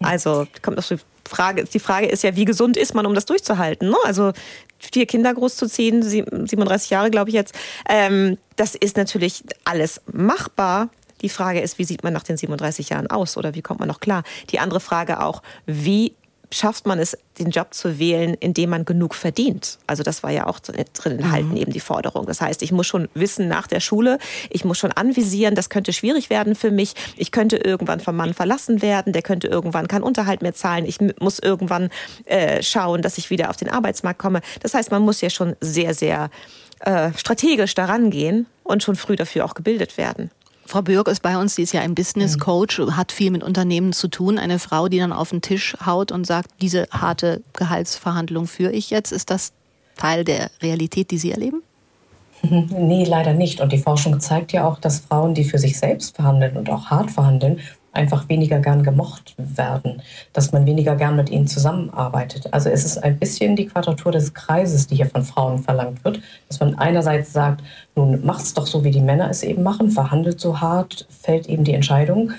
Also 0.00 0.46
kommt 0.62 0.78
auf 0.78 0.86
die 0.86 0.98
Frage. 1.28 1.64
Die 1.64 1.80
Frage 1.80 2.06
ist 2.06 2.22
ja, 2.22 2.36
wie 2.36 2.44
gesund 2.44 2.76
ist 2.76 2.94
man, 2.94 3.04
um 3.04 3.14
das 3.14 3.26
durchzuhalten? 3.26 3.88
Ne? 3.88 3.96
Also 4.04 4.32
vier 4.78 5.06
Kinder 5.06 5.34
großzuziehen, 5.34 6.04
37 6.04 6.90
Jahre 6.90 7.10
glaube 7.10 7.30
ich 7.30 7.34
jetzt, 7.34 7.52
ähm, 7.88 8.38
das 8.54 8.76
ist 8.76 8.96
natürlich 8.96 9.42
alles 9.64 10.00
machbar. 10.06 10.88
Die 11.20 11.28
Frage 11.28 11.60
ist, 11.60 11.78
wie 11.78 11.84
sieht 11.84 12.04
man 12.04 12.12
nach 12.12 12.22
den 12.22 12.36
37 12.36 12.90
Jahren 12.90 13.08
aus 13.08 13.36
oder 13.36 13.56
wie 13.56 13.62
kommt 13.62 13.80
man 13.80 13.88
noch 13.88 13.98
klar? 13.98 14.22
Die 14.50 14.60
andere 14.60 14.78
Frage 14.78 15.20
auch, 15.20 15.42
wie 15.66 16.14
schafft 16.50 16.86
man 16.86 16.98
es, 16.98 17.16
den 17.38 17.50
Job 17.50 17.74
zu 17.74 17.98
wählen, 17.98 18.34
in 18.34 18.54
dem 18.54 18.70
man 18.70 18.84
genug 18.84 19.14
verdient. 19.14 19.78
Also 19.86 20.02
das 20.02 20.22
war 20.22 20.30
ja 20.30 20.46
auch 20.46 20.58
drin 20.60 20.86
enthalten, 21.18 21.50
mhm. 21.50 21.56
eben 21.56 21.72
die 21.72 21.80
Forderung. 21.80 22.26
Das 22.26 22.40
heißt, 22.40 22.62
ich 22.62 22.72
muss 22.72 22.86
schon 22.86 23.08
wissen 23.14 23.48
nach 23.48 23.66
der 23.66 23.80
Schule, 23.80 24.18
ich 24.50 24.64
muss 24.64 24.78
schon 24.78 24.92
anvisieren, 24.92 25.54
das 25.54 25.68
könnte 25.70 25.92
schwierig 25.92 26.30
werden 26.30 26.54
für 26.54 26.70
mich. 26.70 26.94
Ich 27.16 27.32
könnte 27.32 27.56
irgendwann 27.56 28.00
vom 28.00 28.16
Mann 28.16 28.34
verlassen 28.34 28.82
werden, 28.82 29.12
der 29.12 29.22
könnte 29.22 29.48
irgendwann 29.48 29.88
keinen 29.88 30.02
Unterhalt 30.02 30.42
mehr 30.42 30.54
zahlen. 30.54 30.84
Ich 30.84 30.98
muss 31.20 31.38
irgendwann 31.38 31.90
äh, 32.24 32.62
schauen, 32.62 33.02
dass 33.02 33.18
ich 33.18 33.30
wieder 33.30 33.50
auf 33.50 33.56
den 33.56 33.68
Arbeitsmarkt 33.68 34.18
komme. 34.18 34.40
Das 34.60 34.74
heißt, 34.74 34.90
man 34.90 35.02
muss 35.02 35.20
ja 35.20 35.30
schon 35.30 35.54
sehr, 35.60 35.94
sehr 35.94 36.30
äh, 36.80 37.10
strategisch 37.16 37.74
daran 37.74 38.10
gehen 38.10 38.46
und 38.62 38.82
schon 38.82 38.96
früh 38.96 39.16
dafür 39.16 39.44
auch 39.44 39.54
gebildet 39.54 39.96
werden. 39.96 40.30
Frau 40.68 40.82
Bürg 40.82 41.08
ist 41.08 41.22
bei 41.22 41.38
uns, 41.38 41.54
sie 41.54 41.62
ist 41.62 41.72
ja 41.72 41.80
ein 41.80 41.94
Business. 41.94 42.38
Coach, 42.38 42.78
hat 42.78 43.10
viel 43.10 43.30
mit 43.30 43.42
Unternehmen 43.42 43.94
zu 43.94 44.06
tun. 44.06 44.38
Eine 44.38 44.58
Frau, 44.58 44.88
die 44.88 44.98
dann 44.98 45.14
auf 45.14 45.30
den 45.30 45.40
Tisch 45.40 45.74
haut 45.84 46.12
und 46.12 46.26
sagt, 46.26 46.50
diese 46.60 46.86
harte 46.90 47.40
Gehaltsverhandlung 47.54 48.46
führe 48.46 48.72
ich 48.72 48.90
jetzt. 48.90 49.10
Ist 49.10 49.30
das 49.30 49.52
Teil 49.96 50.24
der 50.24 50.50
Realität, 50.60 51.10
die 51.10 51.16
Sie 51.18 51.32
erleben? 51.32 51.62
Nee, 52.42 53.04
leider 53.04 53.32
nicht. 53.32 53.60
Und 53.60 53.72
die 53.72 53.78
Forschung 53.78 54.20
zeigt 54.20 54.52
ja 54.52 54.68
auch, 54.68 54.78
dass 54.78 55.00
Frauen, 55.00 55.34
die 55.34 55.42
für 55.42 55.58
sich 55.58 55.76
selbst 55.76 56.14
verhandeln 56.14 56.56
und 56.56 56.70
auch 56.70 56.86
hart 56.86 57.10
verhandeln, 57.10 57.58
einfach 57.92 58.28
weniger 58.28 58.58
gern 58.60 58.82
gemocht 58.82 59.34
werden, 59.36 60.02
dass 60.32 60.52
man 60.52 60.66
weniger 60.66 60.96
gern 60.96 61.16
mit 61.16 61.30
ihnen 61.30 61.46
zusammenarbeitet. 61.46 62.52
Also 62.52 62.68
es 62.68 62.84
ist 62.84 62.98
ein 62.98 63.18
bisschen 63.18 63.56
die 63.56 63.66
Quadratur 63.66 64.12
des 64.12 64.34
Kreises, 64.34 64.86
die 64.86 64.96
hier 64.96 65.06
von 65.06 65.24
Frauen 65.24 65.62
verlangt 65.62 66.04
wird, 66.04 66.20
dass 66.48 66.60
man 66.60 66.78
einerseits 66.78 67.32
sagt, 67.32 67.62
nun 67.94 68.24
macht's 68.24 68.54
doch 68.54 68.66
so, 68.66 68.84
wie 68.84 68.90
die 68.90 69.00
Männer 69.00 69.28
es 69.30 69.42
eben 69.42 69.62
machen, 69.62 69.90
verhandelt 69.90 70.40
so 70.40 70.60
hart, 70.60 71.06
fällt 71.08 71.48
eben 71.48 71.64
die 71.64 71.74
Entscheidung. 71.74 72.32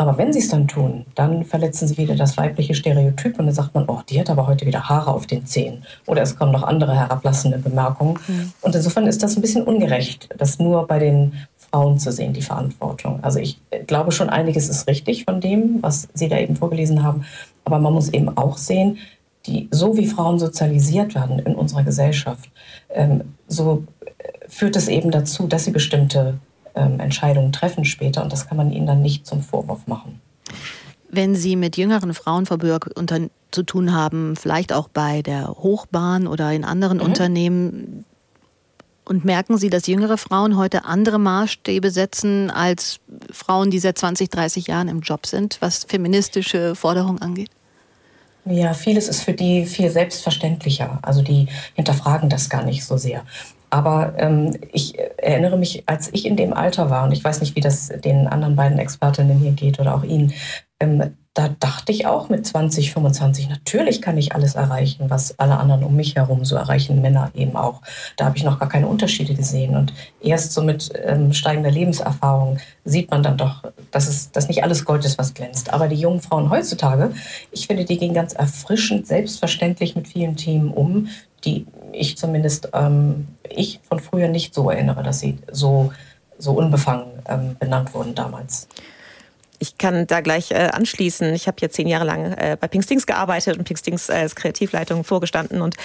Aber 0.00 0.16
wenn 0.16 0.32
sie 0.32 0.38
es 0.38 0.48
dann 0.48 0.66
tun, 0.66 1.04
dann 1.14 1.44
verletzen 1.44 1.86
sie 1.86 1.98
wieder 1.98 2.14
das 2.14 2.38
weibliche 2.38 2.74
Stereotyp 2.74 3.38
und 3.38 3.44
dann 3.44 3.54
sagt 3.54 3.74
man, 3.74 3.84
oh, 3.86 4.00
die 4.08 4.18
hat 4.18 4.30
aber 4.30 4.46
heute 4.46 4.64
wieder 4.64 4.88
Haare 4.88 5.12
auf 5.12 5.26
den 5.26 5.44
Zähnen. 5.44 5.84
Oder 6.06 6.22
es 6.22 6.36
kommen 6.36 6.52
noch 6.52 6.62
andere 6.62 6.94
herablassende 6.94 7.58
Bemerkungen. 7.58 8.18
Mhm. 8.26 8.52
Und 8.62 8.74
insofern 8.74 9.06
ist 9.06 9.22
das 9.22 9.36
ein 9.36 9.42
bisschen 9.42 9.62
ungerecht, 9.62 10.30
dass 10.38 10.58
nur 10.58 10.86
bei 10.86 10.98
den 10.98 11.34
Frauen 11.70 11.98
zu 11.98 12.12
sehen, 12.12 12.32
die 12.32 12.42
Verantwortung. 12.42 13.22
Also 13.22 13.38
ich 13.38 13.60
glaube 13.86 14.12
schon, 14.12 14.28
einiges 14.28 14.68
ist 14.68 14.88
richtig 14.88 15.24
von 15.24 15.40
dem, 15.40 15.82
was 15.82 16.08
Sie 16.14 16.28
da 16.28 16.38
eben 16.38 16.56
vorgelesen 16.56 17.02
haben. 17.02 17.24
Aber 17.64 17.78
man 17.78 17.92
muss 17.92 18.08
eben 18.08 18.36
auch 18.36 18.56
sehen, 18.56 18.98
die, 19.46 19.68
so 19.70 19.96
wie 19.96 20.06
Frauen 20.06 20.38
sozialisiert 20.38 21.14
werden 21.14 21.38
in 21.38 21.54
unserer 21.54 21.82
Gesellschaft, 21.82 22.50
ähm, 22.90 23.34
so 23.48 23.84
äh, 24.00 24.48
führt 24.48 24.76
es 24.76 24.88
eben 24.88 25.10
dazu, 25.10 25.46
dass 25.46 25.64
sie 25.64 25.70
bestimmte 25.70 26.34
ähm, 26.74 27.00
Entscheidungen 27.00 27.52
treffen 27.52 27.84
später. 27.84 28.22
Und 28.22 28.32
das 28.32 28.48
kann 28.48 28.56
man 28.56 28.72
ihnen 28.72 28.86
dann 28.86 29.02
nicht 29.02 29.26
zum 29.26 29.42
Vorwurf 29.42 29.86
machen. 29.86 30.20
Wenn 31.12 31.34
Sie 31.34 31.56
mit 31.56 31.76
jüngeren 31.76 32.14
Frauen, 32.14 32.46
zu 33.50 33.62
tun 33.64 33.92
haben, 33.92 34.36
vielleicht 34.36 34.72
auch 34.72 34.88
bei 34.88 35.22
der 35.22 35.48
Hochbahn 35.48 36.28
oder 36.28 36.52
in 36.52 36.64
anderen 36.64 36.98
mhm. 36.98 37.04
Unternehmen. 37.04 38.04
Und 39.10 39.24
merken 39.24 39.58
Sie, 39.58 39.70
dass 39.70 39.88
jüngere 39.88 40.16
Frauen 40.16 40.56
heute 40.56 40.84
andere 40.84 41.18
Maßstäbe 41.18 41.90
setzen 41.90 42.48
als 42.48 43.00
Frauen, 43.32 43.72
die 43.72 43.80
seit 43.80 43.98
20, 43.98 44.30
30 44.30 44.68
Jahren 44.68 44.86
im 44.86 45.00
Job 45.00 45.26
sind, 45.26 45.56
was 45.58 45.82
feministische 45.82 46.76
Forderungen 46.76 47.20
angeht? 47.20 47.50
Ja, 48.44 48.72
vieles 48.72 49.08
ist 49.08 49.22
für 49.22 49.32
die 49.32 49.66
viel 49.66 49.90
selbstverständlicher. 49.90 51.00
Also 51.02 51.22
die 51.22 51.48
hinterfragen 51.74 52.28
das 52.28 52.48
gar 52.48 52.62
nicht 52.62 52.84
so 52.84 52.96
sehr. 52.96 53.24
Aber 53.68 54.14
ähm, 54.16 54.56
ich 54.70 54.96
erinnere 55.16 55.58
mich, 55.58 55.82
als 55.86 56.10
ich 56.12 56.24
in 56.24 56.36
dem 56.36 56.52
Alter 56.52 56.88
war, 56.88 57.02
und 57.02 57.10
ich 57.10 57.24
weiß 57.24 57.40
nicht, 57.40 57.56
wie 57.56 57.60
das 57.60 57.88
den 57.88 58.28
anderen 58.28 58.54
beiden 58.54 58.78
Expertinnen 58.78 59.40
hier 59.40 59.50
geht 59.50 59.80
oder 59.80 59.96
auch 59.96 60.04
Ihnen, 60.04 60.32
ähm, 60.78 61.16
da 61.40 61.48
dachte 61.58 61.90
ich 61.90 62.06
auch 62.06 62.28
mit 62.28 62.46
20, 62.46 62.92
25, 62.92 63.48
natürlich 63.48 64.02
kann 64.02 64.18
ich 64.18 64.34
alles 64.34 64.56
erreichen, 64.56 65.08
was 65.08 65.38
alle 65.38 65.56
anderen 65.56 65.84
um 65.84 65.96
mich 65.96 66.16
herum 66.16 66.44
so 66.44 66.54
erreichen, 66.54 67.00
Männer 67.00 67.30
eben 67.34 67.56
auch. 67.56 67.80
Da 68.18 68.26
habe 68.26 68.36
ich 68.36 68.44
noch 68.44 68.58
gar 68.58 68.68
keine 68.68 68.86
Unterschiede 68.86 69.32
gesehen. 69.32 69.74
Und 69.74 69.94
erst 70.20 70.52
so 70.52 70.62
mit 70.62 70.90
ähm, 71.02 71.32
steigender 71.32 71.70
Lebenserfahrung 71.70 72.58
sieht 72.84 73.10
man 73.10 73.22
dann 73.22 73.38
doch, 73.38 73.64
dass, 73.90 74.06
es, 74.06 74.32
dass 74.32 74.48
nicht 74.48 74.62
alles 74.62 74.84
Gold 74.84 75.06
ist, 75.06 75.16
was 75.16 75.32
glänzt. 75.32 75.72
Aber 75.72 75.88
die 75.88 75.96
jungen 75.96 76.20
Frauen 76.20 76.50
heutzutage, 76.50 77.14
ich 77.52 77.66
finde, 77.66 77.86
die 77.86 77.96
gehen 77.96 78.12
ganz 78.12 78.34
erfrischend, 78.34 79.06
selbstverständlich 79.06 79.96
mit 79.96 80.08
vielen 80.08 80.36
Themen 80.36 80.70
um, 80.70 81.08
die 81.46 81.64
ich 81.92 82.18
zumindest, 82.18 82.68
ähm, 82.74 83.28
ich 83.48 83.80
von 83.88 83.98
früher 83.98 84.28
nicht 84.28 84.54
so 84.54 84.68
erinnere, 84.68 85.02
dass 85.02 85.20
sie 85.20 85.38
so, 85.50 85.90
so 86.36 86.52
unbefangen 86.52 87.06
ähm, 87.26 87.56
benannt 87.58 87.94
wurden 87.94 88.14
damals. 88.14 88.68
Ich 89.60 89.78
kann 89.78 90.06
da 90.06 90.20
gleich 90.20 90.50
äh, 90.50 90.70
anschließen. 90.72 91.32
Ich 91.34 91.46
habe 91.46 91.56
hier 91.60 91.70
zehn 91.70 91.86
Jahre 91.86 92.04
lang 92.04 92.32
äh, 92.32 92.56
bei 92.58 92.66
Pinkstings 92.66 93.06
gearbeitet 93.06 93.58
und 93.58 93.64
Pinkstings 93.64 94.08
äh, 94.08 94.14
als 94.14 94.34
Kreativleitung 94.34 95.04
vorgestanden. 95.04 95.60
Und 95.60 95.76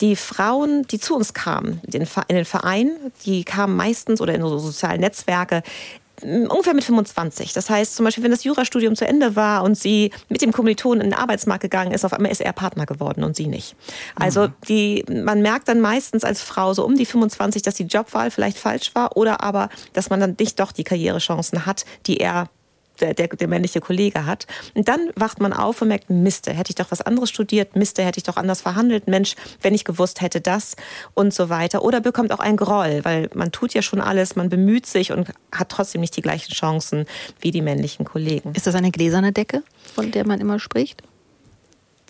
die 0.00 0.16
Frauen, 0.16 0.86
die 0.86 1.00
zu 1.00 1.16
uns 1.16 1.32
kamen, 1.32 1.80
in 1.86 2.06
den 2.28 2.44
Verein, 2.44 2.90
die 3.24 3.44
kamen 3.44 3.74
meistens 3.74 4.20
oder 4.20 4.34
in 4.34 4.42
so 4.42 4.58
sozialen 4.58 5.00
Netzwerke, 5.00 5.62
ungefähr 6.22 6.74
mit 6.74 6.84
25. 6.84 7.52
Das 7.52 7.68
heißt 7.70 7.96
zum 7.96 8.04
Beispiel, 8.04 8.24
wenn 8.24 8.30
das 8.30 8.44
Jurastudium 8.44 8.94
zu 8.96 9.06
Ende 9.06 9.36
war 9.36 9.62
und 9.62 9.76
sie 9.76 10.10
mit 10.28 10.42
dem 10.42 10.52
Kommilitonen 10.52 11.00
in 11.00 11.10
den 11.10 11.18
Arbeitsmarkt 11.18 11.62
gegangen 11.62 11.92
ist, 11.92 12.04
auf 12.04 12.12
einmal 12.12 12.30
ist 12.30 12.40
er 12.40 12.52
Partner 12.52 12.86
geworden 12.86 13.24
und 13.24 13.36
sie 13.36 13.46
nicht. 13.46 13.74
Also 14.14 14.48
mhm. 14.48 14.52
die, 14.68 15.04
man 15.10 15.42
merkt 15.42 15.68
dann 15.68 15.80
meistens 15.80 16.24
als 16.24 16.42
Frau 16.42 16.74
so 16.74 16.84
um 16.84 16.96
die 16.96 17.06
25, 17.06 17.62
dass 17.62 17.74
die 17.74 17.84
Jobwahl 17.84 18.30
vielleicht 18.30 18.58
falsch 18.58 18.94
war 18.94 19.16
oder 19.16 19.42
aber, 19.42 19.68
dass 19.92 20.10
man 20.10 20.20
dann 20.20 20.36
nicht 20.38 20.60
doch 20.60 20.72
die 20.72 20.84
Karrierechancen 20.84 21.66
hat, 21.66 21.84
die 22.06 22.18
er 22.18 22.48
der, 23.00 23.14
der, 23.14 23.28
der 23.28 23.48
männliche 23.48 23.80
Kollege 23.80 24.26
hat. 24.26 24.46
Und 24.74 24.88
dann 24.88 25.10
wacht 25.16 25.40
man 25.40 25.52
auf 25.52 25.82
und 25.82 25.88
merkt, 25.88 26.10
Miste, 26.10 26.52
hätte 26.52 26.70
ich 26.70 26.76
doch 26.76 26.90
was 26.90 27.00
anderes 27.00 27.30
studiert, 27.30 27.76
Miste, 27.76 28.04
hätte 28.04 28.18
ich 28.18 28.24
doch 28.24 28.36
anders 28.36 28.60
verhandelt, 28.60 29.08
Mensch, 29.08 29.34
wenn 29.60 29.74
ich 29.74 29.84
gewusst 29.84 30.20
hätte 30.20 30.40
das 30.40 30.76
und 31.14 31.34
so 31.34 31.48
weiter. 31.48 31.82
Oder 31.82 32.00
bekommt 32.00 32.32
auch 32.32 32.40
ein 32.40 32.56
Groll, 32.56 33.00
weil 33.04 33.28
man 33.34 33.52
tut 33.52 33.74
ja 33.74 33.82
schon 33.82 34.00
alles, 34.00 34.36
man 34.36 34.48
bemüht 34.48 34.86
sich 34.86 35.12
und 35.12 35.28
hat 35.52 35.68
trotzdem 35.68 36.00
nicht 36.00 36.16
die 36.16 36.22
gleichen 36.22 36.52
Chancen 36.52 37.06
wie 37.40 37.50
die 37.50 37.62
männlichen 37.62 38.04
Kollegen. 38.04 38.52
Ist 38.54 38.66
das 38.66 38.74
eine 38.74 38.90
gläserne 38.90 39.32
Decke, 39.32 39.62
von 39.94 40.10
der 40.10 40.26
man 40.26 40.40
immer 40.40 40.58
spricht? 40.58 41.02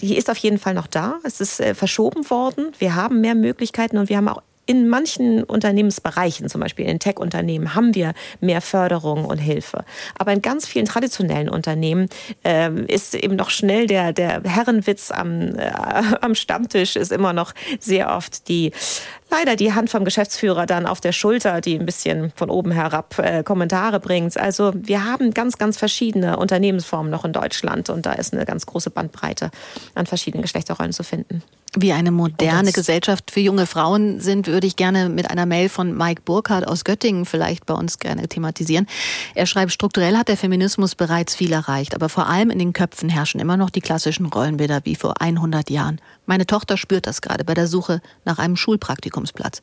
die 0.02 0.16
ist 0.16 0.28
auf 0.28 0.36
jeden 0.38 0.58
Fall 0.58 0.74
noch 0.74 0.88
da. 0.88 1.20
Es 1.22 1.40
ist 1.40 1.60
äh, 1.60 1.74
verschoben 1.74 2.28
worden. 2.28 2.72
Wir 2.78 2.96
haben 2.96 3.20
mehr 3.20 3.36
Möglichkeiten 3.36 3.98
und 3.98 4.08
wir 4.08 4.16
haben 4.16 4.28
auch 4.28 4.42
in 4.72 4.88
manchen 4.88 5.44
Unternehmensbereichen, 5.44 6.48
zum 6.48 6.62
Beispiel 6.62 6.86
in 6.86 6.98
Tech-Unternehmen, 6.98 7.74
haben 7.74 7.94
wir 7.94 8.14
mehr 8.40 8.62
Förderung 8.62 9.26
und 9.26 9.36
Hilfe. 9.36 9.84
Aber 10.18 10.32
in 10.32 10.40
ganz 10.40 10.66
vielen 10.66 10.86
traditionellen 10.86 11.50
Unternehmen 11.50 12.08
äh, 12.42 12.70
ist 12.86 13.14
eben 13.14 13.36
noch 13.36 13.50
schnell 13.50 13.86
der, 13.86 14.14
der 14.14 14.42
Herrenwitz 14.44 15.10
am, 15.10 15.54
äh, 15.58 15.70
am 16.22 16.34
Stammtisch 16.34 16.96
ist 16.96 17.12
immer 17.12 17.34
noch 17.34 17.52
sehr 17.80 18.16
oft 18.16 18.48
die 18.48 18.72
leider 19.32 19.56
die 19.56 19.72
Hand 19.72 19.90
vom 19.90 20.04
Geschäftsführer 20.04 20.66
dann 20.66 20.86
auf 20.86 21.00
der 21.00 21.12
Schulter, 21.12 21.60
die 21.60 21.78
ein 21.78 21.86
bisschen 21.86 22.32
von 22.36 22.50
oben 22.50 22.70
herab 22.70 23.18
äh, 23.18 23.42
Kommentare 23.42 23.98
bringt. 23.98 24.38
Also 24.38 24.72
wir 24.76 25.04
haben 25.04 25.32
ganz, 25.32 25.58
ganz 25.58 25.78
verschiedene 25.78 26.36
Unternehmensformen 26.36 27.10
noch 27.10 27.24
in 27.24 27.32
Deutschland 27.32 27.90
und 27.90 28.06
da 28.06 28.12
ist 28.12 28.34
eine 28.34 28.44
ganz 28.44 28.66
große 28.66 28.90
Bandbreite 28.90 29.50
an 29.94 30.06
verschiedenen 30.06 30.42
Geschlechterrollen 30.42 30.92
zu 30.92 31.02
finden. 31.02 31.42
Wie 31.74 31.94
eine 31.94 32.10
moderne 32.10 32.70
Gesellschaft 32.70 33.30
für 33.30 33.40
junge 33.40 33.64
Frauen 33.64 34.20
sind, 34.20 34.46
würde 34.46 34.66
ich 34.66 34.76
gerne 34.76 35.08
mit 35.08 35.30
einer 35.30 35.46
Mail 35.46 35.70
von 35.70 35.96
Mike 35.96 36.20
Burkhardt 36.22 36.68
aus 36.68 36.84
Göttingen 36.84 37.24
vielleicht 37.24 37.64
bei 37.64 37.72
uns 37.72 37.98
gerne 37.98 38.28
thematisieren. 38.28 38.86
Er 39.34 39.46
schreibt, 39.46 39.72
strukturell 39.72 40.18
hat 40.18 40.28
der 40.28 40.36
Feminismus 40.36 40.94
bereits 40.94 41.34
viel 41.34 41.50
erreicht, 41.50 41.94
aber 41.94 42.10
vor 42.10 42.26
allem 42.26 42.50
in 42.50 42.58
den 42.58 42.74
Köpfen 42.74 43.08
herrschen 43.08 43.40
immer 43.40 43.56
noch 43.56 43.70
die 43.70 43.80
klassischen 43.80 44.26
Rollenbilder 44.26 44.82
wie 44.84 44.96
vor 44.96 45.22
100 45.22 45.70
Jahren. 45.70 45.98
Meine 46.32 46.46
Tochter 46.46 46.78
spürt 46.78 47.06
das 47.06 47.20
gerade 47.20 47.44
bei 47.44 47.52
der 47.52 47.66
Suche 47.66 48.00
nach 48.24 48.38
einem 48.38 48.56
Schulpraktikumsplatz. 48.56 49.60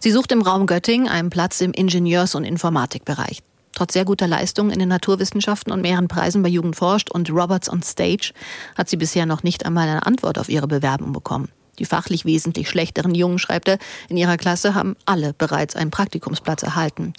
Sie 0.00 0.10
sucht 0.10 0.32
im 0.32 0.42
Raum 0.42 0.66
Göttingen 0.66 1.06
einen 1.06 1.30
Platz 1.30 1.60
im 1.60 1.70
Ingenieurs- 1.70 2.34
und 2.34 2.42
Informatikbereich. 2.42 3.38
Trotz 3.72 3.92
sehr 3.92 4.04
guter 4.04 4.26
Leistungen 4.26 4.72
in 4.72 4.80
den 4.80 4.88
Naturwissenschaften 4.88 5.72
und 5.72 5.80
mehreren 5.80 6.08
Preisen 6.08 6.42
bei 6.42 6.48
Jugend 6.48 6.74
forscht 6.74 7.08
und 7.08 7.30
Roberts 7.30 7.70
on 7.70 7.84
Stage 7.84 8.32
hat 8.76 8.88
sie 8.88 8.96
bisher 8.96 9.26
noch 9.26 9.44
nicht 9.44 9.64
einmal 9.64 9.88
eine 9.88 10.06
Antwort 10.06 10.40
auf 10.40 10.48
ihre 10.48 10.66
Bewerbung 10.66 11.12
bekommen. 11.12 11.50
Die 11.78 11.84
fachlich 11.84 12.24
wesentlich 12.24 12.68
schlechteren 12.68 13.14
Jungen, 13.14 13.38
schreibt 13.38 13.68
er, 13.68 13.78
in 14.08 14.16
ihrer 14.16 14.38
Klasse 14.38 14.74
haben 14.74 14.96
alle 15.06 15.34
bereits 15.34 15.76
einen 15.76 15.92
Praktikumsplatz 15.92 16.64
erhalten. 16.64 17.12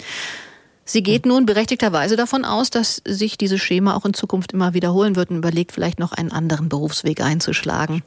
Sie 0.90 1.04
geht 1.04 1.28
nun 1.28 1.46
berechtigterweise 1.46 2.16
davon 2.16 2.46
aus, 2.46 2.72
dass 2.72 3.00
sich 3.06 3.38
dieses 3.38 3.62
Schema 3.62 3.96
auch 3.96 4.06
in 4.06 4.16
Zukunft 4.16 4.54
immer 4.54 4.74
wiederholen 4.74 5.16
wird 5.16 5.30
und 5.30 5.38
überlegt, 5.38 5.72
vielleicht 5.72 6.00
noch 6.00 6.14
einen 6.14 6.32
anderen 6.32 6.68
Berufsweg 6.68 7.22
einzuschlagen. 7.22 8.02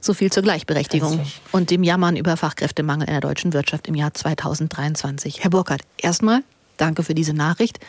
So 0.00 0.14
viel 0.14 0.30
zur 0.30 0.44
Gleichberechtigung 0.44 1.26
und 1.50 1.70
dem 1.70 1.82
Jammern 1.82 2.16
über 2.16 2.36
Fachkräftemangel 2.36 3.08
in 3.08 3.14
der 3.14 3.20
deutschen 3.20 3.52
Wirtschaft 3.52 3.88
im 3.88 3.96
Jahr 3.96 4.14
2023. 4.14 5.42
Herr 5.42 5.50
Burkhardt, 5.50 5.82
erstmal 5.96 6.44
Danke 6.76 7.02
für 7.02 7.14
diese 7.14 7.34
Nachricht. 7.34 7.80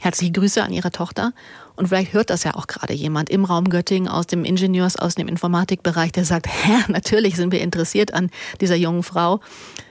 Herzliche 0.00 0.32
Grüße 0.32 0.62
an 0.62 0.72
Ihre 0.72 0.90
Tochter. 0.90 1.32
Und 1.76 1.88
vielleicht 1.88 2.14
hört 2.14 2.30
das 2.30 2.42
ja 2.42 2.54
auch 2.54 2.66
gerade 2.66 2.94
jemand 2.94 3.28
im 3.28 3.44
Raum 3.44 3.68
Göttingen 3.68 4.08
aus 4.08 4.26
dem 4.26 4.44
Ingenieurs-, 4.44 4.96
aus 4.96 5.14
dem 5.14 5.28
Informatikbereich, 5.28 6.10
der 6.10 6.24
sagt, 6.24 6.46
ja, 6.68 6.80
natürlich 6.88 7.36
sind 7.36 7.52
wir 7.52 7.60
interessiert 7.60 8.14
an 8.14 8.30
dieser 8.62 8.76
jungen 8.76 9.02
Frau, 9.02 9.40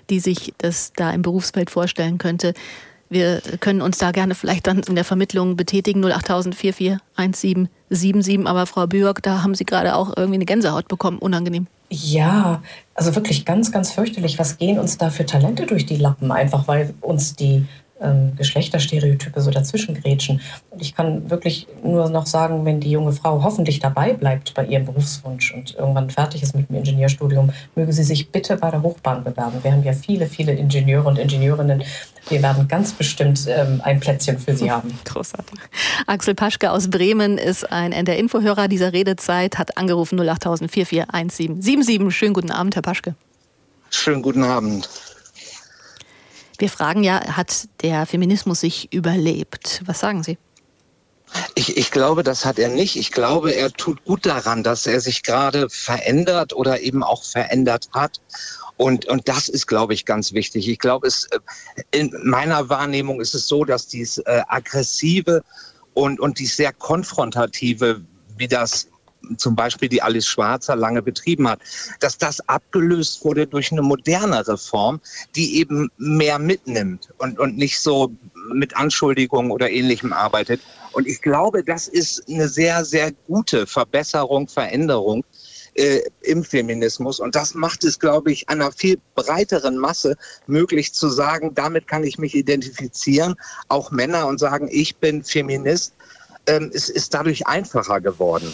die 0.09 0.19
sich 0.19 0.53
das 0.57 0.93
da 0.93 1.11
im 1.11 1.21
Berufsfeld 1.21 1.69
vorstellen 1.69 2.17
könnte. 2.17 2.55
Wir 3.13 3.41
können 3.59 3.81
uns 3.81 3.99
da 3.99 4.11
gerne 4.11 4.33
vielleicht 4.35 4.65
dann 4.67 4.79
in 4.79 4.95
der 4.95 5.03
Vermittlung 5.03 5.55
betätigen, 5.55 6.03
08000 6.03 6.55
441777. 6.55 8.47
Aber 8.47 8.65
Frau 8.65 8.87
Björk, 8.87 9.21
da 9.21 9.43
haben 9.43 9.53
Sie 9.53 9.65
gerade 9.65 9.95
auch 9.95 10.17
irgendwie 10.17 10.37
eine 10.37 10.45
Gänsehaut 10.45 10.87
bekommen, 10.87 11.19
unangenehm. 11.19 11.67
Ja, 11.89 12.63
also 12.95 13.15
wirklich 13.15 13.45
ganz, 13.45 13.71
ganz 13.71 13.91
fürchterlich. 13.91 14.39
Was 14.39 14.57
gehen 14.57 14.79
uns 14.79 14.97
da 14.97 15.11
für 15.11 15.27
Talente 15.27 15.67
durch 15.67 15.85
die 15.85 15.97
Lappen? 15.97 16.31
Einfach 16.31 16.67
weil 16.67 16.95
uns 17.01 17.35
die 17.35 17.67
ähm, 18.03 18.33
Geschlechterstereotype 18.35 19.39
so 19.41 19.51
dazwischen 19.51 19.95
grätschen. 19.95 20.41
Und 20.69 20.81
ich 20.81 20.95
kann 20.95 21.29
wirklich 21.29 21.67
nur 21.83 22.09
noch 22.09 22.25
sagen, 22.25 22.65
wenn 22.65 22.79
die 22.79 22.91
junge 22.91 23.13
Frau 23.13 23.43
hoffentlich 23.43 23.79
dabei 23.79 24.13
bleibt 24.13 24.53
bei 24.53 24.65
ihrem 24.65 24.85
Berufswunsch 24.85 25.53
und 25.53 25.75
irgendwann 25.75 26.09
fertig 26.09 26.43
ist 26.43 26.55
mit 26.55 26.69
dem 26.69 26.77
Ingenieurstudium, 26.77 27.51
möge 27.75 27.93
sie 27.93 28.03
sich 28.03 28.29
bitte 28.29 28.57
bei 28.57 28.69
der 28.71 28.81
Hochbahn 28.81 29.23
bewerben. 29.23 29.63
Wir 29.63 29.71
haben 29.71 29.83
ja 29.83 29.93
viele, 29.93 30.27
viele 30.27 30.53
Ingenieure 30.53 31.07
und 31.07 31.17
Ingenieurinnen. 31.17 31.83
Wir 32.29 32.41
werden 32.41 32.67
ganz 32.67 32.93
bestimmt 32.93 33.45
ähm, 33.47 33.81
ein 33.83 33.99
Plätzchen 33.99 34.39
für 34.39 34.55
sie 34.55 34.71
haben. 34.71 34.97
Großartig. 35.05 35.59
Axel 36.07 36.35
Paschke 36.35 36.71
aus 36.71 36.89
Bremen 36.89 37.37
ist 37.37 37.71
ein 37.71 37.93
der 38.05 38.17
Infohörer 38.17 38.67
dieser 38.67 38.93
Redezeit, 38.93 39.57
hat 39.57 39.77
angerufen 39.77 40.19
08000 40.19 40.71
441777. 40.71 42.17
Schönen 42.17 42.33
guten 42.33 42.51
Abend, 42.51 42.75
Herr 42.75 42.81
Paschke. 42.81 43.15
Schönen 43.89 44.21
guten 44.21 44.43
Abend. 44.43 44.89
Wir 46.57 46.69
fragen 46.69 47.03
ja, 47.03 47.35
hat 47.35 47.67
der 47.81 48.05
Feminismus 48.05 48.61
sich 48.61 48.93
überlebt? 48.93 49.81
Was 49.85 49.99
sagen 49.99 50.23
Sie? 50.23 50.37
Ich, 51.55 51.77
ich, 51.77 51.91
glaube, 51.91 52.23
das 52.23 52.45
hat 52.45 52.59
er 52.59 52.69
nicht. 52.69 52.95
Ich 52.95 53.11
glaube, 53.11 53.51
er 53.51 53.71
tut 53.71 54.03
gut 54.05 54.25
daran, 54.25 54.63
dass 54.63 54.85
er 54.85 54.99
sich 54.99 55.23
gerade 55.23 55.67
verändert 55.69 56.53
oder 56.53 56.81
eben 56.81 57.03
auch 57.03 57.23
verändert 57.23 57.89
hat. 57.93 58.21
Und, 58.77 59.05
und 59.05 59.27
das 59.27 59.49
ist, 59.49 59.67
glaube 59.67 59.93
ich, 59.93 60.05
ganz 60.05 60.33
wichtig. 60.33 60.67
Ich 60.67 60.79
glaube, 60.79 61.07
es, 61.07 61.25
äh, 61.25 61.39
in 61.91 62.11
meiner 62.23 62.69
Wahrnehmung 62.69 63.21
ist 63.21 63.33
es 63.33 63.47
so, 63.47 63.65
dass 63.65 63.87
dies 63.87 64.19
äh, 64.19 64.41
aggressive 64.47 65.43
und, 65.93 66.19
und 66.19 66.39
dies 66.39 66.55
sehr 66.55 66.73
konfrontative, 66.73 68.01
wie 68.37 68.47
das 68.47 68.87
zum 69.37 69.55
Beispiel 69.55 69.89
die 69.89 70.01
Alice 70.01 70.27
Schwarzer 70.27 70.75
lange 70.75 71.01
betrieben 71.01 71.47
hat, 71.47 71.59
dass 71.99 72.17
das 72.17 72.47
abgelöst 72.47 73.23
wurde 73.23 73.47
durch 73.47 73.71
eine 73.71 73.81
modernere 73.81 74.57
Form, 74.57 74.99
die 75.35 75.57
eben 75.57 75.89
mehr 75.97 76.39
mitnimmt 76.39 77.09
und, 77.17 77.39
und 77.39 77.57
nicht 77.57 77.79
so 77.79 78.11
mit 78.53 78.75
Anschuldigungen 78.75 79.51
oder 79.51 79.69
ähnlichem 79.69 80.13
arbeitet. 80.13 80.61
Und 80.91 81.07
ich 81.07 81.21
glaube, 81.21 81.63
das 81.63 81.87
ist 81.87 82.27
eine 82.29 82.47
sehr, 82.47 82.85
sehr 82.85 83.11
gute 83.27 83.65
Verbesserung, 83.65 84.47
Veränderung 84.47 85.23
äh, 85.75 86.01
im 86.21 86.43
Feminismus. 86.43 87.19
Und 87.19 87.35
das 87.35 87.55
macht 87.55 87.83
es, 87.83 87.99
glaube 87.99 88.31
ich, 88.31 88.49
einer 88.49 88.71
viel 88.71 88.99
breiteren 89.15 89.77
Masse 89.77 90.15
möglich 90.45 90.93
zu 90.93 91.09
sagen, 91.09 91.55
damit 91.55 91.87
kann 91.87 92.03
ich 92.03 92.17
mich 92.17 92.35
identifizieren, 92.35 93.35
auch 93.69 93.91
Männer 93.91 94.27
und 94.27 94.39
sagen, 94.39 94.67
ich 94.71 94.97
bin 94.97 95.23
Feminist. 95.23 95.93
Ähm, 96.45 96.71
es 96.73 96.89
ist 96.89 97.13
dadurch 97.13 97.47
einfacher 97.47 98.01
geworden. 98.01 98.53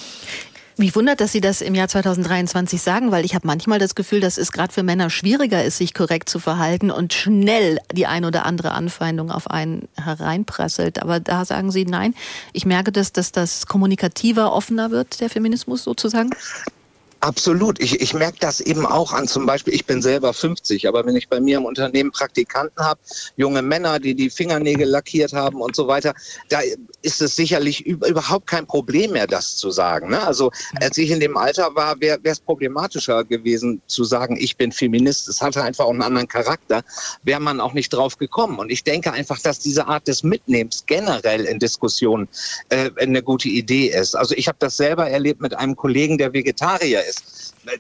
Mich 0.80 0.96
wundert, 0.96 1.20
dass 1.20 1.34
Sie 1.34 1.42
das 1.42 1.60
im 1.60 1.76
Jahr 1.76 1.90
2023 1.90 2.82
sagen, 2.82 3.12
weil 3.12 3.26
ich 3.26 3.36
habe 3.36 3.46
manchmal 3.46 3.80
das 3.80 3.96
Gefühl, 3.96 4.22
dass 4.22 4.38
es 4.38 4.54
gerade 4.54 4.72
für 4.72 4.82
Männer 4.82 5.10
schwieriger 5.10 5.62
ist, 5.62 5.76
sich 5.76 5.94
korrekt 5.94 6.30
zu 6.30 6.40
verhalten 6.40 6.90
und 6.90 7.12
schnell 7.14 7.80
die 7.92 8.08
ein 8.08 8.24
oder 8.24 8.46
andere 8.46 8.72
Anfeindung 8.72 9.30
auf 9.30 9.52
einen 9.52 9.90
hereinprasselt. 9.98 11.02
Aber 11.02 11.20
da 11.20 11.44
sagen 11.44 11.70
Sie 11.72 11.84
nein. 11.84 12.16
Ich 12.54 12.66
merke, 12.66 12.94
dass, 12.94 13.12
dass 13.12 13.34
das 13.34 13.66
kommunikativer, 13.66 14.54
offener 14.54 14.90
wird, 14.90 15.20
der 15.20 15.30
Feminismus 15.30 15.84
sozusagen. 15.84 16.30
Absolut. 17.22 17.82
Ich, 17.82 18.00
ich 18.00 18.14
merke 18.14 18.38
das 18.40 18.62
eben 18.62 18.86
auch 18.86 19.12
an 19.12 19.28
zum 19.28 19.46
Beispiel, 19.46 19.74
ich 19.74 19.86
bin 19.86 20.02
selber 20.02 20.34
50, 20.34 20.88
aber 20.88 21.06
wenn 21.06 21.18
ich 21.18 21.28
bei 21.28 21.42
mir 21.42 21.58
im 21.58 21.66
Unternehmen 21.66 22.12
Praktikanten 22.12 22.82
habe, 22.82 23.00
junge 23.36 23.62
Männer, 23.62 24.00
die 24.00 24.16
die 24.16 24.30
Fingernägel 24.30 24.88
lackiert 24.88 25.34
haben 25.34 25.62
und 25.62 25.76
so 25.76 25.88
weiter, 25.88 26.14
da 26.48 26.62
ist 27.02 27.22
es 27.22 27.36
sicherlich 27.36 27.86
überhaupt 27.86 28.48
kein 28.48 28.66
Problem 28.66 29.12
mehr, 29.12 29.28
das 29.28 29.58
zu 29.58 29.70
sagen. 29.70 30.10
Ne? 30.10 30.26
Also 30.26 30.52
als 30.80 30.98
ich 30.98 31.12
in 31.12 31.20
dem 31.20 31.36
Alter 31.36 31.76
war, 31.76 32.00
wäre 32.00 32.20
es 32.24 32.40
problematischer 32.40 33.26
gewesen 33.26 33.82
zu 33.88 34.06
sagen, 34.06 34.38
ich 34.40 34.56
bin 34.56 34.72
Feminist. 34.72 35.28
Es 35.28 35.42
hatte 35.42 35.62
einfach 35.62 35.86
auch 35.86 35.92
einen 35.92 36.02
anderen 36.02 36.28
Charakter, 36.28 36.84
wäre 37.24 37.42
man 37.42 37.60
auch 37.60 37.74
nicht 37.74 37.90
drauf 37.90 38.18
gekommen. 38.18 38.60
Und 38.60 38.72
ich 38.72 38.86
denke 38.86 39.12
einfach, 39.12 39.40
dass 39.40 39.60
diese 39.60 39.88
Art 39.88 40.08
des 40.08 40.24
Mitnehmens 40.24 40.86
generell 40.86 41.44
in 41.46 41.60
Diskussionen 41.60 42.30
äh, 42.70 42.92
eine 42.98 43.22
gute 43.22 43.50
Idee 43.50 43.88
ist. 43.88 44.16
Also 44.16 44.36
ich 44.36 44.48
habe 44.48 44.58
das 44.60 44.78
selber 44.78 45.10
erlebt 45.10 45.42
mit 45.42 45.54
einem 45.54 45.76
Kollegen, 45.76 46.18
der 46.18 46.32
Vegetarier. 46.32 47.09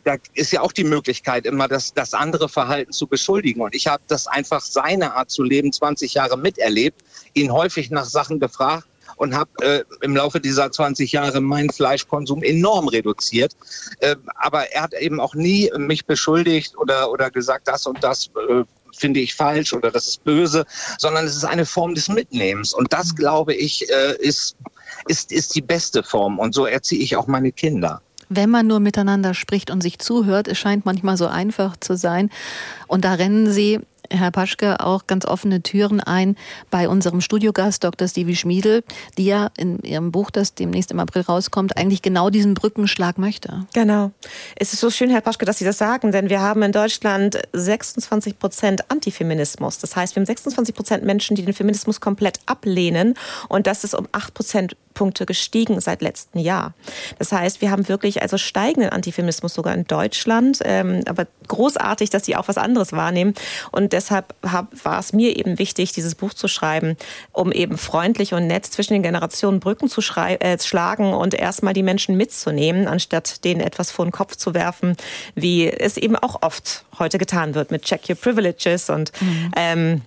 Da 0.03 0.15
ist 0.33 0.51
ja 0.51 0.61
auch 0.61 0.71
die 0.71 0.83
Möglichkeit, 0.83 1.45
immer 1.45 1.67
das, 1.67 1.93
das 1.93 2.13
andere 2.13 2.49
Verhalten 2.49 2.91
zu 2.91 3.07
beschuldigen. 3.07 3.61
Und 3.61 3.75
ich 3.75 3.87
habe 3.87 4.03
das 4.07 4.27
einfach 4.27 4.61
seine 4.61 5.13
Art 5.15 5.29
zu 5.29 5.43
leben 5.43 5.71
20 5.71 6.13
Jahre 6.13 6.37
miterlebt, 6.37 7.01
ihn 7.33 7.51
häufig 7.51 7.89
nach 7.89 8.05
Sachen 8.05 8.39
gefragt 8.39 8.87
und 9.15 9.35
habe 9.35 9.49
äh, 9.61 9.83
im 10.01 10.15
Laufe 10.15 10.39
dieser 10.39 10.71
20 10.71 11.11
Jahre 11.11 11.41
meinen 11.41 11.69
Fleischkonsum 11.69 12.41
enorm 12.43 12.87
reduziert. 12.87 13.55
Äh, 13.99 14.15
aber 14.35 14.71
er 14.71 14.83
hat 14.83 14.93
eben 14.93 15.19
auch 15.19 15.35
nie 15.35 15.69
mich 15.77 16.05
beschuldigt 16.05 16.77
oder, 16.77 17.11
oder 17.11 17.29
gesagt, 17.29 17.67
das 17.67 17.85
und 17.85 18.03
das 18.03 18.27
äh, 18.49 18.63
finde 18.97 19.19
ich 19.19 19.35
falsch 19.35 19.73
oder 19.73 19.91
das 19.91 20.07
ist 20.07 20.23
böse, 20.23 20.65
sondern 20.97 21.25
es 21.25 21.35
ist 21.35 21.45
eine 21.45 21.65
Form 21.65 21.95
des 21.95 22.09
Mitnehmens. 22.09 22.73
Und 22.73 22.93
das, 22.93 23.15
glaube 23.15 23.53
ich, 23.53 23.89
äh, 23.89 24.15
ist, 24.19 24.55
ist, 25.07 25.31
ist 25.31 25.55
die 25.55 25.61
beste 25.61 26.03
Form. 26.03 26.39
Und 26.39 26.53
so 26.53 26.65
erziehe 26.65 27.01
ich 27.01 27.15
auch 27.15 27.27
meine 27.27 27.51
Kinder 27.51 28.01
wenn 28.30 28.49
man 28.49 28.68
nur 28.68 28.80
miteinander 28.80 29.34
spricht 29.34 29.72
und 29.72 29.81
sich 29.81 29.99
zuhört. 29.99 30.47
Es 30.47 30.57
scheint 30.57 30.85
manchmal 30.85 31.18
so 31.18 31.27
einfach 31.27 31.76
zu 31.77 31.97
sein. 31.97 32.30
Und 32.88 33.03
da 33.03 33.14
rennen 33.14 33.51
Sie 33.51 33.80
Herr 34.11 34.31
Paschke, 34.31 34.80
auch 34.80 35.07
ganz 35.07 35.26
offene 35.26 35.61
Türen 35.61 35.99
ein 35.99 36.35
bei 36.72 36.89
unserem 36.89 37.22
Studiogast 37.22 37.84
Dr. 37.84 38.07
Stevie 38.07 38.35
Schmiedel, 38.35 38.84
die 39.18 39.26
ja 39.26 39.51
in 39.57 39.80
ihrem 39.80 40.11
Buch, 40.11 40.31
das 40.31 40.56
demnächst 40.56 40.91
im 40.91 40.99
April 40.99 41.22
rauskommt, 41.22 41.77
eigentlich 41.77 42.01
genau 42.01 42.30
diesen 42.30 42.53
Brückenschlag 42.53 43.18
möchte. 43.18 43.68
Genau. 43.73 44.11
Es 44.56 44.73
ist 44.73 44.80
so 44.80 44.89
schön, 44.89 45.10
Herr 45.10 45.22
Paschke, 45.22 45.45
dass 45.45 45.60
Sie 45.60 45.65
das 45.65 45.77
sagen, 45.77 46.11
denn 46.11 46.30
wir 46.30 46.41
haben 46.41 46.64
in 46.64 46.72
Deutschland 46.72 47.39
26 47.53 48.39
Prozent 48.39 48.89
Antifeminismus. 48.89 49.77
Das 49.77 49.95
heißt, 49.95 50.15
wir 50.15 50.22
haben 50.22 50.27
26 50.27 50.76
Prozent 50.76 51.03
Menschen, 51.03 51.35
die 51.35 51.43
den 51.43 51.53
Feminismus 51.53 52.01
komplett 52.01 52.39
ablehnen 52.45 53.14
und 53.47 53.68
das 53.68 53.84
ist 53.84 53.93
um 53.93 54.07
8 54.11 54.34
Prozent 54.34 54.76
Punkte 54.99 55.26
gestiegen 55.26 55.80
seit 55.80 56.01
letztem 56.01 56.41
Jahr. 56.41 56.73
Das 57.19 57.31
heißt, 57.31 57.61
wir 57.61 57.71
haben 57.71 57.88
wirklich 57.88 58.21
also 58.21 58.38
steigenden 58.38 58.91
Antifeminismus 58.91 59.53
sogar 59.53 59.73
in 59.73 59.85
Deutschland, 59.85 60.59
ähm, 60.65 61.03
aber 61.07 61.26
großartig, 61.47 62.09
dass 62.09 62.26
Sie 62.26 62.35
auch 62.35 62.49
was 62.49 62.57
anderes 62.57 62.91
wahrnehmen 62.91 63.34
und 63.71 63.93
deshalb 63.93 64.35
hab, 64.43 64.67
war 64.84 64.99
es 64.99 65.13
mir 65.13 65.38
eben 65.38 65.57
wichtig, 65.57 65.93
dieses 65.93 66.15
Buch 66.15 66.34
zu 66.34 66.49
schreiben, 66.49 66.97
um 67.31 67.53
eben 67.53 67.77
freundlich 67.77 68.34
und 68.34 68.45
nett 68.47 68.65
zwischen 68.65 68.91
den 68.91 69.03
Generationen 69.03 69.61
Brücken 69.61 69.88
zu 69.88 70.01
äh, 70.01 70.59
schlagen 70.59 71.13
und 71.13 71.34
erstmal 71.34 71.73
die 71.73 71.84
Menschen 71.84 72.17
mitzunehmen, 72.17 72.85
anstatt 72.85 73.45
denen 73.45 73.61
etwas 73.61 73.91
vor 73.91 74.05
den 74.05 74.11
Kopf 74.11 74.35
zu 74.35 74.53
werfen, 74.53 74.97
wie 75.34 75.69
es 75.69 75.95
eben 75.95 76.17
auch 76.17 76.41
oft 76.41 76.84
heute 76.99 77.19
getan 77.19 77.55
wird 77.55 77.71
mit 77.71 77.84
Check 77.84 78.09
Your 78.09 78.17
Privileges 78.17 78.89
und 78.89 79.13
mhm. 79.21 79.51
ähm, 79.55 80.01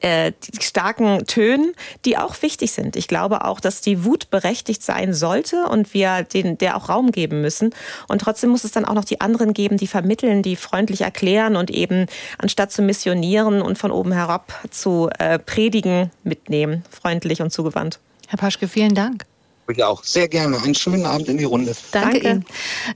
äh, 0.00 0.32
starken 0.60 1.26
Tönen, 1.26 1.74
die 2.04 2.16
auch 2.16 2.40
wichtig 2.42 2.72
sind. 2.72 2.96
Ich 2.96 3.08
glaube 3.08 3.44
auch, 3.44 3.60
dass 3.60 3.80
die 3.80 4.04
Wut 4.04 4.30
berechtigt 4.30 4.82
sein 4.82 5.14
sollte 5.14 5.66
und 5.66 5.94
wir 5.94 6.22
den, 6.22 6.58
der 6.58 6.76
auch 6.76 6.88
Raum 6.88 7.12
geben 7.12 7.40
müssen. 7.40 7.74
Und 8.08 8.20
trotzdem 8.20 8.50
muss 8.50 8.64
es 8.64 8.72
dann 8.72 8.84
auch 8.84 8.94
noch 8.94 9.04
die 9.04 9.20
anderen 9.20 9.54
geben, 9.54 9.76
die 9.76 9.86
vermitteln, 9.86 10.42
die 10.42 10.56
freundlich 10.56 11.02
erklären 11.02 11.56
und 11.56 11.70
eben 11.70 12.06
anstatt 12.38 12.72
zu 12.72 12.82
missionieren 12.82 13.62
und 13.62 13.78
von 13.78 13.90
oben 13.90 14.12
herab 14.12 14.52
zu 14.70 15.08
äh, 15.18 15.38
predigen, 15.38 16.10
mitnehmen, 16.22 16.84
freundlich 16.90 17.42
und 17.42 17.50
zugewandt. 17.50 18.00
Herr 18.28 18.38
Paschke, 18.38 18.68
vielen 18.68 18.94
Dank. 18.94 19.24
Ich 19.68 19.82
auch. 19.82 20.04
Sehr 20.04 20.28
gerne. 20.28 20.60
Einen 20.62 20.74
schönen 20.74 21.06
Abend 21.06 21.28
in 21.28 21.38
die 21.38 21.44
Runde. 21.44 21.74
Danke, 21.90 22.20
Danke. 22.20 22.28
Ihnen. 22.28 22.44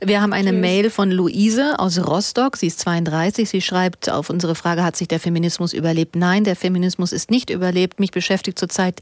Wir 0.04 0.20
haben 0.20 0.32
eine 0.32 0.50
Tschüss. 0.50 0.60
Mail 0.60 0.90
von 0.90 1.10
Luise 1.10 1.78
aus 1.78 1.98
Rostock. 1.98 2.56
Sie 2.56 2.66
ist 2.66 2.80
32. 2.80 3.48
Sie 3.48 3.62
schreibt 3.62 4.10
auf 4.10 4.28
unsere 4.28 4.54
Frage, 4.54 4.84
hat 4.84 4.96
sich 4.96 5.08
der 5.08 5.20
Feminismus 5.20 5.72
überlebt? 5.72 6.14
Nein, 6.14 6.44
der 6.44 6.56
Feminismus 6.56 7.12
ist 7.12 7.30
nicht 7.30 7.50
überlebt. 7.50 8.00
Mich 8.00 8.10
beschäftigt 8.10 8.58
zurzeit 8.58 9.00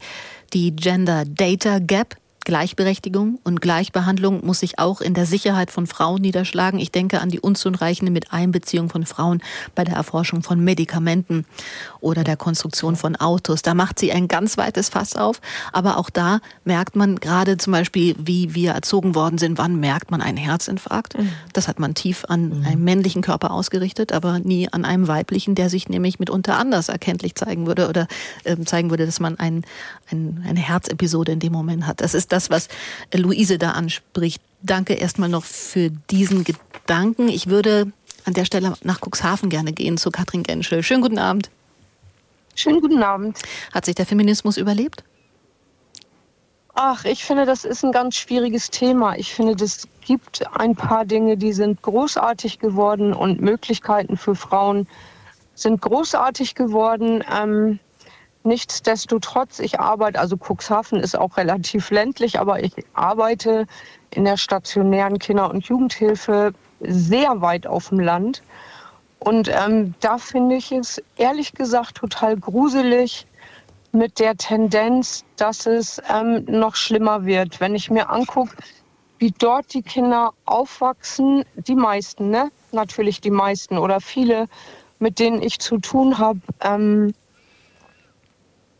die 0.53 0.75
Gender 0.75 1.25
Data 1.25 1.79
Gap. 1.79 2.15
Gleichberechtigung 2.47 3.39
und 3.43 3.59
Gleichbehandlung 3.59 4.45
muss 4.45 4.61
sich 4.61 4.79
auch 4.79 5.01
in 5.01 5.13
der 5.13 5.25
Sicherheit 5.25 5.69
von 5.69 5.85
Frauen 5.85 6.21
niederschlagen. 6.21 6.79
Ich 6.79 6.93
denke 6.93 7.19
an 7.19 7.27
die 7.27 7.41
unzureichende 7.41 8.09
Miteinbeziehung 8.09 8.89
von 8.89 9.05
Frauen 9.05 9.41
bei 9.75 9.83
der 9.83 9.95
Erforschung 9.95 10.43
von 10.43 10.63
Medikamenten 10.63 11.45
oder 11.99 12.23
der 12.23 12.37
Konstruktion 12.37 12.95
von 12.95 13.17
Autos. 13.17 13.63
Da 13.63 13.73
macht 13.73 13.99
sie 13.99 14.13
ein 14.13 14.29
ganz 14.29 14.57
weites 14.57 14.87
Fass 14.87 15.17
auf. 15.17 15.41
Aber 15.73 15.97
auch 15.97 16.09
da 16.09 16.39
merkt 16.63 16.95
man 16.95 17.17
gerade 17.17 17.57
zum 17.57 17.73
Beispiel, 17.73 18.15
wie 18.17 18.55
wir 18.55 18.71
erzogen 18.71 19.13
worden 19.13 19.37
sind, 19.37 19.57
wann 19.57 19.81
merkt 19.81 20.09
man 20.09 20.21
einen 20.21 20.37
Herzinfarkt. 20.37 21.17
Mhm. 21.17 21.29
Das 21.51 21.67
hat 21.67 21.79
man 21.79 21.95
tief 21.95 22.23
an 22.29 22.59
mhm. 22.59 22.65
einem 22.65 22.83
männlichen 22.85 23.21
Körper 23.21 23.51
ausgerichtet, 23.51 24.13
aber 24.13 24.39
nie 24.39 24.71
an 24.71 24.85
einem 24.85 25.09
weiblichen, 25.09 25.53
der 25.55 25.69
sich 25.69 25.89
nämlich 25.89 26.17
mitunter 26.17 26.57
anders 26.57 26.87
erkenntlich 26.87 27.35
zeigen 27.35 27.67
würde 27.67 27.89
oder 27.89 28.07
äh, 28.45 28.55
zeigen 28.63 28.89
würde, 28.89 29.05
dass 29.05 29.19
man 29.19 29.37
ein, 29.37 29.65
ein, 30.11 30.43
eine 30.47 30.59
Herzepisode 30.59 31.31
in 31.31 31.39
dem 31.39 31.53
Moment 31.53 31.85
hat. 31.87 32.01
Das 32.01 32.13
ist 32.13 32.31
das, 32.31 32.49
was 32.49 32.67
Luise 33.13 33.57
da 33.57 33.71
anspricht. 33.71 34.41
Danke 34.61 34.93
erstmal 34.93 35.29
noch 35.29 35.43
für 35.43 35.89
diesen 36.09 36.43
Gedanken. 36.43 37.29
Ich 37.29 37.47
würde 37.47 37.91
an 38.25 38.33
der 38.33 38.45
Stelle 38.45 38.73
nach 38.83 38.99
Cuxhaven 39.01 39.49
gerne 39.49 39.73
gehen 39.73 39.97
zu 39.97 40.11
Katrin 40.11 40.43
Genschel. 40.43 40.83
Schönen 40.83 41.01
guten 41.01 41.19
Abend. 41.19 41.49
Schönen 42.55 42.81
guten 42.81 43.03
Abend. 43.03 43.39
Hat 43.73 43.85
sich 43.85 43.95
der 43.95 44.05
Feminismus 44.05 44.57
überlebt? 44.57 45.03
Ach, 46.73 47.05
ich 47.05 47.23
finde, 47.23 47.45
das 47.45 47.65
ist 47.65 47.83
ein 47.83 47.91
ganz 47.91 48.15
schwieriges 48.15 48.69
Thema. 48.69 49.15
Ich 49.15 49.33
finde, 49.33 49.63
es 49.63 49.87
gibt 50.01 50.45
ein 50.55 50.75
paar 50.75 51.05
Dinge, 51.05 51.35
die 51.35 51.53
sind 51.53 51.81
großartig 51.81 52.59
geworden 52.59 53.13
und 53.13 53.41
Möglichkeiten 53.41 54.15
für 54.15 54.35
Frauen 54.35 54.87
sind 55.55 55.81
großartig 55.81 56.53
geworden. 56.53 57.23
Ähm, 57.31 57.79
Nichtsdestotrotz, 58.47 59.59
ich 59.59 59.81
arbeite, 59.81 60.19
also 60.19 60.37
Cuxhaven 60.37 61.01
ist 61.01 61.17
auch 61.17 61.35
relativ 61.35 61.91
ländlich, 61.91 62.39
aber 62.39 62.63
ich 62.63 62.71
arbeite 62.93 63.67
in 64.11 64.23
der 64.23 64.37
stationären 64.37 65.19
Kinder- 65.19 65.49
und 65.49 65.65
Jugendhilfe 65.65 66.53
sehr 66.79 67.41
weit 67.41 67.67
auf 67.67 67.89
dem 67.89 67.99
Land. 67.99 68.41
Und 69.19 69.49
ähm, 69.49 69.95
da 69.99 70.17
finde 70.17 70.55
ich 70.55 70.71
es 70.71 71.03
ehrlich 71.17 71.53
gesagt 71.53 71.97
total 71.97 72.37
gruselig 72.37 73.27
mit 73.91 74.17
der 74.17 74.37
Tendenz, 74.37 75.25
dass 75.35 75.65
es 75.65 76.01
ähm, 76.09 76.45
noch 76.47 76.75
schlimmer 76.75 77.25
wird. 77.25 77.59
Wenn 77.59 77.75
ich 77.75 77.91
mir 77.91 78.09
angucke, 78.09 78.55
wie 79.19 79.31
dort 79.31 79.73
die 79.73 79.81
Kinder 79.81 80.31
aufwachsen, 80.45 81.43
die 81.55 81.75
meisten, 81.75 82.29
ne? 82.29 82.49
Natürlich 82.71 83.19
die 83.19 83.31
meisten 83.31 83.77
oder 83.77 83.99
viele, 83.99 84.47
mit 84.99 85.19
denen 85.19 85.41
ich 85.41 85.59
zu 85.59 85.79
tun 85.79 86.17
habe, 86.17 86.39
ähm, 86.61 87.13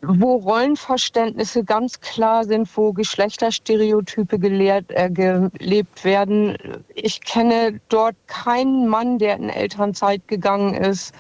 wo 0.08 0.38
Rollenverständnisse 0.38 1.64
ganz 1.64 2.00
klar 2.00 2.46
sind, 2.46 2.70
wo 2.78 2.94
Geschlechterstereotype 2.94 4.40
gelehrt, 4.40 4.86
äh, 4.90 5.10
gelebt 5.10 6.04
werden. 6.04 6.58
Ich 6.94 7.22
kenne 7.22 7.80
dort 7.90 8.16
keinen 8.28 8.88
Mann, 8.88 9.18
der 9.20 9.36
in 9.36 9.50
Elternzeit 9.50 10.28
gegangen 10.28 10.74
ist. 10.74 11.14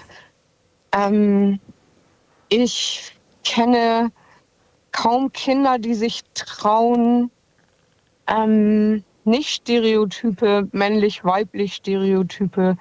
Ähm, 0.93 1.59
ich 2.49 3.13
kenne 3.43 4.11
kaum 4.91 5.31
Kinder, 5.33 5.79
die 5.79 5.93
sich 5.93 6.21
trauen, 6.33 7.29
ähm, 8.27 9.03
nicht 9.25 9.49
Stereotype, 9.49 10.69
männlich-weiblich 10.71 11.75
Stereotype 11.75 12.77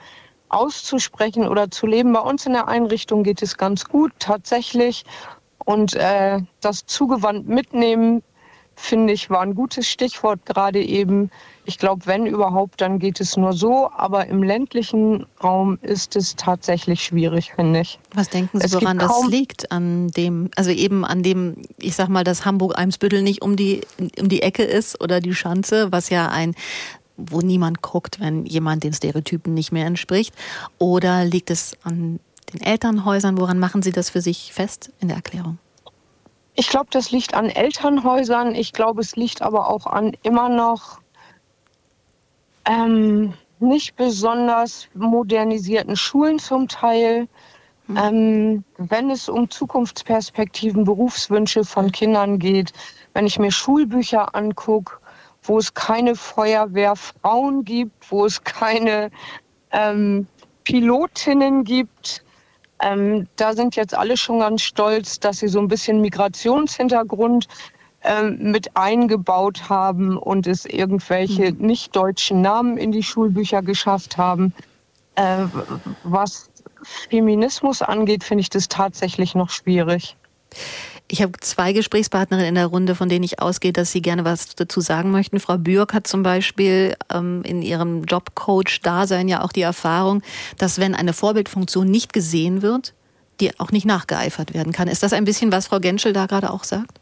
auszusprechen 0.49 1.49
oder 1.49 1.71
zu 1.71 1.87
leben. 1.87 2.13
Bei 2.13 2.21
uns 2.21 2.47
in 2.47 2.53
der 2.53 2.69
Einrichtung 2.69 3.25
geht 3.25 3.43
es 3.43 3.57
ganz 3.57 3.85
gut 3.85 4.13
tatsächlich. 4.19 5.05
Und 5.67 5.95
äh, 5.95 6.41
das 6.61 6.87
zugewandt 6.87 7.49
mitnehmen, 7.49 8.23
finde 8.77 9.13
ich, 9.13 9.31
war 9.31 9.41
ein 9.41 9.55
gutes 9.55 9.89
Stichwort 9.89 10.47
gerade 10.47 10.81
eben. 10.81 11.31
Ich 11.65 11.79
glaube, 11.79 12.07
wenn 12.07 12.27
überhaupt, 12.27 12.81
dann 12.81 12.99
geht 13.01 13.21
es 13.21 13.37
nur 13.37 13.53
so. 13.53 13.91
Aber 13.91 14.27
im 14.27 14.43
ländlichen 14.43 15.27
Raum 15.43 15.79
ist 15.83 16.15
es 16.15 16.37
tatsächlich 16.37 17.03
schwierig, 17.03 17.53
finde 17.57 17.81
ich. 17.81 17.99
Was 18.15 18.31
denken 18.31 18.61
Sie, 18.61 18.67
es 18.67 18.75
woran 18.75 18.99
das 18.99 19.27
liegt? 19.29 19.73
An 19.73 20.09
dem, 20.09 20.51
also 20.55 20.71
eben 20.71 21.05
an 21.05 21.23
dem, 21.23 21.57
ich 21.79 21.97
sag 21.97 22.09
mal, 22.09 22.23
dass 22.23 22.45
Hamburg-Eimsbüttel 22.45 23.23
nicht 23.23 23.43
um 23.43 23.57
die, 23.57 23.81
um 24.21 24.29
die 24.29 24.43
Ecke 24.43 24.63
ist 24.63 25.01
oder 25.01 25.21
die 25.21 25.35
Schanze, 25.35 25.91
was 25.91 26.11
ja 26.11 26.29
ein 26.29 26.55
wo 27.19 27.41
niemand 27.41 27.81
guckt, 27.81 28.21
wenn 28.21 28.45
jemand 28.45 28.85
den 28.85 28.93
Stereotypen 28.93 29.55
nicht 29.55 29.73
mehr 29.73 29.87
entspricht? 29.87 30.35
Oder 30.79 31.25
liegt 31.25 31.51
es 31.51 31.73
an 31.83 32.21
den 32.53 32.61
Elternhäusern? 32.61 33.39
Woran 33.39 33.59
machen 33.59 33.83
Sie 33.83 33.93
das 33.93 34.11
für 34.11 34.21
sich 34.21 34.53
fest 34.53 34.93
in 35.01 35.09
der 35.09 35.17
Erklärung? 35.17 35.59
Ich 36.55 36.69
glaube, 36.69 36.89
das 36.91 37.11
liegt 37.11 37.35
an 37.35 37.51
Elternhäusern. 37.51 38.55
Ich 38.55 38.73
glaube, 38.73 39.03
es 39.03 39.15
liegt 39.17 39.43
aber 39.43 39.69
auch 39.69 39.87
an 39.87 40.17
immer 40.23 40.49
noch 40.49 41.01
ähm, 42.67 43.35
nicht 43.61 43.97
besonders 43.97 44.89
modernisierten 44.95 45.97
Schulen 45.97 46.39
zum 46.39 46.69
Teil. 46.69 47.29
Mhm. 47.89 47.97
Ähm, 47.97 48.65
wenn 48.79 49.11
es 49.11 49.29
um 49.29 49.51
Zukunftsperspektiven, 49.51 50.85
Berufswünsche 50.85 51.65
von 51.65 51.93
Kindern 51.93 52.39
geht, 52.39 52.73
wenn 53.13 53.27
ich 53.27 53.39
mir 53.39 53.53
Schulbücher 53.53 54.35
angucke, 54.35 54.97
wo 55.43 55.59
es 55.59 55.73
keine 55.75 56.17
Feuerwehrfrauen 56.17 57.65
gibt, 57.65 58.11
wo 58.11 58.27
es 58.27 58.43
keine 58.43 59.11
ähm, 59.71 60.27
Pilotinnen 60.65 61.63
gibt, 61.63 62.25
ähm, 62.81 63.27
da 63.37 63.55
sind 63.55 63.77
jetzt 63.77 63.95
alle 63.95 64.17
schon 64.17 64.41
ganz 64.41 64.63
stolz, 64.63 65.19
dass 65.21 65.39
sie 65.39 65.49
so 65.49 65.59
ein 65.59 65.69
bisschen 65.69 66.01
Migrationshintergrund 66.01 67.49
ähm, 68.03 68.53
mit 68.53 68.77
eingebaut 68.77 69.69
haben 69.69 70.17
und 70.17 70.47
es 70.47 70.65
irgendwelche 70.65 71.53
mhm. 71.53 71.67
nicht 71.67 71.97
deutschen 71.97 72.43
Namen 72.43 72.77
in 72.77 72.93
die 72.93 73.03
Schulbücher 73.03 73.63
geschafft 73.63 74.17
haben. 74.17 74.53
Äh, 75.15 75.47
was 76.05 76.51
Feminismus 76.83 77.83
angeht, 77.83 78.23
finde 78.23 78.43
ich 78.43 78.51
das 78.51 78.69
tatsächlich 78.69 79.35
noch 79.35 79.51
schwierig. 79.51 80.17
Ich 81.09 81.23
habe 81.23 81.33
zwei 81.41 81.73
Gesprächspartnerinnen 81.73 82.49
in 82.49 82.55
der 82.57 82.67
Runde, 82.67 82.97
von 82.97 83.09
denen 83.09 83.25
ich 83.25 83.41
ausgehe, 83.41 83.73
dass 83.73 83.93
sie 83.93 84.03
gerne 84.03 84.25
was 84.25 84.57
dazu 84.57 84.81
sagen 84.81 85.13
möchten. 85.13 85.39
Frau 85.39 85.57
Bürg 85.57 85.95
hat 85.95 86.07
zum 86.07 86.25
Beispiel 86.25 86.97
ähm, 87.15 87.43
in 87.45 87.63
ihrem 87.63 88.05
Jobcoach-Dasein 88.05 89.29
ja 89.29 89.43
auch 89.43 89.53
die 89.53 89.63
Erfahrung, 89.63 90.23
dass 90.59 90.81
wenn 90.81 90.95
eine 90.95 91.13
Vorbildfunktion 91.13 91.89
nicht 91.89 92.13
gesehen 92.13 92.61
wird, 92.61 92.93
die 93.41 93.59
auch 93.61 93.71
nicht 93.71 93.87
nachgeeifert 93.87 94.53
werden 94.53 94.73
kann. 94.73 94.89
Ist 94.89 95.03
das 95.03 95.13
ein 95.13 95.25
bisschen, 95.25 95.53
was 95.53 95.69
Frau 95.69 95.79
Genschel 95.79 96.13
da 96.13 96.27
gerade 96.27 96.51
auch 96.51 96.65
sagt? 96.65 96.99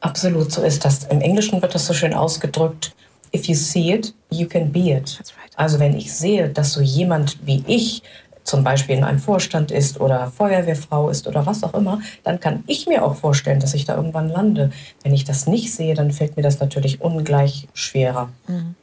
Absolut, 0.00 0.50
so 0.50 0.62
ist 0.62 0.84
das. 0.84 1.04
Im 1.04 1.20
Englischen 1.20 1.60
wird 1.62 1.74
das 1.74 1.86
so 1.86 1.94
schön 1.94 2.14
ausgedrückt. 2.14 2.92
If 3.34 3.46
you 3.46 3.54
see 3.54 3.92
it, 3.92 4.14
you 4.30 4.48
can 4.48 4.72
be 4.72 4.90
it. 4.92 5.20
Also 5.56 5.78
wenn 5.78 5.96
ich 5.96 6.12
sehe, 6.12 6.48
dass 6.48 6.72
so 6.72 6.80
jemand 6.80 7.38
wie 7.44 7.62
ich 7.66 8.02
zum 8.48 8.64
Beispiel 8.64 8.96
in 8.96 9.04
einem 9.04 9.18
Vorstand 9.18 9.70
ist 9.70 10.00
oder 10.00 10.32
Feuerwehrfrau 10.34 11.10
ist 11.10 11.28
oder 11.28 11.44
was 11.44 11.62
auch 11.62 11.74
immer, 11.74 12.00
dann 12.24 12.40
kann 12.40 12.64
ich 12.66 12.86
mir 12.86 13.04
auch 13.04 13.14
vorstellen, 13.14 13.60
dass 13.60 13.74
ich 13.74 13.84
da 13.84 13.94
irgendwann 13.94 14.28
lande. 14.28 14.72
Wenn 15.02 15.12
ich 15.12 15.24
das 15.24 15.46
nicht 15.46 15.72
sehe, 15.72 15.94
dann 15.94 16.10
fällt 16.10 16.36
mir 16.36 16.42
das 16.42 16.58
natürlich 16.58 17.00
ungleich 17.00 17.68
schwerer. 17.74 18.30
Mhm. 18.46 18.74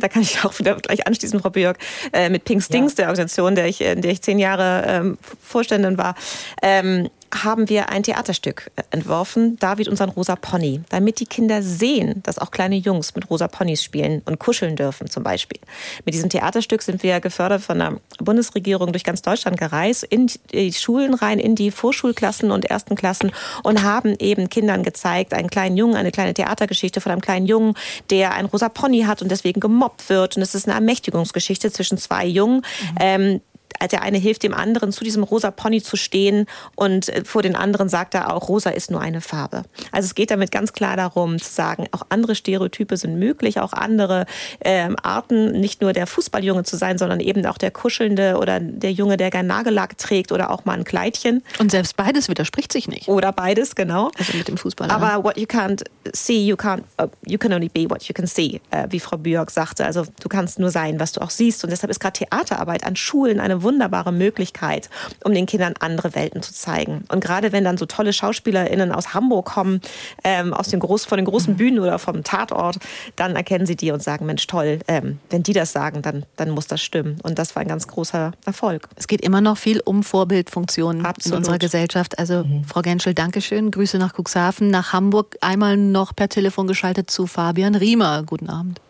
Da 0.00 0.08
kann 0.08 0.22
ich 0.22 0.44
auch 0.44 0.58
wieder 0.58 0.76
gleich 0.76 1.06
anschließen, 1.06 1.40
Frau 1.40 1.50
Björk, 1.50 1.78
äh, 2.12 2.30
mit 2.30 2.44
Pink 2.44 2.62
Stings, 2.62 2.92
ja. 2.92 2.96
der 2.96 3.06
Organisation, 3.06 3.54
der 3.54 3.66
ich, 3.66 3.80
in 3.80 4.02
der 4.02 4.12
ich 4.12 4.22
zehn 4.22 4.38
Jahre 4.38 4.84
ähm, 4.86 5.18
Vorständin 5.42 5.98
war. 5.98 6.14
Ähm, 6.62 7.08
haben 7.34 7.68
wir 7.68 7.90
ein 7.90 8.02
Theaterstück 8.02 8.70
entworfen, 8.90 9.56
David 9.58 9.88
und 9.88 9.96
sein 9.96 10.08
rosa 10.08 10.36
Pony, 10.36 10.80
damit 10.88 11.20
die 11.20 11.26
Kinder 11.26 11.62
sehen, 11.62 12.22
dass 12.24 12.38
auch 12.38 12.50
kleine 12.50 12.76
Jungs 12.76 13.14
mit 13.14 13.28
rosa 13.30 13.48
Ponys 13.48 13.82
spielen 13.82 14.22
und 14.24 14.38
kuscheln 14.38 14.76
dürfen 14.76 15.08
zum 15.08 15.22
Beispiel. 15.22 15.58
Mit 16.04 16.14
diesem 16.14 16.30
Theaterstück 16.30 16.82
sind 16.82 17.02
wir 17.02 17.20
gefördert 17.20 17.62
von 17.62 17.78
der 17.78 18.00
Bundesregierung 18.18 18.92
durch 18.92 19.04
ganz 19.04 19.22
Deutschland 19.22 19.58
gereist, 19.58 20.04
in 20.04 20.30
die 20.52 20.72
Schulen 20.72 21.14
rein, 21.14 21.38
in 21.38 21.54
die 21.54 21.70
Vorschulklassen 21.70 22.50
und 22.50 22.64
ersten 22.64 22.94
Klassen 22.94 23.32
und 23.62 23.82
haben 23.82 24.14
eben 24.18 24.48
Kindern 24.48 24.82
gezeigt, 24.82 25.34
einen 25.34 25.50
kleinen 25.50 25.76
Jungen, 25.76 25.96
eine 25.96 26.10
kleine 26.10 26.34
Theatergeschichte 26.34 27.00
von 27.00 27.12
einem 27.12 27.20
kleinen 27.20 27.46
Jungen, 27.46 27.74
der 28.10 28.32
ein 28.32 28.46
rosa 28.46 28.68
Pony 28.68 29.02
hat 29.02 29.22
und 29.22 29.30
deswegen 29.30 29.60
gemobbt 29.60 30.08
wird. 30.08 30.36
Und 30.36 30.42
es 30.42 30.54
ist 30.54 30.66
eine 30.66 30.74
Ermächtigungsgeschichte 30.74 31.70
zwischen 31.70 31.98
zwei 31.98 32.26
Jungen, 32.26 32.58
mhm. 32.58 32.96
ähm, 33.00 33.40
der 33.90 34.02
eine 34.02 34.18
hilft 34.18 34.42
dem 34.42 34.54
anderen, 34.54 34.92
zu 34.92 35.04
diesem 35.04 35.22
rosa 35.22 35.50
Pony 35.50 35.82
zu 35.82 35.96
stehen 35.96 36.46
und 36.74 37.08
äh, 37.08 37.24
vor 37.24 37.42
den 37.42 37.56
anderen 37.56 37.88
sagt 37.88 38.14
er 38.14 38.32
auch, 38.32 38.48
rosa 38.48 38.70
ist 38.70 38.90
nur 38.90 39.00
eine 39.00 39.20
Farbe. 39.20 39.62
Also 39.92 40.06
es 40.06 40.14
geht 40.14 40.30
damit 40.30 40.50
ganz 40.50 40.72
klar 40.72 40.96
darum 40.96 41.38
zu 41.38 41.50
sagen, 41.50 41.86
auch 41.92 42.02
andere 42.08 42.34
Stereotype 42.34 42.96
sind 42.96 43.18
möglich, 43.18 43.60
auch 43.60 43.72
andere 43.72 44.26
ähm, 44.60 44.96
Arten, 45.02 45.52
nicht 45.52 45.80
nur 45.80 45.92
der 45.92 46.06
Fußballjunge 46.06 46.64
zu 46.64 46.76
sein, 46.76 46.98
sondern 46.98 47.20
eben 47.20 47.44
auch 47.46 47.58
der 47.58 47.70
Kuschelnde 47.70 48.38
oder 48.38 48.60
der 48.60 48.92
Junge, 48.92 49.16
der 49.16 49.30
gern 49.30 49.46
Nagellack 49.46 49.98
trägt 49.98 50.32
oder 50.32 50.50
auch 50.50 50.64
mal 50.64 50.76
ein 50.76 50.84
Kleidchen. 50.84 51.42
Und 51.58 51.70
selbst 51.70 51.96
beides 51.96 52.28
widerspricht 52.28 52.72
sich 52.72 52.88
nicht. 52.88 53.08
Oder 53.08 53.32
beides, 53.32 53.74
genau. 53.74 54.10
Also 54.18 54.36
mit 54.36 54.48
dem 54.48 54.56
Fußball. 54.56 54.90
Aber 54.90 55.24
what 55.24 55.36
you 55.36 55.46
can't 55.46 55.84
see, 56.12 56.44
you 56.44 56.56
can't, 56.56 56.82
uh, 57.00 57.06
you 57.24 57.38
can 57.38 57.52
only 57.52 57.68
be 57.68 57.88
what 57.88 58.02
you 58.04 58.14
can 58.14 58.26
see, 58.26 58.60
äh, 58.70 58.86
wie 58.90 59.00
Frau 59.00 59.16
Björk 59.16 59.50
sagte. 59.50 59.84
Also 59.84 60.04
du 60.20 60.28
kannst 60.28 60.58
nur 60.58 60.70
sein, 60.70 60.98
was 61.00 61.12
du 61.12 61.20
auch 61.20 61.30
siehst. 61.30 61.64
Und 61.64 61.70
deshalb 61.70 61.90
ist 61.90 62.00
gerade 62.00 62.18
Theaterarbeit 62.18 62.84
an 62.84 62.96
Schulen 62.96 63.40
eine 63.40 63.57
wunderbare 63.62 64.12
Möglichkeit, 64.12 64.90
um 65.24 65.32
den 65.32 65.46
Kindern 65.46 65.74
andere 65.80 66.14
Welten 66.14 66.42
zu 66.42 66.52
zeigen. 66.52 67.04
Und 67.08 67.22
gerade 67.22 67.52
wenn 67.52 67.64
dann 67.64 67.76
so 67.76 67.86
tolle 67.86 68.12
SchauspielerInnen 68.12 68.92
aus 68.92 69.14
Hamburg 69.14 69.46
kommen, 69.46 69.80
ähm, 70.24 70.52
aus 70.52 70.68
den 70.68 70.80
groß, 70.80 71.04
von 71.04 71.18
den 71.18 71.24
großen 71.24 71.56
Bühnen 71.56 71.78
oder 71.78 71.98
vom 71.98 72.24
Tatort, 72.24 72.78
dann 73.16 73.36
erkennen 73.36 73.66
sie 73.66 73.76
die 73.76 73.90
und 73.90 74.02
sagen, 74.02 74.26
Mensch, 74.26 74.46
toll, 74.46 74.80
ähm, 74.88 75.18
wenn 75.30 75.42
die 75.42 75.52
das 75.52 75.72
sagen, 75.72 76.02
dann, 76.02 76.24
dann 76.36 76.50
muss 76.50 76.66
das 76.66 76.82
stimmen. 76.82 77.18
Und 77.22 77.38
das 77.38 77.54
war 77.56 77.62
ein 77.62 77.68
ganz 77.68 77.86
großer 77.86 78.32
Erfolg. 78.44 78.88
Es 78.96 79.06
geht 79.06 79.20
immer 79.20 79.40
noch 79.40 79.56
viel 79.56 79.80
um 79.84 80.02
Vorbildfunktionen 80.02 81.04
Absolut. 81.04 81.34
in 81.34 81.38
unserer 81.38 81.58
Gesellschaft. 81.58 82.18
Also 82.18 82.44
mhm. 82.44 82.64
Frau 82.64 82.82
Genschel, 82.82 83.14
Dankeschön. 83.14 83.70
Grüße 83.70 83.98
nach 83.98 84.14
Cuxhaven, 84.18 84.70
nach 84.70 84.92
Hamburg. 84.92 85.36
Einmal 85.40 85.76
noch 85.76 86.14
per 86.14 86.28
Telefon 86.28 86.66
geschaltet 86.66 87.10
zu 87.10 87.26
Fabian 87.26 87.74
Riemer. 87.74 88.22
Guten 88.24 88.48
Abend. 88.48 88.80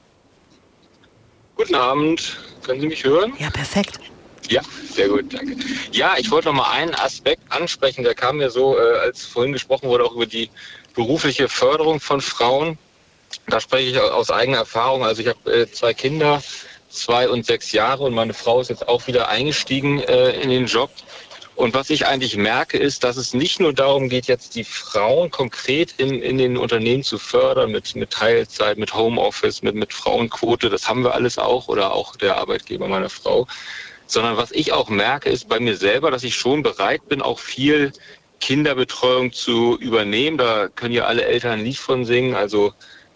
Guten 1.57 1.75
Abend. 1.75 2.39
Können 2.65 2.81
Sie 2.81 2.87
mich 2.87 3.05
hören? 3.05 3.33
Ja, 3.39 3.51
perfekt. 3.51 3.99
Ja, 4.49 4.63
sehr 4.91 5.09
gut, 5.09 5.33
danke. 5.33 5.57
Ja, 5.93 6.15
ich 6.17 6.31
wollte 6.31 6.49
noch 6.49 6.55
mal 6.55 6.71
einen 6.71 6.95
Aspekt 6.95 7.43
ansprechen, 7.51 8.03
der 8.03 8.15
kam 8.15 8.39
mir 8.39 8.51
so, 8.51 8.79
äh, 8.79 8.99
als 8.99 9.27
vorhin 9.27 9.53
gesprochen 9.53 9.89
wurde, 9.89 10.05
auch 10.05 10.15
über 10.15 10.27
die 10.27 10.51
berufliche 10.95 11.49
Förderung 11.49 12.01
von 12.01 12.21
Frauen. 12.21 12.79
Da 13.47 13.61
spreche 13.61 13.91
ich 13.91 14.01
aus 14.01 14.31
eigener 14.31 14.59
Erfahrung. 14.59 15.05
Also 15.05 15.23
ich 15.23 15.29
habe 15.29 15.53
äh, 15.53 15.71
zwei 15.71 15.93
Kinder, 15.93 16.43
zwei 16.89 17.29
und 17.29 17.45
sechs 17.45 17.73
Jahre 17.73 18.05
und 18.05 18.15
meine 18.15 18.33
Frau 18.33 18.61
ist 18.61 18.71
jetzt 18.71 18.89
auch 18.89 19.07
wieder 19.07 19.29
eingestiegen 19.29 20.01
äh, 20.01 20.31
in 20.41 20.49
den 20.49 20.67
Job. 20.67 20.91
Und 21.55 21.75
was 21.75 21.91
ich 21.91 22.07
eigentlich 22.07 22.37
merke, 22.37 22.79
ist, 22.79 23.03
dass 23.03 23.17
es 23.17 23.35
nicht 23.35 23.59
nur 23.59 23.75
darum 23.75 24.09
geht, 24.09 24.29
jetzt 24.29 24.55
die 24.55 24.63
Frauen 24.63 25.31
konkret 25.31 25.93
in, 25.99 26.23
in 26.23 26.39
den 26.39 26.57
Unternehmen 26.57 27.03
zu 27.03 27.19
fördern 27.19 27.73
mit, 27.73 27.97
mit 27.97 28.11
Teilzeit, 28.11 28.79
mit 28.79 28.95
Homeoffice, 28.95 29.63
mit, 29.63 29.75
mit 29.75 29.93
Frauenquote. 29.93 30.71
Das 30.71 30.89
haben 30.89 31.03
wir 31.03 31.15
alles 31.15 31.37
auch 31.37 31.67
oder 31.67 31.93
auch 31.93 32.15
der 32.15 32.37
Arbeitgeber 32.37 32.87
meiner 32.87 33.11
Frau 33.11 33.49
sondern 34.09 34.37
was 34.37 34.51
ich 34.51 34.73
auch 34.73 34.89
merke, 34.89 35.29
ist 35.29 35.49
bei 35.49 35.61
mir 35.61 35.77
selber, 35.77 36.11
dass 36.11 36.25
ich 36.25 36.35
schon 36.35 36.63
bereit 36.63 37.07
bin, 37.09 37.23
auch 37.23 37.39
viel 37.39 37.93
Kinderbetreuung 38.41 39.33
zu 39.33 39.79
übernehmen. 39.79 40.39
Da 40.39 40.69
können 40.69 40.95
ja 40.95 41.05
alle 41.05 41.25
Eltern 41.25 41.61
ein 41.61 41.65
Lied 41.65 41.77
von 41.77 42.05
singen. 42.05 42.35
Also 42.35 42.73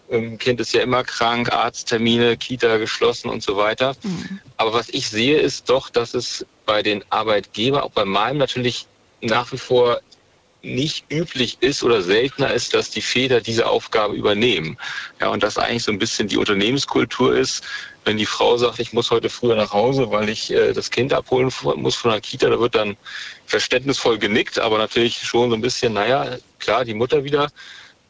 ähm, 0.09 0.37
Kind 0.37 0.61
ist 0.61 0.73
ja 0.73 0.81
immer 0.81 1.03
krank, 1.03 1.51
Arzttermine, 1.51 2.37
Kita 2.37 2.77
geschlossen 2.77 3.29
und 3.29 3.41
so 3.41 3.57
weiter. 3.57 3.95
Mhm. 4.03 4.39
Aber 4.57 4.73
was 4.73 4.89
ich 4.89 5.09
sehe, 5.09 5.39
ist 5.39 5.69
doch, 5.69 5.89
dass 5.89 6.13
es 6.13 6.45
bei 6.65 6.83
den 6.83 7.03
Arbeitgebern, 7.09 7.81
auch 7.81 7.91
bei 7.91 8.05
meinem 8.05 8.37
natürlich 8.37 8.85
nach 9.21 9.51
wie 9.51 9.57
vor 9.57 9.99
nicht 10.63 11.05
üblich 11.11 11.57
ist 11.59 11.83
oder 11.83 12.01
seltener 12.01 12.53
ist, 12.53 12.73
dass 12.73 12.89
die 12.89 13.01
Väter 13.01 13.41
diese 13.41 13.67
Aufgabe 13.67 14.15
übernehmen. 14.15 14.77
Ja, 15.19 15.27
und 15.27 15.43
das 15.43 15.57
eigentlich 15.57 15.83
so 15.83 15.91
ein 15.91 15.99
bisschen 15.99 16.29
die 16.29 16.37
Unternehmenskultur 16.37 17.35
ist, 17.35 17.63
wenn 18.05 18.17
die 18.17 18.25
Frau 18.25 18.57
sagt, 18.57 18.79
ich 18.79 18.93
muss 18.93 19.11
heute 19.11 19.29
früher 19.29 19.55
nach 19.55 19.73
Hause, 19.73 20.09
weil 20.09 20.29
ich 20.29 20.51
äh, 20.51 20.73
das 20.73 20.89
Kind 20.89 21.13
abholen 21.13 21.51
muss 21.75 21.95
von 21.95 22.11
der 22.11 22.21
Kita, 22.21 22.49
da 22.49 22.59
wird 22.59 22.75
dann 22.75 22.97
verständnisvoll 23.45 24.17
genickt, 24.17 24.57
aber 24.57 24.77
natürlich 24.77 25.17
schon 25.17 25.49
so 25.49 25.55
ein 25.55 25.61
bisschen, 25.61 25.93
naja, 25.93 26.37
klar, 26.59 26.85
die 26.85 26.93
Mutter 26.93 27.23
wieder 27.23 27.49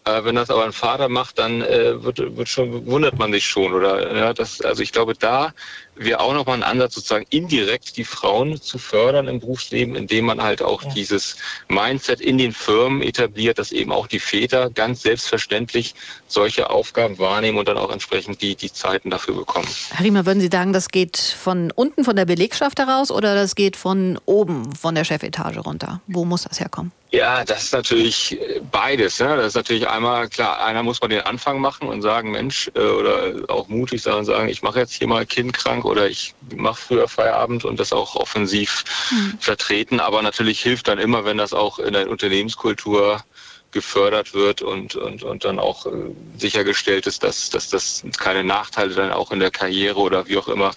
äh, 0.05 0.23
wenn 0.23 0.35
das 0.35 0.49
aber 0.49 0.65
ein 0.65 0.73
Vater 0.73 1.07
macht, 1.09 1.39
dann 1.39 1.61
äh, 1.61 2.03
wird, 2.03 2.17
wird 2.35 2.49
schon, 2.49 2.85
wundert 2.85 3.17
man 3.17 3.31
sich 3.31 3.45
schon. 3.45 3.73
Oder 3.73 4.15
ja, 4.15 4.33
das, 4.33 4.61
also 4.61 4.83
ich 4.83 4.91
glaube, 4.91 5.13
da 5.13 5.53
wäre 5.95 6.19
auch 6.19 6.33
nochmal 6.33 6.57
ein 6.57 6.63
Ansatz, 6.63 6.95
sozusagen 6.95 7.25
indirekt 7.29 7.97
die 7.97 8.03
Frauen 8.03 8.61
zu 8.61 8.77
fördern 8.77 9.27
im 9.27 9.39
Berufsleben, 9.39 9.95
indem 9.95 10.25
man 10.25 10.41
halt 10.41 10.61
auch 10.61 10.83
ja. 10.83 10.89
dieses 10.89 11.37
Mindset 11.67 12.21
in 12.21 12.37
den 12.37 12.51
Firmen 12.51 13.01
etabliert, 13.01 13.59
dass 13.59 13.71
eben 13.71 13.91
auch 13.91 14.07
die 14.07 14.19
Väter 14.19 14.69
ganz 14.69 15.01
selbstverständlich 15.01 15.95
solche 16.27 16.69
Aufgaben 16.69 17.19
wahrnehmen 17.19 17.57
und 17.57 17.67
dann 17.67 17.77
auch 17.77 17.91
entsprechend 17.91 18.41
die, 18.41 18.55
die 18.55 18.71
Zeiten 18.71 19.09
dafür 19.09 19.35
bekommen. 19.35 19.67
Herr 19.91 20.05
Riemer, 20.05 20.25
würden 20.25 20.41
Sie 20.41 20.49
sagen, 20.51 20.73
das 20.73 20.89
geht 20.89 21.17
von 21.17 21.71
unten 21.71 22.03
von 22.03 22.15
der 22.15 22.25
Belegschaft 22.25 22.79
heraus 22.79 23.11
oder 23.11 23.35
das 23.35 23.55
geht 23.55 23.75
von 23.75 24.19
oben 24.25 24.73
von 24.75 24.95
der 24.95 25.03
Chefetage 25.03 25.59
runter? 25.59 26.01
Wo 26.07 26.25
muss 26.25 26.43
das 26.43 26.59
herkommen? 26.59 26.91
Ja, 27.13 27.45
das 27.45 27.65
ist 27.65 27.73
natürlich 27.73 28.39
beides. 28.71 29.19
Ne? 29.19 29.37
Das 29.37 29.49
ist 29.49 29.55
natürlich 29.55 29.87
einmal, 29.87 30.29
klar, 30.29 30.65
einer 30.65 30.81
muss 30.81 30.99
mal 30.99 31.09
den 31.09 31.21
Anfang 31.21 31.61
machen 31.61 31.87
und 31.87 32.01
sagen, 32.01 32.31
Mensch, 32.31 32.71
äh, 32.73 32.79
oder 32.79 33.35
auch 33.49 33.67
mutig 33.67 34.01
sein 34.01 34.15
und 34.15 34.25
sagen, 34.25 34.49
ich 34.49 34.63
mache 34.63 34.79
jetzt 34.79 34.93
hier 34.93 35.07
mal 35.07 35.23
Kind 35.27 35.53
krank 35.53 35.82
oder 35.83 36.09
ich 36.09 36.33
mache 36.55 36.81
früher 36.81 37.07
Feierabend 37.07 37.65
und 37.65 37.79
das 37.79 37.93
auch 37.93 38.15
offensiv 38.15 38.83
mhm. 39.11 39.37
vertreten. 39.39 39.99
Aber 39.99 40.21
natürlich 40.21 40.61
hilft 40.61 40.87
dann 40.87 40.99
immer, 40.99 41.25
wenn 41.25 41.37
das 41.37 41.53
auch 41.53 41.79
in 41.79 41.93
der 41.93 42.09
Unternehmenskultur 42.09 43.23
gefördert 43.71 44.33
wird 44.33 44.61
und, 44.61 44.95
und, 44.95 45.23
und 45.23 45.43
dann 45.45 45.59
auch 45.59 45.85
äh, 45.85 45.89
sichergestellt 46.37 47.07
ist, 47.07 47.23
dass, 47.23 47.49
dass 47.49 47.69
das 47.69 48.03
keine 48.17 48.43
Nachteile 48.43 48.93
dann 48.93 49.11
auch 49.11 49.31
in 49.31 49.39
der 49.39 49.51
Karriere 49.51 49.99
oder 49.99 50.27
wie 50.27 50.37
auch 50.37 50.47
immer 50.47 50.71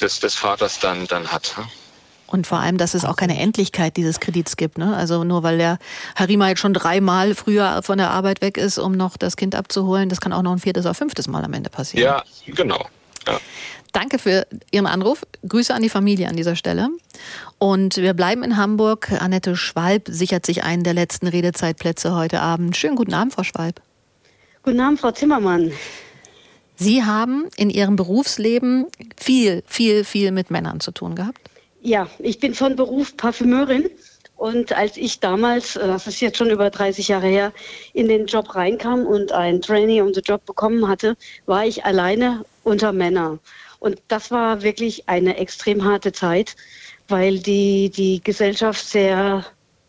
des, 0.00 0.20
des 0.20 0.34
Vaters 0.34 0.80
dann, 0.80 1.06
dann 1.06 1.30
hat. 1.30 1.54
Und 2.26 2.46
vor 2.46 2.58
allem, 2.58 2.78
dass 2.78 2.94
es 2.94 3.04
auch 3.04 3.16
keine 3.16 3.38
Endlichkeit 3.38 3.96
dieses 3.96 4.20
Kredits 4.20 4.56
gibt. 4.56 4.78
Ne? 4.78 4.96
Also 4.96 5.24
nur 5.24 5.42
weil 5.42 5.58
der 5.58 5.78
Harima 6.16 6.48
jetzt 6.48 6.60
schon 6.60 6.74
dreimal 6.74 7.34
früher 7.34 7.82
von 7.82 7.98
der 7.98 8.10
Arbeit 8.10 8.40
weg 8.40 8.56
ist, 8.56 8.78
um 8.78 8.92
noch 8.92 9.16
das 9.16 9.36
Kind 9.36 9.54
abzuholen, 9.54 10.08
das 10.08 10.20
kann 10.20 10.32
auch 10.32 10.42
noch 10.42 10.52
ein 10.52 10.60
viertes 10.60 10.86
oder 10.86 10.94
fünftes 10.94 11.26
Mal 11.26 11.44
am 11.44 11.52
Ende 11.52 11.70
passieren. 11.70 12.04
Ja, 12.04 12.22
genau. 12.46 12.86
Ja. 13.26 13.40
Danke 13.92 14.18
für 14.18 14.46
Ihren 14.70 14.86
Anruf. 14.86 15.22
Grüße 15.46 15.74
an 15.74 15.82
die 15.82 15.88
Familie 15.88 16.28
an 16.28 16.36
dieser 16.36 16.56
Stelle. 16.56 16.88
Und 17.58 17.96
wir 17.96 18.14
bleiben 18.14 18.42
in 18.42 18.56
Hamburg. 18.56 19.12
Annette 19.20 19.56
Schwalb 19.56 20.08
sichert 20.08 20.46
sich 20.46 20.62
einen 20.62 20.84
der 20.84 20.94
letzten 20.94 21.26
Redezeitplätze 21.26 22.14
heute 22.14 22.40
Abend. 22.40 22.76
Schönen 22.76 22.96
guten 22.96 23.14
Abend, 23.14 23.34
Frau 23.34 23.42
Schwalb. 23.42 23.80
Guten 24.62 24.80
Abend, 24.80 25.00
Frau 25.00 25.10
Zimmermann. 25.10 25.72
Sie 26.76 27.04
haben 27.04 27.48
in 27.56 27.68
Ihrem 27.68 27.96
Berufsleben 27.96 28.86
viel, 29.16 29.62
viel, 29.66 30.04
viel 30.04 30.30
mit 30.30 30.50
Männern 30.50 30.80
zu 30.80 30.92
tun 30.92 31.14
gehabt. 31.14 31.40
Ja, 31.82 32.08
ich 32.18 32.38
bin 32.40 32.54
von 32.54 32.76
Beruf 32.76 33.16
Parfümeurin. 33.16 33.90
Und 34.36 34.72
als 34.72 34.96
ich 34.96 35.20
damals, 35.20 35.76
äh, 35.76 35.86
das 35.86 36.06
ist 36.06 36.20
jetzt 36.20 36.38
schon 36.38 36.48
über 36.48 36.70
30 36.70 37.08
Jahre 37.08 37.26
her, 37.26 37.52
in 37.92 38.08
den 38.08 38.24
Job 38.24 38.54
reinkam 38.54 39.04
und 39.04 39.32
ein 39.32 39.60
Trainee 39.60 40.00
um 40.00 40.14
den 40.14 40.22
Job 40.22 40.46
bekommen 40.46 40.88
hatte, 40.88 41.14
war 41.44 41.66
ich 41.66 41.84
alleine 41.84 42.46
unter 42.64 42.92
Männer. 42.92 43.38
Und 43.80 44.00
das 44.08 44.30
war 44.30 44.62
wirklich 44.62 45.08
eine 45.08 45.36
extrem 45.38 45.84
harte 45.84 46.12
Zeit, 46.12 46.54
weil 47.08 47.40
die, 47.40 47.90
die 47.90 48.22
Gesellschaft 48.22 48.86
sehr 48.86 49.44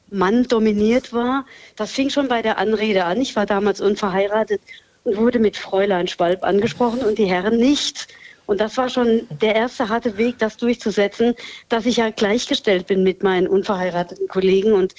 Mann 0.09 0.43
dominiert 0.43 1.13
war. 1.13 1.45
Das 1.76 1.91
fing 1.91 2.09
schon 2.09 2.27
bei 2.27 2.41
der 2.41 2.57
Anrede 2.57 3.05
an. 3.05 3.22
Ich 3.22 3.35
war 3.35 3.45
damals 3.45 3.80
unverheiratet 3.80 4.61
und 5.03 5.18
wurde 5.18 5.39
mit 5.39 5.57
Fräulein 5.57 6.07
Schwalb 6.07 6.43
angesprochen 6.43 7.01
und 7.01 7.18
die 7.18 7.26
Herren 7.26 7.57
nicht. 7.57 8.07
Und 8.45 8.59
das 8.59 8.76
war 8.76 8.89
schon 8.89 9.27
der 9.30 9.55
erste 9.55 9.88
harte 9.88 10.18
Weg, 10.18 10.38
das 10.39 10.57
durchzusetzen, 10.57 11.35
dass 11.69 11.85
ich 11.85 11.97
ja 11.97 12.09
gleichgestellt 12.09 12.88
bin 12.88 13.03
mit 13.03 13.23
meinen 13.23 13.47
unverheirateten 13.47 14.27
Kollegen. 14.27 14.73
Und 14.73 14.93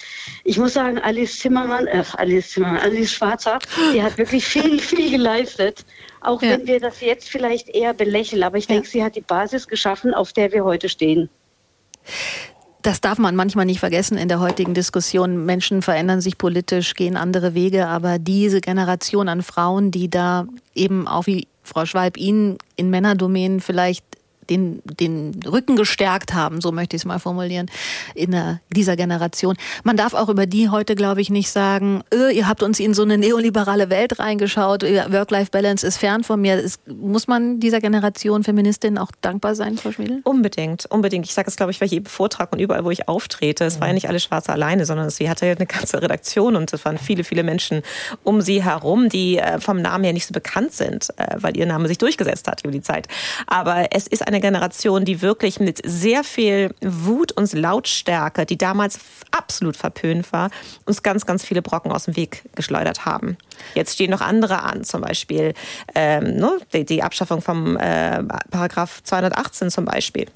ich 0.45 0.59
muss 0.59 0.73
sagen, 0.73 0.99
Alice 0.99 1.39
Zimmermann, 1.39 1.87
äh, 1.87 2.03
Alice 2.17 2.53
Zimmermann, 2.53 2.81
Alice 2.81 3.13
Schwarzer, 3.13 3.59
die 3.93 4.03
hat 4.03 4.17
wirklich 4.17 4.47
viel, 4.47 4.79
viel 4.81 5.11
geleistet. 5.11 5.85
Auch 6.23 6.43
ja. 6.43 6.51
wenn 6.51 6.67
wir 6.67 6.81
das 6.81 7.01
jetzt 7.01 7.29
vielleicht 7.29 7.69
eher 7.69 7.95
belächeln. 7.95 8.43
Aber 8.43 8.59
ich 8.59 8.67
denke, 8.67 8.89
sie 8.89 9.03
hat 9.03 9.17
die 9.17 9.21
Basis 9.21 9.67
geschaffen, 9.67 10.15
auf 10.15 10.33
der 10.33 10.53
wir 10.53 10.65
heute 10.65 10.89
stehen. 10.89 11.29
Das 12.83 13.01
darf 13.01 13.19
man 13.19 13.37
manchmal 13.37 13.65
nicht 13.65 13.79
vergessen 13.79 14.19
in 14.19 14.29
der 14.29 14.41
heutigen 14.41 14.75
Diskussion. 14.75 15.47
Menschen 15.47 15.83
verändern 15.83 16.21
sich 16.21 16.37
politisch, 16.37 16.95
gehen 16.95 17.17
andere 17.17 17.55
Wege, 17.55 17.87
aber 17.87 18.19
diese 18.19 18.61
Generation 18.61 19.29
an 19.29 19.43
Frauen, 19.43 19.93
die 19.93 20.11
da 20.11 20.47
eben 20.75 21.07
auch 21.07 21.27
wie 21.27 21.47
Frau 21.63 21.87
Schwalb 21.87 22.17
Ihnen 22.17 22.59
in 22.75 22.91
Männerdomänen 22.91 23.61
vielleicht 23.61 24.05
den, 24.53 24.83
den 24.85 25.41
Rücken 25.47 25.77
gestärkt 25.77 26.35
haben, 26.35 26.61
so 26.61 26.73
möchte 26.73 26.97
ich 26.97 27.03
es 27.03 27.07
mal 27.07 27.19
formulieren, 27.19 27.71
in 28.15 28.33
der, 28.33 28.61
dieser 28.71 28.97
Generation. 28.97 29.57
Man 29.85 29.97
darf 29.97 30.15
auch 30.15 30.29
über 30.29 30.47
die 30.47 30.69
heute, 30.69 30.95
glaube 30.95 31.21
ich, 31.21 31.31
nicht 31.31 31.51
sagen, 31.51 32.03
äh, 32.13 32.37
ihr 32.37 32.49
habt 32.49 32.63
uns 32.63 32.81
in 32.81 32.95
so 32.95 33.03
eine 33.03 33.19
neoliberale 33.19 33.91
Welt 33.91 34.19
reingeschaut, 34.19 34.83
Work-Life-Balance 34.83 35.87
ist 35.87 35.99
fern 35.99 36.25
von 36.25 36.41
mir. 36.41 36.59
Ist, 36.59 36.81
muss 36.89 37.27
man 37.27 37.61
dieser 37.61 37.81
Generation 37.81 38.45
Feministin 38.45 38.99
auch 38.99 39.11
dankbar 39.21 39.55
sein, 39.55 39.77
Frau 39.77 39.93
Schmiedel? 39.93 40.21
Unbedingt, 40.25 40.87
unbedingt. 40.87 41.27
Ich 41.27 41.35
sage 41.35 41.49
es, 41.49 41.57
glaube 41.57 41.73
ich, 41.73 41.81
bei 41.81 41.87
jedem 41.87 42.07
Vortrag 42.07 42.53
und 42.53 42.59
überall, 42.59 42.85
wo 42.85 42.91
ich 42.91 43.09
auftrete. 43.09 43.65
Es 43.65 43.81
war 43.81 43.89
ja 43.89 43.95
nicht 43.95 44.09
alle 44.09 44.21
Schwarze 44.21 44.53
alleine, 44.53 44.87
sondern 44.87 45.11
sie 45.11 45.29
hatte 45.29 45.47
eine 45.47 45.67
ganze 45.67 46.03
Redaktion 46.03 46.57
und 46.57 46.73
es 46.73 46.85
waren 46.85 46.99
viele, 46.99 47.25
viele 47.25 47.43
Menschen 47.43 47.83
um 48.23 48.41
sie 48.41 48.63
herum, 48.63 49.09
die 49.09 49.39
äh, 49.39 49.61
vom 49.61 49.81
Namen 49.81 50.05
her 50.05 50.13
nicht 50.13 50.27
so 50.27 50.33
bekannt 50.33 50.73
sind, 50.73 51.09
äh, 51.17 51.37
weil 51.37 51.57
ihr 51.57 51.67
Name 51.67 51.89
sich 51.89 51.99
durchgesetzt 51.99 52.49
hat 52.49 52.63
über 52.65 52.73
die 52.73 52.83
Zeit. 52.83 53.09
Aber 53.47 53.89
es 53.93 54.07
ist 54.07 54.27
eine 54.27 54.41
Generation, 54.43 55.07
die 55.07 55.23
wirklich 55.23 55.59
mit 55.59 55.81
sehr 55.85 56.25
viel 56.25 56.75
Wut 56.83 57.33
und 57.33 57.51
Lautstärke, 57.55 58.45
die 58.45 58.59
damals 58.59 58.99
absolut 59.31 59.77
verpönt 59.77 60.31
war, 60.33 60.51
uns 60.85 61.03
ganz, 61.03 61.25
ganz 61.25 61.45
viele 61.45 61.63
Brocken 61.63 61.91
aus 61.91 62.05
dem 62.05 62.17
Weg 62.17 62.43
geschleudert 62.55 63.07
haben. 63.07 63.39
Jetzt 63.75 63.95
stehen 63.95 64.11
noch 64.11 64.21
andere 64.21 64.63
an, 64.63 64.85
zum 64.85 65.01
Beispiel 65.01 65.55
ähm, 65.95 66.37
ne, 66.37 66.59
die, 66.75 66.85
die, 66.85 67.03
Abschaffung 67.03 67.41
vom 67.41 67.77
äh, 67.77 68.23
Paragraph 68.51 69.03
218 69.03 69.71
zum 69.71 69.87
Beispiel. 69.87 70.27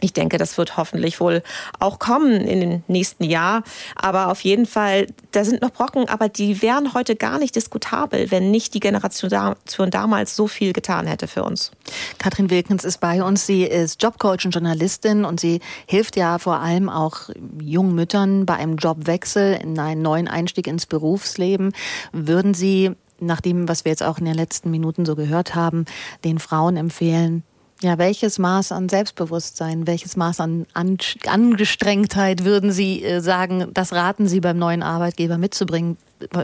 Ich 0.00 0.12
denke, 0.12 0.36
das 0.36 0.58
wird 0.58 0.76
hoffentlich 0.76 1.20
wohl 1.20 1.42
auch 1.80 1.98
kommen 1.98 2.32
in 2.32 2.60
den 2.60 2.84
nächsten 2.86 3.24
Jahr. 3.24 3.62
Aber 3.94 4.30
auf 4.30 4.42
jeden 4.42 4.66
Fall, 4.66 5.06
da 5.32 5.42
sind 5.42 5.62
noch 5.62 5.70
Brocken, 5.70 6.08
aber 6.08 6.28
die 6.28 6.60
wären 6.60 6.92
heute 6.92 7.16
gar 7.16 7.38
nicht 7.38 7.56
diskutabel, 7.56 8.30
wenn 8.30 8.50
nicht 8.50 8.74
die 8.74 8.80
Generation 8.80 9.56
damals 9.90 10.36
so 10.36 10.46
viel 10.48 10.74
getan 10.74 11.06
hätte 11.06 11.28
für 11.28 11.44
uns. 11.44 11.72
Katrin 12.18 12.50
Wilkens 12.50 12.84
ist 12.84 13.00
bei 13.00 13.22
uns. 13.22 13.46
Sie 13.46 13.62
ist 13.64 14.02
Jobcoach 14.02 14.44
und 14.44 14.50
Journalistin 14.50 15.24
und 15.24 15.40
sie 15.40 15.60
hilft 15.86 16.16
ja 16.16 16.38
vor 16.38 16.60
allem 16.60 16.90
auch 16.90 17.30
jungen 17.58 17.94
Müttern 17.94 18.44
bei 18.44 18.54
einem 18.54 18.76
Jobwechsel 18.76 19.58
in 19.62 19.78
einen 19.78 20.02
neuen 20.02 20.28
Einstieg 20.28 20.66
ins 20.66 20.84
Berufsleben. 20.84 21.72
Würden 22.12 22.52
Sie 22.52 22.92
nach 23.18 23.40
dem, 23.40 23.66
was 23.66 23.86
wir 23.86 23.92
jetzt 23.92 24.02
auch 24.02 24.18
in 24.18 24.26
den 24.26 24.34
letzten 24.34 24.70
Minuten 24.70 25.06
so 25.06 25.16
gehört 25.16 25.54
haben, 25.54 25.86
den 26.24 26.38
Frauen 26.38 26.76
empfehlen, 26.76 27.44
ja, 27.82 27.98
welches 27.98 28.38
Maß 28.38 28.72
an 28.72 28.88
Selbstbewusstsein, 28.88 29.86
welches 29.86 30.16
Maß 30.16 30.40
an 30.40 30.66
Angestrengtheit 30.74 32.44
würden 32.44 32.70
Sie 32.70 33.02
äh, 33.04 33.20
sagen, 33.20 33.66
das 33.74 33.92
raten 33.92 34.26
Sie 34.26 34.40
beim 34.40 34.58
neuen 34.58 34.82
Arbeitgeber 34.82 35.36
mitzubringen? 35.36 35.98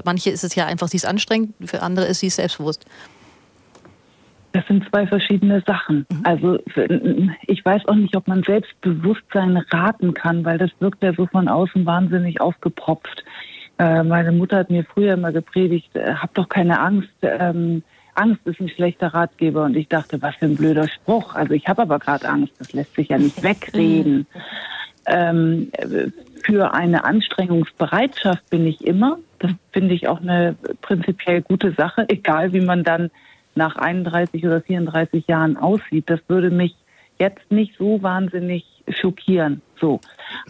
Manche 0.04 0.30
ist 0.30 0.44
es 0.44 0.54
ja 0.54 0.66
einfach, 0.66 0.88
sie 0.88 0.98
ist 0.98 1.06
anstrengend, 1.06 1.54
für 1.64 1.82
andere 1.82 2.04
ist 2.04 2.20
sie 2.20 2.28
selbstbewusst. 2.28 2.84
Das 4.52 4.66
sind 4.66 4.86
zwei 4.90 5.06
verschiedene 5.06 5.62
Sachen. 5.66 6.04
Mhm. 6.10 6.20
Also 6.24 6.58
ich 7.46 7.64
weiß 7.64 7.88
auch 7.88 7.94
nicht, 7.94 8.14
ob 8.14 8.28
man 8.28 8.42
Selbstbewusstsein 8.42 9.56
raten 9.70 10.12
kann, 10.12 10.44
weil 10.44 10.58
das 10.58 10.70
wirkt 10.80 11.02
ja 11.02 11.14
so 11.14 11.26
von 11.26 11.48
außen 11.48 11.86
wahnsinnig 11.86 12.42
aufgepropft. 12.42 13.24
Äh, 13.78 14.02
meine 14.02 14.32
Mutter 14.32 14.58
hat 14.58 14.70
mir 14.70 14.84
früher 14.84 15.14
immer 15.14 15.32
gepredigt, 15.32 15.96
äh, 15.96 16.14
hab 16.14 16.34
doch 16.34 16.50
keine 16.50 16.78
Angst. 16.80 17.08
Ähm, 17.22 17.82
Angst 18.14 18.46
ist 18.46 18.60
ein 18.60 18.68
schlechter 18.68 19.08
Ratgeber. 19.08 19.64
Und 19.64 19.76
ich 19.76 19.88
dachte, 19.88 20.20
was 20.22 20.34
für 20.36 20.46
ein 20.46 20.56
blöder 20.56 20.88
Spruch. 20.88 21.34
Also 21.34 21.54
ich 21.54 21.66
habe 21.66 21.82
aber 21.82 21.98
gerade 21.98 22.28
Angst, 22.28 22.52
das 22.58 22.72
lässt 22.72 22.94
sich 22.94 23.08
ja 23.08 23.18
nicht 23.18 23.42
wegreden. 23.42 24.26
ähm, 25.06 25.70
für 26.44 26.74
eine 26.74 27.04
Anstrengungsbereitschaft 27.04 28.48
bin 28.50 28.66
ich 28.66 28.84
immer. 28.86 29.18
Das 29.38 29.52
finde 29.72 29.94
ich 29.94 30.08
auch 30.08 30.20
eine 30.20 30.56
prinzipiell 30.80 31.42
gute 31.42 31.72
Sache, 31.72 32.04
egal 32.08 32.52
wie 32.52 32.60
man 32.60 32.84
dann 32.84 33.10
nach 33.54 33.76
31 33.76 34.44
oder 34.44 34.60
34 34.60 35.26
Jahren 35.26 35.56
aussieht. 35.56 36.08
Das 36.08 36.20
würde 36.28 36.50
mich 36.50 36.74
jetzt 37.18 37.50
nicht 37.50 37.76
so 37.78 38.02
wahnsinnig 38.02 38.64
schockieren. 38.88 39.62
So. 39.80 40.00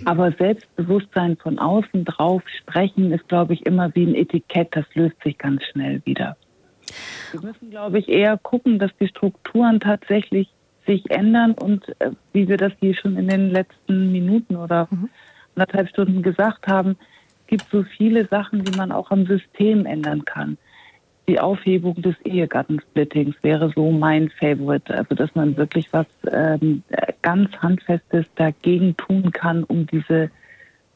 Aber 0.05 0.33
Selbstbewusstsein 0.33 1.37
von 1.37 1.59
außen 1.59 2.05
drauf 2.05 2.43
sprechen 2.61 3.13
ist, 3.13 3.29
glaube 3.29 3.55
ich, 3.55 3.67
immer 3.67 3.95
wie 3.95 4.07
ein 4.07 4.15
Etikett. 4.15 4.69
Das 4.73 4.87
löst 4.95 5.23
sich 5.23 5.39
ganz 5.39 5.63
schnell 5.65 6.01
wieder. 6.05 6.37
Wir 7.33 7.41
müssen, 7.41 7.71
glaube 7.71 7.99
ich, 7.99 8.09
eher 8.09 8.39
gucken, 8.39 8.79
dass 8.79 8.91
die 9.01 9.09
Strukturen 9.09 9.81
tatsächlich 9.81 10.49
sich 10.87 11.11
ändern 11.11 11.53
und 11.53 11.89
äh, 12.01 12.11
wie 12.33 12.49
wir 12.49 12.57
das 12.57 12.73
hier 12.81 12.95
schon 12.95 13.17
in 13.17 13.29
den 13.29 13.51
letzten 13.51 14.11
Minuten 14.11 14.57
oder 14.57 14.89
mhm. 14.91 15.09
anderthalb 15.55 15.89
Stunden 15.89 16.23
gesagt 16.23 16.67
haben, 16.67 16.97
gibt 17.47 17.67
so 17.71 17.83
viele 17.83 18.27
Sachen, 18.27 18.65
die 18.65 18.77
man 18.77 18.93
auch 18.93 19.11
am 19.11 19.27
System 19.27 19.87
ändern 19.87 20.25
kann. 20.25 20.59
Die 21.29 21.39
Aufhebung 21.39 21.95
des 22.03 22.17
Ehegattensplittings 22.25 23.37
wäre 23.43 23.71
so 23.77 23.93
mein 23.93 24.31
Favorite, 24.31 24.93
also 24.93 25.15
dass 25.15 25.35
man 25.35 25.57
wirklich 25.57 25.93
was 25.93 26.07
ähm, 26.33 26.83
ganz 27.23 27.53
Handfestes 27.59 28.27
dagegen 28.35 28.97
tun 28.97 29.31
kann, 29.31 29.63
um 29.65 29.87
diese 29.87 30.31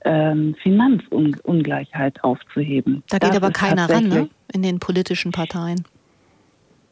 ähm, 0.06 0.54
Finanzungleichheit 0.62 2.22
aufzuheben. 2.22 3.02
Da 3.10 3.18
geht 3.18 3.30
das 3.30 3.36
aber 3.36 3.50
keiner 3.50 3.90
ran, 3.90 4.08
ne? 4.08 4.28
In 4.52 4.62
den 4.62 4.78
politischen 4.78 5.32
Parteien. 5.32 5.84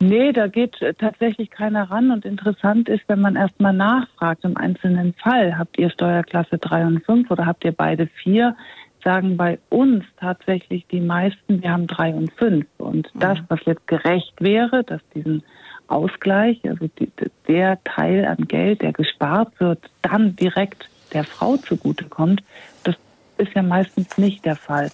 Nee, 0.01 0.33
da 0.33 0.49
geht 0.49 0.77
tatsächlich 0.99 1.51
keiner 1.51 1.91
ran. 1.91 2.11
Und 2.11 2.25
interessant 2.25 2.89
ist, 2.89 3.03
wenn 3.07 3.21
man 3.21 3.37
erstmal 3.37 3.73
nachfragt 3.73 4.45
im 4.45 4.57
einzelnen 4.57 5.15
Fall, 5.15 5.57
habt 5.57 5.79
ihr 5.79 5.89
Steuerklasse 5.89 6.59
3 6.59 6.87
und 6.87 7.05
5 7.07 7.31
oder 7.31 7.47
habt 7.47 7.65
ihr 7.65 7.73
beide 7.73 8.09
4, 8.23 8.57
sagen 9.03 9.37
bei 9.37 9.59
uns 9.71 10.05
tatsächlich 10.19 10.87
die 10.89 11.01
meisten, 11.01 11.63
wir 11.63 11.71
haben 11.71 11.87
3 11.87 12.15
und 12.15 12.33
5. 12.33 12.67
Und 12.79 13.15
mhm. 13.15 13.21
das, 13.21 13.39
was 13.49 13.61
jetzt 13.65 13.87
gerecht 13.87 14.35
wäre, 14.41 14.83
dass 14.83 15.01
diesen 15.15 15.43
Ausgleich, 15.87 16.61
also 16.69 16.89
die, 16.99 17.11
der 17.47 17.83
Teil 17.85 18.25
an 18.25 18.49
Geld, 18.49 18.83
der 18.83 18.93
gespart 18.93 19.59
wird, 19.61 19.79
dann 20.03 20.35
direkt 20.35 20.89
der 21.13 21.25
Frau 21.25 21.57
zugutekommt, 21.57 22.43
das 22.83 22.97
ist 23.39 23.53
ja 23.55 23.63
meistens 23.63 24.17
nicht 24.19 24.45
der 24.45 24.57
Fall. 24.57 24.91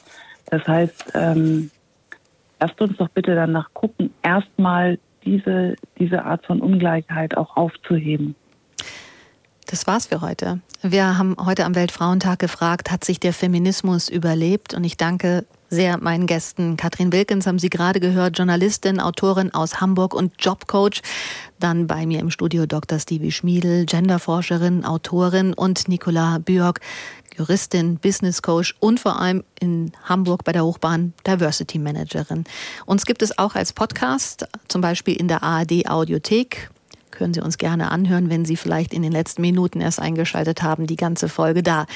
Das 0.47 0.67
heißt, 0.67 1.13
ähm, 1.15 1.71
lasst 2.61 2.81
uns 2.81 2.97
doch 2.97 3.09
bitte 3.09 3.35
danach 3.35 3.73
gucken, 3.75 4.13
erstmal 4.23 4.99
diese, 5.25 5.77
diese 5.99 6.25
Art 6.25 6.45
von 6.47 6.61
Ungleichheit 6.61 7.37
auch 7.37 7.57
aufzuheben. 7.57 8.35
Das 9.67 9.87
war's 9.87 10.07
für 10.07 10.21
heute. 10.21 10.59
Wir 10.83 11.17
haben 11.17 11.37
heute 11.39 11.65
am 11.65 11.77
Weltfrauentag 11.77 12.41
gefragt, 12.41 12.91
hat 12.91 13.05
sich 13.05 13.21
der 13.21 13.33
Feminismus 13.33 14.09
überlebt? 14.09 14.75
Und 14.75 14.83
ich 14.83 14.97
danke 14.97 15.45
sehr 15.69 15.99
meinen 15.99 16.27
Gästen. 16.27 16.77
Katrin 16.77 17.13
Wilkens 17.13 17.47
haben 17.47 17.61
Sie 17.61 17.71
gerade 17.71 18.01
gehört, 18.01 18.37
Journalistin, 18.37 18.99
Autorin 18.99 19.55
aus 19.55 19.81
Hamburg 19.81 20.15
und 20.15 20.33
Jobcoach. 20.41 21.03
Dann 21.61 21.87
bei 21.87 22.05
mir 22.07 22.19
im 22.19 22.31
Studio 22.31 22.67
Dr. 22.67 22.99
Stevie 22.99 23.31
Schmiedel, 23.31 23.87
Genderforscherin, 23.87 24.85
Autorin 24.85 25.55
und 25.55 25.87
Nicola 25.87 26.39
Björk, 26.39 26.81
Juristin, 27.41 27.97
Business 27.97 28.43
Coach 28.43 28.75
und 28.81 29.01
vor 29.01 29.19
allem 29.19 29.43
in 29.59 29.93
Hamburg 30.05 30.45
bei 30.45 30.53
der 30.53 30.63
Hochbahn 30.63 31.15
Diversity 31.27 31.79
Managerin. 31.79 32.45
Uns 32.85 33.07
gibt 33.07 33.23
es 33.23 33.39
auch 33.39 33.55
als 33.55 33.73
Podcast, 33.73 34.47
zum 34.69 34.83
Beispiel 34.83 35.17
in 35.17 35.27
der 35.27 35.43
ARD 35.43 35.89
Audiothek. 35.89 36.69
Können 37.11 37.33
Sie 37.33 37.41
uns 37.41 37.57
gerne 37.57 37.91
anhören, 37.91 38.29
wenn 38.29 38.45
Sie 38.45 38.57
vielleicht 38.57 38.93
in 38.93 39.01
den 39.01 39.13
letzten 39.13 39.41
Minuten 39.41 39.81
erst 39.81 40.01
eingeschaltet 40.01 40.63
haben, 40.63 40.87
die 40.87 40.97
ganze 40.97 41.31
Folge 41.31 41.63
da. 41.63 41.87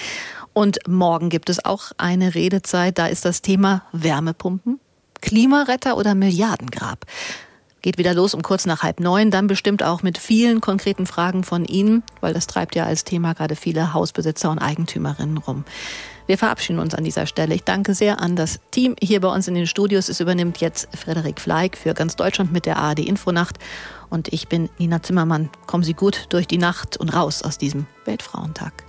Und 0.55 0.79
morgen 0.89 1.29
gibt 1.29 1.51
es 1.51 1.63
auch 1.63 1.93
eine 1.99 2.35
Redezeit, 2.35 2.97
da 2.99 3.07
ist 3.07 3.27
das 3.27 3.43
Thema 3.43 3.83
Wärmepumpen, 3.93 4.81
Klimaretter 5.21 5.99
oder 5.99 6.15
Milliardengrab 6.15 7.05
geht 7.85 7.99
wieder 7.99 8.15
los 8.15 8.33
um 8.33 8.43
kurz 8.43 8.65
nach 8.65 8.83
halb 8.83 8.99
neun. 8.99 9.31
Dann 9.31 9.47
bestimmt 9.47 9.83
auch 9.83 10.03
mit 10.03 10.17
vielen 10.17 10.63
konkreten 10.63 11.05
Fragen 11.05 11.45
von 11.45 11.67
Ihnen, 11.67 12.03
weil 12.23 12.33
das 12.33 12.47
treibt 12.47 12.75
ja 12.75 12.87
als 12.87 13.05
Thema 13.05 13.35
gerade 13.35 13.57
viele 13.57 13.93
Hausbesitzer 13.93 14.51
und 14.51 14.59
Eigentümerinnen 14.59 15.37
rum. 15.37 15.65
Wir 16.27 16.39
verabschieden 16.39 16.79
uns 16.79 16.95
an 16.95 17.05
dieser 17.05 17.27
Stelle. 17.27 17.55
Ich 17.55 17.65
danke 17.65 17.95
sehr 17.95 18.21
an 18.21 18.37
das 18.37 18.59
Team 18.71 18.97
hier 19.03 19.21
bei 19.21 19.29
uns 19.29 19.49
in 19.49 19.55
den 19.55 19.67
Studios. 19.67 20.09
Es 20.09 20.19
übernimmt 20.21 20.63
jetzt 20.63 20.89
Frederik 20.97 21.39
Fleig 21.39 21.77
für 21.77 21.93
ganz 21.93 22.17
Deutschland 22.17 22.51
mit 22.53 22.65
der 22.65 22.79
ARD 22.79 23.01
Infonacht. 23.01 23.59
Und 24.09 24.33
ich 24.33 24.49
bin 24.49 24.71
Nina 24.79 25.03
Zimmermann. 25.03 25.51
Kommen 25.67 25.85
Sie 25.85 25.93
gut 25.93 26.25
durch 26.31 26.47
die 26.47 26.59
Nacht 26.59 26.97
und 26.97 27.13
raus 27.13 27.43
aus 27.43 27.59
diesem 27.59 27.87
Weltfrauentag. 28.07 28.84